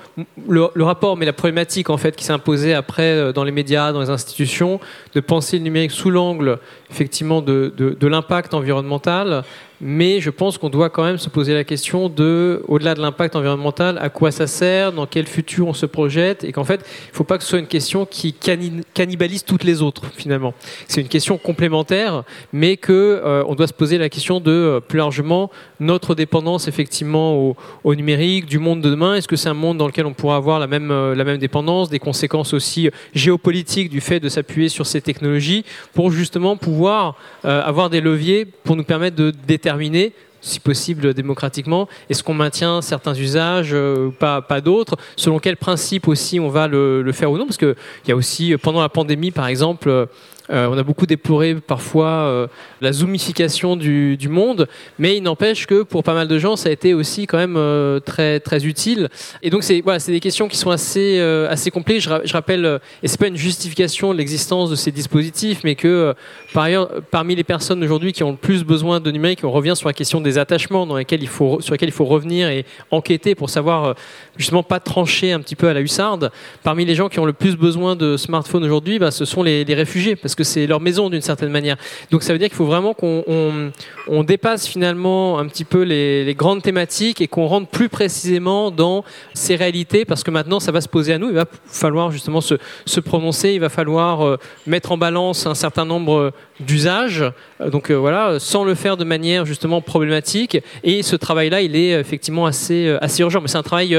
le, 0.49 0.71
rapport 0.77 1.17
mais 1.17 1.27
la 1.27 1.33
problématique 1.33 1.91
en 1.91 1.97
fait 1.97 2.15
qui 2.15 2.25
s'est 2.25 2.33
imposée 2.33 2.73
après 2.73 3.03
euh, 3.03 3.33
dans 3.33 3.43
les 3.43 3.53
médias 3.53 3.93
dans 3.93 4.01
les 4.01 4.11
institutions 4.11 4.79
de 5.15 5.21
penser 5.21 5.59
le 5.59 5.65
numérique 5.65 5.91
sous 5.91 6.11
l'angle 6.11 6.61
effectivement 6.91 7.43
de, 7.43 7.73
de 7.77 8.07
l'impact 8.07 8.55
environnemental, 8.55 9.45
mais 9.81 10.21
je 10.21 10.31
pense 10.31 10.59
qu'on 10.59 10.69
doit 10.69 10.91
quand 10.91 11.05
même 11.05 11.19
se 11.19 11.31
poser 11.31 11.55
la 11.55 11.65
question 11.65 12.09
de, 12.09 12.63
au-delà 12.69 12.95
de 12.95 13.01
l'impact 13.01 13.35
environnemental, 13.35 13.99
à 13.99 14.11
quoi 14.11 14.31
ça 14.31 14.47
sert, 14.47 14.93
dans 14.93 15.07
quel 15.07 15.27
futur 15.27 15.69
on 15.69 15.73
se 15.73 15.87
projette, 15.87 16.45
et 16.45 16.53
qu'en 16.53 16.65
fait, 16.65 16.85
il 17.07 17.13
ne 17.13 17.17
faut 17.17 17.25
pas 17.25 17.39
que 17.39 17.45
ce 17.45 17.51
soit 17.51 17.59
une 17.59 17.67
question 17.67 18.05
qui 18.05 18.35
cannibalise 18.35 19.45
toutes 19.45 19.65
les 19.65 19.81
autres, 19.81 20.03
finalement. 20.15 20.53
C'est 20.87 21.01
une 21.01 21.09
question 21.09 21.39
complémentaire, 21.39 22.25
mais 22.53 22.77
que 22.77 22.93
euh, 23.25 23.55
doit 23.55 23.67
se 23.67 23.73
poser 23.73 23.99
la 23.99 24.09
question 24.09 24.41
de, 24.41 24.51
euh, 24.51 24.81
plus 24.81 24.99
largement, 24.99 25.51
notre 25.81 26.15
dépendance 26.15 26.69
effectivement 26.69 27.35
au, 27.37 27.57
au 27.85 27.95
numérique, 27.95 28.47
du 28.47 28.59
monde 28.59 28.81
de 28.81 28.91
demain. 28.91 29.15
Est-ce 29.15 29.29
que 29.29 29.37
c'est 29.37 29.49
un 29.49 29.55
monde 29.55 29.79
dans 29.79 29.87
lequel 29.87 30.07
on 30.07 30.15
pourra 30.15 30.37
avoir 30.37 30.59
la 30.59 30.67
même, 30.67 30.91
euh, 30.91 31.15
la 31.15 31.25
même 31.25 31.39
dépendance, 31.39 31.89
des 31.89 31.99
conséquences 31.99 32.53
aussi 32.53 32.91
géopolitiques 33.15 33.91
du 33.91 34.01
fait 34.01 34.21
de 34.21 34.29
s'appuyer 34.29 34.69
sur 34.69 34.87
ces 34.87 35.01
technologies, 35.01 35.65
pour 35.95 36.11
justement 36.11 36.57
pouvoir 36.57 36.80
avoir 36.87 37.91
des 37.91 38.01
leviers 38.01 38.45
pour 38.45 38.77
nous 38.77 38.85
permettre 38.85 39.17
de 39.17 39.31
déterminer 39.31 39.71
terminer 39.71 40.13
si 40.41 40.59
possible 40.59 41.13
démocratiquement 41.15 41.87
Est-ce 42.09 42.25
qu'on 42.25 42.35
maintient 42.35 42.81
certains 42.81 43.15
usages, 43.15 43.71
euh, 43.73 44.11
pas, 44.11 44.61
d'autres 44.61 44.97
Selon 45.17 45.39
quel 45.39 45.57
principe 45.57 46.09
aussi 46.09 46.41
on 46.41 46.49
va 46.49 46.67
le, 46.67 47.03
le 47.03 47.13
faire 47.13 47.31
ou 47.31 47.37
non 47.39 47.45
Parce 47.45 47.59
qu'il 47.59 47.77
y 48.09 48.13
a 48.13 48.17
aussi, 48.17 48.57
pendant 48.57 48.81
la 48.81 48.89
pandémie 48.89 49.31
par 49.31 49.47
exemple, 49.47 50.09
euh, 50.51 50.69
on 50.69 50.77
a 50.77 50.83
beaucoup 50.83 51.07
déploré 51.07 51.55
parfois 51.55 52.09
euh, 52.09 52.47
la 52.81 52.93
zoomification 52.93 53.77
du, 53.77 54.19
monde, 54.29 54.69
mais 54.99 55.17
il 55.17 55.23
n'empêche 55.23 55.67
que 55.67 55.83
pour 55.83 56.03
pas 56.03 56.15
mal 56.15 56.29
de 56.29 56.39
gens, 56.39 56.57
ça 56.57 56.69
a 56.69 56.73
été 56.73 56.93
aussi 56.95 57.27
quand 57.27 57.39
même 57.39 57.57
euh, 57.57 58.01
très, 58.01 58.41
très 58.41 58.67
utile. 58.67 59.09
Et 59.43 59.51
donc, 59.51 59.63
c'est 59.63 59.81
voilà, 59.81 59.99
des 59.99 60.21
questions 60.21 60.49
qui 60.49 60.57
sont 60.57 60.71
assez, 60.71 61.21
assez 61.21 61.71
complexes. 61.71 62.09
Je, 62.25 62.33
rappelle, 62.33 62.81
et 63.03 63.09
c'est 63.09 63.19
pas 63.19 63.29
une 63.29 63.37
justification 63.37 64.13
de 64.13 64.19
l'existence 64.19 64.71
de 64.71 64.77
ces 64.77 64.91
dispositifs, 64.91 65.61
mais 65.65 65.75
que 65.75 66.15
par 66.53 66.65
ailleurs, 66.65 66.91
parmi 67.11 67.35
les 67.35 67.45
personnes 67.45 67.83
aujourd'hui 67.83 68.13
qui 68.13 68.25
ont 68.25 68.33
le 68.33 68.37
plus 68.37 68.65
besoin 68.65 69.01
de 69.01 69.11
numérique, 69.11 69.41
on 69.45 69.51
revient 69.51 69.75
sur 69.77 69.89
la 69.89 69.93
question 69.93 70.21
des 70.21 70.39
attachements 70.39 70.87
dans 70.87 70.97
lesquels 70.97 71.23
il 71.23 71.29
faut, 71.29 71.61
sur 71.61 71.73
lesquels 71.73 71.89
il 71.89 71.93
faut 71.93 72.05
revenir 72.05 72.49
et 72.49 72.65
enquêter 72.91 73.35
pour 73.35 73.51
savoir 73.51 73.95
justement 74.37 74.63
pas 74.63 74.81
trancher 74.81 75.33
un 75.33 75.41
petit 75.41 75.57
peu 75.57 75.69
à 75.69 75.75
la 75.75 75.81
hussarde. 75.81 76.31
Parmi 76.63 76.85
les 76.85 76.95
gens 76.95 77.09
qui 77.09 77.19
ont 77.21 77.27
le 77.27 77.33
plus 77.33 77.57
besoin 77.57 77.97
de 77.97 78.17
smartphones 78.17 78.65
aujourd'hui, 78.65 78.99
bah, 78.99 79.11
ce 79.11 79.25
sont 79.25 79.43
les, 79.43 79.65
les 79.65 79.75
réfugiés, 79.75 80.17
parce 80.17 80.35
que 80.41 80.45
c'est 80.45 80.67
leur 80.67 80.81
maison 80.81 81.11
d'une 81.11 81.21
certaine 81.21 81.51
manière. 81.51 81.77
Donc 82.11 82.23
ça 82.23 82.33
veut 82.33 82.39
dire 82.39 82.49
qu'il 82.49 82.57
faut 82.57 82.65
vraiment 82.65 82.95
qu'on 82.95 83.73
on, 84.09 84.23
dépasse 84.25 84.67
finalement 84.67 85.39
un 85.39 85.47
petit 85.47 85.65
peu 85.65 85.83
les, 85.83 86.35
grandes 86.35 86.63
thématiques 86.63 87.21
et 87.21 87.29
qu'on 87.29 87.47
rentre 87.47 87.69
plus 87.69 87.91
précisément 87.91 88.71
dans 88.71 89.05
ces 89.35 89.55
réalités 89.55 90.07
parce 90.07 90.23
que 90.23 90.31
maintenant 90.31 90.59
ça 90.59 90.73
va 90.73 90.81
se 90.81 90.89
poser 90.89 91.13
à 91.13 91.19
nous. 91.19 91.29
Il 91.29 91.35
va 91.35 91.45
falloir 91.67 92.11
justement 92.11 92.41
se, 92.41 92.55
se 92.87 93.01
prononcer, 93.01 93.51
il 93.51 93.61
va 93.61 93.69
falloir 93.69 94.23
euh, 94.23 94.39
mettre 94.67 94.93
en 94.93 94.97
balance 94.97 95.47
un 95.47 95.55
certain 95.55 95.85
nombre 95.85 96.33
d'usages. 96.59 97.23
Euh, 97.61 97.69
donc 97.69 97.91
euh, 97.91 97.95
voilà, 97.95 98.39
sans 98.41 98.65
le 98.65 98.75
faire 98.75 98.97
de 98.97 99.05
manière 99.05 99.45
justement 99.45 99.83
problématique. 99.83 100.57
Et 100.85 101.03
ce 101.03 101.17
travail-là, 101.17 101.61
il 101.61 101.77
est 101.77 101.91
effectivement 102.01 102.47
assez, 102.47 102.97
assez 103.03 103.21
urgent. 103.21 103.43
Mais 103.43 103.49
c'est 103.49 103.59
un 103.59 103.63
travail 103.63 103.95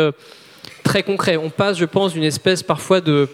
très 0.83 1.03
concret. 1.03 1.37
On 1.37 1.51
passe, 1.51 1.77
je 1.77 1.85
pense, 1.85 2.13
d'une 2.13 2.23
espèce 2.23 2.63
parfois 2.63 2.99
de 2.99 3.29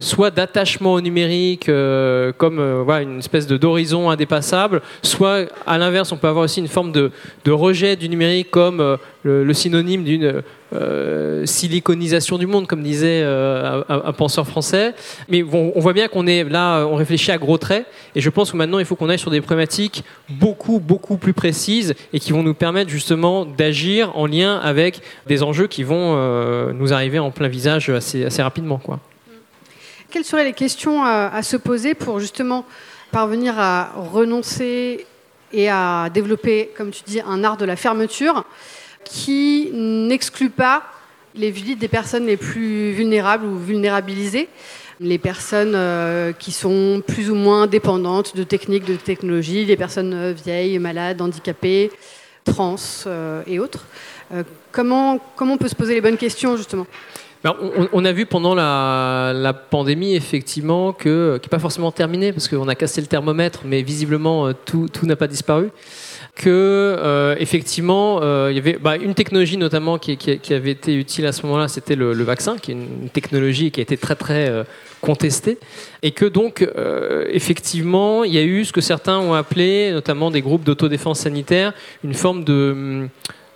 soit 0.00 0.30
d'attachement 0.30 0.94
au 0.94 1.00
numérique 1.00 1.68
euh, 1.68 2.32
comme 2.36 2.58
euh, 2.58 3.02
une 3.02 3.18
espèce 3.18 3.46
d'horizon 3.46 4.10
indépassable, 4.10 4.82
soit 5.02 5.46
à 5.66 5.78
l'inverse 5.78 6.12
on 6.12 6.16
peut 6.16 6.28
avoir 6.28 6.44
aussi 6.44 6.60
une 6.60 6.68
forme 6.68 6.92
de, 6.92 7.10
de 7.44 7.52
rejet 7.52 7.96
du 7.96 8.08
numérique 8.08 8.50
comme 8.50 8.80
euh, 8.80 8.96
le, 9.22 9.54
synonyme 9.54 10.04
d'une 10.04 10.42
siliconisation 11.44 12.36
du 12.36 12.46
monde, 12.46 12.66
comme 12.66 12.82
disait 12.82 13.22
un, 13.22 14.12
penseur 14.12 14.44
français. 14.44 14.92
Mais 15.28 15.44
on 15.44 15.78
voit 15.80 15.92
bien 15.92 16.08
qu'on 16.08 16.26
est 16.26 16.42
là, 16.42 16.84
on 16.84 16.96
réfléchit 16.96 17.30
à 17.30 17.38
gros 17.38 17.56
traits, 17.56 17.86
et 18.16 18.20
je 18.20 18.28
pense 18.28 18.50
que 18.50 18.56
maintenant 18.56 18.80
il 18.80 18.84
faut 18.84 18.96
qu'on 18.96 19.08
aille 19.08 19.18
sur 19.18 19.30
des 19.30 19.40
problématiques 19.40 20.02
beaucoup 20.28 20.80
beaucoup 20.80 21.16
plus 21.16 21.32
précises 21.32 21.94
et 22.12 22.18
qui 22.18 22.32
vont 22.32 22.42
nous 22.42 22.54
permettre 22.54 22.90
justement 22.90 23.46
d'agir 23.46 24.16
en 24.18 24.26
lien 24.26 24.56
avec 24.58 25.00
des 25.28 25.44
enjeux 25.44 25.68
qui 25.68 25.84
vont 25.84 26.72
nous 26.72 26.92
arriver 26.92 27.20
en 27.20 27.30
plein 27.30 27.48
visage 27.48 27.88
assez, 27.88 28.24
assez 28.24 28.42
rapidement, 28.42 28.78
quoi. 28.78 28.98
Quelles 30.14 30.24
seraient 30.24 30.44
les 30.44 30.52
questions 30.52 31.02
à, 31.02 31.42
se 31.42 31.56
poser 31.56 31.94
pour 31.94 32.20
justement 32.20 32.64
parvenir 33.10 33.58
à 33.58 33.90
renoncer 33.96 35.06
et 35.52 35.68
à 35.68 36.08
développer, 36.08 36.70
comme 36.76 36.92
tu 36.92 37.02
dis, 37.04 37.20
un 37.20 37.42
art 37.42 37.56
de 37.56 37.64
la 37.64 37.74
fermeture 37.74 38.44
qui 39.04 39.70
n'exclut 39.72 40.50
pas 40.50 40.84
les 41.34 41.50
vies 41.50 41.74
des 41.74 41.88
personnes 41.88 42.26
les 42.26 42.36
plus 42.36 42.92
vulnérables 42.92 43.44
ou 43.44 43.58
vulnérabilisées, 43.58 44.48
les 45.00 45.18
personnes 45.18 45.74
euh, 45.74 46.30
qui 46.30 46.52
sont 46.52 47.02
plus 47.04 47.28
ou 47.28 47.34
moins 47.34 47.66
dépendantes 47.66 48.36
de 48.36 48.44
techniques, 48.44 48.84
de 48.84 48.94
technologies, 48.94 49.64
les 49.64 49.76
personnes 49.76 50.14
euh, 50.14 50.32
vieilles, 50.32 50.78
malades, 50.78 51.20
handicapées, 51.22 51.90
trans 52.44 52.76
euh, 53.08 53.42
et 53.48 53.58
autres. 53.58 53.84
comment, 54.70 55.18
comment 55.34 55.54
on 55.54 55.58
peut 55.58 55.66
se 55.66 55.74
poser 55.74 55.94
les 55.94 56.00
bonnes 56.00 56.18
questions 56.18 56.56
justement? 56.56 56.86
On, 57.92 58.04
a 58.04 58.12
vu 58.12 58.24
pendant 58.24 58.54
la, 58.54 59.52
pandémie 59.70 60.14
effectivement 60.14 60.92
que 60.92 61.38
qui 61.42 61.46
n'est 61.46 61.50
pas 61.50 61.58
forcément 61.58 61.92
terminé 61.92 62.32
parce 62.32 62.48
qu'on 62.48 62.68
a 62.68 62.74
cassé 62.74 63.00
le 63.00 63.06
thermomètre, 63.06 63.60
mais 63.64 63.82
visiblement 63.82 64.48
euh, 64.48 64.52
tout, 64.64 64.88
n'a 65.02 65.16
pas 65.16 65.26
disparu. 65.26 65.70
Que 66.34 66.48
euh, 66.48 67.36
effectivement 67.38 68.20
euh, 68.22 68.48
il 68.50 68.56
y 68.56 68.58
avait 68.58 68.78
bah, 68.80 68.96
une 68.96 69.14
technologie 69.14 69.56
notamment 69.56 69.98
qui, 69.98 70.18
avait 70.50 70.70
été 70.70 70.94
utile 70.94 71.26
à 71.26 71.32
ce 71.32 71.42
moment-là, 71.46 71.68
c'était 71.68 71.94
le, 71.94 72.12
vaccin, 72.24 72.56
qui 72.56 72.72
est 72.72 72.74
une 72.74 73.10
technologie 73.12 73.70
qui 73.70 73.80
a 73.80 73.82
été 73.82 73.96
très 73.96 74.16
très 74.16 74.64
contestée, 75.00 75.58
et 76.02 76.12
que 76.12 76.24
donc 76.24 76.66
effectivement 77.28 78.24
il 78.24 78.32
y 78.32 78.38
a 78.38 78.42
eu 78.42 78.64
ce 78.64 78.72
que 78.72 78.80
certains 78.80 79.18
ont 79.18 79.34
appelé, 79.34 79.92
notamment 79.92 80.30
des 80.30 80.40
groupes 80.40 80.64
d'autodéfense 80.64 81.20
sanitaire, 81.20 81.72
une 82.02 82.14
forme 82.14 82.42
de 82.44 83.06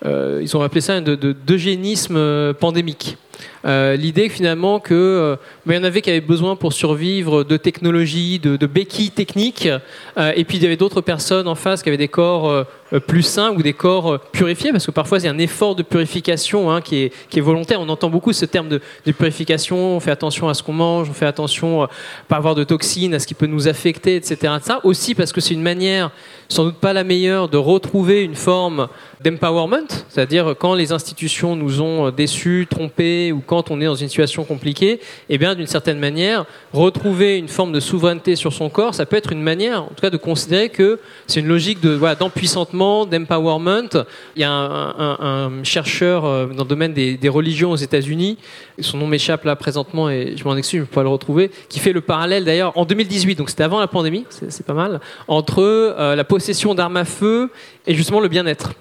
ils 0.05 0.57
ont 0.57 0.62
appelé 0.62 0.80
ça 0.80 1.01
de, 1.01 1.16
de, 1.16 1.32
d'eugénisme 1.32 2.55
pandémique. 2.55 3.16
Euh, 3.64 3.97
l'idée 3.97 4.28
finalement 4.28 4.80
que 4.80 4.95
euh, 4.95 5.36
il 5.66 5.74
y 5.74 5.78
en 5.78 5.84
avait 5.84 6.01
qui 6.01 6.11
avaient 6.11 6.20
besoin 6.20 6.57
pour 6.57 6.72
survivre 6.72 7.45
de 7.45 7.57
technologies, 7.57 8.39
de, 8.39 8.66
béquilles 8.66 9.11
techniques, 9.11 9.68
euh, 10.16 10.32
et 10.36 10.45
puis 10.45 10.59
il 10.59 10.62
y 10.62 10.66
avait 10.66 10.76
d'autres 10.76 11.01
personnes 11.01 11.49
en 11.49 11.55
face 11.55 11.82
qui 11.82 11.89
avaient 11.89 11.99
des 11.99 12.09
corps 12.09 12.66
plus 13.07 13.22
sains 13.22 13.51
ou 13.51 13.62
des 13.62 13.74
corps 13.74 14.18
purifiés, 14.32 14.72
parce 14.72 14.86
que 14.86 14.91
parfois 14.91 15.18
il 15.18 15.24
y 15.24 15.28
a 15.28 15.30
un 15.30 15.39
effort 15.39 15.74
de 15.74 15.82
purification 15.82 16.70
hein, 16.70 16.80
qui, 16.80 16.97
est, 17.05 17.41
volontaire. 17.41 17.80
On 17.80 17.89
entend 17.89 18.09
beaucoup 18.09 18.32
ce 18.32 18.45
terme 18.45 18.68
de, 18.68 18.80
purification, 19.12 19.97
on 19.97 20.01
fait 20.01 20.11
attention 20.11 20.49
à 20.49 20.55
ce 20.55 20.62
qu'on 20.62 20.72
mange, 20.72 21.11
on 21.11 21.12
fait 21.12 21.26
attention 21.26 21.82
à 21.82 21.91
pas 22.28 22.36
avoir 22.36 22.55
de 22.55 22.64
toxines, 22.64 23.14
à 23.14 23.18
ce 23.18 23.26
qui 23.26 23.34
peut 23.34 23.47
nous 23.47 23.68
affecter, 23.68 24.16
etc. 24.16 24.55
Ça 24.62 24.80
aussi 24.84 25.14
parce 25.14 25.32
que 25.32 25.41
c'est 25.41 25.55
une 25.55 25.62
manière, 25.62 26.11
sans 26.49 26.64
doute 26.64 26.76
pas 26.76 26.93
la 26.93 27.05
meilleure, 27.05 27.49
de 27.49 27.59
retrouver 27.59 28.22
une 28.22 28.34
forme 28.34 28.89
d'empowerment, 29.22 29.89
c'est-à-dire 30.09 30.55
quand 30.59 30.74
les 30.74 30.93
institutions 30.93 31.57
nous 31.57 31.82
ont 31.82 32.11
déçus, 32.11 32.66
trompés 32.70 33.28
ou 33.33 33.43
quand 33.45 33.70
on 33.70 33.81
est 33.81 33.85
dans 33.85 33.95
une 33.95 34.09
situation 34.09 34.45
compliquée, 34.45 35.01
eh 35.29 35.39
bien, 35.39 35.55
d'une 35.55 35.66
certaine 35.66 35.99
manière, 35.99 36.45
retrouver 36.72 37.39
une 37.39 37.49
forme 37.49 37.72
de 37.72 37.81
souveraineté 37.81 38.37
sur 38.37 38.53
son 38.53 38.68
corps, 38.68 38.95
ça 38.95 39.07
peut 39.07 39.16
être 39.16 39.33
une 39.33 39.43
manière, 39.43 39.85
en 39.85 39.89
tout 39.89 40.01
cas, 40.01 40.11
de 40.11 40.16
considérer 40.16 40.68
que 40.68 40.99
c'est 41.26 41.41
une 41.41 41.49
logique 41.49 41.81
de 41.81 41.99
d'empuissantement, 42.14 43.07
d'empowerment. 43.07 44.05
Il 44.37 44.43
y 44.43 44.45
a 44.45 44.51
un, 44.51 45.64
chercheur 45.64 46.24
euh, 46.24 46.47
dans 46.47 46.62
le 46.64 46.68
domaine 46.68 46.93
des, 46.93 47.29
religions 47.29 47.70
aux 47.72 47.76
États-Unis, 47.76 48.39
son 48.81 48.97
nom 48.97 49.07
m'échappe 49.07 49.45
là 49.45 49.55
présentement 49.55 50.09
et 50.09 50.35
je 50.37 50.45
m'en 50.45 50.57
excuse, 50.57 50.79
je 50.79 50.83
ne 50.83 50.87
peux 50.87 50.95
pas 50.95 51.03
le 51.03 51.09
retrouver, 51.09 51.51
qui 51.68 51.79
fait 51.79 51.93
le 51.93 52.01
parallèle 52.01 52.45
d'ailleurs 52.45 52.72
en 52.76 52.85
2018, 52.85 53.37
donc 53.37 53.51
c'était 53.51 53.64
avant 53.64 53.81
la 53.81 53.87
pandémie, 53.87 54.24
c'est 54.31 54.64
pas 54.64 54.72
mal, 54.72 55.01
entre 55.26 55.62
euh, 55.62 56.14
la 56.14 56.24
possession 56.24 56.74
d'armes 56.74 56.97
à 56.97 57.05
feu 57.05 57.51
et 57.87 57.95
justement 57.95 58.20
le 58.20 58.29
bien-être 58.29 58.72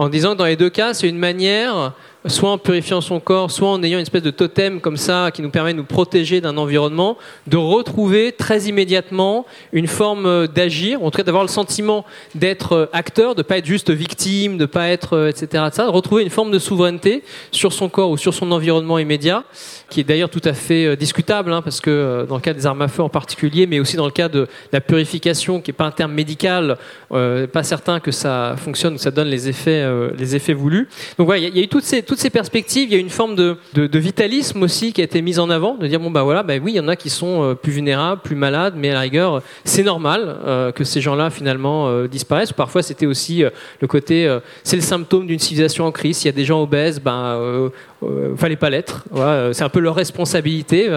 en 0.00 0.08
disant 0.08 0.32
que 0.32 0.38
dans 0.38 0.46
les 0.46 0.56
deux 0.56 0.70
cas, 0.70 0.94
c'est 0.94 1.08
une 1.08 1.18
manière 1.18 1.92
soit 2.26 2.50
en 2.50 2.58
purifiant 2.58 3.00
son 3.00 3.18
corps, 3.18 3.50
soit 3.50 3.70
en 3.70 3.82
ayant 3.82 3.98
une 3.98 4.02
espèce 4.02 4.22
de 4.22 4.30
totem 4.30 4.80
comme 4.80 4.98
ça 4.98 5.30
qui 5.32 5.40
nous 5.40 5.50
permet 5.50 5.72
de 5.72 5.78
nous 5.78 5.84
protéger 5.84 6.40
d'un 6.40 6.58
environnement, 6.58 7.16
de 7.46 7.56
retrouver 7.56 8.32
très 8.32 8.64
immédiatement 8.64 9.46
une 9.72 9.86
forme 9.86 10.26
euh, 10.26 10.46
d'agir, 10.46 11.02
en 11.02 11.10
tout 11.10 11.16
cas 11.16 11.22
d'avoir 11.22 11.44
le 11.44 11.48
sentiment 11.48 12.04
d'être 12.34 12.72
euh, 12.72 12.86
acteur, 12.92 13.34
de 13.34 13.42
pas 13.42 13.58
être 13.58 13.66
juste 13.66 13.90
victime, 13.90 14.58
de 14.58 14.66
pas 14.66 14.88
être 14.88 15.16
euh, 15.16 15.28
etc. 15.28 15.64
De, 15.74 15.82
retrouver 15.90 16.22
une 16.22 16.30
forme 16.30 16.50
de 16.50 16.58
souveraineté 16.58 17.24
sur 17.52 17.72
son 17.72 17.88
corps 17.88 18.10
ou 18.10 18.18
sur 18.18 18.34
son 18.34 18.52
environnement 18.52 18.98
immédiat, 18.98 19.44
qui 19.88 20.00
est 20.00 20.04
d'ailleurs 20.04 20.28
tout 20.28 20.42
à 20.44 20.52
fait 20.52 20.96
discutable, 20.96 21.52
hein, 21.52 21.62
parce 21.62 21.80
que 21.80 22.26
dans 22.28 22.36
le 22.36 22.40
cas 22.40 22.52
des 22.52 22.66
armes 22.66 22.82
à 22.82 22.88
feu 22.88 23.02
en 23.02 23.08
particulier, 23.08 23.66
mais 23.66 23.80
aussi 23.80 23.96
dans 23.96 24.04
le 24.04 24.12
cas 24.12 24.28
de 24.28 24.46
la 24.72 24.80
purification, 24.80 25.60
qui 25.60 25.70
est 25.70 25.74
pas 25.74 25.86
un 25.86 25.90
terme 25.90 26.12
médical, 26.12 26.76
pas 27.08 27.62
certain 27.62 27.98
que 27.98 28.12
ça 28.12 28.54
fonctionne, 28.56 28.94
que 28.94 29.00
ça 29.00 29.10
donne 29.10 29.28
les 29.28 29.48
effets, 29.48 29.84
les 30.16 30.36
effets 30.36 30.52
voulus. 30.52 30.88
Donc 31.18 31.26
voilà, 31.26 31.40
il 31.40 31.56
y, 31.56 31.60
a 31.60 31.62
eu 31.62 31.68
toutes 31.68 31.84
ces 31.84 32.02
toutes 32.10 32.18
ces 32.18 32.30
perspectives, 32.30 32.88
il 32.88 32.92
y 32.92 32.96
a 32.96 32.98
une 32.98 33.08
forme 33.08 33.36
de, 33.36 33.56
vitalisme 33.72 34.64
aussi 34.64 34.92
qui 34.92 35.00
a 35.00 35.04
été 35.04 35.22
mise 35.22 35.38
en 35.38 35.48
avant, 35.48 35.76
de 35.76 35.86
dire 35.86 36.00
bon 36.00 36.10
bah 36.10 36.24
voilà, 36.24 36.42
bah 36.42 36.54
oui, 36.60 36.72
il 36.72 36.74
y 36.74 36.80
en 36.80 36.88
a 36.88 36.96
qui 36.96 37.08
sont 37.08 37.44
euh, 37.44 37.54
plus 37.54 37.70
vulnérables, 37.70 38.20
plus 38.20 38.34
malades, 38.34 38.74
mais 38.76 38.90
à 38.90 38.94
la 38.94 39.00
rigueur, 39.00 39.42
c'est 39.64 39.84
normal 39.84 40.38
euh, 40.44 40.72
que 40.72 40.82
ces 40.82 41.00
gens-là 41.00 41.30
finalement 41.30 41.86
euh, 41.86 42.08
disparaissent. 42.08 42.52
Parfois, 42.52 42.82
c'était 42.82 43.06
aussi 43.06 43.44
le 43.80 43.86
côté, 43.86 44.28
c'est 44.64 44.74
le 44.74 44.82
symptôme 44.82 45.28
d'une 45.28 45.38
civilisation 45.38 45.86
en 45.86 45.92
crise. 45.92 46.16
S'il 46.16 46.26
y 46.26 46.30
a 46.30 46.36
des 46.36 46.44
gens 46.44 46.60
obèses, 46.60 47.00
ben 47.00 47.70
euh, 48.02 48.36
fallait 48.36 48.56
pas 48.56 48.70
l'être. 48.70 49.04
Voilà, 49.10 49.52
c'est 49.52 49.64
un 49.64 49.68
peu 49.68 49.80
leur 49.80 49.94
responsabilité. 49.94 50.88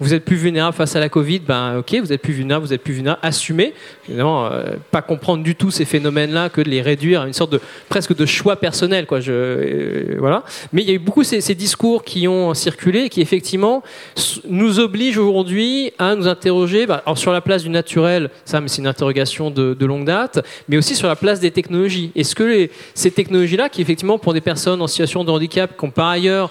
vous 0.00 0.14
êtes 0.14 0.24
plus 0.24 0.36
vulnérable 0.36 0.76
face 0.76 0.96
à 0.96 1.00
la 1.00 1.08
Covid, 1.08 1.40
ben 1.40 1.78
ok, 1.78 1.96
vous 2.00 2.12
êtes 2.12 2.22
plus 2.22 2.32
vulnérable, 2.32 2.66
vous 2.66 2.72
êtes 2.72 2.82
plus 2.82 2.94
vulnérable, 2.94 3.20
assumez. 3.22 3.74
Évidemment, 4.08 4.50
pas 4.90 5.02
comprendre 5.02 5.42
du 5.42 5.54
tout 5.54 5.70
ces 5.70 5.84
phénomènes-là 5.84 6.48
que 6.48 6.60
de 6.60 6.70
les 6.70 6.82
réduire 6.82 7.22
à 7.22 7.26
une 7.26 7.32
sorte 7.32 7.52
de 7.52 7.60
presque 7.88 8.14
de 8.14 8.26
choix 8.26 8.56
personnel, 8.56 9.06
quoi. 9.06 9.20
Je, 9.20 10.16
voilà. 10.18 10.44
Mais 10.72 10.82
il 10.82 10.88
y 10.88 10.90
a 10.90 10.94
eu 10.94 10.98
beaucoup 10.98 11.24
ces, 11.24 11.40
ces 11.40 11.54
discours 11.54 12.04
qui 12.04 12.28
ont 12.28 12.54
circulé, 12.54 13.08
qui 13.08 13.20
effectivement 13.20 13.82
nous 14.48 14.78
obligent 14.78 15.18
aujourd'hui 15.18 15.92
à 15.98 16.14
nous 16.14 16.28
interroger 16.28 16.86
bah, 16.86 17.02
sur 17.14 17.32
la 17.32 17.40
place 17.40 17.62
du 17.62 17.70
naturel. 17.70 18.30
Ça, 18.44 18.60
mais 18.60 18.68
c'est 18.68 18.78
une 18.78 18.86
interrogation 18.86 19.50
de, 19.50 19.84
longue 19.84 20.04
date, 20.04 20.44
mais 20.68 20.76
aussi 20.76 20.94
sur 20.94 21.08
la 21.08 21.16
place 21.16 21.40
des 21.40 21.50
technologies. 21.50 22.12
Est-ce 22.14 22.34
que 22.34 22.68
ces 22.94 23.10
technologies-là, 23.10 23.68
qui 23.68 23.82
effectivement 23.82 24.18
pour 24.18 24.32
des 24.32 24.40
personnes 24.40 24.80
en 24.80 24.86
situation 24.86 25.24
de 25.24 25.30
handicap, 25.30 25.76
qui 25.76 25.84
ont 25.84 25.90
par 25.90 26.08
ailleurs 26.08 26.50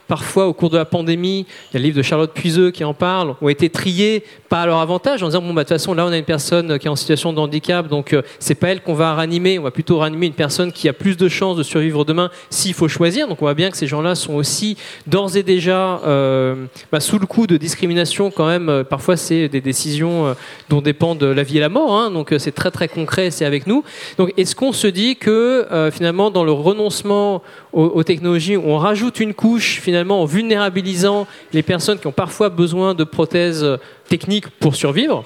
parfois 0.07 0.47
au 0.47 0.53
cours 0.53 0.69
de 0.69 0.77
la 0.77 0.85
pandémie, 0.85 1.45
il 1.71 1.73
y 1.73 1.77
a 1.77 1.79
le 1.79 1.85
livre 1.85 1.97
de 1.97 2.01
Charlotte 2.01 2.33
Puiseux 2.33 2.71
qui 2.71 2.83
en 2.83 2.93
parle, 2.93 3.35
ont 3.41 3.49
été 3.49 3.69
triés 3.69 4.23
pas 4.49 4.63
à 4.63 4.65
leur 4.65 4.79
avantage 4.79 5.23
en 5.23 5.27
disant 5.27 5.41
bon 5.41 5.53
bah 5.53 5.63
de 5.63 5.69
toute 5.69 5.77
façon 5.77 5.93
là 5.93 6.05
on 6.05 6.11
a 6.11 6.17
une 6.17 6.25
personne 6.25 6.77
qui 6.77 6.87
est 6.87 6.89
en 6.89 6.97
situation 6.97 7.31
de 7.31 7.39
handicap 7.39 7.87
donc 7.87 8.11
euh, 8.11 8.21
c'est 8.39 8.55
pas 8.55 8.67
elle 8.67 8.81
qu'on 8.81 8.93
va 8.93 9.13
ranimer, 9.13 9.57
on 9.57 9.63
va 9.63 9.71
plutôt 9.71 9.99
ranimer 9.99 10.27
une 10.27 10.33
personne 10.33 10.73
qui 10.73 10.89
a 10.89 10.93
plus 10.93 11.15
de 11.15 11.29
chances 11.29 11.55
de 11.55 11.63
survivre 11.63 12.03
demain 12.03 12.29
s'il 12.49 12.73
faut 12.73 12.89
choisir. 12.89 13.29
Donc 13.29 13.41
on 13.41 13.45
voit 13.45 13.53
bien 13.53 13.71
que 13.71 13.77
ces 13.77 13.87
gens-là 13.87 14.15
sont 14.15 14.33
aussi 14.33 14.75
d'ores 15.07 15.37
et 15.37 15.43
déjà 15.43 16.01
euh, 16.05 16.65
bah, 16.91 16.99
sous 16.99 17.17
le 17.17 17.25
coup 17.25 17.47
de 17.47 17.55
discrimination 17.55 18.31
quand 18.31 18.47
même. 18.47 18.67
Euh, 18.67 18.83
parfois 18.83 19.15
c'est 19.15 19.47
des 19.47 19.61
décisions 19.61 20.35
dont 20.67 20.81
dépendent 20.81 21.23
la 21.23 21.43
vie 21.43 21.57
et 21.57 21.61
la 21.61 21.69
mort, 21.69 21.93
hein. 21.93 22.11
donc 22.11 22.33
c'est 22.37 22.51
très 22.51 22.71
très 22.71 22.89
concret, 22.89 23.31
c'est 23.31 23.45
avec 23.45 23.67
nous. 23.67 23.83
Donc 24.17 24.33
est-ce 24.35 24.55
qu'on 24.55 24.73
se 24.73 24.87
dit 24.87 25.15
que 25.15 25.65
finalement 25.93 26.31
dans 26.31 26.43
le 26.43 26.51
renoncement 26.51 27.41
aux, 27.71 27.85
aux 27.85 28.03
technologies 28.03 28.57
on 28.57 28.77
rajoute 28.77 29.19
une 29.19 29.33
couche 29.33 29.79
finalement 29.79 30.00
en 30.09 30.25
vulnérabilisant 30.25 31.27
les 31.53 31.61
personnes 31.61 31.99
qui 31.99 32.07
ont 32.07 32.11
parfois 32.11 32.49
besoin 32.49 32.95
de 32.95 33.03
prothèses 33.03 33.65
techniques 34.07 34.49
pour 34.49 34.75
survivre. 34.75 35.23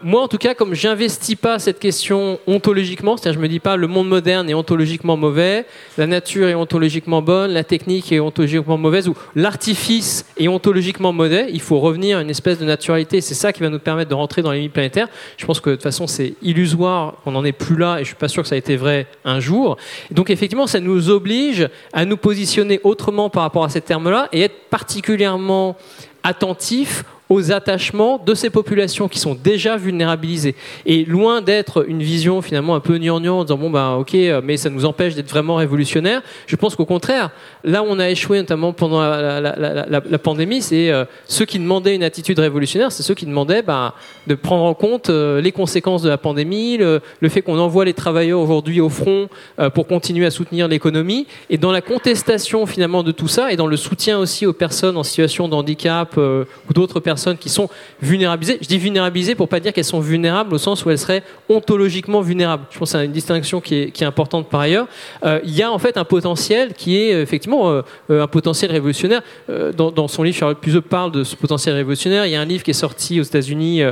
Moi, 0.00 0.22
en 0.22 0.28
tout 0.28 0.38
cas, 0.38 0.54
comme 0.54 0.74
j'investis 0.74 1.34
pas 1.34 1.58
cette 1.58 1.80
question 1.80 2.38
ontologiquement, 2.46 3.16
c'est-à-dire 3.16 3.40
je 3.40 3.42
me 3.42 3.48
dis 3.48 3.58
pas 3.58 3.74
le 3.74 3.88
monde 3.88 4.08
moderne 4.08 4.48
est 4.48 4.54
ontologiquement 4.54 5.16
mauvais, 5.16 5.66
la 5.96 6.06
nature 6.06 6.46
est 6.46 6.54
ontologiquement 6.54 7.20
bonne, 7.20 7.50
la 7.50 7.64
technique 7.64 8.12
est 8.12 8.20
ontologiquement 8.20 8.78
mauvaise, 8.78 9.08
ou 9.08 9.16
l'artifice 9.34 10.24
est 10.36 10.46
ontologiquement 10.46 11.12
mauvais, 11.12 11.48
il 11.52 11.60
faut 11.60 11.80
revenir 11.80 12.18
à 12.18 12.22
une 12.22 12.30
espèce 12.30 12.60
de 12.60 12.64
naturalité. 12.64 13.20
C'est 13.20 13.34
ça 13.34 13.52
qui 13.52 13.60
va 13.60 13.70
nous 13.70 13.80
permettre 13.80 14.10
de 14.10 14.14
rentrer 14.14 14.40
dans 14.40 14.52
les 14.52 14.58
limites 14.58 14.72
planétaires. 14.72 15.08
Je 15.36 15.44
pense 15.44 15.58
que 15.58 15.70
de 15.70 15.74
toute 15.74 15.82
façon, 15.82 16.06
c'est 16.06 16.34
illusoire 16.42 17.14
qu'on 17.24 17.32
n'en 17.32 17.44
est 17.44 17.50
plus 17.50 17.76
là, 17.76 17.96
et 17.98 18.04
je 18.04 18.06
suis 18.06 18.14
pas 18.14 18.28
sûr 18.28 18.44
que 18.44 18.48
ça 18.48 18.54
a 18.54 18.58
été 18.58 18.76
vrai 18.76 19.08
un 19.24 19.40
jour. 19.40 19.78
donc, 20.12 20.30
effectivement, 20.30 20.68
ça 20.68 20.78
nous 20.78 21.10
oblige 21.10 21.68
à 21.92 22.04
nous 22.04 22.16
positionner 22.16 22.78
autrement 22.84 23.30
par 23.30 23.42
rapport 23.42 23.64
à 23.64 23.68
ces 23.68 23.80
termes-là 23.80 24.28
et 24.32 24.42
être 24.42 24.68
particulièrement 24.70 25.76
attentifs 26.22 27.04
aux 27.28 27.52
attachements 27.52 28.18
de 28.24 28.34
ces 28.34 28.50
populations 28.50 29.08
qui 29.08 29.18
sont 29.18 29.34
déjà 29.34 29.76
vulnérabilisées. 29.76 30.54
Et 30.86 31.04
loin 31.04 31.40
d'être 31.40 31.88
une 31.88 32.02
vision 32.02 32.42
finalement 32.42 32.74
un 32.74 32.80
peu 32.80 32.98
gnangnan 32.98 33.40
en 33.40 33.44
disant 33.44 33.58
bon 33.58 33.70
bah 33.70 33.96
ok 33.98 34.16
mais 34.42 34.56
ça 34.56 34.70
nous 34.70 34.84
empêche 34.84 35.14
d'être 35.14 35.28
vraiment 35.28 35.56
révolutionnaire, 35.56 36.22
je 36.46 36.56
pense 36.56 36.74
qu'au 36.74 36.86
contraire, 36.86 37.30
là 37.64 37.82
où 37.82 37.86
on 37.88 37.98
a 37.98 38.08
échoué 38.08 38.38
notamment 38.38 38.72
pendant 38.72 39.00
la, 39.00 40.18
pandémie, 40.18 40.62
c'est 40.62 40.90
euh, 40.90 41.04
ceux 41.26 41.44
qui 41.44 41.58
demandaient 41.58 41.94
une 41.94 42.02
attitude 42.02 42.38
révolutionnaire, 42.38 42.92
c'est 42.92 43.02
ceux 43.02 43.14
qui 43.14 43.26
demandaient 43.26 43.62
bah, 43.62 43.94
de 44.26 44.34
prendre 44.34 44.64
en 44.64 44.74
compte 44.74 45.10
euh, 45.10 45.40
les 45.40 45.52
conséquences 45.52 46.02
de 46.02 46.08
la 46.08 46.18
pandémie, 46.18 46.78
le, 46.78 47.00
fait 47.28 47.42
qu'on 47.42 47.58
envoie 47.58 47.84
les 47.84 47.94
travailleurs 47.94 48.40
aujourd'hui 48.40 48.80
au 48.80 48.88
front 48.88 49.28
euh, 49.58 49.70
pour 49.70 49.86
continuer 49.86 50.26
à 50.26 50.30
soutenir 50.30 50.68
l'économie, 50.68 51.26
et 51.50 51.58
dans 51.58 51.72
la 51.72 51.80
contestation 51.80 52.66
finalement 52.66 53.02
de 53.02 53.12
tout 53.12 53.28
ça, 53.28 53.52
et 53.52 53.56
dans 53.56 53.66
le 53.66 53.76
soutien 53.76 54.18
aussi 54.18 54.46
aux 54.46 54.52
personnes 54.52 54.96
en 54.96 55.02
situation 55.02 55.48
de 55.48 55.54
handicap 55.54 56.16
ou 56.16 56.72
d'autres 56.72 57.00
personnes 57.00 57.17
qui 57.38 57.48
sont 57.48 57.68
vulnérabilisées. 58.00 58.58
Je 58.60 58.68
dis 58.68 58.78
vulnérabilisées 58.78 59.34
pour 59.34 59.48
pas 59.48 59.60
dire 59.60 59.72
qu'elles 59.72 59.84
sont 59.84 60.00
vulnérables 60.00 60.54
au 60.54 60.58
sens 60.58 60.84
où 60.84 60.90
elles 60.90 60.98
seraient 60.98 61.22
ontologiquement 61.48 62.20
vulnérables. 62.20 62.64
Je 62.70 62.78
pense 62.78 62.92
que 62.92 62.98
c'est 62.98 63.04
une 63.04 63.12
distinction 63.12 63.60
qui 63.60 63.74
est, 63.76 64.02
importante 64.02 64.48
par 64.48 64.60
ailleurs. 64.60 64.86
Euh, 65.24 65.40
il 65.44 65.54
y 65.54 65.62
a 65.62 65.70
en 65.70 65.78
fait 65.78 65.96
un 65.96 66.04
potentiel 66.04 66.72
qui 66.72 66.96
est 66.96 67.12
euh, 67.12 67.22
effectivement 67.22 67.70
euh, 67.70 67.82
un 68.22 68.26
potentiel 68.26 68.70
révolutionnaire. 68.70 69.22
Dans, 69.48 70.08
son 70.08 70.22
livre, 70.22 70.36
Charlotte 70.36 70.58
Puiseux 70.58 70.80
parle 70.80 71.12
de 71.12 71.24
ce 71.24 71.36
potentiel 71.36 71.74
révolutionnaire. 71.74 72.26
Il 72.26 72.32
y 72.32 72.36
a 72.36 72.40
un 72.40 72.44
livre 72.44 72.62
qui 72.62 72.70
est 72.70 72.74
sorti 72.74 73.20
aux 73.20 73.24
États-Unis 73.24 73.82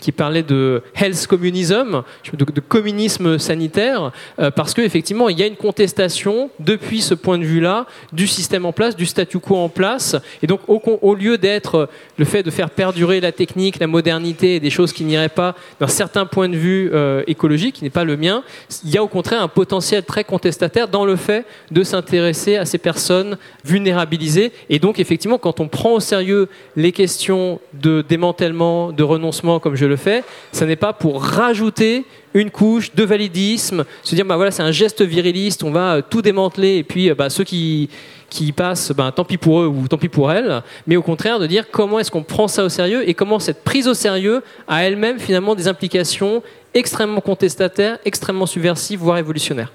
qui 0.00 0.12
parlait 0.12 0.42
de 0.42 0.82
health 0.94 1.26
communism, 1.26 2.02
de, 2.32 2.44
de 2.44 2.60
communisme 2.60 3.38
sanitaire, 3.38 4.12
parce 4.54 4.74
qu'effectivement, 4.74 5.28
il 5.28 5.38
y 5.38 5.42
a 5.42 5.46
une 5.46 5.56
contestation 5.56 6.50
depuis 6.60 7.00
ce 7.00 7.14
point 7.14 7.38
de 7.38 7.44
vue-là 7.44 7.86
du 8.12 8.26
système 8.26 8.66
en 8.66 8.72
place, 8.72 8.96
du 8.96 9.06
statu 9.06 9.38
quo 9.38 9.56
en 9.56 9.68
place. 9.68 10.16
Et 10.42 10.46
donc, 10.46 10.60
au, 10.68 10.80
au 11.02 11.14
lieu 11.14 11.38
d'être 11.38 11.88
le 12.16 12.24
fait 12.24 12.42
de 12.42 12.50
faire 12.50 12.70
perdurer 12.76 13.20
la 13.20 13.32
technique, 13.32 13.80
la 13.80 13.86
modernité 13.86 14.56
et 14.56 14.60
des 14.60 14.70
choses 14.70 14.92
qui 14.92 15.04
n'iraient 15.04 15.28
pas 15.28 15.56
d'un 15.80 15.88
certain 15.88 16.26
point 16.26 16.48
de 16.48 16.56
vue 16.56 16.90
euh, 16.92 17.24
écologique, 17.26 17.76
qui 17.76 17.84
n'est 17.84 17.90
pas 17.90 18.04
le 18.04 18.16
mien, 18.16 18.44
il 18.84 18.90
y 18.90 18.98
a 18.98 19.02
au 19.02 19.08
contraire 19.08 19.42
un 19.42 19.48
potentiel 19.48 20.04
très 20.04 20.22
contestataire 20.22 20.88
dans 20.88 21.04
le 21.04 21.16
fait 21.16 21.44
de 21.70 21.82
s'intéresser 21.82 22.56
à 22.56 22.64
ces 22.64 22.78
personnes 22.78 23.38
vulnérabilisées. 23.64 24.52
Et 24.70 24.78
donc, 24.78 25.00
effectivement, 25.00 25.38
quand 25.38 25.58
on 25.58 25.68
prend 25.68 25.94
au 25.94 26.00
sérieux 26.00 26.48
les 26.76 26.92
questions 26.92 27.58
de 27.72 28.04
démantèlement, 28.06 28.92
de 28.92 29.02
renoncement, 29.02 29.58
comme 29.58 29.74
je 29.74 29.86
le 29.86 29.96
fais, 29.96 30.22
ce 30.52 30.64
n'est 30.64 30.76
pas 30.76 30.92
pour 30.92 31.22
rajouter 31.22 32.04
une 32.34 32.50
couche 32.50 32.94
de 32.94 33.02
validisme, 33.02 33.84
se 34.02 34.14
dire 34.14 34.26
bah 34.26 34.36
voilà 34.36 34.50
c'est 34.50 34.62
un 34.62 34.70
geste 34.70 35.00
viriliste, 35.00 35.64
on 35.64 35.70
va 35.70 36.02
tout 36.02 36.20
démanteler 36.20 36.76
et 36.76 36.84
puis 36.84 37.10
bah, 37.14 37.30
ceux 37.30 37.44
qui 37.44 37.88
qui 38.28 38.52
passent, 38.52 38.92
ben, 38.92 39.10
tant 39.12 39.24
pis 39.24 39.38
pour 39.38 39.60
eux 39.60 39.66
ou 39.66 39.88
tant 39.88 39.98
pis 39.98 40.08
pour 40.08 40.32
elles, 40.32 40.62
mais 40.86 40.96
au 40.96 41.02
contraire 41.02 41.38
de 41.38 41.46
dire 41.46 41.70
comment 41.70 41.98
est-ce 41.98 42.10
qu'on 42.10 42.22
prend 42.22 42.48
ça 42.48 42.64
au 42.64 42.68
sérieux 42.68 43.08
et 43.08 43.14
comment 43.14 43.38
cette 43.38 43.64
prise 43.64 43.88
au 43.88 43.94
sérieux 43.94 44.42
a 44.68 44.84
elle-même 44.84 45.18
finalement 45.18 45.54
des 45.54 45.68
implications 45.68 46.42
extrêmement 46.74 47.20
contestataires, 47.20 47.98
extrêmement 48.04 48.46
subversives, 48.46 49.00
voire 49.00 49.16
révolutionnaires. 49.16 49.72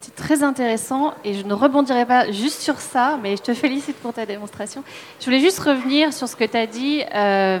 C'était 0.00 0.22
très 0.22 0.42
intéressant 0.42 1.14
et 1.24 1.34
je 1.34 1.44
ne 1.44 1.54
rebondirai 1.54 2.04
pas 2.04 2.30
juste 2.30 2.60
sur 2.60 2.78
ça, 2.78 3.18
mais 3.22 3.36
je 3.36 3.42
te 3.42 3.54
félicite 3.54 3.96
pour 3.96 4.12
ta 4.12 4.26
démonstration. 4.26 4.82
Je 5.20 5.24
voulais 5.24 5.40
juste 5.40 5.58
revenir 5.58 6.12
sur 6.12 6.28
ce 6.28 6.36
que 6.36 6.44
tu 6.44 6.56
as 6.56 6.66
dit, 6.66 7.02
euh, 7.14 7.58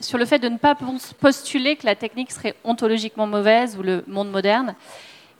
sur 0.00 0.18
le 0.18 0.24
fait 0.24 0.38
de 0.38 0.48
ne 0.48 0.58
pas 0.58 0.76
postuler 1.20 1.76
que 1.76 1.86
la 1.86 1.94
technique 1.94 2.32
serait 2.32 2.54
ontologiquement 2.64 3.26
mauvaise 3.26 3.76
ou 3.78 3.82
le 3.82 4.04
monde 4.06 4.30
moderne, 4.30 4.74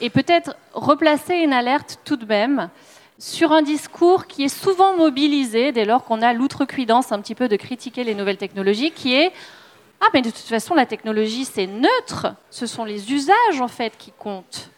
et 0.01 0.11
peut-être 0.11 0.57
replacer 0.73 1.35
une 1.37 1.53
alerte 1.53 1.99
tout 2.05 2.17
de 2.17 2.27
même 2.27 2.69
sur 3.19 3.53
un 3.53 3.63
discours 3.63 4.27
qui 4.27 4.45
est 4.45 4.49
souvent 4.49 4.97
mobilisé 4.97 5.73
dès 5.73 5.85
lors 5.85 6.05
qu'on 6.05 6.23
a 6.23 6.33
l'outrecuidance 6.33 7.13
un 7.13 7.21
petit 7.21 7.35
peu 7.35 7.49
de 7.49 7.57
critiquer 7.57 8.05
les 8.05 8.15
nouvelles 8.15 8.37
technologies, 8.37 8.91
qui 8.91 9.15
est 9.15 9.33
ah 10.01 10.09
mais 10.13 10.23
de 10.23 10.31
toute 10.31 10.39
façon 10.39 10.75
la 10.75 10.87
technologie 10.87 11.45
c'est 11.45 11.67
neutre, 11.67 12.35
ce 12.51 12.67
sont 12.67 12.85
les 12.85 13.13
usages 13.13 13.61
en 13.61 13.69
fait 13.69 13.97
qui 13.97 14.13
comptent. 14.19 14.71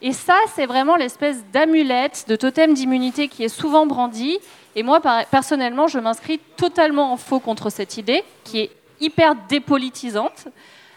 Et 0.00 0.12
ça 0.12 0.36
c'est 0.54 0.66
vraiment 0.66 0.96
l'espèce 0.96 1.44
d'amulette, 1.52 2.26
de 2.28 2.36
totem 2.36 2.74
d'immunité 2.74 3.28
qui 3.28 3.44
est 3.44 3.48
souvent 3.48 3.86
brandi. 3.86 4.38
Et 4.76 4.82
moi 4.82 5.00
personnellement 5.30 5.88
je 5.88 5.98
m'inscris 5.98 6.38
totalement 6.56 7.12
en 7.12 7.16
faux 7.16 7.40
contre 7.40 7.70
cette 7.70 7.96
idée 7.96 8.22
qui 8.44 8.60
est 8.60 8.70
hyper 9.00 9.34
dépolitisante, 9.48 10.46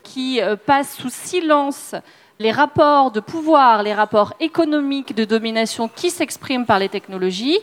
qui 0.04 0.42
euh, 0.42 0.56
passe 0.56 0.96
sous 0.96 1.10
silence 1.10 1.96
les 2.40 2.52
rapports 2.52 3.12
de 3.12 3.20
pouvoir, 3.20 3.84
les 3.84 3.94
rapports 3.94 4.34
économiques 4.40 5.16
de 5.16 5.26
domination 5.26 5.88
qui 5.88 6.10
s'expriment 6.10 6.66
par 6.66 6.80
les 6.80 6.90
technologies. 6.90 7.60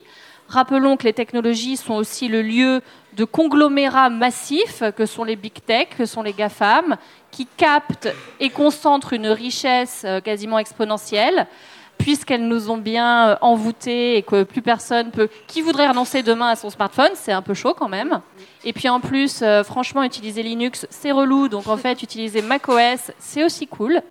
Rappelons 0.48 0.96
que 0.96 1.04
les 1.04 1.12
technologies 1.12 1.76
sont 1.76 1.94
aussi 1.94 2.28
le 2.28 2.42
lieu 2.42 2.82
de 3.14 3.24
conglomérats 3.24 4.10
massifs 4.10 4.82
que 4.96 5.06
sont 5.06 5.24
les 5.24 5.36
big 5.36 5.54
tech, 5.64 5.88
que 5.96 6.06
sont 6.06 6.22
les 6.22 6.32
GAFAM, 6.32 6.96
qui 7.30 7.46
captent 7.56 8.12
et 8.40 8.50
concentrent 8.50 9.12
une 9.12 9.28
richesse 9.28 10.02
euh, 10.04 10.20
quasiment 10.20 10.58
exponentielle, 10.58 11.46
puisqu'elles 11.96 12.46
nous 12.46 12.70
ont 12.70 12.76
bien 12.76 13.28
euh, 13.28 13.36
envoûtés 13.40 14.16
et 14.16 14.22
que 14.22 14.42
plus 14.42 14.60
personne 14.60 15.12
peut. 15.12 15.28
Qui 15.46 15.62
voudrait 15.62 15.88
renoncer 15.88 16.22
demain 16.22 16.48
à 16.48 16.56
son 16.56 16.68
smartphone 16.68 17.12
C'est 17.14 17.32
un 17.32 17.42
peu 17.42 17.54
chaud 17.54 17.74
quand 17.74 17.88
même. 17.88 18.20
Et 18.64 18.72
puis 18.72 18.88
en 18.88 19.00
plus, 19.00 19.40
euh, 19.42 19.62
franchement, 19.62 20.02
utiliser 20.02 20.42
Linux, 20.42 20.86
c'est 20.90 21.12
relou. 21.12 21.48
Donc 21.48 21.68
en 21.68 21.76
fait, 21.76 22.02
utiliser 22.02 22.42
macOS, 22.42 23.12
c'est 23.18 23.44
aussi 23.44 23.66
cool. 23.66 24.02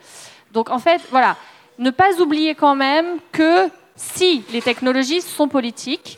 Donc 0.54 0.70
en 0.70 0.80
fait, 0.80 1.02
voilà, 1.10 1.36
ne 1.80 1.90
pas 1.90 2.22
oublier 2.22 2.56
quand 2.56 2.76
même 2.76 3.18
que 3.32 3.70
si 3.96 4.44
les 4.54 4.62
technologies 4.62 5.22
sont 5.22 5.48
politiques 5.48 6.18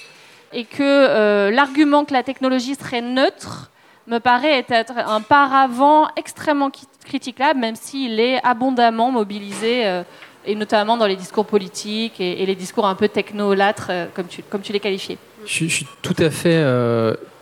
et 0.54 0.66
que 0.66 0.82
euh, 0.82 1.52
l'argument 1.52 2.06
que 2.06 2.14
la 2.14 2.24
technologie 2.24 2.76
serait 2.76 3.02
neutre 3.02 3.72
me 4.08 4.20
paraît 4.20 4.64
être 4.70 4.92
un 4.98 5.22
paravent 5.22 6.08
extrêmement 6.16 6.70
critiquable, 7.06 7.60
même 7.60 7.76
s'il 7.76 8.20
est 8.20 8.40
abondamment 8.44 9.10
mobilisé, 9.10 9.88
euh, 9.88 10.04
et 10.46 10.54
notamment 10.54 10.96
dans 10.96 11.08
les 11.08 11.16
discours 11.16 11.46
politiques 11.46 12.20
et, 12.20 12.46
les 12.46 12.56
discours 12.56 12.86
un 12.86 12.94
peu 12.94 13.08
technolâtres, 13.08 13.88
euh, 13.90 14.06
comme 14.14 14.62
tu, 14.62 14.74
les 14.74 14.80
qualifiais. 14.80 15.18
Je, 15.46 15.66
suis 15.66 15.88
tout 16.04 16.16
à 16.20 16.30
fait 16.30 16.64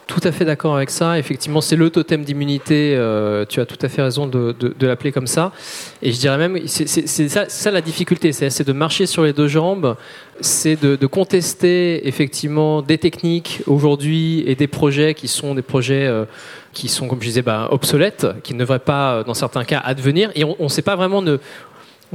tout 0.07 0.21
à 0.23 0.31
fait 0.31 0.45
d'accord 0.45 0.75
avec 0.75 0.89
ça. 0.89 1.17
Effectivement, 1.17 1.61
c'est 1.61 1.75
le 1.75 1.89
totem 1.89 2.23
d'immunité. 2.23 2.95
Euh, 2.95 3.45
tu 3.47 3.59
as 3.59 3.65
tout 3.65 3.77
à 3.81 3.89
fait 3.89 4.01
raison 4.01 4.27
de, 4.27 4.55
l'appeler 4.81 5.11
comme 5.11 5.27
ça. 5.27 5.51
Et 6.01 6.11
je 6.11 6.19
dirais 6.19 6.37
même, 6.37 6.59
c'est 6.67 7.07
ça, 7.07 7.71
la 7.71 7.81
difficulté, 7.81 8.31
c'est 8.31 8.67
de 8.67 8.73
marcher 8.73 9.05
sur 9.05 9.23
les 9.23 9.33
deux 9.33 9.47
jambes, 9.47 9.95
c'est 10.41 10.81
de, 10.81 11.07
contester 11.07 12.07
effectivement 12.07 12.81
des 12.81 12.97
techniques 12.97 13.61
aujourd'hui 13.67 14.43
et 14.47 14.55
des 14.55 14.67
projets 14.67 15.13
qui 15.13 15.27
sont 15.27 15.53
des 15.53 15.61
projets 15.61 16.07
euh, 16.07 16.25
qui 16.73 16.87
sont, 16.87 17.07
comme 17.07 17.21
je 17.21 17.27
disais, 17.27 17.43
bah, 17.43 17.67
obsolètes, 17.71 18.25
qui 18.41 18.55
ne 18.55 18.59
devraient 18.59 18.79
pas, 18.79 19.23
dans 19.23 19.35
certains 19.35 19.63
cas, 19.63 19.79
advenir. 19.79 20.31
Et 20.35 20.43
on 20.43 20.55
ne 20.59 20.67
sait 20.69 20.81
pas 20.81 20.95
vraiment 20.95 21.21
de 21.21 21.39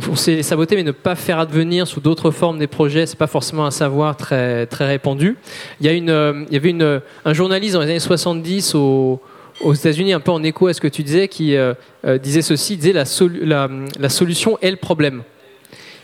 on 0.06 0.16
sait 0.16 0.42
saboter, 0.42 0.76
mais 0.76 0.82
ne 0.82 0.92
pas 0.92 1.14
faire 1.14 1.38
advenir 1.38 1.86
sous 1.86 2.00
d'autres 2.00 2.30
formes 2.30 2.58
des 2.58 2.66
projets, 2.66 3.06
c'est 3.06 3.18
pas 3.18 3.26
forcément 3.26 3.66
un 3.66 3.70
savoir 3.70 4.16
très, 4.16 4.66
très 4.66 4.86
répandu. 4.86 5.36
Il 5.80 5.90
y, 5.90 6.10
euh, 6.10 6.44
avait 6.52 6.74
un 7.24 7.32
journaliste 7.32 7.74
dans 7.74 7.80
les 7.80 7.90
années 7.90 7.98
70 7.98 8.74
aux 8.74 9.20
États-Unis, 9.74 10.12
un 10.12 10.20
peu 10.20 10.30
en 10.30 10.42
écho 10.42 10.68
à 10.68 10.74
ce 10.74 10.80
que 10.80 10.88
tu 10.88 11.02
disais, 11.02 11.28
qui 11.28 11.56
euh, 11.56 11.74
euh, 12.04 12.18
disait 12.18 12.42
ceci, 12.42 12.76
disait 12.76 12.92
la, 12.92 13.04
solution 13.04 14.58
est 14.60 14.70
le 14.70 14.76
problème. 14.76 15.22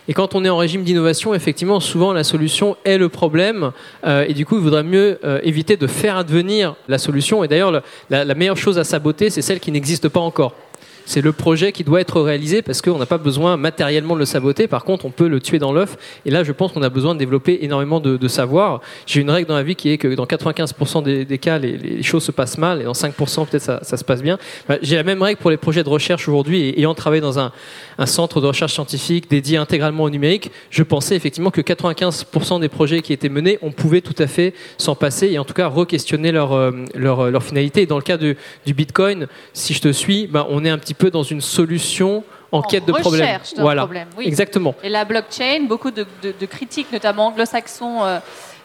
Et 0.07 0.13
quand 0.13 0.35
on 0.35 0.45
est 0.45 0.51
en 0.51 0.59
régime 0.59 0.83
d'innovation, 0.83 1.33
effectivement, 1.33 1.81
souvent 1.81 2.13
la 2.13 2.25
solution 2.25 2.77
est 2.85 2.99
le 2.99 3.09
problème. 3.09 3.71
et 4.05 4.35
du 4.35 4.45
coup, 4.45 4.57
il 4.57 4.63
vaudrait 4.63 4.83
mieux 4.83 5.19
éviter 5.43 5.79
de 5.79 5.87
faire 5.87 6.19
advenir 6.19 6.77
la 6.89 6.99
solution. 6.99 7.43
Et 7.43 7.49
d'ailleurs, 7.49 7.73
la, 8.11 8.25
la 8.27 8.35
meilleure 8.35 8.59
chose 8.59 8.79
à 8.79 8.85
saboter, 8.85 9.31
c'est 9.31 9.41
celle 9.41 9.61
qui 9.61 9.73
n'existe 9.73 10.11
pas 10.11 10.21
encore 10.21 10.55
c'est 11.07 11.21
le 11.21 11.33
projet 11.33 11.73
qui 11.73 11.85
doit 11.85 12.01
être 12.01 12.21
réalisé 12.21 12.63
parce 12.63 12.81
qu'on 12.81 12.99
n'a 12.99 13.07
pas 13.07 13.19
besoin 13.19 13.57
matériellement 13.57 14.15
de 14.15 14.21
le 14.21 14.25
saboter. 14.25 14.67
Par 14.67 14.85
contre, 14.85 15.05
on 15.05 15.11
peut 15.11 15.29
le 15.29 15.41
tuer 15.41 15.59
dans 15.59 15.73
l'œuf. 15.73 15.97
Et 16.25 16.31
là, 16.31 16.45
je 16.45 16.53
pense 16.53 16.73
qu'on 16.73 16.83
a 16.83 16.89
besoin 16.89 17.15
de 17.15 17.19
développer 17.19 17.59
énormément 17.63 18.01
de, 18.01 18.29
savoir. 18.29 18.81
J'ai 19.07 19.21
une 19.21 19.31
règle 19.31 19.49
dans 19.49 19.55
la 19.55 19.63
vie 19.63 19.77
qui 19.77 19.91
est 19.91 19.99
que 19.99 20.15
dans 20.15 20.25
95% 20.25 21.03
des, 21.03 21.39
cas, 21.39 21.59
les, 21.59 22.03
choses 22.03 22.25
se 22.25 22.33
passent 22.33 22.59
mal 22.59 22.81
et 22.81 22.85
dans 22.85 22.93
5% 22.93 23.47
peut-être 23.47 23.63
ça, 23.63 23.97
se 23.97 24.05
passe 24.05 24.23
bien. 24.23 24.39
Bah, 24.69 24.79
j'ai 24.83 24.97
la 24.97 25.03
même 25.03 25.23
règle 25.23 25.39
pour 25.41 25.51
les 25.51 25.57
projets 25.57 25.85
de 25.85 25.89
recherche 25.89 26.27
aujourd'hui. 26.27 26.75
Ayant 26.77 26.95
travaillé 26.95 27.21
dans 27.21 27.39
un, 27.39 27.53
centre 28.07 28.41
de 28.41 28.47
recherche 28.47 28.73
scientifique 28.73 29.29
dédié 29.31 29.59
intégralement 29.59 30.05
au 30.05 30.11
numérique, 30.11 30.51
je 30.71 30.83
pensais 30.83 31.15
effectivement 31.17 31.51
que 31.51 31.61
95% 31.61 32.61
des 32.61 32.69
projets 32.69 33.03
qui 33.03 33.13
étaient 33.13 33.29
menés, 33.29 33.59
on 33.63 33.71
pouvait 33.71 34.01
tout 34.01 34.15
à 34.19 34.27
fait 34.27 34.55
s'en 34.79 34.95
passer 34.95 35.29
et 35.29 35.39
en 35.39 35.45
tout 35.45 35.55
cas 35.55 35.69
re-questionner 35.69 36.33
leur, 36.33 36.53
euh, 36.53 37.41
finalité. 37.41 37.83
Et 37.83 37.87
dans 37.87 37.97
le 37.97 38.03
cas 38.03 38.17
du 38.17 38.37
Bitcoin, 38.67 39.27
si 39.53 39.75
je 39.75 39.81
te 39.81 39.93
suis, 39.93 40.27
bah, 40.27 40.47
on 40.49 40.65
est 40.65 40.71
un 40.71 40.79
petit 40.79 40.94
peu 40.95 41.11
dans 41.11 41.23
une 41.23 41.41
solution 41.41 42.25
en, 42.53 42.63
quête 42.63 42.87
de 42.87 42.93
problème. 42.93 43.41
Voilà, 43.59 43.83
problème, 43.83 44.09
oui. 44.17 44.27
exactement. 44.27 44.75
Et 44.83 44.89
la 44.89 45.05
blockchain, 45.05 45.65
beaucoup 45.69 45.91
de, 45.91 46.07
critiques, 46.47 46.93
notamment 46.93 47.29
anglo-saxons, 47.29 48.05
euh, 48.05 48.19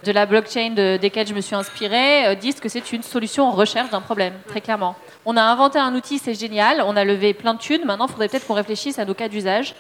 de 0.03 0.11
la 0.11 0.25
blockchain 0.25 0.97
desquels 1.01 1.27
je 1.27 1.34
me 1.34 1.41
suis 1.41 1.55
inspirée, 1.55 2.27
euh, 2.27 2.36
disent 2.36 2.59
que 2.59 2.69
c'est 2.69 2.91
une 2.93 3.03
solution 3.03 3.45
en 3.47 3.51
recherche 3.51 3.89
d'un 3.89 4.01
problème, 4.01 4.34
très 4.47 4.61
clairement. 4.61 4.95
On 5.25 5.36
a 5.36 5.41
inventé 5.41 5.80
un 5.80 5.93
outil, 5.95 6.19
c'est 6.19 6.34
génial, 6.34 6.84
on 6.86 6.95
a 6.95 7.03
levé 7.03 7.34
plein 7.34 7.53
de 7.53 7.59
thunes, 7.59 7.84
maintenant 7.86 8.05
il 8.07 8.11
faudrait 8.11 8.30
peut-être 8.30 8.47
qu'on 8.47 8.53
réfléchisse 8.53 8.99
à 8.99 9.05
nos 9.05 9.13
cas 9.13 9.27
d'usage. 9.27 9.75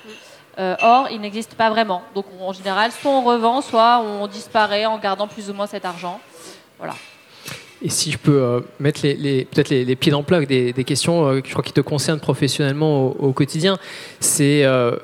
Euh, 0.57 0.75
or, 0.81 1.07
il 1.09 1.21
n'existe 1.21 1.53
pas 1.53 1.69
vraiment. 1.69 2.01
Donc 2.15 2.25
en 2.41 2.51
général, 2.51 2.91
soit 2.91 3.11
on 3.11 3.21
revend, 3.21 3.61
soit 3.61 4.01
on 4.01 4.27
disparaît 4.27 4.85
en 4.85 4.97
gardant 4.97 5.27
plus 5.27 5.49
ou 5.49 5.53
moins 5.53 5.67
cet 5.67 5.85
argent. 5.85 6.19
Voilà. 6.77 6.95
Et 7.81 7.89
si 7.89 8.11
je 8.11 8.17
peux 8.17 8.41
euh, 8.41 8.59
mettre 8.79 9.01
les, 9.03 9.45
peut-être 9.45 9.69
les, 9.69 9.95
pieds 9.95 10.11
dans 10.11 10.19
le 10.19 10.25
plat 10.25 10.37
avec 10.37 10.49
des, 10.49 10.83
questions 10.83 11.25
euh, 11.25 11.41
je 11.43 11.51
crois 11.51 11.63
qui 11.63 11.71
te 11.71 11.81
concernent 11.81 12.19
professionnellement 12.19 13.07
au, 13.07 13.31
quotidien, 13.31 13.77
c'est 14.19 14.65
euh, 14.65 14.97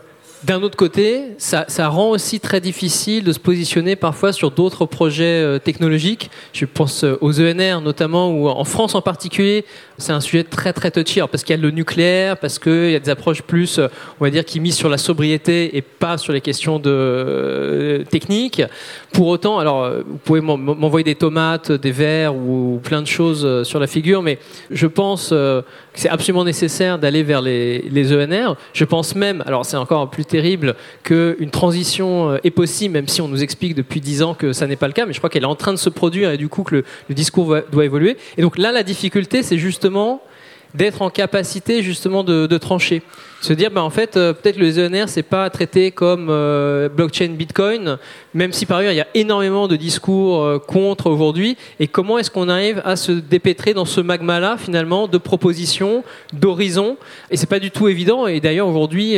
d'un 0.45 0.61
autre 0.61 0.77
côté, 0.77 1.21
ça, 1.37 1.65
rend 1.87 2.09
aussi 2.09 2.39
très 2.39 2.61
difficile 2.61 3.23
de 3.23 3.31
se 3.31 3.39
positionner 3.39 3.95
parfois 3.95 4.33
sur 4.33 4.51
d'autres 4.51 4.85
projets 4.85 5.59
technologiques. 5.59 6.29
Je 6.53 6.65
pense 6.65 7.03
aux 7.21 7.41
ENR 7.41 7.81
notamment, 7.81 8.31
ou 8.31 8.47
en 8.47 8.63
France 8.63 8.95
en 8.95 9.01
particulier, 9.01 9.65
c'est 9.97 10.11
un 10.11 10.19
sujet 10.19 10.43
très 10.43 10.73
très 10.73 10.91
touchy, 10.91 11.19
parce 11.31 11.43
qu'il 11.43 11.55
y 11.55 11.59
a 11.59 11.61
le 11.61 11.71
nucléaire, 11.71 12.37
parce 12.37 12.59
qu'il 12.59 12.91
y 12.91 12.95
a 12.95 12.99
des 12.99 13.09
approches 13.09 13.41
plus, 13.41 13.79
on 14.19 14.23
va 14.23 14.29
dire, 14.29 14.45
qui 14.45 14.59
misent 14.59 14.75
sur 14.75 14.89
la 14.89 14.97
sobriété 14.97 15.77
et 15.77 15.81
pas 15.81 16.17
sur 16.17 16.33
les 16.33 16.41
questions 16.41 16.79
de, 16.79 18.03
techniques. 18.09 18.61
Pour 19.13 19.27
autant, 19.27 19.59
alors, 19.59 19.83
euh, 19.83 20.01
vous 20.07 20.17
pouvez 20.17 20.41
m'envoyer 20.41 21.03
des 21.03 21.15
tomates, 21.15 21.71
des 21.71 21.91
verres 21.91 22.35
ou 22.35 22.79
plein 22.83 23.01
de 23.01 23.07
choses 23.07 23.45
euh, 23.45 23.63
sur 23.63 23.79
la 23.79 23.87
figure, 23.87 24.21
mais 24.21 24.39
je 24.71 24.87
pense 24.87 25.29
euh, 25.31 25.61
c'est 25.95 26.09
absolument 26.09 26.43
nécessaire 26.43 26.99
d'aller 26.99 27.23
vers 27.23 27.41
les, 27.41 28.13
ENR. 28.13 28.55
Je 28.73 28.85
pense 28.85 29.15
même, 29.15 29.43
alors 29.45 29.65
c'est 29.65 29.77
encore 29.77 30.09
plus 30.09 30.25
terrible, 30.25 30.75
qu'une 31.03 31.49
transition 31.51 32.37
est 32.43 32.51
possible, 32.51 32.93
même 32.93 33.07
si 33.07 33.21
on 33.21 33.27
nous 33.27 33.43
explique 33.43 33.75
depuis 33.75 34.01
dix 34.01 34.21
ans 34.21 34.33
que 34.33 34.53
ça 34.53 34.67
n'est 34.67 34.75
pas 34.75 34.87
le 34.87 34.93
cas, 34.93 35.05
mais 35.05 35.13
je 35.13 35.19
crois 35.19 35.29
qu'elle 35.29 35.43
est 35.43 35.47
en 35.47 35.55
train 35.55 35.73
de 35.73 35.77
se 35.77 35.89
produire 35.89 36.31
et 36.31 36.37
du 36.37 36.49
coup 36.49 36.63
que 36.63 36.83
le 37.09 37.15
discours 37.15 37.57
doit 37.71 37.85
évoluer. 37.85 38.17
Et 38.37 38.41
donc 38.41 38.57
là, 38.57 38.71
la 38.71 38.83
difficulté, 38.83 39.43
c'est 39.43 39.57
justement 39.57 40.21
d'être 40.75 41.01
en 41.01 41.09
capacité 41.09 41.81
justement 41.81 42.23
de, 42.23 42.57
trancher. 42.57 43.01
Se 43.41 43.53
dire, 43.53 43.69
ben, 43.69 43.81
en 43.81 43.89
fait, 43.89 44.17
euh, 44.17 44.33
peut-être 44.33 44.57
le 44.57 44.87
ENR, 44.87 45.07
c'est 45.07 45.23
pas 45.23 45.49
traité 45.49 45.91
comme 45.91 46.27
euh, 46.29 46.89
blockchain 46.89 47.29
Bitcoin, 47.29 47.97
même 48.33 48.51
si 48.53 48.65
par 48.65 48.77
ailleurs 48.77 48.93
il 48.93 48.97
y 48.97 49.01
a 49.01 49.07
énormément 49.13 49.67
de 49.67 49.75
discours 49.75 50.43
euh, 50.43 50.57
contre 50.57 51.09
aujourd'hui. 51.09 51.57
Et 51.79 51.87
comment 51.87 52.17
est-ce 52.17 52.31
qu'on 52.31 52.49
arrive 52.49 52.81
à 52.85 52.95
se 52.95 53.11
dépêtrer 53.11 53.73
dans 53.73 53.85
ce 53.85 54.01
magma-là, 54.01 54.57
finalement, 54.57 55.07
de 55.07 55.17
propositions, 55.17 56.03
d'horizons? 56.33 56.97
Et 57.29 57.37
c'est 57.37 57.49
pas 57.49 57.59
du 57.59 57.71
tout 57.71 57.87
évident. 57.87 58.25
Et 58.25 58.39
d'ailleurs, 58.39 58.67
aujourd'hui, 58.67 59.17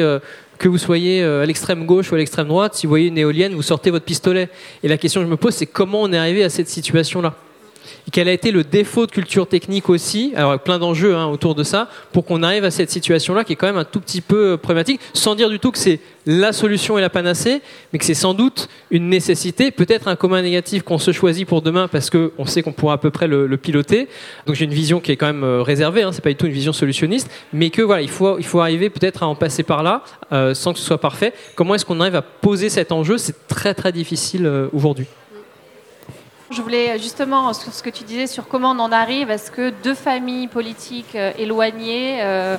que 0.57 0.67
vous 0.67 0.77
soyez 0.77 1.23
à 1.23 1.45
l'extrême 1.45 1.85
gauche 1.85 2.11
ou 2.11 2.15
à 2.15 2.17
l'extrême 2.17 2.47
droite, 2.47 2.75
si 2.75 2.85
vous 2.85 2.91
voyez 2.91 3.07
une 3.07 3.17
éolienne, 3.17 3.53
vous 3.53 3.61
sortez 3.61 3.91
votre 3.91 4.05
pistolet. 4.05 4.49
Et 4.83 4.87
la 4.87 4.97
question 4.97 5.21
que 5.21 5.25
je 5.27 5.31
me 5.31 5.37
pose, 5.37 5.53
c'est 5.53 5.67
comment 5.67 6.01
on 6.01 6.11
est 6.11 6.17
arrivé 6.17 6.43
à 6.43 6.49
cette 6.49 6.67
situation-là? 6.67 7.35
Quel 8.11 8.27
a 8.27 8.31
été 8.31 8.51
le 8.51 8.63
défaut 8.63 9.05
de 9.05 9.11
culture 9.11 9.47
technique 9.47 9.89
aussi, 9.89 10.33
alors 10.35 10.59
plein 10.59 10.79
d'enjeux 10.79 11.15
hein, 11.15 11.27
autour 11.27 11.55
de 11.55 11.63
ça, 11.63 11.89
pour 12.11 12.25
qu'on 12.25 12.43
arrive 12.43 12.63
à 12.63 12.71
cette 12.71 12.89
situation-là 12.89 13.43
qui 13.43 13.53
est 13.53 13.55
quand 13.55 13.67
même 13.67 13.77
un 13.77 13.85
tout 13.85 13.99
petit 13.99 14.21
peu 14.21 14.53
euh, 14.53 14.57
problématique, 14.57 15.01
sans 15.13 15.35
dire 15.35 15.49
du 15.49 15.59
tout 15.59 15.71
que 15.71 15.77
c'est 15.77 15.99
la 16.25 16.51
solution 16.51 16.97
et 16.97 17.01
la 17.01 17.09
panacée, 17.09 17.61
mais 17.91 17.99
que 17.99 18.05
c'est 18.05 18.13
sans 18.13 18.33
doute 18.33 18.69
une 18.91 19.09
nécessité, 19.09 19.71
peut-être 19.71 20.07
un 20.07 20.15
commun 20.15 20.41
négatif 20.41 20.83
qu'on 20.83 20.97
se 20.97 21.11
choisit 21.11 21.47
pour 21.47 21.61
demain 21.61 21.87
parce 21.87 22.09
qu'on 22.09 22.45
sait 22.45 22.61
qu'on 22.61 22.73
pourra 22.73 22.93
à 22.93 22.97
peu 22.97 23.11
près 23.11 23.27
le, 23.27 23.57
piloter. 23.57 24.07
Donc 24.45 24.55
j'ai 24.55 24.65
une 24.65 24.73
vision 24.73 24.99
qui 24.99 25.11
est 25.11 25.15
quand 25.15 25.27
même 25.27 25.43
euh, 25.43 25.63
réservée, 25.63 26.03
hein, 26.03 26.11
c'est 26.11 26.23
pas 26.23 26.29
du 26.29 26.35
tout 26.35 26.45
une 26.45 26.51
vision 26.51 26.73
solutionniste, 26.73 27.29
mais 27.53 27.69
que 27.69 27.81
voilà, 27.81 28.01
il 28.01 28.09
faut, 28.09 28.37
il 28.37 28.45
faut 28.45 28.59
arriver 28.59 28.89
peut-être 28.89 29.23
à 29.23 29.27
en 29.27 29.35
passer 29.35 29.63
par 29.63 29.83
là 29.83 30.03
euh, 30.31 30.53
sans 30.53 30.73
que 30.73 30.79
ce 30.79 30.85
soit 30.85 30.99
parfait. 30.99 31.33
Comment 31.55 31.75
est-ce 31.75 31.85
qu'on 31.85 31.99
arrive 31.99 32.15
à 32.15 32.21
poser 32.21 32.69
cet 32.69 32.91
enjeu? 32.91 33.17
C'est 33.17 33.47
très 33.47 33.73
très 33.73 33.91
difficile 33.91 34.51
aujourd'hui. 34.73 35.07
Je 36.49 36.61
voulais 36.61 36.97
justement, 36.97 37.51
sur 37.51 37.73
ce 37.73 37.83
que 37.83 37.89
tu 37.89 38.05
disais 38.05 38.25
sur 38.25 38.47
comment 38.47 38.71
on 38.71 38.79
en 38.79 38.93
arrive 38.93 39.29
à 39.29 39.37
ce 39.37 39.51
que 39.51 39.69
deux 39.83 39.93
familles 39.93 40.47
politiques 40.47 41.13
euh, 41.15 41.33
éloignées 41.37 42.23
euh, 42.23 42.57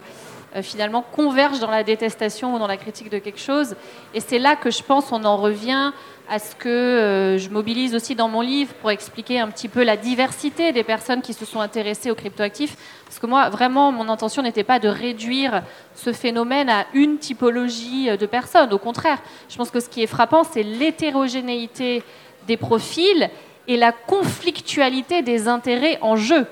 euh, 0.54 0.62
finalement 0.62 1.00
convergent 1.00 1.58
dans 1.58 1.70
la 1.70 1.84
détestation 1.84 2.54
ou 2.54 2.58
dans 2.58 2.66
la 2.66 2.76
critique 2.76 3.08
de 3.08 3.18
quelque 3.18 3.40
chose. 3.40 3.76
Et 4.12 4.20
c'est 4.20 4.38
là 4.38 4.56
que 4.56 4.70
je 4.70 4.82
pense 4.82 5.10
on 5.10 5.24
en 5.24 5.38
revient 5.38 5.92
à 6.28 6.38
ce 6.38 6.54
que 6.54 7.38
je 7.38 7.48
mobilise 7.48 7.94
aussi 7.94 8.14
dans 8.14 8.28
mon 8.28 8.42
livre 8.42 8.74
pour 8.74 8.90
expliquer 8.90 9.40
un 9.40 9.48
petit 9.48 9.68
peu 9.68 9.82
la 9.82 9.96
diversité 9.96 10.72
des 10.72 10.84
personnes 10.84 11.22
qui 11.22 11.32
se 11.32 11.46
sont 11.46 11.60
intéressées 11.60 12.10
aux 12.10 12.14
cryptoactifs. 12.14 12.76
Parce 13.06 13.18
que 13.18 13.26
moi, 13.26 13.48
vraiment, 13.48 13.90
mon 13.90 14.10
intention 14.10 14.42
n'était 14.42 14.64
pas 14.64 14.78
de 14.78 14.88
réduire 14.88 15.62
ce 15.94 16.12
phénomène 16.12 16.68
à 16.68 16.84
une 16.92 17.16
typologie 17.16 18.14
de 18.14 18.26
personnes. 18.26 18.70
Au 18.74 18.78
contraire, 18.78 19.16
je 19.48 19.56
pense 19.56 19.70
que 19.70 19.80
ce 19.80 19.88
qui 19.88 20.02
est 20.02 20.06
frappant, 20.06 20.44
c'est 20.44 20.62
l'hétérogénéité 20.62 22.02
des 22.46 22.58
profils 22.58 23.30
et 23.68 23.76
la 23.76 23.92
conflictualité 23.92 25.22
des 25.22 25.46
intérêts 25.46 25.98
en 26.00 26.16
jeu. 26.16 26.46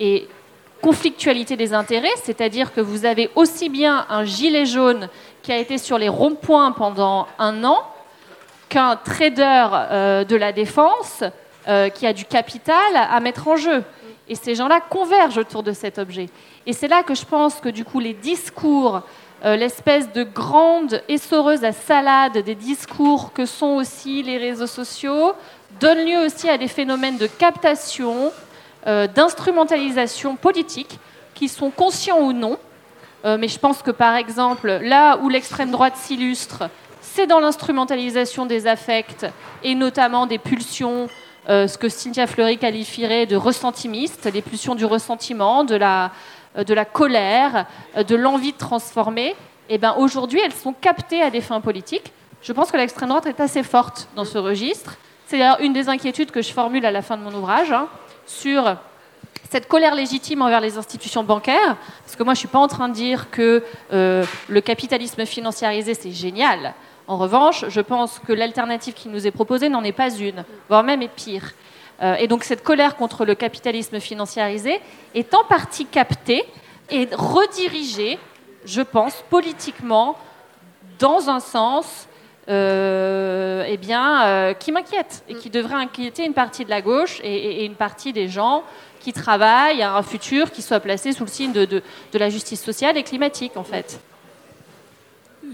Et 0.00 0.26
conflictualité 0.80 1.56
des 1.56 1.74
intérêts, 1.74 2.08
c'est-à-dire 2.22 2.72
que 2.72 2.80
vous 2.80 3.04
avez 3.04 3.30
aussi 3.34 3.68
bien 3.68 4.06
un 4.08 4.24
gilet 4.24 4.64
jaune 4.64 5.08
qui 5.42 5.52
a 5.52 5.58
été 5.58 5.78
sur 5.78 5.98
les 5.98 6.08
ronds-points 6.08 6.72
pendant 6.72 7.28
un 7.38 7.62
an 7.62 7.82
qu'un 8.68 8.96
trader 8.96 9.68
euh, 9.72 10.24
de 10.24 10.36
la 10.36 10.52
défense 10.52 11.22
euh, 11.68 11.88
qui 11.88 12.06
a 12.06 12.12
du 12.12 12.24
capital 12.24 12.76
à 12.94 13.20
mettre 13.20 13.46
en 13.48 13.56
jeu. 13.56 13.84
Et 14.28 14.34
ces 14.34 14.54
gens-là 14.54 14.80
convergent 14.80 15.38
autour 15.38 15.62
de 15.62 15.72
cet 15.72 15.98
objet. 15.98 16.28
Et 16.66 16.72
c'est 16.72 16.88
là 16.88 17.02
que 17.02 17.14
je 17.14 17.24
pense 17.24 17.60
que 17.60 17.68
du 17.68 17.84
coup 17.84 18.00
les 18.00 18.14
discours, 18.14 19.02
euh, 19.44 19.54
l'espèce 19.54 20.10
de 20.12 20.24
grande 20.24 21.02
essoreuse 21.08 21.62
à 21.62 21.72
salade 21.72 22.38
des 22.38 22.54
discours 22.54 23.32
que 23.32 23.44
sont 23.44 23.74
aussi 23.74 24.22
les 24.22 24.38
réseaux 24.38 24.66
sociaux, 24.66 25.32
donne 25.80 26.04
lieu 26.04 26.18
aussi 26.24 26.48
à 26.48 26.58
des 26.58 26.68
phénomènes 26.68 27.18
de 27.18 27.26
captation, 27.26 28.32
euh, 28.86 29.06
d'instrumentalisation 29.06 30.36
politique, 30.36 30.98
qui 31.34 31.48
sont 31.48 31.70
conscients 31.70 32.20
ou 32.20 32.32
non. 32.32 32.58
Euh, 33.24 33.36
mais 33.38 33.48
je 33.48 33.58
pense 33.58 33.82
que, 33.82 33.90
par 33.90 34.14
exemple, 34.14 34.78
là 34.82 35.18
où 35.18 35.28
l'extrême 35.28 35.70
droite 35.70 35.96
s'illustre, 35.96 36.70
c'est 37.00 37.26
dans 37.26 37.40
l'instrumentalisation 37.40 38.46
des 38.46 38.66
affects 38.66 39.26
et 39.62 39.74
notamment 39.74 40.26
des 40.26 40.38
pulsions, 40.38 41.08
euh, 41.48 41.66
ce 41.66 41.78
que 41.78 41.88
Cynthia 41.88 42.26
Fleury 42.26 42.58
qualifierait 42.58 43.26
de 43.26 43.36
ressentimistes, 43.36 44.30
les 44.32 44.42
pulsions 44.42 44.74
du 44.74 44.84
ressentiment, 44.84 45.64
de 45.64 45.74
la, 45.74 46.10
colère, 46.84 47.66
de 47.96 48.16
l'envie 48.16 48.52
de 48.52 48.58
transformer. 48.58 49.34
Et 49.68 49.74
eh 49.74 49.78
ben, 49.78 49.94
aujourd'hui, 49.98 50.40
elles 50.44 50.52
sont 50.52 50.72
captées 50.72 51.22
à 51.22 51.30
des 51.30 51.40
fins 51.40 51.60
politiques. 51.60 52.12
Je 52.40 52.52
pense 52.52 52.70
que 52.70 52.76
l'extrême 52.76 53.08
droite 53.08 53.26
est 53.26 53.40
assez 53.40 53.64
forte 53.64 54.08
dans 54.14 54.24
ce 54.24 54.38
registre. 54.38 54.96
C'est 55.26 55.38
d'ailleurs 55.38 55.60
une 55.60 55.72
des 55.72 55.88
inquiétudes 55.88 56.30
que 56.30 56.40
je 56.40 56.52
formule 56.52 56.86
à 56.86 56.92
la 56.92 57.02
fin 57.02 57.16
de 57.16 57.22
mon 57.22 57.34
ouvrage 57.34 57.72
hein, 57.72 57.88
sur 58.26 58.76
cette 59.50 59.66
colère 59.66 59.96
légitime 59.96 60.40
envers 60.40 60.60
les 60.60 60.78
institutions 60.78 61.24
bancaires, 61.24 61.76
parce 62.04 62.14
que 62.14 62.22
moi 62.22 62.34
je 62.34 62.38
ne 62.38 62.40
suis 62.40 62.48
pas 62.48 62.60
en 62.60 62.68
train 62.68 62.88
de 62.88 62.94
dire 62.94 63.28
que 63.30 63.64
euh, 63.92 64.24
le 64.48 64.60
capitalisme 64.60 65.26
financiarisé 65.26 65.94
c'est 65.94 66.12
génial. 66.12 66.74
En 67.08 67.16
revanche, 67.16 67.64
je 67.68 67.80
pense 67.80 68.20
que 68.20 68.32
l'alternative 68.32 68.94
qui 68.94 69.08
nous 69.08 69.26
est 69.26 69.32
proposée 69.32 69.68
n'en 69.68 69.82
est 69.82 69.92
pas 69.92 70.14
une, 70.14 70.44
voire 70.68 70.84
même 70.84 71.02
est 71.02 71.08
pire. 71.08 71.54
Euh, 72.02 72.14
et 72.16 72.28
donc 72.28 72.44
cette 72.44 72.62
colère 72.62 72.94
contre 72.94 73.24
le 73.24 73.34
capitalisme 73.34 73.98
financiarisé 73.98 74.80
est 75.14 75.34
en 75.34 75.42
partie 75.42 75.86
captée 75.86 76.44
et 76.90 77.08
redirigée, 77.12 78.20
je 78.64 78.82
pense, 78.82 79.24
politiquement 79.28 80.16
dans 81.00 81.30
un 81.30 81.40
sens 81.40 82.06
eh 82.48 83.76
bien, 83.76 84.26
euh, 84.26 84.54
qui 84.54 84.72
m'inquiète 84.72 85.24
et 85.28 85.34
qui 85.34 85.50
devrait 85.50 85.74
inquiéter 85.74 86.24
une 86.24 86.34
partie 86.34 86.64
de 86.64 86.70
la 86.70 86.80
gauche 86.80 87.20
et, 87.22 87.64
une 87.64 87.74
partie 87.74 88.12
des 88.12 88.28
gens 88.28 88.64
qui 89.00 89.12
travaillent 89.12 89.82
à 89.82 89.94
un 89.94 90.02
futur 90.02 90.50
qui 90.50 90.62
soit 90.62 90.80
placé 90.80 91.12
sous 91.12 91.24
le 91.24 91.30
signe 91.30 91.52
de, 91.52 91.64
de 91.64 91.82
la 92.18 92.30
justice 92.30 92.62
sociale 92.62 92.96
et 92.96 93.02
climatique, 93.02 93.56
en 93.56 93.64
fait. 93.64 94.00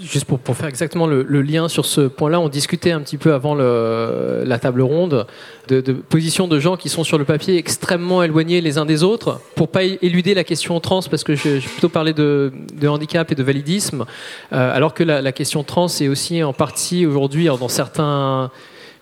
Juste 0.01 0.25
pour, 0.25 0.39
pour, 0.39 0.57
faire 0.57 0.69
exactement 0.69 1.07
le, 1.07 1.23
lien 1.43 1.69
sur 1.69 1.87
ce 1.87 2.03
point-là, 2.03 2.41
on 2.41 2.49
discutait 2.49 2.93
un 2.93 3.01
petit 3.01 3.19
peu 3.19 3.35
avant 3.35 3.55
la 3.55 4.59
table 4.59 4.83
ronde 4.83 5.27
de, 5.69 5.93
positions 5.93 6.49
de 6.49 6.59
gens 6.59 6.77
qui 6.77 6.89
sont 6.89 7.05
sur 7.05 7.19
le 7.19 7.25
papier 7.25 7.57
extrêmement 7.57 8.23
éloignés 8.23 8.61
les 8.61 8.79
uns 8.79 8.87
des 8.87 9.03
autres, 9.03 9.41
pour 9.55 9.69
pas 9.69 9.85
éluder 9.85 10.35
la 10.35 10.45
question 10.45 10.79
trans, 10.81 11.03
parce 11.03 11.25
que 11.25 11.35
j'ai 11.35 11.61
plutôt 11.61 11.89
parlé 11.89 12.13
de, 12.13 12.53
handicap 12.87 13.31
et 13.31 13.35
de 13.35 13.43
validisme, 13.43 14.05
euh, 14.53 14.75
alors 14.77 14.95
que 14.95 15.05
la, 15.05 15.33
question 15.33 15.63
trans 15.63 15.87
est 15.87 16.09
aussi 16.09 16.43
en 16.43 16.53
partie 16.53 17.07
aujourd'hui 17.07 17.47
dans 17.47 17.69
certains 17.69 18.51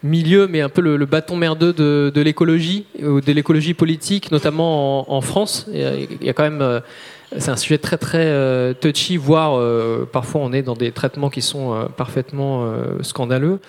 milieux, 0.02 0.46
mais 0.46 0.60
un 0.60 0.68
peu 0.68 0.80
le, 0.80 1.06
bâton 1.06 1.36
merdeux 1.36 1.72
de, 1.72 2.20
l'écologie, 2.20 2.86
ou 3.02 3.20
de 3.20 3.32
l'écologie 3.32 3.74
politique, 3.74 4.30
notamment 4.32 5.10
en, 5.10 5.16
en 5.16 5.20
France. 5.20 5.66
Il 5.72 6.08
y 6.22 6.28
a 6.28 6.32
quand 6.32 6.42
même 6.42 6.62
euh, 6.62 6.80
c'est 7.38 7.50
un 7.50 7.56
sujet 7.56 7.78
très 7.78 7.96
très 7.96 8.26
euh, 8.26 8.74
touchy, 8.74 9.16
voire 9.16 9.56
euh, 9.56 10.08
parfois 10.10 10.40
on 10.40 10.52
est 10.52 10.62
dans 10.62 10.74
des 10.74 10.90
traitements 10.90 11.30
qui 11.30 11.42
sont 11.42 11.74
euh, 11.74 11.84
parfaitement 11.84 12.66
scandaleux. 13.02 13.60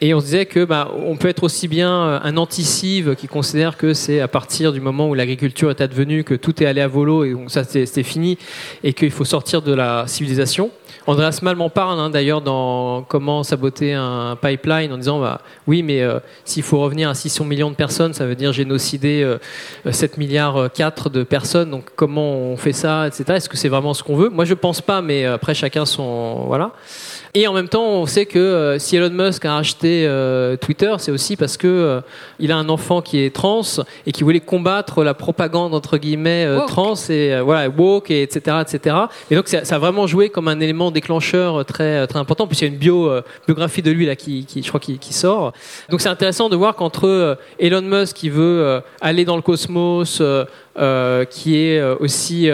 Et 0.00 0.12
on 0.12 0.20
se 0.20 0.26
disait 0.26 0.46
que 0.46 0.64
bah, 0.64 0.90
on 1.06 1.16
peut 1.16 1.28
être 1.28 1.42
aussi 1.42 1.68
bien 1.68 1.90
un 1.90 2.36
anticive 2.36 3.14
qui 3.14 3.26
considère 3.26 3.76
que 3.76 3.94
c'est 3.94 4.20
à 4.20 4.28
partir 4.28 4.72
du 4.72 4.80
moment 4.80 5.08
où 5.08 5.14
l'agriculture 5.14 5.70
est 5.70 5.80
advenue 5.80 6.24
que 6.24 6.34
tout 6.34 6.62
est 6.62 6.66
allé 6.66 6.80
à 6.80 6.88
volo 6.88 7.24
et 7.24 7.32
donc 7.32 7.50
ça 7.50 7.64
c'est 7.64 8.02
fini 8.02 8.38
et 8.84 8.92
qu'il 8.92 9.10
faut 9.10 9.24
sortir 9.24 9.62
de 9.62 9.72
la 9.72 10.06
civilisation. 10.06 10.70
Andreas 11.06 11.38
Malm 11.42 11.60
en 11.60 11.70
parle 11.70 12.00
hein, 12.00 12.10
d'ailleurs 12.10 12.40
dans 12.40 13.02
Comment 13.02 13.44
saboter 13.44 13.94
un 13.94 14.36
pipeline 14.40 14.92
en 14.92 14.98
disant 14.98 15.20
bah, 15.20 15.40
oui, 15.66 15.82
mais 15.82 16.02
s'il 16.44 16.62
faut 16.62 16.80
revenir 16.80 17.08
à 17.08 17.14
600 17.14 17.44
millions 17.44 17.70
de 17.70 17.76
personnes, 17.76 18.12
ça 18.12 18.26
veut 18.26 18.34
dire 18.34 18.52
génocider 18.52 19.36
7 19.88 20.12
euh, 20.12 20.16
milliards 20.18 20.72
4 20.72 21.10
de 21.10 21.22
personnes. 21.22 21.70
Donc 21.70 21.84
comment 21.94 22.36
on 22.36 22.56
fait 22.56 22.72
ça, 22.72 23.05
etc. 23.06 23.24
Est-ce 23.36 23.48
que 23.48 23.56
c'est 23.56 23.68
vraiment 23.68 23.94
ce 23.94 24.02
qu'on 24.02 24.16
veut? 24.16 24.28
Moi, 24.28 24.44
je 24.44 24.54
pense 24.54 24.80
pas, 24.80 25.02
mais 25.02 25.24
après 25.24 25.54
chacun 25.54 25.86
son 25.86 26.44
voilà. 26.46 26.72
Et 27.36 27.46
en 27.46 27.52
même 27.52 27.68
temps, 27.68 27.84
on 27.84 28.06
sait 28.06 28.24
que 28.24 28.38
euh, 28.38 28.78
si 28.78 28.96
Elon 28.96 29.10
Musk 29.10 29.44
a 29.44 29.58
acheté 29.58 30.06
euh, 30.06 30.56
Twitter, 30.56 30.94
c'est 30.96 31.10
aussi 31.10 31.36
parce 31.36 31.58
que 31.58 31.66
euh, 31.66 32.00
il 32.38 32.50
a 32.50 32.56
un 32.56 32.70
enfant 32.70 33.02
qui 33.02 33.18
est 33.18 33.28
trans 33.28 33.60
et 34.06 34.12
qui 34.12 34.22
voulait 34.22 34.40
combattre 34.40 35.04
la 35.04 35.12
propagande 35.12 35.74
entre 35.74 35.98
guillemets 35.98 36.48
trans 36.66 36.94
et 37.10 37.38
voilà 37.42 37.68
woke 37.68 38.10
et 38.10 38.22
etc 38.22 38.56
etc. 38.62 38.96
Et 39.30 39.36
donc 39.36 39.48
ça, 39.48 39.60
a 39.68 39.78
vraiment 39.78 40.06
joué 40.06 40.30
comme 40.30 40.48
un 40.48 40.60
élément 40.60 40.90
déclencheur 40.90 41.66
très 41.66 42.06
très 42.06 42.18
important. 42.18 42.46
Puis 42.46 42.56
il 42.56 42.62
y 42.62 42.64
a 42.64 42.68
une 42.68 42.78
bio, 42.78 43.10
biographie 43.46 43.82
de 43.82 43.90
lui 43.90 44.06
là 44.06 44.16
qui, 44.16 44.46
qui 44.46 44.62
je 44.62 44.68
crois 44.68 44.80
qui, 44.80 44.98
qui 44.98 45.12
sort. 45.12 45.52
Donc 45.90 46.00
c'est 46.00 46.08
intéressant 46.08 46.48
de 46.48 46.56
voir 46.56 46.74
qu'entre 46.74 47.36
Elon 47.58 47.82
Musk 47.82 48.16
qui 48.16 48.30
veut 48.30 48.80
aller 49.02 49.26
dans 49.26 49.36
le 49.36 49.42
cosmos, 49.42 50.22
qui 51.30 51.56
est 51.56 51.82
aussi 52.00 52.50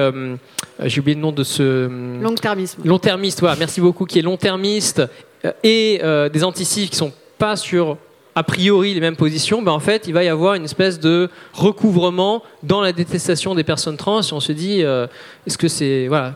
euh, 0.81 0.89
j'ai 0.89 1.01
oublié 1.01 1.15
le 1.15 1.21
nom 1.21 1.33
de 1.33 1.45
ce 1.45 1.89
long-termisme. 2.21 2.83
Long-termiste, 2.85 3.41
voilà, 3.41 3.57
merci 3.57 3.81
beaucoup, 3.81 4.05
qui 4.05 4.19
est 4.19 4.23
long-termiste 4.23 5.03
euh, 5.45 5.53
et 5.63 6.01
euh, 6.03 6.29
des 6.29 6.45
anticipes 6.45 6.91
qui 6.91 6.97
sont 6.97 7.13
pas 7.39 7.57
sur 7.57 7.97
a 8.35 8.43
priori 8.43 8.95
les 8.95 9.01
mêmes 9.01 9.17
positions, 9.17 9.61
ben 9.61 9.73
en 9.73 9.81
fait, 9.81 10.07
il 10.07 10.15
va 10.15 10.25
y 10.25 10.29
avoir 10.29 10.55
une 10.55 10.65
espèce 10.65 10.99
de 10.99 11.29
recouvrement 11.53 12.43
dans 12.63 12.81
la 12.81 12.93
détestation 12.93 13.55
des 13.55 13.65
personnes 13.65 13.99
trans. 13.99 14.23
Et 14.23 14.33
on 14.33 14.41
se 14.41 14.53
dit, 14.53 14.81
est-ce 14.81 15.59
que 15.59 15.69
c'est 15.69 16.09
voilà. 16.09 16.33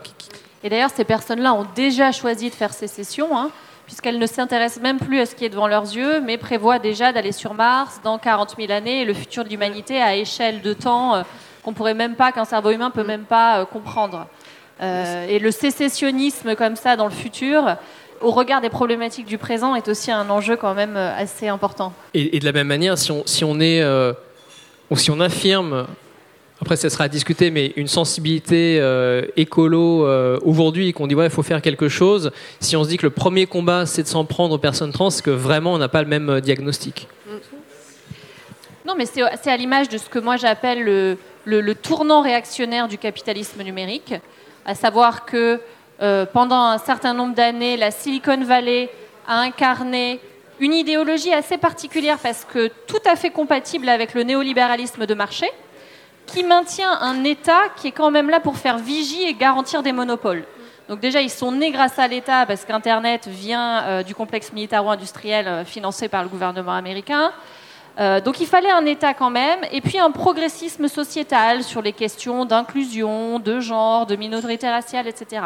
Et 0.63 0.69
d'ailleurs, 0.69 0.91
ces 0.91 1.05
personnes-là 1.05 1.55
ont 1.55 1.65
déjà 1.75 2.11
choisi 2.11 2.51
de 2.51 2.53
faire 2.53 2.71
sécession, 2.71 3.35
hein, 3.35 3.49
puisqu'elles 3.87 4.19
ne 4.19 4.27
s'intéressent 4.27 4.83
même 4.83 4.99
plus 4.99 5.19
à 5.19 5.25
ce 5.25 5.33
qui 5.33 5.45
est 5.45 5.49
devant 5.49 5.67
leurs 5.67 5.85
yeux, 5.85 6.21
mais 6.21 6.37
prévoient 6.37 6.77
déjà 6.77 7.11
d'aller 7.11 7.31
sur 7.31 7.55
Mars 7.55 7.99
dans 8.03 8.19
40 8.19 8.57
000 8.59 8.71
années 8.71 9.01
et 9.01 9.05
le 9.05 9.15
futur 9.15 9.43
de 9.43 9.49
l'humanité 9.49 9.99
à 9.99 10.15
échelle 10.15 10.61
de 10.61 10.73
temps 10.73 11.23
qu'on 11.67 11.73
pourrait 11.73 11.93
même 11.93 12.15
pas, 12.15 12.31
qu'un 12.31 12.45
cerveau 12.45 12.71
humain 12.71 12.91
peut 12.91 13.03
même 13.03 13.25
pas 13.25 13.65
comprendre. 13.65 14.27
Euh, 14.81 15.27
et 15.27 15.37
le 15.37 15.51
sécessionnisme 15.51 16.55
comme 16.55 16.77
ça 16.77 16.95
dans 16.95 17.03
le 17.03 17.11
futur, 17.11 17.75
au 18.21 18.31
regard 18.31 18.61
des 18.61 18.69
problématiques 18.69 19.25
du 19.25 19.37
présent, 19.37 19.75
est 19.75 19.89
aussi 19.89 20.09
un 20.09 20.29
enjeu 20.29 20.55
quand 20.55 20.73
même 20.73 20.95
euh, 20.95 21.13
assez 21.13 21.49
important. 21.49 21.91
Et, 22.13 22.39
de 22.39 22.45
la 22.45 22.53
même 22.53 22.67
manière, 22.67 22.97
si 22.97 23.11
on, 23.11 23.23
si 23.25 23.43
on 23.43 23.59
est, 23.59 23.81
euh, 23.81 24.13
ou 24.89 24.95
si 24.95 25.11
on 25.11 25.19
affirme 25.19 25.87
après, 26.61 26.77
ça 26.77 26.89
sera 26.89 27.03
à 27.03 27.07
discuter, 27.09 27.51
mais 27.51 27.73
une 27.75 27.89
sensibilité 27.89 28.81
écolo 29.35 30.07
aujourd'hui, 30.43 30.91
qu'on 30.93 31.05
dit 31.05 31.13
ouais, 31.13 31.27
il 31.27 31.31
faut 31.31 31.43
faire 31.43 31.61
quelque 31.61 31.87
chose. 31.87 32.31
Si 32.61 32.75
on 32.75 32.83
se 32.83 32.89
dit 32.89 32.97
que 32.97 33.05
le 33.05 33.11
premier 33.11 33.45
combat, 33.45 33.85
c'est 33.85 34.01
de 34.01 34.07
s'en 34.07 34.25
prendre 34.25 34.55
aux 34.55 34.57
personnes 34.57 34.91
trans, 34.91 35.11
c'est 35.11 35.23
que 35.23 35.29
vraiment, 35.29 35.73
on 35.73 35.77
n'a 35.77 35.89
pas 35.89 36.01
le 36.01 36.07
même 36.07 36.39
diagnostic. 36.41 37.07
Non, 38.87 38.95
mais 38.97 39.05
c'est 39.05 39.51
à 39.51 39.57
l'image 39.57 39.89
de 39.89 39.99
ce 39.99 40.09
que 40.09 40.17
moi 40.17 40.37
j'appelle 40.37 40.83
le, 40.83 41.17
le, 41.47 41.75
tournant 41.75 42.21
réactionnaire 42.21 42.87
du 42.87 42.97
capitalisme 42.97 43.63
numérique 43.63 44.13
à 44.65 44.75
savoir 44.75 45.25
que 45.25 45.61
euh, 46.01 46.25
pendant 46.25 46.59
un 46.61 46.77
certain 46.77 47.13
nombre 47.13 47.33
d'années, 47.33 47.77
la 47.77 47.89
Silicon 47.89 48.43
Valley 48.43 48.89
a 49.27 49.39
incarné 49.39 50.19
une 50.59 50.73
idéologie 50.73 51.33
assez 51.33 51.57
particulière 51.57 52.17
parce 52.19 52.43
que 52.43 52.67
tout 52.85 53.01
à 53.05 53.15
fait 53.15 53.29
compatible 53.29 53.87
avec 53.87 54.13
le 54.13 54.23
néolibéralisme 54.23 55.05
de 55.05 55.13
marché, 55.13 55.47
qui 56.25 56.43
maintient 56.43 56.91
un 56.99 57.23
État 57.23 57.69
qui 57.77 57.87
est 57.87 57.91
quand 57.91 58.11
même 58.11 58.29
là 58.29 58.41
pour 58.41 58.57
faire 58.57 58.77
vigie 58.77 59.23
et 59.23 59.33
garantir 59.33 59.81
des 59.81 59.93
monopoles. 59.93 60.43
Donc 60.89 60.99
déjà, 60.99 61.21
ils 61.21 61.29
sont 61.29 61.53
nés 61.53 61.71
grâce 61.71 61.97
à 61.97 62.07
l'État 62.07 62.45
parce 62.45 62.65
qu'Internet 62.65 63.27
vient 63.27 63.83
euh, 63.83 64.03
du 64.03 64.13
complexe 64.13 64.51
militaro-industriel 64.51 65.47
euh, 65.47 65.65
financé 65.65 66.09
par 66.09 66.23
le 66.23 66.29
gouvernement 66.29 66.73
américain. 66.73 67.31
Euh, 67.99 68.21
donc 68.21 68.39
il 68.39 68.45
fallait 68.45 68.69
un 68.69 68.85
État 68.85 69.13
quand 69.13 69.31
même, 69.31 69.59
et 69.71 69.81
puis 69.81 69.97
un 69.97 70.11
progressisme 70.11 70.87
sociétal 70.87 71.63
sur 71.63 71.81
les 71.81 71.93
questions 71.93 72.45
d'inclusion, 72.45 73.39
de 73.39 73.59
genre, 73.59 74.05
de 74.05 74.15
minorité 74.15 74.69
raciale, 74.69 75.07
etc. 75.07 75.41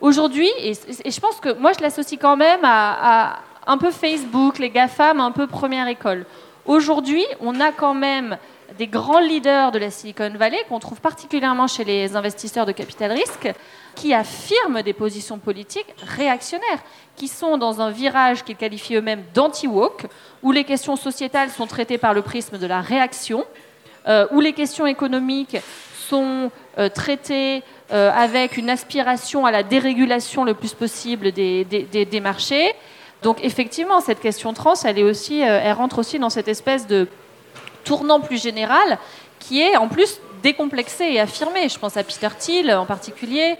Aujourd'hui, 0.00 0.48
et, 0.60 0.72
je 0.72 1.20
pense 1.20 1.40
que 1.40 1.52
moi 1.58 1.72
je 1.76 1.82
l'associe 1.82 2.18
quand 2.20 2.36
même 2.36 2.60
à, 2.62 3.40
un 3.66 3.76
peu 3.76 3.90
Facebook, 3.90 4.58
les 4.58 4.70
GAFAM, 4.70 5.20
un 5.20 5.32
peu 5.32 5.46
première 5.46 5.88
école. 5.88 6.24
Aujourd'hui, 6.64 7.24
on 7.40 7.60
a 7.60 7.70
quand 7.72 7.94
même 7.94 8.38
des 8.78 8.86
grands 8.86 9.20
leaders 9.20 9.70
de 9.72 9.78
la 9.78 9.90
Silicon 9.90 10.30
Valley 10.36 10.58
qu'on 10.68 10.78
trouve 10.78 11.00
particulièrement 11.00 11.66
chez 11.66 11.84
les 11.84 12.16
investisseurs 12.16 12.66
de 12.66 12.72
capital 12.72 13.12
risque 13.12 13.52
qui 13.98 14.14
affirment 14.14 14.82
des 14.82 14.92
positions 14.92 15.38
politiques 15.38 15.92
réactionnaires, 16.06 16.84
qui 17.16 17.26
sont 17.26 17.58
dans 17.58 17.80
un 17.80 17.90
virage 17.90 18.44
qu'ils 18.44 18.54
qualifient 18.54 18.94
eux-mêmes 18.94 19.24
d'anti-woke, 19.34 20.06
où 20.44 20.52
les 20.52 20.62
questions 20.62 20.94
sociétales 20.94 21.50
sont 21.50 21.66
traitées 21.66 21.98
par 21.98 22.14
le 22.14 22.22
prisme 22.22 22.58
de 22.58 22.66
la 22.68 22.80
réaction, 22.80 23.44
euh, 24.06 24.28
où 24.30 24.40
les 24.40 24.52
questions 24.52 24.86
économiques 24.86 25.56
sont 26.08 26.52
euh, 26.78 26.88
traitées 26.88 27.64
euh, 27.90 28.12
avec 28.14 28.56
une 28.56 28.70
aspiration 28.70 29.44
à 29.46 29.50
la 29.50 29.64
dérégulation 29.64 30.44
le 30.44 30.54
plus 30.54 30.74
possible 30.74 31.32
des, 31.32 31.64
des, 31.64 32.20
marchés. 32.20 32.72
Donc 33.24 33.38
effectivement, 33.42 34.00
cette 34.00 34.20
question 34.20 34.52
trans, 34.52 34.74
elle, 34.84 35.00
est 35.00 35.02
aussi, 35.02 35.40
elle 35.40 35.72
rentre 35.72 35.98
aussi 35.98 36.20
dans 36.20 36.30
cette 36.30 36.46
espèce 36.46 36.86
de 36.86 37.08
tournant 37.82 38.20
plus 38.20 38.40
général 38.40 38.98
qui 39.40 39.60
est 39.60 39.76
en 39.76 39.88
plus 39.88 40.20
décomplexé 40.40 41.04
et 41.04 41.18
affirmé. 41.18 41.68
Je 41.68 41.80
pense 41.80 41.96
à 41.96 42.04
Peter 42.04 42.28
Thiel 42.38 42.72
en 42.72 42.86
particulier, 42.86 43.56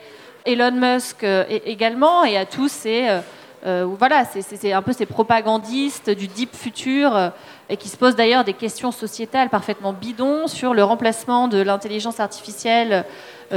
Elon 0.47 0.72
Musk 0.72 1.24
euh, 1.24 1.45
également, 1.64 2.24
et 2.24 2.36
à 2.36 2.47
tous 2.47 2.68
ces, 2.68 3.09
euh, 3.09 3.20
euh, 3.66 3.86
voilà, 3.99 4.24
c'est 4.24 4.72
un 4.72 4.82
peu 4.82 4.93
ces 4.93 5.07
propagandistes 5.07 6.11
du 6.11 6.28
deep 6.28 6.55
futur, 6.55 7.32
et 7.68 7.76
qui 7.76 7.89
se 7.89 7.97
posent 7.97 8.16
d'ailleurs 8.16 8.45
des 8.45 8.53
questions 8.53 8.93
sociétales 8.93 9.51
parfaitement 9.51 9.93
bidons 9.93 10.47
sur 10.47 10.74
le 10.74 10.84
remplacement 10.84 11.49
de 11.49 11.61
l'intelligence 11.61 12.20
artificielle 12.20 13.05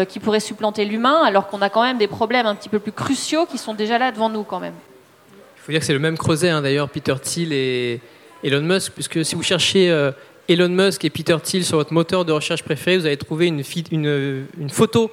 qui 0.09 0.19
pourrait 0.19 0.39
supplanter 0.39 0.85
l'humain, 0.85 1.21
alors 1.23 1.47
qu'on 1.47 1.61
a 1.61 1.69
quand 1.69 1.83
même 1.83 1.97
des 1.97 2.07
problèmes 2.07 2.45
un 2.45 2.55
petit 2.55 2.69
peu 2.69 2.79
plus 2.79 2.91
cruciaux 2.91 3.45
qui 3.45 3.57
sont 3.57 3.73
déjà 3.73 3.97
là 3.97 4.11
devant 4.11 4.29
nous 4.29 4.43
quand 4.43 4.59
même. 4.59 4.73
Il 5.57 5.61
faut 5.61 5.71
dire 5.71 5.81
que 5.81 5.85
c'est 5.85 5.93
le 5.93 5.99
même 5.99 6.17
creuset, 6.17 6.49
hein, 6.49 6.61
d'ailleurs, 6.61 6.89
Peter 6.89 7.13
Thiel 7.21 7.53
et 7.53 8.01
Elon 8.43 8.61
Musk, 8.61 8.93
puisque 8.93 9.23
si 9.23 9.35
vous 9.35 9.43
cherchez 9.43 9.91
Elon 10.51 10.69
Musk 10.69 11.05
et 11.05 11.09
Peter 11.09 11.37
Thiel 11.41 11.63
sur 11.63 11.77
votre 11.77 11.93
moteur 11.93 12.25
de 12.25 12.31
recherche 12.31 12.63
préféré, 12.63 12.97
vous 12.97 13.05
allez 13.05 13.17
trouver 13.17 13.47
une, 13.47 13.63
photo 14.69 15.11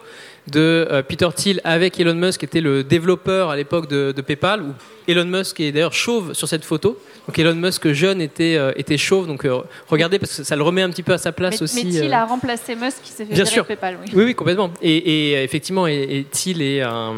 de 0.51 0.87
euh, 0.91 1.03
Peter 1.03 1.29
Thiel 1.35 1.61
avec 1.65 1.99
Elon 2.01 2.15
Musk, 2.15 2.41
qui 2.41 2.47
était 2.47 2.61
le 2.61 2.85
développeur 2.85 3.51
à 3.51 3.57
l'époque 3.57 3.89
de, 3.89 4.13
PayPal, 4.13 4.63
où 4.63 4.73
Elon 5.07 5.25
Musk 5.25 5.61
est 5.61 5.73
d'ailleurs 5.73 5.93
chauve 5.93 6.35
sur 6.35 6.49
cette 6.49 6.65
photo. 6.65 6.99
Donc 7.27 7.39
Elon 7.39 7.55
Musk 7.55 7.93
jeune 7.93 8.21
était, 8.21 8.57
euh, 8.57 8.73
était 8.77 8.99
chauve. 8.99 9.27
Donc 9.27 9.45
euh, 9.45 9.59
regardez, 9.89 10.19
parce 10.19 10.37
que 10.39 10.43
ça 10.43 10.57
le 10.57 10.63
remet 10.63 10.83
un 10.83 10.91
petit 10.91 11.03
peu 11.03 11.13
à 11.13 11.19
sa 11.19 11.33
place 11.33 11.61
aussi. 11.63 11.85
Mais 11.85 11.91
Thiel 11.91 12.13
a 12.13 12.25
remplacé 12.25 12.75
Musk 12.75 13.03
qui 13.03 13.11
s'est 13.11 13.25
fait 13.25 13.35
Bien 13.35 13.45
sûr. 13.45 13.67
PayPal. 13.67 13.99
Oui. 14.05 14.25
oui, 14.25 14.35
complètement. 14.35 14.71
Et, 14.83 15.43
effectivement, 15.43 15.87
et, 15.87 16.27
Thiel 16.31 16.63
est 16.63 16.83
un 16.83 17.15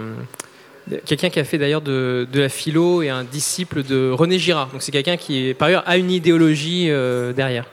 quelqu'un 1.07 1.31
qui 1.31 1.39
a 1.39 1.45
fait 1.45 1.59
d'ailleurs 1.59 1.83
de, 1.83 2.26
la 2.35 2.49
philo 2.49 3.03
et 3.03 3.11
un 3.11 3.22
disciple 3.22 3.85
de 3.85 4.11
René 4.11 4.41
Girard. 4.41 4.70
Donc 4.72 4.83
c'est 4.83 4.91
quelqu'un 4.91 5.16
qui, 5.16 5.55
par 5.57 5.68
ailleurs, 5.68 5.85
a 5.87 5.97
une 5.97 6.11
idéologie 6.11 6.89
derrière. 7.37 7.66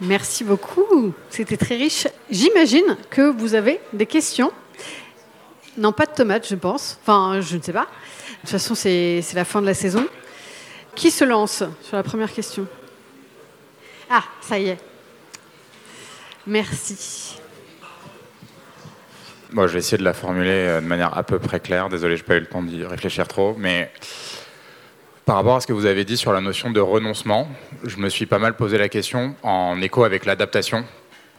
Merci 0.00 0.44
beaucoup. 0.44 1.12
C'était 1.28 1.58
très 1.58 1.76
riche. 1.76 2.08
J'imagine 2.30 2.96
que 3.10 3.30
vous 3.30 3.54
avez 3.54 3.80
des 3.92 4.06
questions. 4.06 4.50
Non, 5.76 5.92
pas 5.92 6.06
de 6.06 6.12
tomates, 6.12 6.48
je 6.48 6.54
pense. 6.54 6.98
Enfin, 7.02 7.40
je 7.40 7.56
ne 7.56 7.62
sais 7.62 7.72
pas. 7.72 7.86
De 7.86 8.40
toute 8.40 8.50
façon, 8.50 8.74
c'est 8.74 9.22
la 9.34 9.44
fin 9.44 9.60
de 9.60 9.66
la 9.66 9.74
saison. 9.74 10.06
Qui 10.94 11.10
se 11.10 11.24
lance 11.24 11.62
sur 11.82 11.96
la 11.96 12.02
première 12.02 12.32
question? 12.32 12.66
Ah, 14.08 14.24
ça 14.40 14.58
y 14.58 14.68
est. 14.68 14.78
Merci. 16.46 17.38
Moi, 19.52 19.66
je 19.66 19.72
vais 19.74 19.78
essayer 19.80 19.98
de 19.98 20.04
la 20.04 20.14
formuler 20.14 20.50
euh, 20.50 20.80
de 20.80 20.86
manière 20.86 21.16
à 21.16 21.22
peu 21.22 21.38
près 21.38 21.60
claire. 21.60 21.88
Désolé, 21.88 22.16
je 22.16 22.22
n'ai 22.22 22.26
pas 22.26 22.36
eu 22.36 22.40
le 22.40 22.46
temps 22.46 22.62
d'y 22.62 22.84
réfléchir 22.84 23.28
trop. 23.28 23.54
Mais 23.58 23.92
par 25.30 25.36
rapport 25.36 25.54
à 25.54 25.60
ce 25.60 25.68
que 25.68 25.72
vous 25.72 25.86
avez 25.86 26.04
dit 26.04 26.16
sur 26.16 26.32
la 26.32 26.40
notion 26.40 26.72
de 26.72 26.80
renoncement, 26.80 27.48
je 27.84 27.98
me 27.98 28.08
suis 28.08 28.26
pas 28.26 28.40
mal 28.40 28.56
posé 28.56 28.78
la 28.78 28.88
question 28.88 29.36
en 29.44 29.80
écho 29.80 30.02
avec 30.02 30.26
l'adaptation 30.26 30.84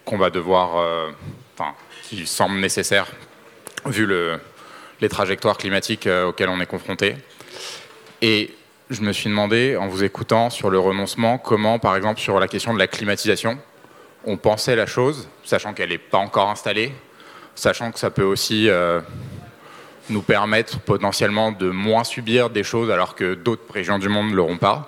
qu'on 0.05 0.17
va 0.17 0.29
devoir, 0.29 0.77
euh, 0.77 1.09
enfin, 1.53 1.73
qui 2.03 2.25
semble 2.25 2.57
nécessaire 2.61 3.07
vu 3.85 4.05
le, 4.05 4.39
les 5.01 5.09
trajectoires 5.09 5.57
climatiques 5.57 6.07
euh, 6.07 6.27
auxquelles 6.27 6.47
on 6.47 6.61
est 6.61 6.67
confronté. 6.67 7.17
Et 8.21 8.55
je 8.89 9.01
me 9.01 9.11
suis 9.11 9.29
demandé, 9.29 9.75
en 9.75 9.89
vous 9.89 10.05
écoutant 10.05 10.49
sur 10.49 10.69
le 10.69 10.79
renoncement, 10.79 11.37
comment, 11.37 11.77
par 11.77 11.97
exemple, 11.97 12.21
sur 12.21 12.39
la 12.39 12.47
question 12.47 12.73
de 12.73 12.79
la 12.79 12.87
climatisation, 12.87 13.59
on 14.23 14.37
pensait 14.37 14.77
la 14.77 14.85
chose, 14.85 15.27
sachant 15.43 15.73
qu'elle 15.73 15.89
n'est 15.89 15.97
pas 15.97 16.17
encore 16.17 16.49
installée, 16.49 16.93
sachant 17.55 17.91
que 17.91 17.99
ça 17.99 18.09
peut 18.09 18.23
aussi 18.23 18.69
euh, 18.69 19.01
nous 20.11 20.21
permettre 20.21 20.79
potentiellement 20.79 21.51
de 21.51 21.69
moins 21.69 22.03
subir 22.03 22.49
des 22.49 22.63
choses 22.63 22.91
alors 22.91 23.15
que 23.15 23.33
d'autres 23.33 23.71
régions 23.73 23.99
du 23.99 24.09
monde 24.09 24.31
ne 24.31 24.35
l'auront 24.35 24.57
pas. 24.57 24.85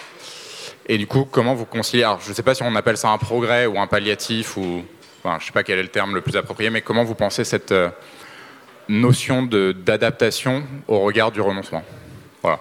Et 0.87 0.97
du 0.97 1.07
coup, 1.07 1.25
comment 1.29 1.55
vous 1.55 1.65
conciliez 1.65 2.07
Je 2.23 2.29
ne 2.29 2.33
sais 2.33 2.43
pas 2.43 2.55
si 2.55 2.63
on 2.63 2.75
appelle 2.75 2.97
ça 2.97 3.09
un 3.09 3.17
progrès 3.17 3.65
ou 3.65 3.79
un 3.79 3.87
palliatif, 3.87 4.57
ou 4.57 4.83
je 5.23 5.29
ne 5.29 5.39
sais 5.39 5.51
pas 5.53 5.63
quel 5.63 5.79
est 5.79 5.83
le 5.83 5.89
terme 5.89 6.13
le 6.13 6.21
plus 6.21 6.35
approprié, 6.35 6.69
mais 6.69 6.81
comment 6.81 7.03
vous 7.03 7.15
pensez 7.15 7.43
cette 7.45 7.71
euh, 7.71 7.89
notion 8.89 9.43
d'adaptation 9.43 10.63
au 10.87 10.99
regard 10.99 11.31
du 11.31 11.39
renoncement? 11.39 11.83
Voilà. 12.41 12.59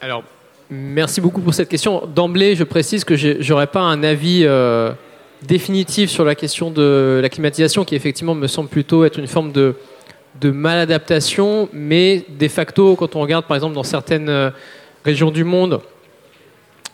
Alors, 0.00 0.22
merci 0.70 1.20
beaucoup 1.20 1.40
pour 1.40 1.54
cette 1.54 1.68
question. 1.68 2.06
D'emblée, 2.06 2.54
je 2.54 2.64
précise 2.64 3.02
que 3.04 3.16
je 3.16 3.52
n'aurais 3.52 3.66
pas 3.66 3.80
un 3.80 4.04
avis 4.04 4.42
euh, 4.44 4.92
définitif 5.42 6.10
sur 6.10 6.24
la 6.24 6.36
question 6.36 6.70
de 6.70 7.18
la 7.20 7.28
climatisation, 7.28 7.84
qui 7.84 7.96
effectivement 7.96 8.36
me 8.36 8.46
semble 8.46 8.68
plutôt 8.68 9.04
être 9.04 9.18
une 9.18 9.26
forme 9.26 9.50
de 9.50 9.74
de 10.40 10.50
maladaptation, 10.50 11.68
mais 11.72 12.24
de 12.28 12.48
facto, 12.48 12.96
quand 12.96 13.16
on 13.16 13.20
regarde 13.20 13.46
par 13.46 13.56
exemple 13.56 13.74
dans 13.74 13.82
certaines 13.82 14.28
euh, 14.28 14.50
régions 15.04 15.30
du 15.30 15.44
monde, 15.44 15.80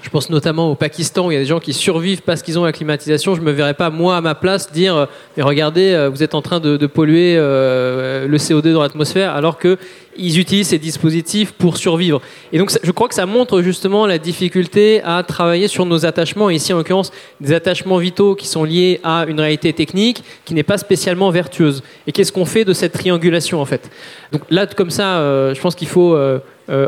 je 0.04 0.10
pense 0.10 0.28
notamment 0.28 0.70
au 0.70 0.74
Pakistan, 0.74 1.26
où 1.26 1.30
il 1.30 1.34
y 1.34 1.36
a 1.38 1.40
des 1.40 1.46
gens 1.46 1.60
qui 1.60 1.72
survivent 1.72 2.20
parce 2.20 2.42
qu'ils 2.42 2.58
ont 2.58 2.64
la 2.64 2.72
climatisation. 2.72 3.34
Je 3.34 3.40
ne 3.40 3.46
me 3.46 3.52
verrais 3.52 3.72
pas, 3.72 3.88
moi, 3.88 4.18
à 4.18 4.20
ma 4.20 4.34
place, 4.34 4.70
dire 4.70 4.94
euh, 4.94 5.06
Mais 5.38 5.42
regardez, 5.42 5.92
euh, 5.92 6.10
vous 6.10 6.22
êtes 6.22 6.34
en 6.34 6.42
train 6.42 6.60
de, 6.60 6.86
polluer 6.86 7.36
le 7.36 8.36
CO2 8.36 8.74
dans 8.74 8.82
l'atmosphère, 8.82 9.34
alors 9.34 9.58
qu'ils 9.58 10.38
utilisent 10.38 10.68
ces 10.68 10.78
dispositifs 10.78 11.52
pour 11.52 11.78
survivre. 11.78 12.20
Et 12.52 12.58
donc, 12.58 12.70
je 12.82 12.90
crois 12.90 13.08
que 13.08 13.14
ça 13.14 13.24
montre 13.24 13.62
justement 13.62 14.06
la 14.06 14.18
difficulté 14.18 15.00
à 15.02 15.22
travailler 15.22 15.68
sur 15.68 15.86
nos 15.86 16.04
attachements, 16.04 16.50
ici, 16.50 16.74
en 16.74 16.76
l'occurrence, 16.76 17.10
des 17.40 17.54
attachements 17.54 17.96
vitaux 17.96 18.34
qui 18.34 18.46
sont 18.46 18.64
liés 18.64 19.00
à 19.02 19.24
une 19.26 19.40
réalité 19.40 19.72
technique 19.72 20.22
qui 20.44 20.52
n'est 20.52 20.62
pas 20.62 20.76
spécialement 20.76 21.30
vertueuse. 21.30 21.82
Et 22.06 22.12
qu'est-ce 22.12 22.30
qu'on 22.30 22.44
fait 22.44 22.66
de 22.66 22.74
cette 22.74 22.92
triangulation, 22.92 23.62
en 23.62 23.64
fait? 23.64 23.90
Donc 24.32 24.42
là, 24.50 24.66
comme 24.66 24.90
ça, 24.90 25.54
je 25.54 25.60
pense 25.60 25.74
qu'il 25.74 25.88
faut 25.88 26.14
euh, 26.14 26.40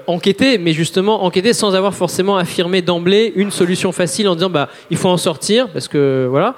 enquêter, 0.06 0.58
mais 0.58 0.72
justement 0.72 1.24
enquêter 1.24 1.52
sans 1.52 1.74
avoir 1.74 1.94
forcément 1.94 2.36
affirmé 2.36 2.82
d'emblée 2.82 3.32
une 3.36 3.50
solution 3.50 3.92
facile 3.92 4.28
en 4.28 4.34
disant 4.34 4.50
bah 4.50 4.68
il 4.90 4.96
faut 4.96 5.08
en 5.08 5.18
sortir 5.18 5.68
parce 5.68 5.86
que 5.86 6.26
voilà 6.30 6.54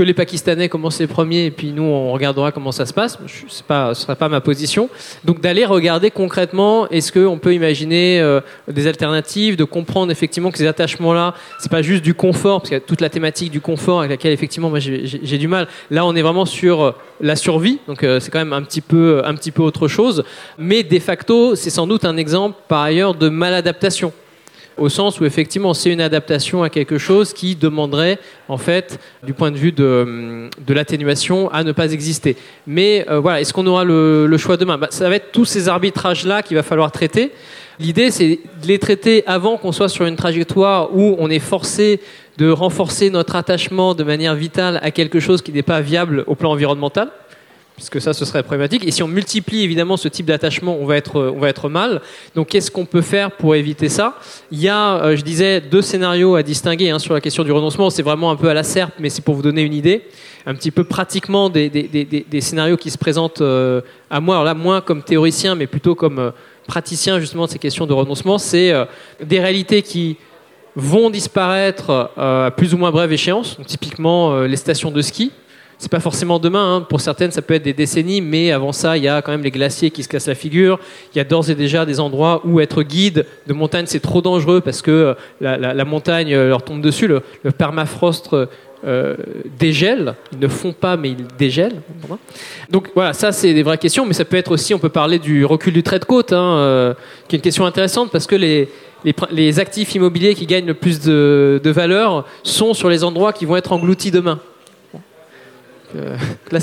que 0.00 0.04
les 0.04 0.14
Pakistanais 0.14 0.70
commencent 0.70 0.98
les 0.98 1.06
premiers 1.06 1.44
et 1.44 1.50
puis 1.50 1.72
nous 1.72 1.82
on 1.82 2.10
regardera 2.12 2.52
comment 2.52 2.72
ça 2.72 2.86
se 2.86 2.94
passe. 2.94 3.18
Ce 3.48 3.62
pas, 3.62 3.94
ce 3.94 4.00
sera 4.00 4.16
pas 4.16 4.30
ma 4.30 4.40
position. 4.40 4.88
Donc 5.26 5.42
d'aller 5.42 5.66
regarder 5.66 6.10
concrètement 6.10 6.88
est-ce 6.88 7.12
qu'on 7.12 7.36
peut 7.36 7.52
imaginer 7.52 8.18
euh, 8.18 8.40
des 8.66 8.86
alternatives, 8.86 9.56
de 9.56 9.64
comprendre 9.64 10.10
effectivement 10.10 10.50
que 10.50 10.56
ces 10.56 10.66
attachements 10.66 11.12
là 11.12 11.34
c'est 11.58 11.70
pas 11.70 11.82
juste 11.82 12.02
du 12.02 12.14
confort 12.14 12.60
parce 12.60 12.70
qu'il 12.70 12.78
y 12.78 12.80
a 12.80 12.86
toute 12.86 13.02
la 13.02 13.10
thématique 13.10 13.50
du 13.50 13.60
confort 13.60 13.98
avec 13.98 14.12
laquelle 14.12 14.32
effectivement 14.32 14.70
moi 14.70 14.78
j'ai 14.78 15.36
du 15.36 15.48
mal. 15.48 15.68
Là 15.90 16.06
on 16.06 16.16
est 16.16 16.22
vraiment 16.22 16.46
sur 16.46 16.82
euh, 16.82 16.92
la 17.20 17.36
survie 17.36 17.78
donc 17.86 17.98
c'est 18.00 18.30
quand 18.30 18.38
même 18.38 18.54
un 18.54 18.62
petit 18.62 18.80
peu 18.80 19.20
un 19.26 19.34
petit 19.34 19.50
peu 19.50 19.62
autre 19.62 19.86
chose, 19.86 20.24
mais 20.56 20.82
de 20.82 20.98
facto 20.98 21.56
c'est 21.56 21.68
sans 21.68 21.86
doute 21.86 22.06
un 22.06 22.16
exemple 22.16 22.58
par 22.68 22.80
ailleurs 22.80 23.14
de 23.14 23.28
maladaptation 23.28 24.14
au 24.76 24.88
sens 24.88 25.20
où 25.20 25.24
effectivement 25.24 25.74
c'est 25.74 25.92
une 25.92 26.00
adaptation 26.00 26.62
à 26.62 26.70
quelque 26.70 26.98
chose 26.98 27.32
qui 27.32 27.56
demanderait 27.56 28.18
en 28.48 28.58
fait 28.58 28.98
du 29.22 29.32
point 29.32 29.50
de 29.50 29.56
vue 29.56 29.72
de, 29.72 30.48
de 30.66 30.74
l'atténuation 30.74 31.50
à 31.50 31.64
ne 31.64 31.72
pas 31.72 31.92
exister. 31.92 32.36
Mais 32.66 33.06
euh, 33.08 33.20
voilà, 33.20 33.40
est-ce 33.40 33.52
qu'on 33.52 33.66
aura 33.66 33.84
le, 33.84 34.36
choix 34.38 34.56
demain? 34.56 34.78
Bah, 34.78 34.88
Ça 34.90 35.08
va 35.08 35.16
être 35.16 35.32
tous 35.32 35.44
ces 35.44 35.68
arbitrages-là 35.68 36.42
qu'il 36.42 36.56
va 36.56 36.62
falloir 36.62 36.90
traiter. 36.92 37.32
L'idée 37.78 38.10
c'est 38.10 38.40
de 38.62 38.66
les 38.66 38.78
traiter 38.78 39.24
avant 39.26 39.56
qu'on 39.56 39.72
soit 39.72 39.88
sur 39.88 40.06
une 40.06 40.16
trajectoire 40.16 40.94
où 40.94 41.16
on 41.18 41.30
est 41.30 41.38
forcé 41.38 42.00
de 42.38 42.50
renforcer 42.50 43.10
notre 43.10 43.36
attachement 43.36 43.94
de 43.94 44.04
manière 44.04 44.34
vitale 44.34 44.80
à 44.82 44.90
quelque 44.90 45.20
chose 45.20 45.42
qui 45.42 45.52
n'est 45.52 45.62
pas 45.62 45.80
viable 45.80 46.24
au 46.26 46.34
plan 46.34 46.52
environnemental 46.52 47.10
puisque 47.80 47.98
ça, 47.98 48.12
ce 48.12 48.26
serait 48.26 48.42
problématique. 48.42 48.86
Et 48.86 48.90
si 48.90 49.02
on 49.02 49.08
multiplie 49.08 49.62
évidemment 49.62 49.96
ce 49.96 50.06
type 50.06 50.26
d'attachement, 50.26 50.76
on 50.78 50.84
va 50.84 50.98
être, 50.98 51.18
on 51.34 51.40
va 51.40 51.48
être 51.48 51.70
mal. 51.70 52.02
Donc, 52.34 52.48
qu'est-ce 52.48 52.70
qu'on 52.70 52.84
peut 52.84 53.00
faire 53.00 53.30
pour 53.30 53.54
éviter 53.54 53.88
ça? 53.88 54.18
Il 54.50 54.60
y 54.60 54.68
a, 54.68 55.02
euh, 55.02 55.16
je 55.16 55.22
disais, 55.22 55.62
deux 55.62 55.80
scénarios 55.80 56.34
à 56.34 56.42
distinguer 56.42 56.90
hein, 56.90 56.98
sur 56.98 57.14
la 57.14 57.22
question 57.22 57.42
du 57.42 57.52
renoncement. 57.52 57.88
C'est 57.88 58.02
vraiment 58.02 58.30
un 58.30 58.36
peu 58.36 58.50
à 58.50 58.54
la 58.54 58.64
serpe, 58.64 58.92
mais 58.98 59.08
c'est 59.08 59.24
pour 59.24 59.34
vous 59.34 59.40
donner 59.40 59.62
une 59.62 59.72
idée. 59.72 60.02
Un 60.44 60.54
petit 60.54 60.70
peu 60.70 60.84
pratiquement 60.84 61.48
des, 61.48 61.70
des, 61.70 61.84
des, 61.84 62.04
des 62.04 62.40
scénarios 62.42 62.76
qui 62.76 62.90
se 62.90 62.98
présentent 62.98 63.40
euh, 63.40 63.80
à 64.10 64.20
moi. 64.20 64.34
Alors 64.34 64.44
là, 64.44 64.52
moins 64.52 64.82
comme 64.82 65.02
théoricien, 65.02 65.54
mais 65.54 65.66
plutôt 65.66 65.94
comme 65.94 66.18
euh, 66.18 66.30
praticien 66.66 67.18
justement 67.18 67.46
de 67.46 67.50
ces 67.50 67.58
questions 67.58 67.86
de 67.86 67.94
renoncement. 67.94 68.36
C'est 68.36 68.74
des 69.24 69.40
réalités 69.40 69.80
qui 69.80 70.18
vont 70.76 71.08
disparaître 71.08 72.10
à 72.16 72.50
plus 72.54 72.74
ou 72.74 72.76
moins 72.76 72.90
brève 72.90 73.10
échéance. 73.10 73.56
Donc, 73.56 73.66
typiquement, 73.66 74.42
les 74.42 74.56
stations 74.56 74.90
de 74.90 75.02
ski 75.02 75.32
c'est 75.80 75.90
pas 75.90 75.98
forcément 75.98 76.38
demain. 76.38 76.76
Hein. 76.76 76.80
Pour 76.82 77.00
certaines, 77.00 77.30
ça 77.30 77.40
peut 77.40 77.54
être 77.54 77.62
des 77.62 77.72
décennies, 77.72 78.20
mais 78.20 78.52
avant 78.52 78.70
ça, 78.70 78.98
il 78.98 79.02
y 79.02 79.08
a 79.08 79.22
quand 79.22 79.32
même 79.32 79.42
les 79.42 79.50
glaciers 79.50 79.90
qui 79.90 80.02
se 80.02 80.08
cassent 80.08 80.28
la 80.28 80.34
figure. 80.34 80.78
Il 81.14 81.18
y 81.18 81.20
a 81.22 81.24
d'ores 81.24 81.48
et 81.48 81.54
déjà 81.54 81.86
des 81.86 82.00
endroits 82.00 82.42
où 82.44 82.60
être 82.60 82.82
guide 82.82 83.24
de 83.46 83.52
montagne, 83.54 83.86
c'est 83.88 84.00
trop 84.00 84.20
dangereux 84.20 84.60
parce 84.60 84.82
que 84.82 84.90
euh, 84.90 85.14
la, 85.40 85.84
montagne 85.86 86.34
euh, 86.34 86.50
leur 86.50 86.62
tombe 86.62 86.82
dessus. 86.82 87.06
Le, 87.06 87.22
permafrost 87.56 88.28
euh, 88.84 89.16
dégèle. 89.58 90.16
Ils 90.32 90.38
ne 90.38 90.48
font 90.48 90.74
pas, 90.74 90.98
mais 90.98 91.12
ils 91.12 91.26
dégèlent. 91.38 91.80
Donc 92.68 92.90
voilà, 92.94 93.14
ça 93.14 93.32
c'est 93.32 93.54
des 93.54 93.62
vraies 93.62 93.78
questions, 93.78 94.04
mais 94.04 94.12
ça 94.12 94.26
peut 94.26 94.36
être 94.36 94.52
aussi, 94.52 94.74
on 94.74 94.78
peut 94.78 94.90
parler 94.90 95.18
du 95.18 95.46
recul 95.46 95.72
du 95.72 95.82
trait 95.82 95.98
de 95.98 96.04
côte, 96.04 96.34
hein, 96.34 96.94
qui 97.26 97.36
est 97.36 97.38
une 97.38 97.42
question 97.42 97.64
intéressante 97.64 98.10
parce 98.12 98.26
que 98.26 98.36
les, 98.36 99.60
actifs 99.60 99.94
immobiliers 99.94 100.34
qui 100.34 100.44
gagnent 100.44 100.66
le 100.66 100.74
plus 100.74 101.00
de 101.00 101.70
valeur 101.70 102.26
sont 102.42 102.74
sur 102.74 102.90
les 102.90 103.02
endroits 103.02 103.32
qui 103.32 103.46
vont 103.46 103.56
être 103.56 103.72
engloutis 103.72 104.10
demain. 104.10 104.40
Euh, 105.96 106.16
la 106.52 106.60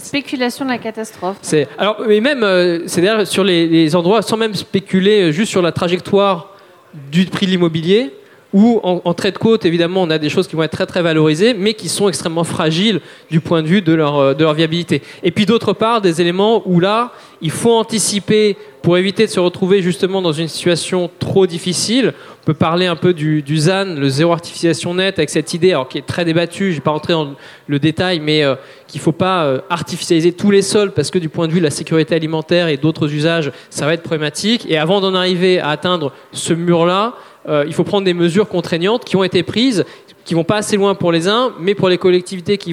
spéculation 0.00 0.64
de 0.64 0.70
la 0.70 0.78
catastrophe. 0.78 1.36
C'est 1.42 1.68
alors, 1.78 2.02
mais 2.06 2.20
même, 2.20 2.42
euh, 2.42 2.86
c'est 2.86 3.00
d'ailleurs 3.00 3.26
sur 3.26 3.44
les, 3.44 3.94
endroits, 3.96 4.22
sans 4.22 4.36
même 4.36 4.54
spéculer 4.54 5.22
euh, 5.22 5.32
juste 5.32 5.50
sur 5.50 5.62
la 5.62 5.72
trajectoire 5.72 6.56
du 7.10 7.26
prix 7.26 7.46
de 7.46 7.52
l'immobilier, 7.52 8.12
où 8.52 8.80
en, 8.82 9.14
trait 9.14 9.32
de 9.32 9.38
côte, 9.38 9.64
évidemment, 9.64 10.02
on 10.02 10.10
a 10.10 10.18
des 10.18 10.28
choses 10.28 10.48
qui 10.48 10.56
vont 10.56 10.62
être 10.62 10.72
très 10.72 10.86
très 10.86 11.02
valorisées, 11.02 11.54
mais 11.54 11.74
qui 11.74 11.88
sont 11.88 12.08
extrêmement 12.08 12.44
fragiles 12.44 13.00
du 13.30 13.40
point 13.40 13.62
de 13.62 13.68
vue 13.68 13.82
de 13.82 13.92
leur, 13.92 14.34
de 14.34 14.42
leur 14.42 14.54
viabilité. 14.54 15.02
Et 15.22 15.30
puis 15.30 15.46
d'autre 15.46 15.72
part, 15.72 16.00
des 16.00 16.20
éléments 16.20 16.62
où 16.66 16.80
là, 16.80 17.12
il 17.40 17.50
faut 17.50 17.72
anticiper 17.72 18.56
pour 18.82 18.96
éviter 18.96 19.26
de 19.26 19.30
se 19.30 19.40
retrouver 19.40 19.82
justement 19.82 20.22
dans 20.22 20.32
une 20.32 20.48
situation 20.48 21.10
trop 21.18 21.46
difficile. 21.46 22.14
On 22.42 22.46
peut 22.46 22.54
parler 22.54 22.86
un 22.86 22.96
peu 22.96 23.12
du, 23.12 23.44
ZAN, 23.56 23.96
le 23.96 24.08
zéro 24.08 24.32
artificialisation 24.32 24.94
net, 24.94 25.18
avec 25.18 25.30
cette 25.30 25.52
idée, 25.54 25.70
alors 25.70 25.88
qui 25.88 25.98
est 25.98 26.06
très 26.06 26.24
débattue, 26.24 26.66
je 26.66 26.70
ne 26.70 26.74
vais 26.76 26.80
pas 26.80 26.90
rentrer 26.90 27.12
dans 27.12 27.34
le 27.66 27.78
détail, 27.78 28.20
mais 28.20 28.42
euh, 28.42 28.54
qu'il 28.88 28.98
ne 28.98 29.02
faut 29.02 29.12
pas 29.12 29.44
euh, 29.44 29.60
artificialiser 29.68 30.32
tous 30.32 30.50
les 30.50 30.62
sols 30.62 30.92
parce 30.92 31.10
que 31.10 31.18
du 31.18 31.28
point 31.28 31.46
de 31.46 31.52
vue 31.52 31.58
de 31.58 31.64
la 31.64 31.70
sécurité 31.70 32.14
alimentaire 32.14 32.68
et 32.68 32.76
d'autres 32.76 33.12
usages, 33.12 33.52
ça 33.68 33.86
va 33.86 33.94
être 33.94 34.02
problématique. 34.02 34.66
Et 34.68 34.78
avant 34.78 35.00
d'en 35.00 35.14
arriver 35.14 35.60
à 35.60 35.68
atteindre 35.68 36.12
ce 36.32 36.54
mur-là, 36.54 37.14
euh, 37.48 37.64
il 37.66 37.72
faut 37.72 37.84
prendre 37.84 38.04
des 38.04 38.14
mesures 38.14 38.48
contraignantes 38.48 39.04
qui 39.04 39.16
ont 39.16 39.24
été 39.24 39.42
prises 39.42 39.84
qui 40.24 40.34
vont 40.34 40.44
pas 40.44 40.58
assez 40.58 40.76
loin 40.76 40.94
pour 40.94 41.12
les 41.12 41.28
uns, 41.28 41.52
mais 41.58 41.74
pour 41.74 41.88
les 41.88 41.98
collectivités 41.98 42.58
qui, 42.58 42.72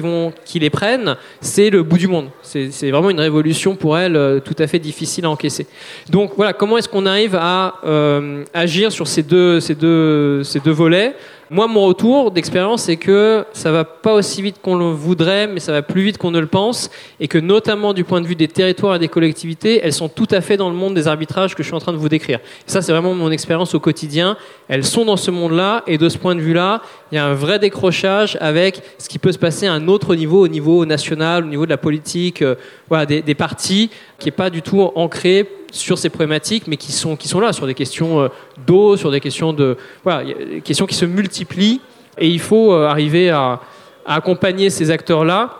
les 0.60 0.70
prennent, 0.70 1.16
c'est 1.40 1.70
le 1.70 1.82
bout 1.82 1.98
du 1.98 2.06
monde. 2.06 2.28
C'est 2.42 2.90
vraiment 2.90 3.10
une 3.10 3.20
révolution 3.20 3.74
pour 3.74 3.98
elles 3.98 4.16
euh, 4.16 4.38
tout 4.38 4.54
à 4.58 4.66
fait 4.66 4.78
difficile 4.78 5.24
à 5.24 5.30
encaisser. 5.30 5.66
Donc 6.08 6.32
voilà, 6.36 6.52
comment 6.52 6.78
est-ce 6.78 6.88
qu'on 6.88 7.06
arrive 7.06 7.34
à 7.34 7.76
euh, 7.84 8.44
agir 8.54 8.92
sur 8.92 9.08
ces 9.08 9.24
ces 9.62 9.74
deux 9.74 10.42
volets? 10.66 11.14
Moi, 11.50 11.66
mon 11.66 11.86
retour 11.86 12.30
d'expérience, 12.30 12.82
c'est 12.82 12.96
que 12.96 13.46
ça 13.52 13.72
va 13.72 13.84
pas 13.84 14.12
aussi 14.12 14.42
vite 14.42 14.56
qu'on 14.60 14.76
le 14.76 14.90
voudrait, 14.90 15.46
mais 15.46 15.60
ça 15.60 15.72
va 15.72 15.80
plus 15.80 16.02
vite 16.02 16.18
qu'on 16.18 16.30
ne 16.30 16.40
le 16.40 16.46
pense, 16.46 16.90
et 17.20 17.28
que 17.28 17.38
notamment 17.38 17.94
du 17.94 18.04
point 18.04 18.20
de 18.20 18.26
vue 18.26 18.34
des 18.34 18.48
territoires 18.48 18.96
et 18.96 18.98
des 18.98 19.08
collectivités, 19.08 19.80
elles 19.82 19.94
sont 19.94 20.10
tout 20.10 20.26
à 20.30 20.42
fait 20.42 20.58
dans 20.58 20.68
le 20.68 20.76
monde 20.76 20.94
des 20.94 21.08
arbitrages 21.08 21.54
que 21.54 21.62
je 21.62 21.68
suis 21.68 21.74
en 21.76 21.80
train 21.80 21.92
de 21.92 21.98
vous 21.98 22.10
décrire. 22.10 22.40
Ça, 22.66 22.82
c'est 22.82 22.92
vraiment 22.92 23.14
mon 23.14 23.30
expérience 23.30 23.74
au 23.74 23.80
quotidien. 23.80 24.36
Elles 24.68 24.84
sont 24.84 25.06
dans 25.06 25.16
ce 25.16 25.30
monde-là, 25.30 25.84
et 25.86 25.96
de 25.96 26.08
ce 26.10 26.18
point 26.18 26.34
de 26.34 26.40
vue-là, 26.40 26.82
il 27.12 27.14
y 27.14 27.18
a 27.18 27.24
un 27.24 27.34
vrai 27.34 27.58
décrochage 27.58 28.36
avec 28.42 28.82
ce 28.98 29.08
qui 29.08 29.18
peut 29.18 29.32
se 29.32 29.38
passer 29.38 29.66
à 29.66 29.72
un 29.72 29.88
autre 29.88 30.14
niveau, 30.14 30.44
au 30.44 30.48
niveau 30.48 30.84
national, 30.84 31.44
au 31.44 31.48
niveau 31.48 31.64
de 31.64 31.70
la 31.70 31.78
politique, 31.78 32.42
euh, 32.42 32.56
voilà, 32.88 33.06
des, 33.06 33.22
des 33.22 33.34
partis, 33.34 33.90
qui 34.18 34.26
n'est 34.26 34.32
pas 34.32 34.50
du 34.50 34.62
tout 34.62 34.80
ancré 34.94 35.48
sur 35.70 35.98
ces 35.98 36.08
problématiques, 36.08 36.66
mais 36.66 36.76
qui 36.76 36.92
sont, 36.92 37.16
qui 37.16 37.28
sont 37.28 37.40
là, 37.40 37.52
sur 37.52 37.66
des 37.66 37.74
questions 37.74 38.20
euh, 38.20 38.28
d'eau, 38.66 38.96
sur 38.96 39.10
des 39.10 39.20
questions 39.20 39.52
de. 39.52 39.76
Voilà, 40.02 40.32
questions 40.64 40.86
qui 40.86 40.94
se 40.94 41.04
multiplient, 41.04 41.80
et 42.18 42.28
il 42.28 42.40
faut 42.40 42.72
euh, 42.72 42.86
arriver 42.86 43.30
à, 43.30 43.60
accompagner 44.06 44.70
ces 44.70 44.90
acteurs-là, 44.90 45.58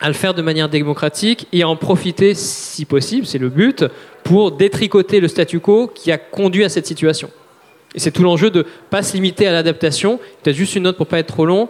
à 0.00 0.08
le 0.08 0.14
faire 0.14 0.34
de 0.34 0.42
manière 0.42 0.68
démocratique 0.68 1.46
et 1.52 1.62
à 1.62 1.68
en 1.68 1.76
profiter, 1.76 2.34
si 2.34 2.84
possible, 2.84 3.24
c'est 3.24 3.38
le 3.38 3.48
but, 3.48 3.84
pour 4.24 4.50
détricoter 4.50 5.20
le 5.20 5.28
statu 5.28 5.60
quo 5.60 5.86
qui 5.86 6.10
a 6.10 6.18
conduit 6.18 6.64
à 6.64 6.68
cette 6.68 6.86
situation. 6.86 7.30
Et 7.94 8.00
c'est 8.00 8.10
tout 8.10 8.24
l'enjeu 8.24 8.50
de 8.50 8.58
ne 8.58 8.64
pas 8.90 9.04
se 9.04 9.14
limiter 9.14 9.46
à 9.46 9.52
l'adaptation. 9.52 10.18
Peut-être 10.42 10.56
juste 10.56 10.74
une 10.74 10.82
note 10.82 10.96
pour 10.96 11.06
pas 11.06 11.20
être 11.20 11.28
trop 11.28 11.46
long, 11.46 11.68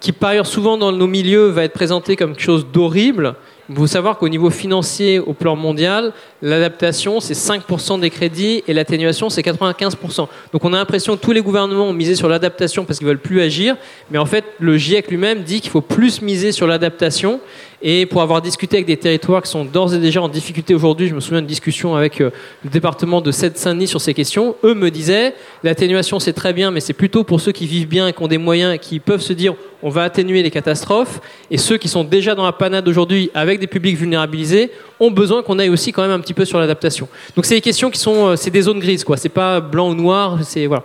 qui 0.00 0.12
par 0.12 0.30
ailleurs 0.30 0.46
souvent 0.46 0.78
dans 0.78 0.90
nos 0.90 1.06
milieux 1.06 1.48
va 1.48 1.64
être 1.64 1.74
présenté 1.74 2.16
comme 2.16 2.32
quelque 2.32 2.42
chose 2.42 2.66
d'horrible, 2.72 3.34
il 3.70 3.76
faut 3.76 3.86
savoir 3.86 4.18
qu'au 4.18 4.28
niveau 4.28 4.50
financier, 4.50 5.20
au 5.20 5.32
plan 5.32 5.54
mondial, 5.54 6.12
l'adaptation, 6.42 7.20
c'est 7.20 7.34
5% 7.34 8.00
des 8.00 8.10
crédits 8.10 8.64
et 8.66 8.74
l'atténuation, 8.74 9.30
c'est 9.30 9.42
95%. 9.42 10.26
Donc 10.52 10.64
on 10.64 10.72
a 10.72 10.76
l'impression 10.76 11.16
que 11.16 11.22
tous 11.22 11.30
les 11.30 11.40
gouvernements 11.40 11.86
ont 11.86 11.92
misé 11.92 12.16
sur 12.16 12.28
l'adaptation 12.28 12.84
parce 12.84 12.98
qu'ils 12.98 13.06
veulent 13.06 13.18
plus 13.18 13.40
agir, 13.40 13.76
mais 14.10 14.18
en 14.18 14.26
fait, 14.26 14.44
le 14.58 14.76
GIEC 14.76 15.08
lui-même 15.08 15.44
dit 15.44 15.60
qu'il 15.60 15.70
faut 15.70 15.82
plus 15.82 16.20
miser 16.20 16.50
sur 16.50 16.66
l'adaptation 16.66 17.40
et 17.82 18.04
pour 18.06 18.20
avoir 18.20 18.42
discuté 18.42 18.76
avec 18.76 18.86
des 18.86 18.96
territoires 18.96 19.42
qui 19.42 19.50
sont 19.50 19.64
d'ores 19.64 19.94
et 19.94 19.98
déjà 19.98 20.20
en 20.20 20.28
difficulté 20.28 20.74
aujourd'hui, 20.74 21.08
je 21.08 21.14
me 21.14 21.20
souviens 21.20 21.40
d'une 21.40 21.48
discussion 21.48 21.96
avec 21.96 22.20
euh, 22.20 22.30
le 22.62 22.70
département 22.70 23.20
de 23.20 23.30
Seine-Saint-Denis 23.30 23.88
sur 23.88 24.00
ces 24.00 24.12
questions, 24.12 24.54
eux 24.64 24.74
me 24.74 24.90
disaient 24.90 25.34
l'atténuation 25.64 26.18
c'est 26.18 26.34
très 26.34 26.52
bien, 26.52 26.70
mais 26.70 26.80
c'est 26.80 26.92
plutôt 26.92 27.24
pour 27.24 27.40
ceux 27.40 27.52
qui 27.52 27.66
vivent 27.66 27.88
bien 27.88 28.08
et 28.08 28.12
qui 28.12 28.22
ont 28.22 28.28
des 28.28 28.38
moyens 28.38 28.74
et 28.74 28.78
qui 28.78 29.00
peuvent 29.00 29.22
se 29.22 29.32
dire 29.32 29.54
on 29.82 29.88
va 29.88 30.02
atténuer 30.02 30.42
les 30.42 30.50
catastrophes, 30.50 31.20
et 31.50 31.56
ceux 31.56 31.78
qui 31.78 31.88
sont 31.88 32.04
déjà 32.04 32.34
dans 32.34 32.44
la 32.44 32.52
panade 32.52 32.86
aujourd'hui 32.86 33.30
avec 33.32 33.60
des 33.60 33.66
publics 33.66 33.96
vulnérabilisés 33.96 34.70
ont 34.98 35.10
besoin 35.10 35.42
qu'on 35.42 35.58
aille 35.58 35.70
aussi 35.70 35.92
quand 35.92 36.02
même 36.02 36.10
un 36.10 36.20
petit 36.20 36.34
peu 36.34 36.44
sur 36.44 36.58
l'adaptation. 36.58 37.08
Donc 37.34 37.46
c'est 37.46 37.54
des 37.54 37.60
questions 37.62 37.90
qui 37.90 37.98
sont, 37.98 38.28
euh, 38.28 38.36
c'est 38.36 38.50
des 38.50 38.62
zones 38.62 38.80
grises 38.80 39.04
quoi, 39.04 39.16
c'est 39.16 39.30
pas 39.30 39.60
blanc 39.60 39.90
ou 39.90 39.94
noir, 39.94 40.40
c'est 40.42 40.66
voilà. 40.66 40.84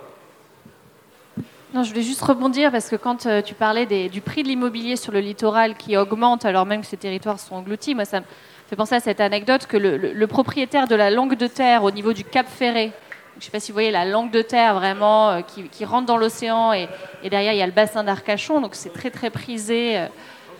Non, 1.74 1.82
je 1.82 1.90
voulais 1.90 2.02
juste 2.02 2.22
rebondir 2.22 2.70
parce 2.70 2.88
que 2.88 2.94
quand 2.94 3.26
euh, 3.26 3.42
tu 3.42 3.54
parlais 3.54 3.86
du 3.86 4.20
prix 4.20 4.44
de 4.44 4.48
l'immobilier 4.48 4.94
sur 4.94 5.12
le 5.12 5.18
littoral 5.18 5.76
qui 5.76 5.96
augmente 5.96 6.44
alors 6.44 6.64
même 6.64 6.82
que 6.82 6.86
ces 6.86 6.96
territoires 6.96 7.40
sont 7.40 7.56
engloutis, 7.56 7.96
moi 7.96 8.04
ça 8.04 8.20
me 8.20 8.24
fait 8.68 8.76
penser 8.76 8.94
à 8.94 9.00
cette 9.00 9.20
anecdote 9.20 9.66
que 9.66 9.76
le, 9.76 10.26
propriétaire 10.28 10.86
de 10.86 10.94
la 10.94 11.10
langue 11.10 11.36
de 11.36 11.48
terre 11.48 11.82
au 11.82 11.90
niveau 11.90 12.12
du 12.12 12.22
Cap 12.22 12.46
Ferré, 12.46 12.92
je 13.34 13.40
ne 13.40 13.44
sais 13.44 13.50
pas 13.50 13.58
si 13.58 13.72
vous 13.72 13.74
voyez 13.74 13.90
la 13.90 14.04
langue 14.04 14.30
de 14.30 14.42
terre 14.42 14.74
vraiment 14.74 15.30
euh, 15.30 15.40
qui, 15.42 15.84
rentre 15.84 16.06
dans 16.06 16.16
l'océan 16.16 16.72
et, 16.72 16.88
derrière 17.28 17.52
il 17.52 17.58
y 17.58 17.62
a 17.62 17.66
le 17.66 17.72
bassin 17.72 18.04
d'Arcachon, 18.04 18.60
donc 18.60 18.76
c'est 18.76 18.92
très 18.92 19.10
très 19.10 19.30
prisé 19.30 19.98
euh, 19.98 20.06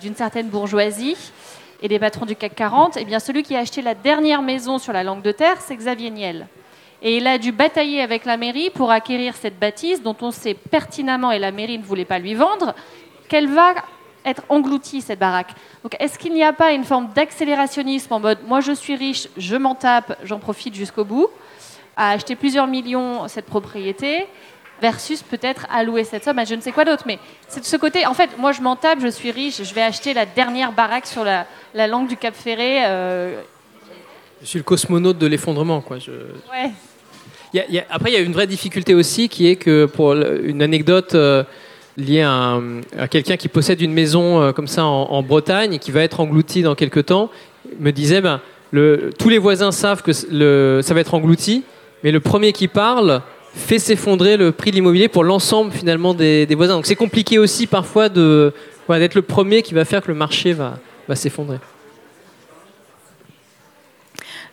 d'une 0.00 0.16
certaine 0.16 0.48
bourgeoisie 0.48 1.16
et 1.82 1.88
des 1.88 2.00
patrons 2.00 2.26
du 2.26 2.34
CAC 2.34 2.56
40. 2.56 2.96
Et 2.96 3.02
eh 3.02 3.04
bien 3.04 3.20
celui 3.20 3.44
qui 3.44 3.54
a 3.54 3.60
acheté 3.60 3.80
la 3.80 3.94
dernière 3.94 4.42
maison 4.42 4.78
sur 4.78 4.92
la 4.92 5.04
langue 5.04 5.22
de 5.22 5.32
terre, 5.32 5.60
c'est 5.60 5.76
Xavier 5.76 6.10
Niel. 6.10 6.48
Et 7.02 7.18
il 7.18 7.26
a 7.26 7.38
dû 7.38 7.52
batailler 7.52 8.00
avec 8.00 8.24
la 8.24 8.36
mairie 8.36 8.70
pour 8.70 8.90
acquérir 8.90 9.34
cette 9.36 9.58
bâtisse 9.58 10.02
dont 10.02 10.16
on 10.22 10.30
sait 10.30 10.54
pertinemment, 10.54 11.30
et 11.30 11.38
la 11.38 11.50
mairie 11.50 11.78
ne 11.78 11.84
voulait 11.84 12.04
pas 12.04 12.18
lui 12.18 12.34
vendre, 12.34 12.74
qu'elle 13.28 13.48
va 13.48 13.74
être 14.24 14.42
engloutie, 14.48 15.00
cette 15.00 15.18
baraque. 15.18 15.54
Donc 15.82 15.94
est-ce 16.00 16.18
qu'il 16.18 16.34
n'y 16.34 16.42
a 16.42 16.52
pas 16.52 16.72
une 16.72 16.84
forme 16.84 17.08
d'accélérationnisme 17.14 18.12
en 18.12 18.20
mode 18.20 18.38
moi 18.46 18.60
je 18.60 18.72
suis 18.72 18.96
riche, 18.96 19.28
je 19.36 19.56
m'en 19.56 19.74
tape, 19.74 20.18
j'en 20.24 20.38
profite 20.38 20.74
jusqu'au 20.74 21.04
bout, 21.04 21.28
à 21.96 22.10
acheter 22.10 22.34
plusieurs 22.34 22.66
millions 22.66 23.28
cette 23.28 23.46
propriété 23.46 24.26
versus 24.80 25.22
peut-être 25.22 25.66
allouer 25.70 26.04
cette 26.04 26.24
somme 26.24 26.38
à 26.38 26.44
je 26.44 26.54
ne 26.54 26.60
sais 26.60 26.72
quoi 26.72 26.84
d'autre? 26.84 27.04
Mais 27.06 27.18
c'est 27.48 27.60
de 27.60 27.64
ce 27.64 27.76
côté, 27.76 28.04
en 28.06 28.14
fait, 28.14 28.36
moi 28.36 28.52
je 28.52 28.60
m'en 28.60 28.76
tape, 28.76 28.98
je 29.00 29.08
suis 29.08 29.30
riche, 29.30 29.62
je 29.62 29.74
vais 29.74 29.82
acheter 29.82 30.12
la 30.12 30.26
dernière 30.26 30.72
baraque 30.72 31.06
sur 31.06 31.24
la, 31.24 31.46
langue 31.86 32.08
du 32.08 32.16
Cap 32.16 32.34
Ferré. 32.34 32.84
Euh, 32.84 33.42
je 34.42 34.46
suis 34.46 34.58
le 34.58 34.64
cosmonaute 34.64 35.18
de 35.18 35.26
l'effondrement, 35.26 35.80
quoi. 35.80 35.98
Je... 35.98 36.12
après, 37.90 38.10
il 38.10 38.14
y 38.14 38.16
a 38.16 38.20
une 38.20 38.32
vraie 38.32 38.46
difficulté 38.46 38.94
aussi 38.94 39.28
qui 39.28 39.48
est 39.48 39.56
que 39.56 39.86
pour 39.86 40.12
une 40.12 40.62
anecdote 40.62 41.14
euh, 41.14 41.42
liée 41.96 42.22
à, 42.22 42.60
quelqu'un 43.10 43.36
qui 43.36 43.48
possède 43.48 43.80
une 43.80 43.92
maison 43.92 44.42
euh, 44.42 44.52
comme 44.52 44.68
ça 44.68 44.84
en, 44.84 45.22
Bretagne 45.22 45.74
et 45.74 45.78
qui 45.78 45.90
va 45.90 46.02
être 46.02 46.20
englouti 46.20 46.62
dans 46.62 46.74
quelques 46.74 47.06
temps, 47.06 47.30
me 47.80 47.90
disait 47.92 48.20
ben, 48.20 48.40
le, 48.72 49.10
tous 49.18 49.28
les 49.28 49.38
voisins 49.38 49.72
savent 49.72 50.02
que 50.02 50.12
le, 50.30 50.80
ça 50.82 50.92
va 50.92 51.00
être 51.00 51.14
englouti, 51.14 51.64
mais 52.04 52.12
le 52.12 52.20
premier 52.20 52.52
qui 52.52 52.68
parle 52.68 53.22
fait 53.54 53.78
s'effondrer 53.78 54.36
le 54.36 54.52
prix 54.52 54.70
de 54.70 54.76
l'immobilier 54.76 55.08
pour 55.08 55.24
l'ensemble 55.24 55.72
finalement 55.72 56.12
des, 56.12 56.46
voisins. 56.54 56.74
Donc 56.74 56.84
c'est 56.86 56.94
compliqué 56.94 57.38
aussi 57.38 57.66
parfois 57.66 58.10
de, 58.10 58.52
d'être 58.88 59.14
le 59.14 59.22
premier 59.22 59.62
qui 59.62 59.72
va 59.72 59.86
faire 59.86 60.02
que 60.02 60.08
le 60.08 60.14
marché 60.14 60.52
va, 60.52 60.78
va 61.08 61.16
s'effondrer. 61.16 61.56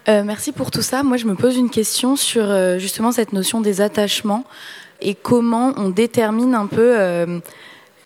Euh, 0.10 0.24
merci 0.26 0.52
pour 0.52 0.70
tout 0.70 0.82
ça. 0.82 1.04
Moi, 1.04 1.18
je 1.18 1.26
me 1.26 1.36
pose 1.36 1.58
une 1.58 1.70
question 1.70 2.16
sur 2.16 2.44
euh, 2.50 2.78
justement 2.78 3.12
cette 3.12 3.32
notion 3.32 3.62
des 3.62 3.80
attachements 3.80 4.44
et 5.02 5.16
comment 5.16 5.74
on 5.78 5.90
détermine 5.90 6.56
un 6.56 6.68
peu 6.68 7.00
euh, 7.00 7.40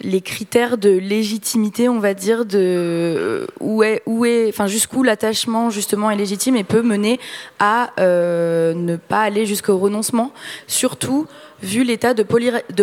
les 0.01 0.21
critères 0.21 0.77
de 0.77 0.91
légitimité, 0.91 1.89
on 1.89 1.99
va 1.99 2.13
dire, 2.13 2.45
de 2.45 3.47
où 3.59 3.81
est, 3.81 4.03
où 4.05 4.25
est, 4.25 4.47
enfin 4.49 4.67
jusqu'où 4.67 5.01
l'attachement 5.01 5.71
justement 5.71 6.11
est 6.11 6.15
légitime 6.15 6.55
et 6.55 6.63
peut 6.63 6.83
mener 6.83 7.19
à 7.57 7.89
ne 7.97 8.95
pas 8.95 9.21
aller 9.21 9.47
jusqu'au 9.47 9.77
renoncement. 9.79 10.31
Surtout 10.67 11.25
vu 11.61 11.83
l'état 11.83 12.13
de, 12.13 12.23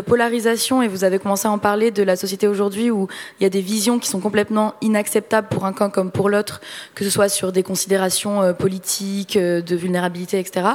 polarisation, 0.01 0.83
et 0.83 0.89
vous 0.89 1.05
avez 1.05 1.19
commencé 1.19 1.47
à 1.47 1.51
en 1.51 1.59
parler 1.59 1.91
de 1.91 2.03
la 2.03 2.17
société 2.17 2.49
aujourd'hui 2.49 2.91
où 2.91 3.09
il 3.39 3.45
y 3.45 3.47
a 3.47 3.51
des 3.51 3.61
visions 3.61 3.99
qui 3.99 4.09
sont 4.09 4.21
complètement 4.21 4.75
inacceptables 4.81 5.49
pour 5.49 5.65
un 5.65 5.73
camp 5.73 5.91
comme 5.91 6.11
pour 6.11 6.29
l'autre, 6.29 6.61
que 6.95 7.05
ce 7.05 7.11
soit 7.11 7.29
sur 7.29 7.53
des 7.53 7.63
considérations 7.63 8.43
euh, 8.43 8.53
politiques, 8.53 9.37
euh, 9.37 9.61
de 9.61 9.77
vulnérabilité, 9.77 10.39
etc. 10.39 10.67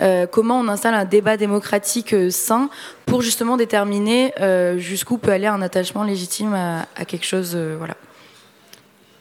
Euh, 0.00 0.26
comment 0.26 0.58
on 0.58 0.68
installe 0.68 0.94
un 0.94 1.04
débat 1.04 1.36
démocratique 1.36 2.14
sain 2.30 2.68
pour 3.06 3.22
justement 3.22 3.56
déterminer 3.56 4.32
jusqu'où 4.78 5.18
peut 5.18 5.30
aller 5.30 5.46
un 5.46 5.62
attachement 5.62 6.02
légitime 6.02 6.54
à, 6.54 7.04
quelque 7.06 7.24
chose, 7.24 7.56
voilà. 7.78 7.94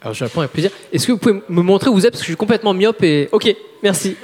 Alors 0.02 0.14
je 0.14 0.24
réponds 0.24 0.42
avec 0.42 0.52
plaisir. 0.52 0.72
Est-ce 0.92 1.08
que 1.08 1.12
vous 1.12 1.18
pouvez 1.18 1.42
me 1.48 1.62
montrer 1.62 1.90
où 1.90 1.94
vous 1.94 2.06
êtes? 2.06 2.12
Parce 2.12 2.22
que 2.22 2.26
je 2.26 2.32
suis 2.32 2.38
complètement 2.38 2.74
myope 2.74 3.04
et 3.04 3.30
ok, 3.32 3.56
merci. 3.84 4.18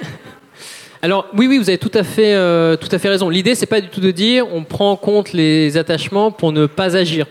Alors 1.04 1.28
oui, 1.36 1.48
oui, 1.48 1.58
vous 1.58 1.68
avez 1.68 1.80
tout 1.80 1.92
à 1.96 2.04
fait, 2.04 2.36
euh, 2.36 2.78
tout 2.78 2.90
à 2.92 3.00
fait 3.00 3.10
raison. 3.10 3.28
L'idée, 3.30 3.56
c'est 3.56 3.66
pas 3.66 3.82
du 3.82 3.88
tout 3.88 4.02
de 4.02 4.12
dire 4.12 4.46
on 4.54 4.64
prend 4.64 4.92
en 4.92 4.96
compte 4.96 5.34
les 5.34 5.76
attachements 5.76 6.32
pour 6.32 6.52
ne 6.52 6.68
pas 6.68 6.96
agir. 6.96 7.26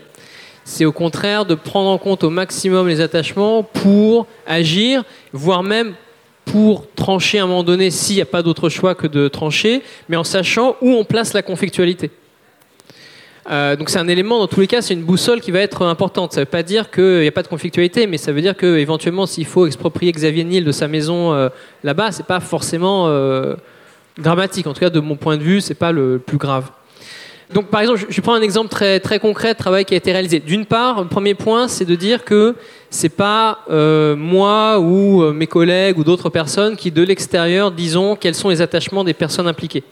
C'est 0.65 0.83
au 0.83 0.91
contraire 0.91 1.45
de 1.45 1.55
prendre 1.55 1.89
en 1.89 1.97
compte 1.97 2.25
au 2.25 2.29
maximum 2.29 2.89
les 2.89 2.99
attachements 2.99 3.63
pour 3.63 4.27
agir, 4.45 5.03
voire 5.31 5.63
même 5.63 5.93
pour 6.43 6.85
trancher 6.95 7.39
à 7.39 7.43
un 7.43 7.47
moment 7.47 7.63
donné 7.63 7.91
s'il 7.91 8.17
n'y 8.17 8.21
a 8.21 8.25
pas 8.25 8.43
d'autre 8.43 8.67
choix 8.67 8.93
que 8.93 9.07
de 9.07 9.29
trancher, 9.29 9.83
mais 10.09 10.17
en 10.17 10.25
sachant 10.25 10.75
où 10.81 10.89
on 10.89 11.05
place 11.05 11.33
la 11.33 11.41
conflictualité. 11.41 12.11
Euh, 13.49 13.75
donc 13.75 13.89
c'est 13.89 13.97
un 13.97 14.07
élément, 14.07 14.39
dans 14.39 14.47
tous 14.47 14.59
les 14.59 14.67
cas, 14.67 14.81
c'est 14.81 14.93
une 14.93 15.03
boussole 15.03 15.41
qui 15.41 15.51
va 15.51 15.59
être 15.59 15.83
importante. 15.83 16.33
Ça 16.33 16.41
ne 16.41 16.45
veut 16.45 16.49
pas 16.49 16.63
dire 16.63 16.91
qu'il 16.91 17.21
n'y 17.21 17.27
a 17.27 17.31
pas 17.31 17.43
de 17.43 17.47
conflictualité, 17.47 18.07
mais 18.07 18.17
ça 18.17 18.31
veut 18.31 18.41
dire 18.41 18.55
qu'éventuellement, 18.55 19.25
s'il 19.25 19.45
faut 19.45 19.65
exproprier 19.65 20.11
Xavier 20.11 20.43
Niel 20.43 20.63
de 20.63 20.71
sa 20.71 20.87
maison 20.87 21.33
euh, 21.33 21.49
là-bas, 21.83 22.11
c'est 22.11 22.25
pas 22.25 22.39
forcément 22.39 23.07
euh, 23.07 23.55
dramatique. 24.17 24.67
En 24.67 24.73
tout 24.73 24.79
cas, 24.79 24.89
de 24.89 24.99
mon 24.99 25.15
point 25.15 25.37
de 25.37 25.43
vue, 25.43 25.61
c'est 25.61 25.73
pas 25.73 25.91
le 25.91 26.19
plus 26.19 26.37
grave. 26.37 26.69
Donc 27.53 27.67
par 27.67 27.81
exemple, 27.81 28.05
je 28.07 28.21
prends 28.21 28.35
un 28.35 28.41
exemple 28.41 28.69
très, 28.69 29.01
très 29.01 29.19
concret 29.19 29.51
de 29.53 29.57
travail 29.57 29.83
qui 29.83 29.93
a 29.93 29.97
été 29.97 30.13
réalisé. 30.13 30.39
D'une 30.39 30.65
part, 30.65 31.01
le 31.01 31.09
premier 31.09 31.33
point, 31.33 31.67
c'est 31.67 31.83
de 31.83 31.95
dire 31.95 32.23
que 32.23 32.55
c'est 32.89 33.09
pas 33.09 33.59
moi 33.67 34.79
ou 34.79 35.33
mes 35.33 35.47
collègues 35.47 35.97
ou 35.97 36.05
d'autres 36.05 36.29
personnes 36.29 36.77
qui, 36.77 36.91
de 36.91 37.03
l'extérieur, 37.03 37.73
disons 37.73 38.15
quels 38.15 38.35
sont 38.35 38.47
les 38.47 38.61
attachements 38.61 39.03
des 39.03 39.13
personnes 39.13 39.49
impliquées. 39.49 39.83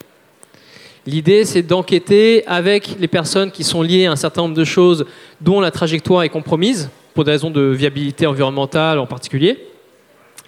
L'idée, 1.10 1.44
c'est 1.44 1.64
d'enquêter 1.64 2.46
avec 2.46 2.98
les 3.00 3.08
personnes 3.08 3.50
qui 3.50 3.64
sont 3.64 3.82
liées 3.82 4.06
à 4.06 4.12
un 4.12 4.16
certain 4.16 4.44
nombre 4.44 4.54
de 4.54 4.64
choses 4.64 5.08
dont 5.42 5.60
la 5.60 5.72
trajectoire 5.72 6.22
est 6.22 6.30
compromise, 6.30 6.92
pour 7.16 7.24
des 7.24 7.32
raisons 7.32 7.50
de 7.50 7.62
viabilité 7.62 8.28
environnementale 8.28 9.00
en 9.00 9.08
particulier, 9.08 9.58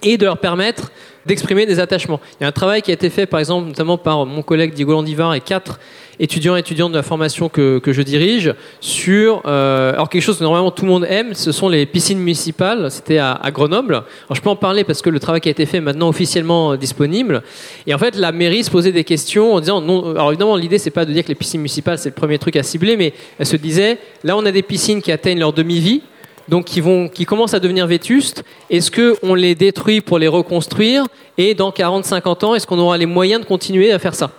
et 0.02 0.16
de 0.18 0.24
leur 0.24 0.38
permettre 0.38 0.90
d'exprimer 1.26 1.66
des 1.66 1.78
attachements. 1.78 2.20
Il 2.40 2.42
y 2.42 2.44
a 2.44 2.48
un 2.48 2.52
travail 2.52 2.82
qui 2.82 2.90
a 2.90 2.94
été 2.94 3.10
fait, 3.10 3.26
par 3.26 3.40
exemple, 3.40 3.68
notamment 3.68 3.98
par 3.98 4.26
mon 4.26 4.42
collègue 4.42 4.74
Diego 4.74 4.92
Landivar 4.92 5.34
et 5.34 5.40
quatre 5.40 5.78
étudiants 6.18 6.56
et 6.56 6.60
étudiantes 6.60 6.92
de 6.92 6.96
la 6.96 7.02
formation 7.02 7.48
que, 7.48 7.78
que 7.78 7.92
je 7.92 8.02
dirige 8.02 8.54
sur 8.80 9.42
euh, 9.46 9.92
alors 9.92 10.08
quelque 10.08 10.22
chose 10.22 10.38
que 10.38 10.44
normalement 10.44 10.70
tout 10.70 10.84
le 10.84 10.90
monde 10.90 11.06
aime, 11.08 11.34
ce 11.34 11.52
sont 11.52 11.68
les 11.68 11.86
piscines 11.86 12.18
municipales. 12.18 12.90
C'était 12.90 13.18
à, 13.18 13.32
à, 13.32 13.50
Grenoble. 13.50 13.94
Alors 13.94 14.34
je 14.34 14.40
peux 14.40 14.50
en 14.50 14.56
parler 14.56 14.84
parce 14.84 15.02
que 15.02 15.10
le 15.10 15.18
travail 15.20 15.40
qui 15.40 15.48
a 15.48 15.50
été 15.50 15.66
fait 15.66 15.78
est 15.78 15.80
maintenant 15.80 16.08
officiellement 16.08 16.76
disponible. 16.76 17.42
Et 17.86 17.94
en 17.94 17.98
fait, 17.98 18.16
la 18.16 18.30
mairie 18.30 18.62
se 18.62 18.70
posait 18.70 18.92
des 18.92 19.04
questions 19.04 19.54
en 19.54 19.60
disant 19.60 19.80
non. 19.80 20.10
Alors 20.10 20.30
évidemment, 20.30 20.56
l'idée 20.56 20.78
c'est 20.78 20.90
pas 20.90 21.04
de 21.04 21.12
dire 21.12 21.24
que 21.24 21.28
les 21.28 21.34
piscines 21.34 21.60
municipales 21.60 21.98
c'est 21.98 22.10
le 22.10 22.14
premier 22.14 22.38
truc 22.38 22.56
à 22.56 22.62
cibler, 22.62 22.96
mais 22.96 23.14
elle 23.38 23.46
se 23.46 23.56
disait 23.56 23.98
là 24.22 24.36
on 24.36 24.44
a 24.44 24.52
des 24.52 24.62
piscines 24.62 25.02
qui 25.02 25.12
atteignent 25.12 25.40
leur 25.40 25.52
demi-vie 25.52 26.02
donc 26.48 26.66
qui, 26.66 27.24
commencent 27.24 27.54
à 27.54 27.60
devenir 27.60 27.86
vétustes, 27.86 28.44
est-ce 28.70 28.90
qu'on 28.90 29.34
les 29.34 29.54
détruit 29.54 30.00
pour 30.00 30.18
les 30.18 30.28
reconstruire? 30.28 31.06
Et 31.38 31.54
dans 31.54 31.70
40-50 31.70 32.44
ans, 32.44 32.54
est-ce 32.54 32.66
qu'on 32.66 32.78
aura 32.78 32.98
les 32.98 33.06
moyens 33.06 33.42
de 33.42 33.46
continuer 33.46 33.92
à 33.92 33.98
faire 33.98 34.14
ça? 34.14 34.30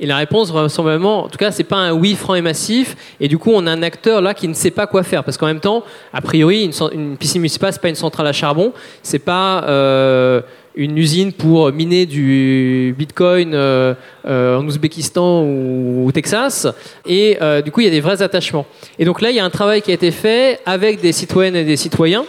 Et 0.00 0.06
la 0.06 0.16
réponse, 0.16 0.50
vraisemblablement, 0.50 1.24
en 1.24 1.28
tout 1.28 1.38
cas, 1.38 1.50
c'est 1.50 1.64
pas 1.64 1.76
un 1.76 1.92
oui 1.92 2.14
franc 2.14 2.34
et 2.34 2.40
massif. 2.40 2.96
Et 3.20 3.28
du 3.28 3.38
coup, 3.38 3.52
on 3.54 3.66
a 3.66 3.70
un 3.70 3.82
acteur 3.82 4.20
là 4.20 4.34
qui 4.34 4.48
ne 4.48 4.54
sait 4.54 4.70
pas 4.70 4.86
quoi 4.86 5.02
faire. 5.02 5.22
Parce 5.22 5.36
qu'en 5.36 5.46
même 5.46 5.60
temps, 5.60 5.84
a 6.12 6.20
priori, 6.20 6.64
une, 6.64 6.72
une 6.92 7.16
piscine 7.16 7.40
municipale, 7.40 7.72
c'est 7.72 7.80
pas 7.80 7.88
une 7.88 7.94
centrale 7.94 8.26
à 8.26 8.32
charbon. 8.32 8.72
C'est 9.02 9.20
pas 9.20 9.64
euh, 9.64 10.40
une 10.74 10.98
usine 10.98 11.32
pour 11.32 11.70
miner 11.72 12.06
du 12.06 12.94
bitcoin 12.98 13.54
euh, 13.54 13.94
euh, 14.26 14.56
en 14.56 14.66
Ouzbékistan 14.66 15.42
ou 15.42 16.06
au 16.08 16.12
Texas. 16.12 16.66
Et 17.06 17.38
du 17.64 17.70
coup, 17.70 17.80
il 17.80 17.84
y 17.84 17.88
a 17.88 17.92
des 17.92 18.00
vrais 18.00 18.22
attachements. 18.22 18.66
Et 18.98 19.04
donc 19.04 19.20
là, 19.20 19.30
il 19.30 19.36
y 19.36 19.40
a 19.40 19.44
un 19.44 19.50
travail 19.50 19.82
qui 19.82 19.90
a 19.90 19.94
été 19.94 20.10
fait 20.10 20.60
avec 20.66 21.00
des 21.00 21.12
citoyennes 21.12 21.56
et 21.56 21.64
des 21.64 21.76
citoyens, 21.76 22.24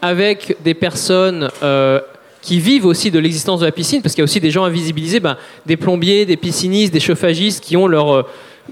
avec 0.00 0.56
des 0.62 0.74
personnes 0.74 1.50
qui 2.42 2.60
vivent 2.60 2.86
aussi 2.86 3.10
de 3.10 3.18
l'existence 3.18 3.60
de 3.60 3.66
la 3.66 3.72
piscine, 3.72 4.02
parce 4.02 4.14
qu'il 4.14 4.22
y 4.22 4.24
a 4.24 4.24
aussi 4.24 4.40
des 4.40 4.50
gens 4.50 4.64
invisibilisés, 4.64 5.20
ben, 5.20 5.36
des 5.66 5.76
plombiers, 5.76 6.26
des 6.26 6.36
piscinistes, 6.36 6.92
des 6.92 7.00
chauffagistes 7.00 7.62
qui 7.62 7.76
ont 7.76 7.86
leur 7.86 8.14
euh, 8.14 8.22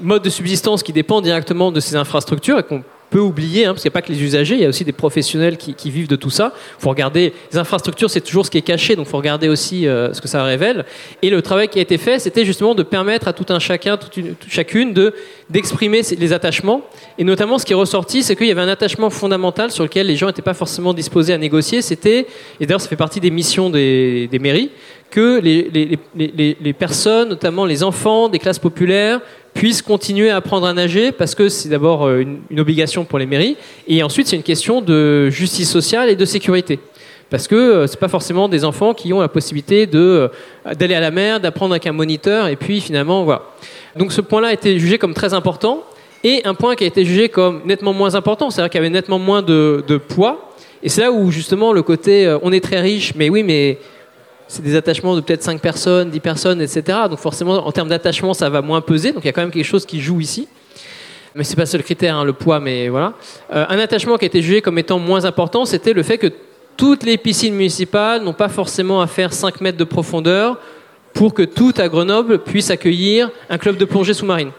mode 0.00 0.22
de 0.22 0.30
subsistance 0.30 0.82
qui 0.82 0.92
dépend 0.92 1.20
directement 1.20 1.72
de 1.72 1.80
ces 1.80 1.96
infrastructures 1.96 2.58
et 2.58 2.62
qu'on 2.62 2.82
peut 3.10 3.20
oublier, 3.20 3.64
hein, 3.64 3.72
parce 3.72 3.82
qu'il 3.82 3.88
n'y 3.88 3.92
a 3.92 3.98
pas 3.98 4.02
que 4.02 4.12
les 4.12 4.22
usagers, 4.22 4.54
il 4.54 4.60
y 4.60 4.64
a 4.64 4.68
aussi 4.68 4.84
des 4.84 4.92
professionnels 4.92 5.56
qui, 5.56 5.90
vivent 5.90 6.08
de 6.08 6.16
tout 6.16 6.30
ça. 6.30 6.52
Il 6.78 6.82
faut 6.82 6.90
regarder, 6.90 7.32
les 7.52 7.58
infrastructures, 7.58 8.10
c'est 8.10 8.20
toujours 8.20 8.44
ce 8.44 8.50
qui 8.50 8.58
est 8.58 8.62
caché, 8.62 8.96
donc 8.96 9.06
il 9.06 9.10
faut 9.10 9.16
regarder 9.16 9.48
aussi 9.48 9.86
euh, 9.86 10.12
ce 10.12 10.20
que 10.20 10.28
ça 10.28 10.42
révèle. 10.42 10.84
Et 11.22 11.30
le 11.30 11.40
travail 11.42 11.68
qui 11.68 11.78
a 11.78 11.82
été 11.82 11.98
fait, 11.98 12.18
c'était 12.18 12.44
justement 12.44 12.74
de 12.74 12.82
permettre 12.82 13.28
à 13.28 13.32
tout 13.32 13.46
un 13.50 13.58
chacun, 13.58 13.96
toute 13.96 14.18
chacune, 14.48 14.92
de 14.92 15.14
d'exprimer 15.48 16.02
les 16.18 16.32
attachements. 16.32 16.82
Et 17.18 17.24
notamment, 17.24 17.58
ce 17.58 17.64
qui 17.64 17.72
est 17.72 17.76
ressorti, 17.76 18.24
c'est 18.24 18.34
qu'il 18.34 18.48
y 18.48 18.50
avait 18.50 18.62
un 18.62 18.68
attachement 18.68 19.10
fondamental 19.10 19.70
sur 19.70 19.84
lequel 19.84 20.08
les 20.08 20.16
gens 20.16 20.26
n'étaient 20.26 20.42
pas 20.42 20.54
forcément 20.54 20.92
disposés 20.92 21.32
à 21.32 21.38
négocier. 21.38 21.82
C'était, 21.82 22.26
et 22.58 22.66
d'ailleurs, 22.66 22.80
ça 22.80 22.88
fait 22.88 22.96
partie 22.96 23.20
des 23.20 23.30
missions 23.30 23.70
des, 23.70 24.26
des 24.26 24.38
mairies, 24.40 24.70
que 25.10 25.40
les, 25.40 25.70
les, 25.72 25.98
les, 26.16 26.56
les 26.60 26.72
personnes, 26.72 27.28
notamment 27.28 27.64
les 27.64 27.84
enfants 27.84 28.28
des 28.28 28.40
classes 28.40 28.58
populaires, 28.58 29.20
puissent 29.56 29.80
continuer 29.80 30.28
à 30.28 30.36
apprendre 30.36 30.66
à 30.66 30.74
nager 30.74 31.12
parce 31.12 31.34
que 31.34 31.48
c'est 31.48 31.70
d'abord 31.70 32.10
une, 32.10 32.40
une, 32.50 32.60
obligation 32.60 33.06
pour 33.06 33.18
les 33.18 33.24
mairies 33.24 33.56
et 33.88 34.02
ensuite 34.02 34.26
c'est 34.26 34.36
une 34.36 34.42
question 34.42 34.82
de 34.82 35.30
justice 35.30 35.70
sociale 35.70 36.10
et 36.10 36.14
de 36.14 36.24
sécurité. 36.26 36.78
Parce 37.30 37.48
que 37.48 37.54
euh, 37.54 37.86
c'est 37.86 37.98
pas 37.98 38.08
forcément 38.08 38.48
des 38.50 38.64
enfants 38.64 38.92
qui 38.92 39.12
ont 39.14 39.20
la 39.20 39.28
possibilité 39.28 39.86
de 39.86 40.30
d'aller 40.78 40.94
à 40.94 41.00
la 41.00 41.10
mer, 41.10 41.40
d'apprendre 41.40 41.72
avec 41.72 41.86
un 41.86 41.92
moniteur 41.92 42.48
et 42.48 42.56
puis 42.56 42.82
finalement 42.82 43.24
voilà. 43.24 43.42
Donc 43.96 44.12
ce 44.12 44.20
point-là 44.20 44.48
a 44.48 44.52
été 44.52 44.78
jugé 44.78 44.98
comme 44.98 45.14
très 45.14 45.32
important 45.32 45.82
et 46.22 46.42
un 46.44 46.54
point 46.54 46.76
qui 46.76 46.84
a 46.84 46.86
été 46.86 47.04
jugé 47.06 47.30
comme 47.30 47.62
nettement 47.64 47.94
moins 47.94 48.14
important, 48.14 48.50
c'est-à-dire 48.50 48.70
qu'il 48.70 48.78
y 48.78 48.84
avait 48.84 48.90
nettement 48.90 49.18
moins 49.18 49.40
de, 49.42 49.82
de 49.88 49.96
poids. 49.96 50.52
Et 50.82 50.90
c'est 50.90 51.00
là 51.00 51.10
où 51.10 51.30
justement 51.30 51.72
le 51.72 51.82
côté 51.82 52.26
euh, 52.26 52.38
on 52.42 52.52
est 52.52 52.62
très 52.62 52.80
riche, 52.80 53.14
mais 53.16 53.30
oui, 53.30 53.42
mais 53.42 53.78
c'est 54.48 54.62
des 54.62 54.76
attachements 54.76 55.16
de 55.16 55.20
peut-être 55.20 55.42
5 55.42 55.60
personnes, 55.60 56.10
10 56.10 56.20
personnes, 56.20 56.60
etc. 56.60 56.98
Donc 57.10 57.18
forcément, 57.18 57.66
en 57.66 57.72
termes 57.72 57.88
d'attachement, 57.88 58.34
ça 58.34 58.48
va 58.48 58.62
moins 58.62 58.80
peser. 58.80 59.12
Donc 59.12 59.24
il 59.24 59.26
y 59.26 59.30
a 59.30 59.32
quand 59.32 59.40
même 59.40 59.50
quelque 59.50 59.64
chose 59.64 59.86
qui 59.86 60.00
joue 60.00 60.20
ici. 60.20 60.48
Mais 61.34 61.44
c'est 61.44 61.56
pas 61.56 61.62
le 61.62 61.66
seul 61.66 61.82
critère, 61.82 62.16
hein, 62.16 62.24
le 62.24 62.32
poids, 62.32 62.60
mais 62.60 62.88
voilà. 62.88 63.12
Euh, 63.52 63.66
un 63.68 63.78
attachement 63.78 64.16
qui 64.16 64.24
a 64.24 64.28
été 64.28 64.40
jugé 64.40 64.62
comme 64.62 64.78
étant 64.78 64.98
moins 64.98 65.24
important, 65.24 65.64
c'était 65.64 65.92
le 65.92 66.02
fait 66.02 66.16
que 66.16 66.28
toutes 66.76 67.04
les 67.04 67.18
piscines 67.18 67.54
municipales 67.54 68.22
n'ont 68.22 68.32
pas 68.32 68.48
forcément 68.48 69.00
à 69.02 69.06
faire 69.06 69.32
5 69.32 69.60
mètres 69.60 69.78
de 69.78 69.84
profondeur 69.84 70.58
pour 71.12 71.34
que 71.34 71.42
tout 71.42 71.74
à 71.76 71.88
Grenoble 71.88 72.38
puisse 72.38 72.70
accueillir 72.70 73.30
un 73.50 73.58
club 73.58 73.76
de 73.76 73.84
plongée 73.84 74.14
sous-marine 74.14 74.50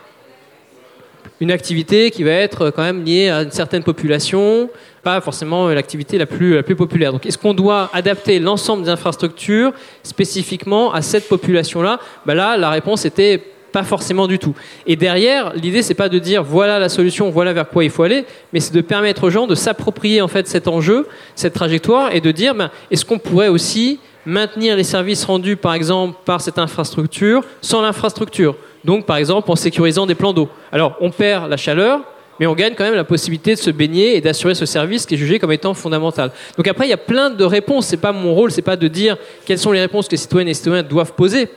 une 1.40 1.52
activité 1.52 2.12
qui 2.12 2.24
va 2.24 2.32
être 2.32 2.72
quand 2.72 2.84
même 2.84 3.04
liée 3.04 3.30
à 3.30 3.44
une 3.44 3.52
certaine 3.52 3.84
population, 3.84 4.70
pas 5.04 5.22
forcément 5.22 5.70
l'activité 5.70 6.18
la 6.18 6.26
plus, 6.26 6.56
la 6.56 6.64
plus 6.64 6.76
populaire. 6.76 7.12
Donc 7.12 7.26
est-ce 7.26 7.38
qu'on 7.38 7.54
doit 7.54 7.90
adapter 7.94 8.40
l'ensemble 8.40 8.84
des 8.84 8.90
infrastructures 8.90 9.72
spécifiquement 10.04 10.92
à 10.94 11.02
cette 11.02 11.28
population-là? 11.28 12.00
Ben 12.26 12.34
Là, 12.34 12.58
la 12.58 12.70
réponse 12.70 13.06
était 13.06 13.42
pas 13.72 13.84
forcément 13.84 14.28
du 14.28 14.40
tout. 14.40 14.56
Et 14.86 14.96
derrière, 14.96 15.54
l'idée 15.54 15.82
c'est 15.82 15.94
pas 15.94 16.10
de 16.10 16.20
dire 16.20 16.44
voilà 16.44 16.80
la 16.80 16.90
solution, 16.90 17.30
voilà 17.30 17.54
vers 17.54 17.70
quoi 17.70 17.84
il 17.84 17.90
faut 17.90 18.04
aller, 18.04 18.26
mais 18.54 18.60
c'est 18.60 18.74
de 18.74 18.82
permettre 18.82 19.26
aux 19.26 19.30
gens 19.30 19.48
de 19.48 19.56
s'approprier 19.56 20.22
en 20.22 20.28
fait 20.28 20.48
cet 20.48 20.68
enjeu, 20.68 21.08
cette 21.36 21.54
trajectoire, 21.54 22.14
et 22.14 22.22
de 22.22 22.32
dire 22.32 22.56
ben, 22.56 22.72
est-ce 22.92 23.06
qu'on 23.06 23.20
pourrait 23.20 23.50
aussi 23.50 24.00
maintenir 24.26 24.76
les 24.76 24.84
services 24.84 25.24
rendus 25.26 25.58
par 25.58 25.74
exemple 25.74 26.18
par 26.26 26.42
cette 26.42 26.60
infrastructure 26.60 27.44
sans 27.62 27.82
l'infrastructure? 27.82 28.56
Donc 28.88 29.06
par 29.06 29.18
exemple 29.18 29.52
en 29.52 29.56
sécurisant 29.56 30.06
des 30.08 30.16
plans 30.16 30.34
d'eau. 30.34 30.50
Alors 30.72 30.96
on 31.02 31.12
perd 31.12 31.50
la 31.50 31.58
chaleur, 31.58 32.00
mais 32.40 32.48
on 32.48 32.56
gagne 32.56 32.74
quand 32.74 32.86
même 32.86 32.96
la 32.96 33.04
possibilité 33.04 33.54
de 33.54 33.60
se 33.60 33.70
baigner 33.70 34.16
et 34.16 34.22
d'assurer 34.22 34.56
ce 34.56 34.66
service 34.66 35.06
qui 35.06 35.16
est 35.16 35.18
jugé 35.18 35.40
comme 35.40 35.52
étant 35.52 35.74
fondamental. 35.74 36.32
Donc 36.56 36.68
après, 36.68 36.88
il 36.88 36.90
y 36.90 36.94
a 36.94 36.98
plein 36.98 37.30
de 37.30 37.44
réponses. 37.44 37.88
C'est 37.88 37.98
pas 37.98 38.14
mon 38.14 38.34
rôle, 38.34 38.50
c'est 38.50 38.62
pas 38.62 38.78
de 38.78 38.88
dire 38.88 39.18
quelles 39.46 39.60
sont 39.60 39.74
les 39.74 39.82
réponses 39.82 40.08
que 40.08 40.12
les 40.12 40.18
citoyennes 40.18 40.48
et 40.48 40.54
citoyens 40.54 40.84
doivent 40.84 41.14
poser. 41.14 41.50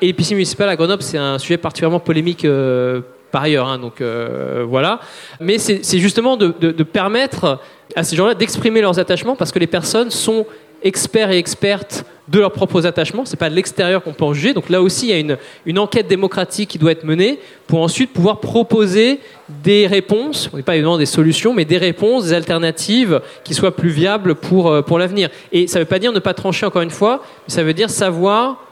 Et 0.00 0.06
les 0.06 0.12
piscines 0.14 0.36
municipales 0.36 0.70
à 0.70 0.76
Grenoble, 0.76 1.02
c'est 1.02 1.18
un 1.18 1.38
sujet 1.38 1.58
particulièrement 1.58 2.00
polémique 2.00 2.46
euh, 2.46 3.02
par 3.30 3.42
ailleurs. 3.42 3.68
Hein, 3.68 3.78
donc 3.78 4.00
euh, 4.00 4.64
voilà. 4.66 5.00
Mais 5.40 5.58
c'est 5.58 5.98
justement 5.98 6.38
de 6.38 6.82
permettre 6.84 7.60
à 7.96 8.02
ces 8.02 8.16
gens-là 8.16 8.34
d'exprimer 8.34 8.80
leurs 8.80 8.98
attachements 8.98 9.36
parce 9.36 9.52
que 9.52 9.58
les 9.58 9.66
personnes 9.66 10.10
sont 10.10 10.46
experts 10.82 11.30
et 11.30 11.38
expertes 11.38 12.04
de 12.28 12.38
leurs 12.38 12.52
propres 12.52 12.86
attachements. 12.86 13.24
C'est 13.24 13.38
pas 13.38 13.50
de 13.50 13.54
l'extérieur 13.54 14.02
qu'on 14.02 14.12
peut 14.12 14.24
en 14.24 14.34
juger. 14.34 14.52
Donc 14.52 14.68
là 14.68 14.82
aussi, 14.82 15.06
il 15.06 15.10
y 15.10 15.12
a 15.14 15.18
une, 15.18 15.38
une, 15.66 15.78
enquête 15.78 16.06
démocratique 16.06 16.68
qui 16.68 16.78
doit 16.78 16.92
être 16.92 17.04
menée 17.04 17.38
pour 17.66 17.82
ensuite 17.82 18.12
pouvoir 18.12 18.40
proposer 18.40 19.20
des 19.64 19.86
réponses, 19.86 20.50
pas 20.64 20.74
évidemment 20.74 20.98
des 20.98 21.06
solutions, 21.06 21.54
mais 21.54 21.64
des 21.64 21.78
réponses, 21.78 22.24
des 22.24 22.32
alternatives 22.34 23.20
qui 23.44 23.54
soient 23.54 23.74
plus 23.74 23.88
viables 23.88 24.34
pour, 24.34 24.68
euh, 24.70 24.82
pour 24.82 24.98
l'avenir. 24.98 25.30
Et 25.52 25.66
ça 25.66 25.78
ne 25.78 25.84
veut 25.84 25.88
pas 25.88 25.98
dire 25.98 26.12
ne 26.12 26.18
pas 26.18 26.34
trancher 26.34 26.66
encore 26.66 26.82
une 26.82 26.90
fois, 26.90 27.22
mais 27.46 27.54
ça 27.54 27.62
veut 27.62 27.74
dire 27.74 27.88
savoir 27.90 28.64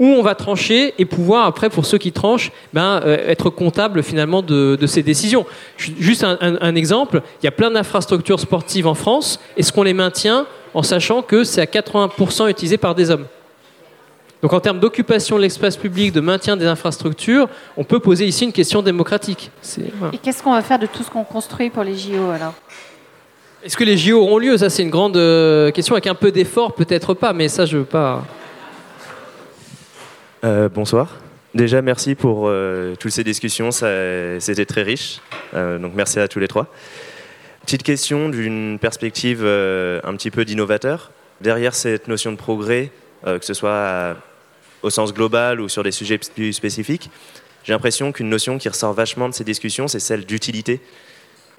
où 0.00 0.06
on 0.06 0.22
va 0.22 0.34
trancher 0.34 0.92
et 0.98 1.04
pouvoir 1.04 1.46
après 1.46 1.70
pour 1.70 1.86
ceux 1.86 1.98
qui 1.98 2.10
tranchent 2.10 2.50
ben, 2.72 3.00
euh, 3.04 3.16
être 3.28 3.48
comptable 3.48 4.02
finalement 4.02 4.42
de, 4.42 4.76
de, 4.80 4.86
ces 4.88 5.04
décisions. 5.04 5.46
Juste 5.76 6.24
un, 6.24 6.36
un 6.40 6.74
exemple, 6.74 7.22
il 7.40 7.44
y 7.44 7.48
a 7.48 7.52
plein 7.52 7.70
d'infrastructures 7.70 8.40
sportives 8.40 8.88
en 8.88 8.94
France. 8.94 9.38
Est-ce 9.56 9.72
qu'on 9.72 9.84
les 9.84 9.94
maintient 9.94 10.46
en 10.74 10.82
sachant 10.82 11.22
que 11.22 11.44
c'est 11.44 11.60
à 11.60 11.66
80% 11.66 12.50
utilisé 12.50 12.76
par 12.76 12.94
des 12.94 13.10
hommes. 13.10 13.26
Donc 14.42 14.52
en 14.52 14.60
termes 14.60 14.78
d'occupation 14.78 15.36
de 15.36 15.42
l'espace 15.42 15.76
public, 15.76 16.12
de 16.12 16.20
maintien 16.20 16.56
des 16.56 16.66
infrastructures, 16.66 17.48
on 17.78 17.84
peut 17.84 18.00
poser 18.00 18.26
ici 18.26 18.44
une 18.44 18.52
question 18.52 18.82
démocratique. 18.82 19.50
Voilà. 19.98 20.14
Et 20.14 20.18
qu'est-ce 20.18 20.42
qu'on 20.42 20.52
va 20.52 20.60
faire 20.60 20.78
de 20.78 20.86
tout 20.86 21.02
ce 21.02 21.10
qu'on 21.10 21.24
construit 21.24 21.70
pour 21.70 21.82
les 21.82 21.96
JO 21.96 22.30
alors? 22.30 22.52
Est-ce 23.64 23.78
que 23.78 23.84
les 23.84 23.96
JO 23.96 24.20
auront 24.20 24.36
lieu? 24.36 24.58
Ça 24.58 24.68
c'est 24.68 24.82
une 24.82 24.90
grande 24.90 25.16
euh, 25.16 25.70
question 25.70 25.94
avec 25.94 26.06
un 26.06 26.14
peu 26.14 26.30
d'effort, 26.30 26.74
peut-être 26.74 27.14
pas, 27.14 27.32
mais 27.32 27.48
ça 27.48 27.64
je 27.64 27.78
veux 27.78 27.84
pas. 27.84 28.22
Euh, 30.44 30.68
bonsoir. 30.68 31.20
Déjà 31.54 31.80
merci 31.80 32.14
pour 32.14 32.48
euh, 32.48 32.94
toutes 32.98 33.12
ces 33.12 33.24
discussions, 33.24 33.70
c'était 33.70 34.66
très 34.66 34.82
riche. 34.82 35.20
Euh, 35.54 35.78
donc 35.78 35.92
merci 35.94 36.18
à 36.18 36.28
tous 36.28 36.40
les 36.40 36.48
trois. 36.48 36.66
Petite 37.64 37.82
question 37.82 38.28
d'une 38.28 38.78
perspective 38.78 39.40
euh, 39.42 40.00
un 40.04 40.14
petit 40.16 40.30
peu 40.30 40.44
d'innovateur. 40.44 41.12
Derrière 41.40 41.74
cette 41.74 42.08
notion 42.08 42.30
de 42.32 42.36
progrès, 42.36 42.90
euh, 43.26 43.38
que 43.38 43.44
ce 43.44 43.54
soit 43.54 43.74
à, 43.74 44.16
au 44.82 44.90
sens 44.90 45.14
global 45.14 45.60
ou 45.60 45.68
sur 45.68 45.82
des 45.82 45.90
sujets 45.90 46.18
plus 46.18 46.52
spécifiques, 46.52 47.10
j'ai 47.64 47.72
l'impression 47.72 48.12
qu'une 48.12 48.28
notion 48.28 48.58
qui 48.58 48.68
ressort 48.68 48.92
vachement 48.92 49.28
de 49.28 49.34
ces 49.34 49.44
discussions, 49.44 49.88
c'est 49.88 49.98
celle 50.00 50.26
d'utilité. 50.26 50.80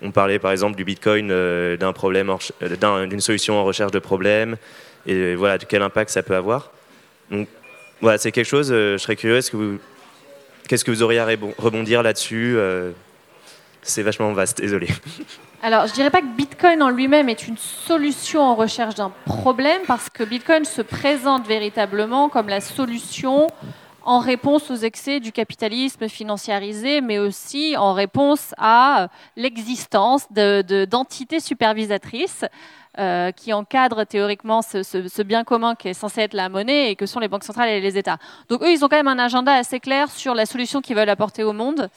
On 0.02 0.12
parlait 0.12 0.38
par 0.38 0.52
exemple 0.52 0.76
du 0.76 0.86
Bitcoin, 0.86 1.30
euh, 1.32 1.78
d'un 1.78 1.94
problème, 1.94 2.32
euh, 2.62 3.06
d'une 3.08 3.22
solution 3.22 3.56
en 3.56 3.64
recherche 3.64 3.92
de 3.92 4.00
problème, 4.00 4.58
et 5.08 5.36
voilà, 5.36 5.58
quel 5.58 5.82
impact 5.82 6.12
ça 6.12 6.22
peut 6.22 6.36
avoir. 6.36 6.72
Donc 7.32 7.48
voilà, 8.02 8.18
c'est 8.18 8.32
quelque 8.32 8.46
chose, 8.46 8.72
euh, 8.72 8.98
je 8.98 9.04
serais 9.04 9.16
curieux, 9.16 9.40
qu'est-ce 10.68 10.86
que 10.86 10.92
vous, 10.92 11.02
auriez 11.02 11.20
à 11.20 11.26
rebondir 11.58 12.04
là-dessus 12.04 12.56
euh, 12.58 12.92
C'est 13.88 14.02
vachement 14.02 14.34
vaste, 14.34 14.58
désolé. 14.58 14.88
Alors, 15.62 15.86
je 15.86 15.94
dirais 15.94 16.10
pas 16.10 16.22
que 16.22 16.36
Bitcoin 16.36 16.82
en 16.82 16.90
lui-même 16.90 17.30
est 17.30 17.48
une 17.48 17.58
solution 17.58 18.42
en 18.42 18.56
recherche 18.56 18.96
d'un 18.96 19.12
problème, 19.26 19.82
parce 19.88 20.10
que 20.10 20.24
Bitcoin 20.24 20.66
se 20.66 20.82
présente 20.82 21.48
véritablement 21.48 22.28
comme 22.30 22.50
la 22.50 22.62
solution 22.62 23.48
en 24.04 24.20
réponse 24.20 24.72
aux 24.72 24.76
excès 24.76 25.20
du 25.20 25.32
capitalisme 25.32 26.08
financiarisé, 26.10 27.02
mais 27.02 27.20
aussi 27.20 27.76
en 27.78 27.94
réponse 27.94 28.54
à 28.58 29.10
l'existence 29.36 30.28
d'entités 30.32 31.38
de, 31.38 31.44
supervisatrices 31.44 32.46
euh, 32.98 33.32
qui 33.32 33.54
encadre 33.54 34.06
théoriquement 34.06 34.62
ce, 34.62 35.22
bien 35.22 35.44
commun 35.44 35.76
qui 35.76 35.90
est 35.90 35.94
censé 35.94 36.22
être 36.22 36.34
la 36.34 36.50
monnaie 36.50 36.92
et 36.92 36.96
que 36.96 37.06
sont 37.06 37.20
les 37.20 37.28
banques 37.28 37.44
centrales 37.44 37.70
et 37.70 37.82
les 37.82 37.98
États. 37.98 38.18
Donc 38.50 38.62
eux, 38.62 38.72
ils 38.72 38.86
ont 38.86 38.88
quand 38.88 38.98
même 38.98 39.08
un 39.08 39.20
agenda 39.20 39.54
assez 39.54 39.80
clair 39.80 40.10
sur 40.10 40.34
la 40.34 40.46
solution 40.46 40.82
qu'ils 40.82 40.96
veulent 40.96 41.10
apporter 41.10 41.44
au 41.44 41.54
monde. 41.54 41.90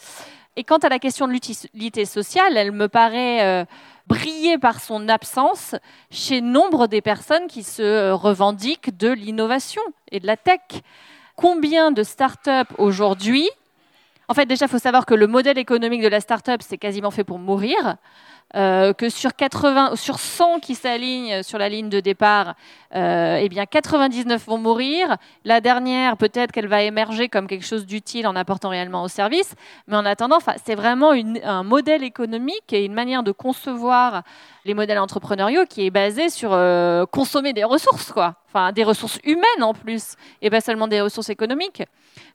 Et 0.57 0.65
quant 0.65 0.79
à 0.79 0.89
la 0.89 0.99
question 0.99 1.29
de 1.29 1.33
l'utilité 1.33 2.05
sociale, 2.05 2.57
elle 2.57 2.73
me 2.73 2.89
paraît 2.89 3.45
euh, 3.45 3.65
briller 4.07 4.59
par 4.59 4.81
son 4.81 5.09
absence 5.09 5.75
chez 6.11 6.41
nombre 6.41 6.87
des 6.89 7.01
personnes 7.01 7.47
qui 7.47 7.63
se 7.63 8.11
revendiquent 8.11 8.97
de 8.97 9.09
l'innovation 9.09 9.83
et 10.11 10.19
de 10.19 10.27
la 10.27 10.37
tech. 10.37 10.61
Combien 11.37 11.93
de 11.93 12.03
startups 12.03 12.75
aujourd'hui 12.79 13.49
En 14.31 14.35
fait, 14.35 14.45
déjà, 14.45 14.67
il 14.67 14.69
faut 14.69 14.79
savoir 14.79 15.07
que 15.07 15.15
le 15.15 15.27
modèle 15.27 15.57
économique 15.57 16.03
de 16.03 16.09
la 16.09 16.21
startup, 16.21 16.61
c'est 16.61 16.77
quasiment 16.77 17.11
fait 17.11 17.25
pour 17.25 17.39
mourir. 17.39 17.97
Euh, 18.57 18.95
que 18.95 19.11
sur 19.11 19.35
80, 19.35 19.97
sur 19.97 20.19
100 20.19 20.61
qui 20.61 20.75
s'alignent 20.75 21.43
sur 21.43 21.59
la 21.59 21.69
ligne 21.69 21.91
de 21.91 22.01
départ, 22.01 22.55
euh, 22.95 23.39
eh 23.43 23.49
bien 23.51 23.67
99 23.67 24.47
vont 24.47 24.57
mourir. 24.57 25.19
La 25.45 25.61
dernière, 25.61 26.17
peut-être 26.17 26.51
qu'elle 26.51 26.67
va 26.67 26.83
émerger 26.83 27.29
comme 27.29 27.47
quelque 27.47 27.67
chose 27.67 27.85
d'utile 27.85 28.27
en 28.27 28.35
apportant 28.37 28.71
réellement 28.71 29.03
au 29.03 29.09
service. 29.09 29.55
Mais 29.87 29.97
en 29.97 30.07
attendant, 30.07 30.39
c'est 30.65 30.75
vraiment 30.75 31.13
un 31.13 31.63
modèle 31.63 32.03
économique 32.03 32.73
et 32.73 32.87
une 32.87 32.95
manière 32.95 33.23
de 33.23 33.33
concevoir 33.33 34.23
les 34.65 34.73
modèles 34.73 34.99
entrepreneuriaux 34.99 35.67
qui 35.69 35.85
est 35.85 35.91
basé 35.91 36.31
sur 36.31 36.55
euh, 36.55 37.05
consommer 37.05 37.53
des 37.53 37.65
ressources, 37.65 38.13
quoi. 38.13 38.37
Enfin, 38.49 38.73
des 38.73 38.85
ressources 38.85 39.19
humaines 39.25 39.63
en 39.63 39.75
plus, 39.75 40.15
et 40.41 40.49
pas 40.49 40.63
seulement 40.63 40.89
des 40.89 41.03
ressources 41.03 41.29
économiques. 41.29 41.83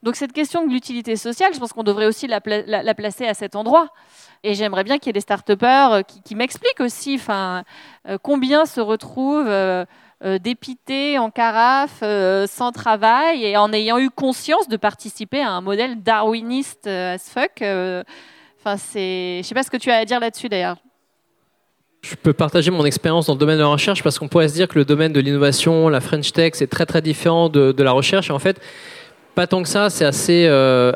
Donc 0.03 0.15
cette 0.15 0.33
question 0.33 0.67
de 0.67 0.71
l'utilité 0.71 1.15
sociale, 1.15 1.53
je 1.53 1.59
pense 1.59 1.73
qu'on 1.73 1.83
devrait 1.83 2.05
aussi 2.05 2.27
la, 2.27 2.39
la 2.45 2.93
placer 2.93 3.25
à 3.25 3.33
cet 3.33 3.55
endroit. 3.55 3.89
Et 4.43 4.55
j'aimerais 4.55 4.83
bien 4.83 4.97
qu'il 4.97 5.07
y 5.07 5.09
ait 5.11 5.13
des 5.13 5.21
start-upers 5.21 5.93
euh, 5.93 6.01
qui, 6.01 6.35
m'expliquent 6.35 6.81
aussi 6.81 7.19
euh, 7.29 7.61
combien 8.21 8.65
se 8.65 8.81
retrouvent 8.81 9.47
euh, 9.47 9.85
dépités 10.41 11.17
en 11.17 11.29
carafe, 11.29 12.03
sans 12.49 12.71
travail, 12.71 13.43
et 13.45 13.57
en 13.57 13.73
ayant 13.73 13.97
eu 13.97 14.09
conscience 14.09 14.69
de 14.69 14.77
participer 14.77 15.41
à 15.41 15.51
un 15.51 15.61
modèle 15.61 16.01
darwiniste 16.01 16.87
as 16.87 17.17
fuck. 17.19 17.61
Enfin, 17.61 18.77
c'est... 18.77 19.41
Je 19.41 19.47
sais 19.47 19.55
pas 19.55 19.63
ce 19.63 19.69
que 19.69 19.75
tu 19.75 19.91
as 19.91 19.97
à 19.97 20.05
dire 20.05 20.21
là-dessus 20.21 20.47
d'ailleurs. 20.47 20.77
Je 22.03 22.15
peux 22.15 22.31
partager 22.31 22.71
mon 22.71 22.85
expérience 22.85 23.27
dans 23.27 23.33
le 23.33 23.39
domaine 23.39 23.57
de 23.57 23.63
la 23.63 23.67
recherche 23.67 24.01
parce 24.01 24.19
qu'on 24.19 24.29
pourrait 24.29 24.47
se 24.47 24.53
dire 24.53 24.69
que 24.69 24.77
le 24.77 24.85
domaine 24.85 25.11
de 25.11 25.19
l'innovation, 25.19 25.89
la 25.89 25.99
French 25.99 26.31
Tech, 26.31 26.53
c'est 26.55 26.67
très 26.67 26.85
très 26.85 27.01
différent 27.01 27.49
de, 27.49 27.83
la 27.83 27.91
recherche. 27.91 28.29
En 28.29 28.39
fait, 28.39 28.61
pas 29.35 29.47
tant 29.47 29.63
que 29.63 29.69
ça, 29.69 29.89
c'est 29.89 30.05
assez, 30.05 30.47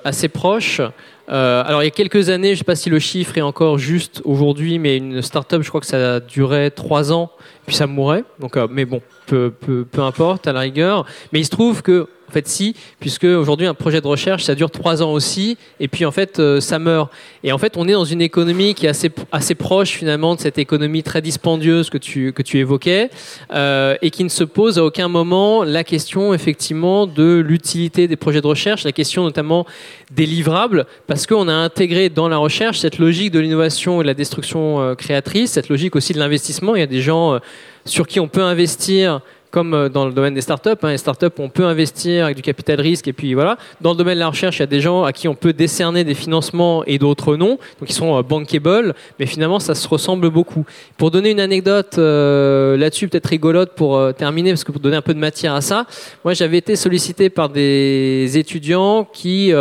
assez 0.03 0.27
proche. 0.27 0.81
Euh, 1.30 1.64
alors 1.65 1.81
il 1.81 1.85
y 1.85 1.89
a 1.89 1.91
quelques 1.91 2.30
années, 2.30 2.49
je 2.49 2.53
ne 2.53 2.57
sais 2.59 2.64
pas 2.64 2.76
si 2.76 2.89
le 2.89 2.99
chiffre 2.99 3.38
est 3.38 3.41
encore 3.41 3.77
juste 3.77 4.22
aujourd'hui, 4.23 4.80
mais 4.80 4.97
une 4.97 5.22
start-up, 5.22 5.61
je 5.61 5.68
crois 5.68 5.81
que 5.81 5.88
ça 5.88 6.22
durait 6.22 6.72
trois 6.72 7.11
ans, 7.11 7.31
puis 7.65 7.76
ça 7.76 7.85
mourait. 7.85 8.23
Donc, 8.39 8.55
euh, 8.55 8.68
mais 8.69 8.85
bon, 8.85 9.01
peu, 9.26 9.51
peu, 9.51 9.84
peu 9.84 10.01
importe 10.01 10.47
à 10.47 10.53
la 10.53 10.61
rigueur. 10.61 11.05
Mais 11.34 11.39
il 11.39 11.45
se 11.45 11.49
trouve 11.49 11.81
que 11.81 12.07
en 12.28 12.32
fait, 12.32 12.48
si, 12.48 12.76
puisque 12.99 13.24
aujourd'hui 13.24 13.68
un 13.68 13.74
projet 13.74 14.02
de 14.02 14.08
recherche, 14.08 14.44
ça 14.44 14.56
dure 14.56 14.70
trois 14.70 15.02
ans 15.02 15.14
aussi, 15.14 15.58
et 15.80 15.88
puis 15.88 16.06
en 16.06 16.12
fait, 16.12 16.40
euh, 16.40 16.60
ça 16.60 16.78
meurt. 16.78 17.10
Et 17.44 17.54
en 17.54 17.58
fait, 17.58 17.78
on 17.78 17.88
est 17.88 17.94
dans 17.94 18.06
une 18.06 18.22
économie 18.22 18.74
qui 18.74 18.86
est 18.86 18.90
assez, 18.90 19.10
assez 19.32 19.56
proche 19.56 19.91
finalement 19.91 20.36
de 20.36 20.41
cette 20.41 20.58
économie 20.58 21.04
très 21.04 21.22
dispendieuse 21.22 21.90
que 21.90 21.98
tu, 21.98 22.34
que 22.34 22.41
tu 22.41 22.58
évoquais, 22.58 23.10
euh, 23.54 23.95
et 24.02 24.12
qui 24.12 24.24
ne 24.26 24.30
se 24.30 24.44
pose 24.44 24.78
à 24.78 24.84
aucun 24.84 25.08
moment 25.08 25.64
la 25.64 25.86
question 25.86 26.34
effectivement 26.34 27.08
de 27.08 27.38
l'utilité 27.40 28.08
des 28.08 28.18
projets 28.18 28.41
de 28.41 28.48
recherche, 28.48 28.84
la 28.84 28.91
question 28.91 29.24
notamment 29.24 29.66
des 30.12 30.26
livrables, 30.26 30.86
parce 31.08 31.26
qu'on 31.28 31.48
a 31.48 31.54
intégré 31.54 32.10
dans 32.10 32.28
la 32.28 32.38
recherche 32.38 32.80
cette 32.80 32.98
logique 32.98 33.32
de 33.32 33.40
l'innovation 33.40 34.02
et 34.02 34.04
de 34.04 34.08
la 34.08 34.14
destruction 34.14 34.82
euh, 34.82 34.95
créatrice, 34.95 35.52
cette 35.52 35.70
logique 35.70 35.95
aussi 35.95 36.12
de 36.12 36.20
l'investissement. 36.20 36.76
Il 36.76 36.80
y 36.80 36.84
a 36.84 36.88
des 36.88 37.02
gens 37.02 37.40
sur 37.86 38.06
qui 38.06 38.20
on 38.20 38.28
peut 38.28 38.44
investir 38.44 39.22
comme 39.52 39.74
euh, 39.74 39.90
dans 39.90 40.06
le 40.06 40.14
domaine 40.14 40.34
des 40.34 40.41
startups. 40.41 40.69
Hein, 40.82 40.91
les 40.91 40.98
startups, 40.98 41.26
on 41.40 41.49
peut 41.49 41.65
investir 41.65 42.26
avec 42.26 42.36
du 42.36 42.41
capital 42.41 42.80
risque 42.80 43.07
et 43.07 43.14
puis 43.14 43.34
voilà. 43.34 43.57
Dans 43.82 43.91
le 43.91 43.98
domaine 43.98 44.15
de 44.15 44.19
la 44.19 44.30
recherche, 44.30 44.57
il 44.57 44.61
y 44.61 44.64
a 44.64 44.68
des 44.68 44.82
gens 44.82 45.03
à 45.03 45.14
qui 45.14 45.28
on 45.28 45.36
peut 45.36 45.53
décerner 45.53 46.03
des 46.03 46.14
financements 46.14 46.84
et 46.86 46.98
d'autres 46.98 47.36
non, 47.36 47.57
donc 47.80 47.90
ils 47.90 47.94
sont 47.94 48.18
euh, 48.18 48.24
bankable, 48.24 48.94
mais 49.19 49.26
finalement 49.26 49.60
ça 49.60 49.76
se 49.76 49.88
ressemble 49.88 50.30
beaucoup. 50.30 50.65
Pour 50.98 51.11
donner 51.11 51.32
une 51.32 51.40
anecdote 51.40 51.95
euh, 51.98 52.78
là-dessus, 52.78 53.07
peut-être 53.07 53.28
rigolote 53.28 53.74
pour 53.76 54.14
terminer, 54.15 54.52
parce 54.52 54.64
que 54.64 54.72
pour 54.72 54.82
donner 54.82 54.98
un 54.98 55.02
peu 55.02 55.14
de 55.14 55.19
matière 55.19 55.53
à 55.53 55.61
ça, 55.61 55.86
moi 56.24 56.34
j'avais 56.34 56.57
été 56.57 56.76
sollicité 56.76 57.30
par 57.30 57.49
des 57.49 58.38
étudiants 58.38 59.07
qui 59.11 59.52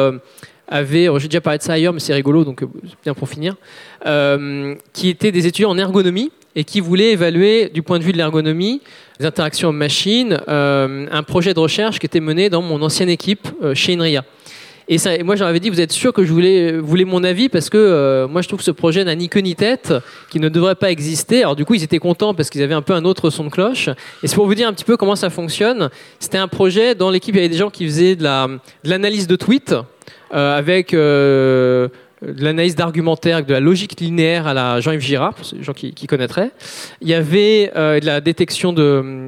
avaient, 0.68 1.08
oh, 1.08 1.18
j'ai 1.18 1.28
déjà 1.28 1.40
parlé 1.40 1.58
de 1.58 1.62
ça 1.62 1.74
ailleurs, 1.74 1.92
mais 1.92 2.00
c'est 2.00 2.14
rigolo, 2.14 2.44
donc 2.44 2.64
bien 3.02 3.14
pour 3.14 3.28
finir, 3.28 3.56
qui 4.92 5.08
étaient 5.08 5.32
des 5.32 5.46
étudiants 5.46 5.70
en 5.70 5.78
ergonomie 5.78 6.30
et 6.56 6.64
qui 6.64 6.80
voulaient 6.80 7.12
évaluer 7.12 7.68
du 7.68 7.82
point 7.82 7.98
de 7.98 8.04
vue 8.04 8.12
de 8.12 8.16
l'ergonomie 8.16 8.80
des 9.18 9.26
interactions 9.26 9.72
machines, 9.72 10.40
euh, 10.48 11.06
un 11.10 11.22
projet 11.22 11.55
de 11.55 11.60
recherche 11.60 11.98
qui 11.98 12.06
était 12.06 12.20
mené 12.20 12.51
dans 12.51 12.62
mon 12.62 12.82
ancienne 12.82 13.09
équipe 13.09 13.48
euh, 13.62 13.74
chez 13.74 13.94
Inria. 13.94 14.24
Et 14.88 14.98
ça, 14.98 15.10
moi, 15.24 15.34
j'avais 15.34 15.59
dit, 15.59 15.68
vous 15.68 15.80
êtes 15.80 15.90
sûr 15.90 16.12
que 16.12 16.24
je 16.24 16.32
voulais, 16.32 17.05
mon 17.05 17.24
avis 17.24 17.48
parce 17.48 17.70
que 17.70 17.76
euh, 17.76 18.28
moi, 18.28 18.40
je 18.40 18.47
trouve 18.47 18.60
que 18.60 18.64
ce 18.64 18.70
projet 18.70 19.02
n'a 19.02 19.16
ni 19.16 19.28
queue 19.28 19.40
ni 19.40 19.56
tête, 19.56 19.93
qui 20.30 20.38
ne 20.38 20.48
devrait 20.48 20.76
pas 20.76 20.93
exister. 20.93 21.43
Alors, 21.43 21.56
du 21.56 21.64
coup, 21.64 21.74
ils 21.74 21.82
étaient 21.82 21.98
contents 21.98 22.34
parce 22.34 22.51
qu'ils 22.51 22.62
avaient 22.62 22.74
un 22.74 22.82
peu 22.82 22.93
un 22.93 23.05
autre 23.05 23.30
son 23.30 23.44
de 23.44 23.48
cloche. 23.48 23.88
Et 24.22 24.28
c'est 24.28 24.36
pour 24.36 24.47
vous 24.47 24.55
dire 24.55 24.68
un 24.68 24.72
petit 24.72 24.84
peu 24.84 24.97
comment 24.97 25.16
ça 25.16 25.28
fonctionne. 25.28 25.90
C'était 26.20 26.38
un 26.38 26.47
projet 26.47 26.94
dans 26.94 27.10
l'équipe, 27.10 27.34
il 27.34 27.38
y 27.38 27.40
avait 27.40 27.48
des 27.48 27.59
gens 27.59 27.70
qui 27.70 27.84
faisaient 27.84 28.14
de 28.14 28.24
l'analyse 28.84 29.26
de, 29.26 29.32
de 29.32 29.36
tweets 29.36 29.74
avec 30.30 30.94
de 32.26 32.44
l'analyse 32.44 32.74
d'argumentaire, 32.74 33.44
de 33.44 33.52
la 33.52 33.60
logique 33.60 34.00
linéaire 34.00 34.46
à 34.46 34.54
la 34.54 34.80
Jean-Yves 34.80 35.00
Girard, 35.00 35.34
pour 35.34 35.46
les 35.56 35.62
gens 35.62 35.72
qui, 35.72 35.92
connaîtraient. 36.06 36.50
Il 37.00 37.08
y 37.08 37.14
avait 37.14 37.72
euh, 37.76 38.00
de 38.00 38.06
la 38.06 38.20
détection 38.20 38.72
de, 38.72 39.24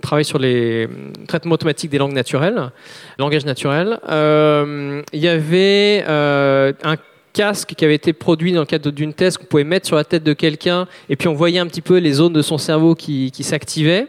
travail 0.00 0.24
sur 0.24 0.38
les 0.38 0.88
traitements 1.26 1.54
automatiques 1.54 1.90
des 1.90 1.98
langues 1.98 2.12
naturelles, 2.12 2.70
langage 3.18 3.44
naturel. 3.44 3.98
Euh, 4.08 5.02
il 5.12 5.20
y 5.20 5.28
avait 5.28 6.04
euh, 6.08 6.72
un 6.84 6.96
casque 7.32 7.74
qui 7.74 7.84
avait 7.84 7.94
été 7.94 8.12
produit 8.12 8.52
dans 8.52 8.60
le 8.60 8.66
cadre 8.66 8.90
d'une 8.90 9.14
thèse 9.14 9.38
qu'on 9.38 9.46
pouvait 9.46 9.64
mettre 9.64 9.86
sur 9.86 9.96
la 9.96 10.04
tête 10.04 10.22
de 10.22 10.34
quelqu'un 10.34 10.86
et 11.08 11.16
puis 11.16 11.28
on 11.28 11.34
voyait 11.34 11.60
un 11.60 11.66
petit 11.66 11.80
peu 11.80 11.96
les 11.96 12.12
zones 12.12 12.34
de 12.34 12.42
son 12.42 12.58
cerveau 12.58 12.94
qui, 12.94 13.30
qui 13.30 13.42
s'activaient. 13.42 14.08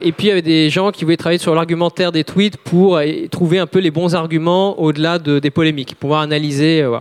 Et 0.00 0.12
puis 0.12 0.26
il 0.26 0.28
y 0.28 0.32
avait 0.32 0.42
des 0.42 0.68
gens 0.70 0.90
qui 0.90 1.04
voulaient 1.04 1.16
travailler 1.16 1.38
sur 1.38 1.54
l'argumentaire 1.54 2.12
des 2.12 2.24
tweets 2.24 2.56
pour 2.58 2.96
euh, 2.96 3.04
trouver 3.30 3.58
un 3.58 3.66
peu 3.66 3.78
les 3.78 3.90
bons 3.90 4.14
arguments 4.14 4.78
au-delà 4.80 5.18
de, 5.18 5.38
des 5.38 5.50
polémiques, 5.50 5.94
pouvoir 5.94 6.20
analyser. 6.20 6.82
Euh, 6.82 6.98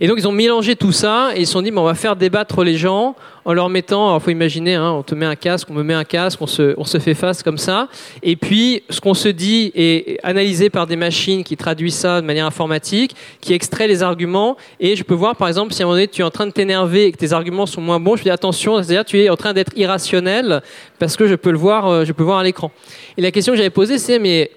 et 0.00 0.08
donc 0.08 0.16
ils 0.18 0.26
ont 0.26 0.32
mélangé 0.32 0.76
tout 0.76 0.92
ça 0.92 1.30
et 1.34 1.40
ils 1.40 1.46
se 1.46 1.52
sont 1.52 1.62
dit, 1.62 1.72
on 1.74 1.84
va 1.84 1.94
faire 1.94 2.16
débattre 2.16 2.64
les 2.64 2.76
gens 2.76 3.14
en 3.44 3.52
leur 3.52 3.68
mettant, 3.68 4.16
il 4.16 4.22
faut 4.22 4.30
imaginer, 4.30 4.74
hein, 4.74 4.92
on 4.92 5.02
te 5.02 5.14
met 5.14 5.26
un 5.26 5.34
casque, 5.34 5.68
on 5.70 5.74
me 5.74 5.82
met 5.82 5.94
un 5.94 6.04
casque, 6.04 6.40
on 6.40 6.46
se, 6.46 6.74
on 6.76 6.84
se 6.84 6.98
fait 6.98 7.14
face 7.14 7.42
comme 7.42 7.58
ça. 7.58 7.88
Et 8.22 8.36
puis 8.36 8.82
ce 8.88 9.00
qu'on 9.00 9.14
se 9.14 9.28
dit 9.28 9.72
est 9.74 10.18
analysé 10.22 10.70
par 10.70 10.86
des 10.86 10.96
machines 10.96 11.42
qui 11.42 11.56
traduisent 11.56 11.96
ça 11.96 12.20
de 12.20 12.26
manière 12.26 12.46
informatique, 12.46 13.16
qui 13.40 13.52
extrait 13.52 13.88
les 13.88 14.02
arguments. 14.02 14.56
Et 14.78 14.94
je 14.94 15.02
peux 15.02 15.14
voir 15.14 15.36
par 15.36 15.48
exemple 15.48 15.72
si 15.72 15.82
à 15.82 15.84
un 15.84 15.86
moment 15.86 15.96
donné 15.96 16.08
tu 16.08 16.22
es 16.22 16.24
en 16.24 16.30
train 16.30 16.46
de 16.46 16.52
t'énerver 16.52 17.06
et 17.06 17.12
que 17.12 17.18
tes 17.18 17.32
arguments 17.32 17.66
sont 17.66 17.80
moins 17.80 17.98
bons, 17.98 18.16
je 18.16 18.22
dis 18.22 18.30
attention, 18.30 18.76
c'est-à-dire 18.82 19.04
tu 19.04 19.20
es 19.20 19.28
en 19.28 19.36
train 19.36 19.52
d'être 19.52 19.72
irrationnel 19.76 20.62
parce 20.98 21.16
que 21.16 21.26
je 21.26 21.34
peux 21.34 21.50
le 21.50 21.58
voir, 21.58 21.88
euh, 21.88 22.04
je 22.04 22.12
peux 22.12 22.22
voir 22.22 22.38
à 22.38 22.44
l'écran. 22.44 22.70
Et 23.16 23.22
la 23.22 23.32
question 23.32 23.52
que 23.52 23.56
j'avais 23.56 23.70
posée, 23.70 23.98
c'est 23.98 24.18
mais 24.18 24.50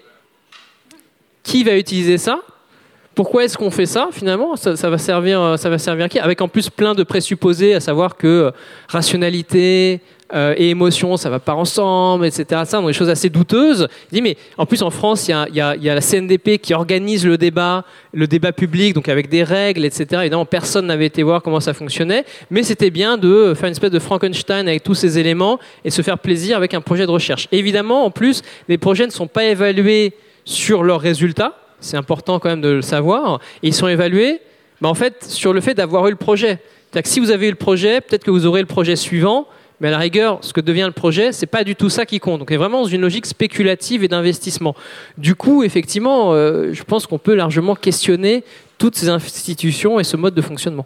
qui 1.43 1.63
va 1.63 1.75
utiliser 1.75 2.17
ça? 2.17 2.41
Pourquoi 3.15 3.45
est-ce 3.45 3.57
qu'on 3.57 3.71
fait 3.71 3.85
ça 3.85 4.09
finalement? 4.11 4.57
Ça, 4.57 4.89
va 4.89 4.97
servir, 4.97 5.41
euh, 5.41 5.57
ça 5.57 5.69
va 5.69 5.77
servir 5.77 6.09
qui? 6.09 6.19
Avec 6.19 6.41
en 6.41 6.49
plus 6.49 6.69
plein 6.69 6.93
de 6.93 7.03
présupposés, 7.03 7.73
à 7.73 7.79
savoir 7.79 8.17
que 8.17 8.27
euh, 8.27 8.51
rationalité 8.89 10.01
euh, 10.33 10.53
et 10.57 10.71
émotion, 10.71 11.15
ça 11.15 11.29
va 11.29 11.39
pas 11.39 11.53
ensemble, 11.53 12.25
etc. 12.25 12.45
Ça, 12.49 12.65
sont 12.65 12.87
des 12.87 12.93
choses 12.93 13.09
assez 13.09 13.29
douteuses. 13.29 13.87
Il 14.11 14.15
dit 14.15 14.21
mais 14.21 14.35
en 14.57 14.65
plus 14.65 14.81
en 14.81 14.89
France, 14.89 15.29
il 15.29 15.31
y 15.53 15.61
a, 15.61 15.75
la 15.77 16.01
CNDP 16.01 16.57
qui 16.61 16.73
organise 16.73 17.25
le 17.25 17.37
débat, 17.37 17.85
le 18.13 18.27
débat 18.27 18.51
public, 18.51 18.93
donc 18.93 19.07
avec 19.07 19.29
des 19.29 19.43
règles, 19.43 19.85
etc. 19.85 20.07
Évidemment, 20.21 20.45
personne 20.45 20.85
n'avait 20.85 21.05
été 21.05 21.23
voir 21.23 21.41
comment 21.41 21.61
ça 21.61 21.73
fonctionnait, 21.73 22.25
mais 22.51 22.63
c'était 22.63 22.89
bien 22.89 23.17
de 23.17 23.53
faire 23.55 23.67
une 23.67 23.71
espèce 23.71 23.91
de 23.91 23.99
Frankenstein 23.99 24.67
avec 24.67 24.83
tous 24.83 24.95
ces 24.95 25.19
éléments 25.19 25.57
et 25.85 25.89
se 25.89 26.01
faire 26.01 26.19
plaisir 26.19 26.57
avec 26.57 26.73
un 26.73 26.81
projet 26.81 27.05
de 27.05 27.11
recherche. 27.11 27.47
évidemment, 27.53 28.03
en 28.03 28.11
plus, 28.11 28.41
les 28.67 28.77
projets 28.77 29.05
ne 29.05 29.11
sont 29.11 29.27
pas 29.27 29.45
évalués 29.45 30.13
sur 30.43 30.83
leurs 30.83 30.99
résultats 30.99 31.55
c'est 31.85 31.97
important 31.97 32.39
quand 32.39 32.49
même 32.49 32.61
de 32.61 32.69
le 32.69 32.81
savoir. 32.81 33.39
Et 33.63 33.67
ils 33.67 33.73
sont 33.73 33.87
évalués 33.87 34.41
bah, 34.81 34.89
en 34.89 34.93
fait, 34.93 35.23
sur 35.23 35.53
le 35.53 35.61
fait 35.61 35.73
d'avoir 35.73 36.07
eu 36.07 36.11
le 36.11 36.17
projet. 36.17 36.59
Que 36.91 37.07
si 37.07 37.19
vous 37.19 37.31
avez 37.31 37.47
eu 37.47 37.49
le 37.49 37.55
projet, 37.55 37.99
peut-être 37.99 38.23
que 38.23 38.31
vous 38.31 38.45
aurez 38.45 38.61
le 38.61 38.67
projet 38.67 38.95
suivant, 38.95 39.47
mais 39.81 39.89
à 39.89 39.91
la 39.91 39.97
rigueur, 39.97 40.37
ce 40.41 40.53
que 40.53 40.61
devient 40.61 40.85
le 40.85 40.93
projet, 40.93 41.33
c'est 41.33 41.45
pas 41.45 41.65
du 41.65 41.75
tout 41.75 41.89
ça 41.89 42.05
qui 42.05 42.19
compte. 42.19 42.39
Donc, 42.39 42.51
on 42.51 42.53
est 42.53 42.57
vraiment 42.57 42.83
dans 42.83 42.87
une 42.87 43.01
logique 43.01 43.25
spéculative 43.25 44.03
et 44.03 44.07
d'investissement. 44.07 44.75
Du 45.17 45.35
coup, 45.35 45.63
effectivement, 45.63 46.31
euh, 46.31 46.71
je 46.71 46.83
pense 46.83 47.05
qu'on 47.05 47.17
peut 47.17 47.35
largement 47.35 47.75
questionner 47.75 48.43
toutes 48.77 48.95
ces 48.95 49.09
institutions 49.09 49.99
et 49.99 50.05
ce 50.05 50.15
mode 50.15 50.35
de 50.35 50.41
fonctionnement. 50.41 50.85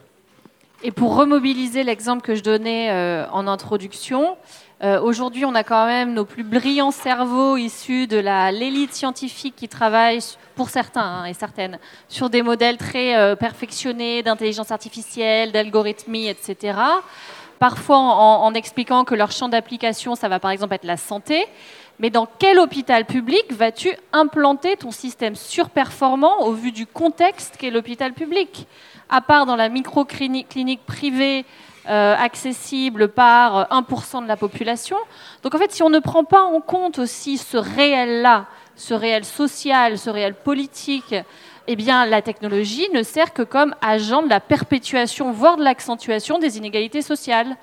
Et 0.84 0.92
pour 0.92 1.16
remobiliser 1.16 1.84
l'exemple 1.84 2.22
que 2.24 2.36
je 2.36 2.42
donnais 2.42 2.90
euh, 2.92 3.26
en 3.32 3.48
introduction, 3.48 4.38
euh, 4.82 5.02
aujourd'hui, 5.02 5.44
on 5.44 5.56
a 5.56 5.64
quand 5.66 5.88
même 5.88 6.14
nos 6.14 6.24
plus 6.24 6.44
brillants 6.44 6.92
cerveaux 6.92 7.58
issus 7.58 8.08
de 8.08 8.18
l'élite 8.18 8.94
scientifique 8.94 9.56
qui 9.58 9.68
travaillent, 9.68 10.22
pour 10.56 10.70
certains 10.70 11.02
hein, 11.02 11.26
et 11.26 11.34
certaines, 11.34 11.80
sur 12.08 12.30
des 12.30 12.42
modèles 12.42 12.78
très 12.78 13.18
euh, 13.18 13.36
perfectionnés 13.36 14.24
d'intelligence 14.24 14.72
artificielle, 14.72 15.52
d'algorithmie, 15.52 16.28
etc. 16.28 16.78
parfois 17.60 17.98
en, 17.98 18.54
expliquant 18.54 19.04
que 19.04 19.16
leur 19.16 19.34
champ 19.34 19.50
d'application, 19.50 20.16
ça 20.16 20.30
va 20.30 20.40
par 20.40 20.52
exemple 20.52 20.74
être 20.76 20.86
la 20.86 20.98
santé. 20.98 21.46
Mais 22.02 22.10
dans 22.10 22.26
quel 22.40 22.58
hôpital 22.60 23.04
public 23.04 23.52
vas-tu 23.52 23.90
implanter 24.14 24.78
ton 24.78 24.92
système 24.92 25.36
surperformant 25.36 26.44
au 26.44 26.54
vu 26.54 26.72
du 26.72 26.88
contexte 26.88 27.58
qu'est 27.58 27.72
l'hôpital 27.72 28.14
public? 28.14 28.66
À 29.10 29.20
part 29.20 29.46
dans 29.46 29.58
la 29.58 29.68
micro-clinique 29.68 30.86
privée 30.86 31.46
euh, 31.90 32.16
accessible 32.16 33.10
par 33.10 33.68
1% 33.70 34.24
de 34.24 34.28
la 34.28 34.38
population. 34.38 34.98
Donc 35.44 35.56
en 35.56 35.58
fait, 35.58 35.72
si 35.72 35.84
on 35.84 35.90
ne 35.90 36.00
prend 36.00 36.24
pas 36.24 36.44
en 36.44 36.62
compte 36.62 37.00
aussi 37.00 37.38
ce 37.38 37.58
réel-là, 37.58 38.46
ce 38.76 38.94
réel 38.94 39.26
social, 39.26 39.98
ce 39.98 40.10
réel 40.10 40.34
politique, 40.36 41.16
eh 41.72 41.76
bien, 41.76 42.06
la 42.06 42.22
technologie 42.22 42.88
ne 42.94 43.04
sert 43.04 43.34
que 43.34 43.44
comme 43.44 43.76
agent 43.82 44.24
de 44.24 44.30
la 44.30 44.40
perpétuation, 44.40 45.32
voire 45.32 45.58
de 45.58 45.64
l'accentuation 45.64 46.40
des 46.40 46.58
inégalités 46.58 47.02
sociales. 47.02 47.58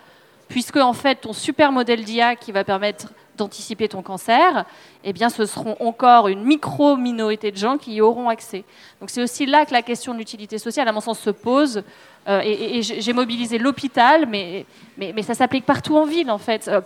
Puisque, 0.48 0.77
en 0.77 0.93
fait, 0.93 1.16
ton 1.16 1.32
super 1.32 1.73
modèle 1.73 2.05
d'IA 2.05 2.36
qui 2.36 2.53
va 2.53 2.62
permettre 2.62 3.09
d'anticiper 3.37 3.89
ton 3.89 4.03
cancer, 4.03 4.65
eh 5.05 5.13
bien, 5.13 5.29
ce 5.29 5.47
seront 5.47 5.77
encore 5.81 6.29
une 6.29 6.43
micro-minorité 6.45 7.51
de 7.51 7.57
gens 7.57 7.79
qui 7.79 7.95
y 7.95 8.01
auront 8.01 8.29
accès. 8.29 8.65
Donc, 9.01 9.11
c'est 9.11 9.23
aussi 9.23 9.47
là 9.47 9.65
que 9.67 9.73
la 9.73 9.83
question 9.83 10.13
de 10.15 10.19
l'utilité 10.19 10.59
sociale, 10.59 10.89
à 10.89 10.93
mon 10.93 11.01
sens, 11.01 11.19
se 11.19 11.31
pose. 11.31 11.83
Euh, 12.29 12.41
et, 12.45 12.83
j'ai 12.83 13.13
mobilisé 13.13 13.59
l'hôpital, 13.59 14.27
mais, 14.27 14.67
mais, 14.99 15.23
ça 15.23 15.35
s'applique 15.35 15.65
partout 15.65 15.97
en 15.97 16.05
ville, 16.05 16.31
en 16.31 16.39
fait. 16.39 16.69
Euh, 16.69 16.81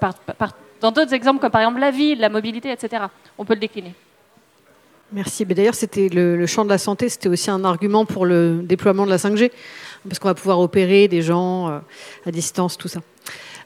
dans 0.80 0.92
d'autres 0.92 1.14
exemples, 1.14 1.40
comme 1.40 1.50
par 1.50 1.60
exemple 1.60 1.80
la 1.80 1.90
ville, 1.90 2.18
la 2.18 2.28
mobilité, 2.28 2.70
etc. 2.70 3.04
On 3.38 3.44
peut 3.44 3.54
le 3.54 3.60
décliner. 3.60 3.94
Merci. 5.12 5.44
D'ailleurs, 5.44 5.74
c'était 5.74 6.08
le, 6.08 6.46
champ 6.46 6.64
de 6.64 6.70
la 6.70 6.78
santé, 6.78 7.08
c'était 7.08 7.28
aussi 7.28 7.50
un 7.50 7.64
argument 7.64 8.04
pour 8.04 8.26
le 8.26 8.60
déploiement 8.62 9.04
de 9.04 9.10
la 9.10 9.16
5G, 9.16 9.50
parce 10.08 10.18
qu'on 10.18 10.28
va 10.28 10.34
pouvoir 10.34 10.60
opérer 10.60 11.08
des 11.08 11.20
gens 11.20 11.68
euh, 11.68 11.78
à 12.26 12.30
distance, 12.30 12.78
tout 12.78 12.88
ça. 12.88 13.00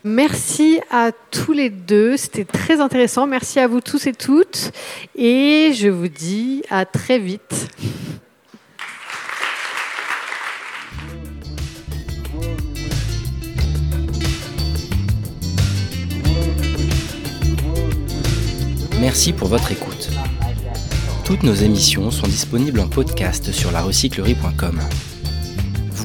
Merci 0.07 0.81
à 0.91 1.13
tous 1.31 1.55
les 1.55 1.71
deux, 1.71 2.19
c'était 2.19 2.45
très 2.45 2.83
intéressant. 2.83 3.27
Merci 3.27 3.59
à 3.59 3.67
vous 3.67 3.81
tous 3.81 4.07
et 4.07 4.13
toutes, 4.13 4.71
et 5.17 5.73
je 5.75 5.89
vous 5.89 6.09
dis 6.09 6.63
à 6.69 6.85
très 6.85 7.19
vite. 7.19 7.71
Merci 19.01 19.33
pour 19.33 19.49
votre 19.49 19.73
écoute. 19.73 20.11
Toutes 21.25 21.45
nos 21.45 21.55
émissions 21.55 22.11
sont 22.11 22.27
disponibles 22.27 22.81
en 22.81 22.89
podcast 22.89 23.53
sur 23.53 23.73
larecyclerie.com. 23.73 24.81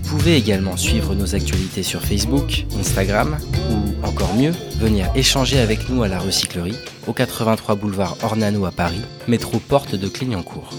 Vous 0.01 0.17
pouvez 0.17 0.37
également 0.37 0.77
suivre 0.77 1.13
nos 1.13 1.35
actualités 1.35 1.83
sur 1.83 2.01
Facebook, 2.01 2.65
Instagram 2.79 3.37
ou 3.69 4.07
encore 4.07 4.33
mieux, 4.33 4.53
venir 4.79 5.11
échanger 5.13 5.59
avec 5.59 5.89
nous 5.89 6.03
à 6.03 6.07
la 6.07 6.19
recyclerie 6.19 6.77
au 7.05 7.11
83 7.11 7.75
boulevard 7.75 8.15
Ornano 8.23 8.65
à 8.65 8.71
Paris, 8.71 9.01
métro 9.27 9.59
porte 9.59 9.95
de 9.95 10.07
Clignancourt. 10.07 10.69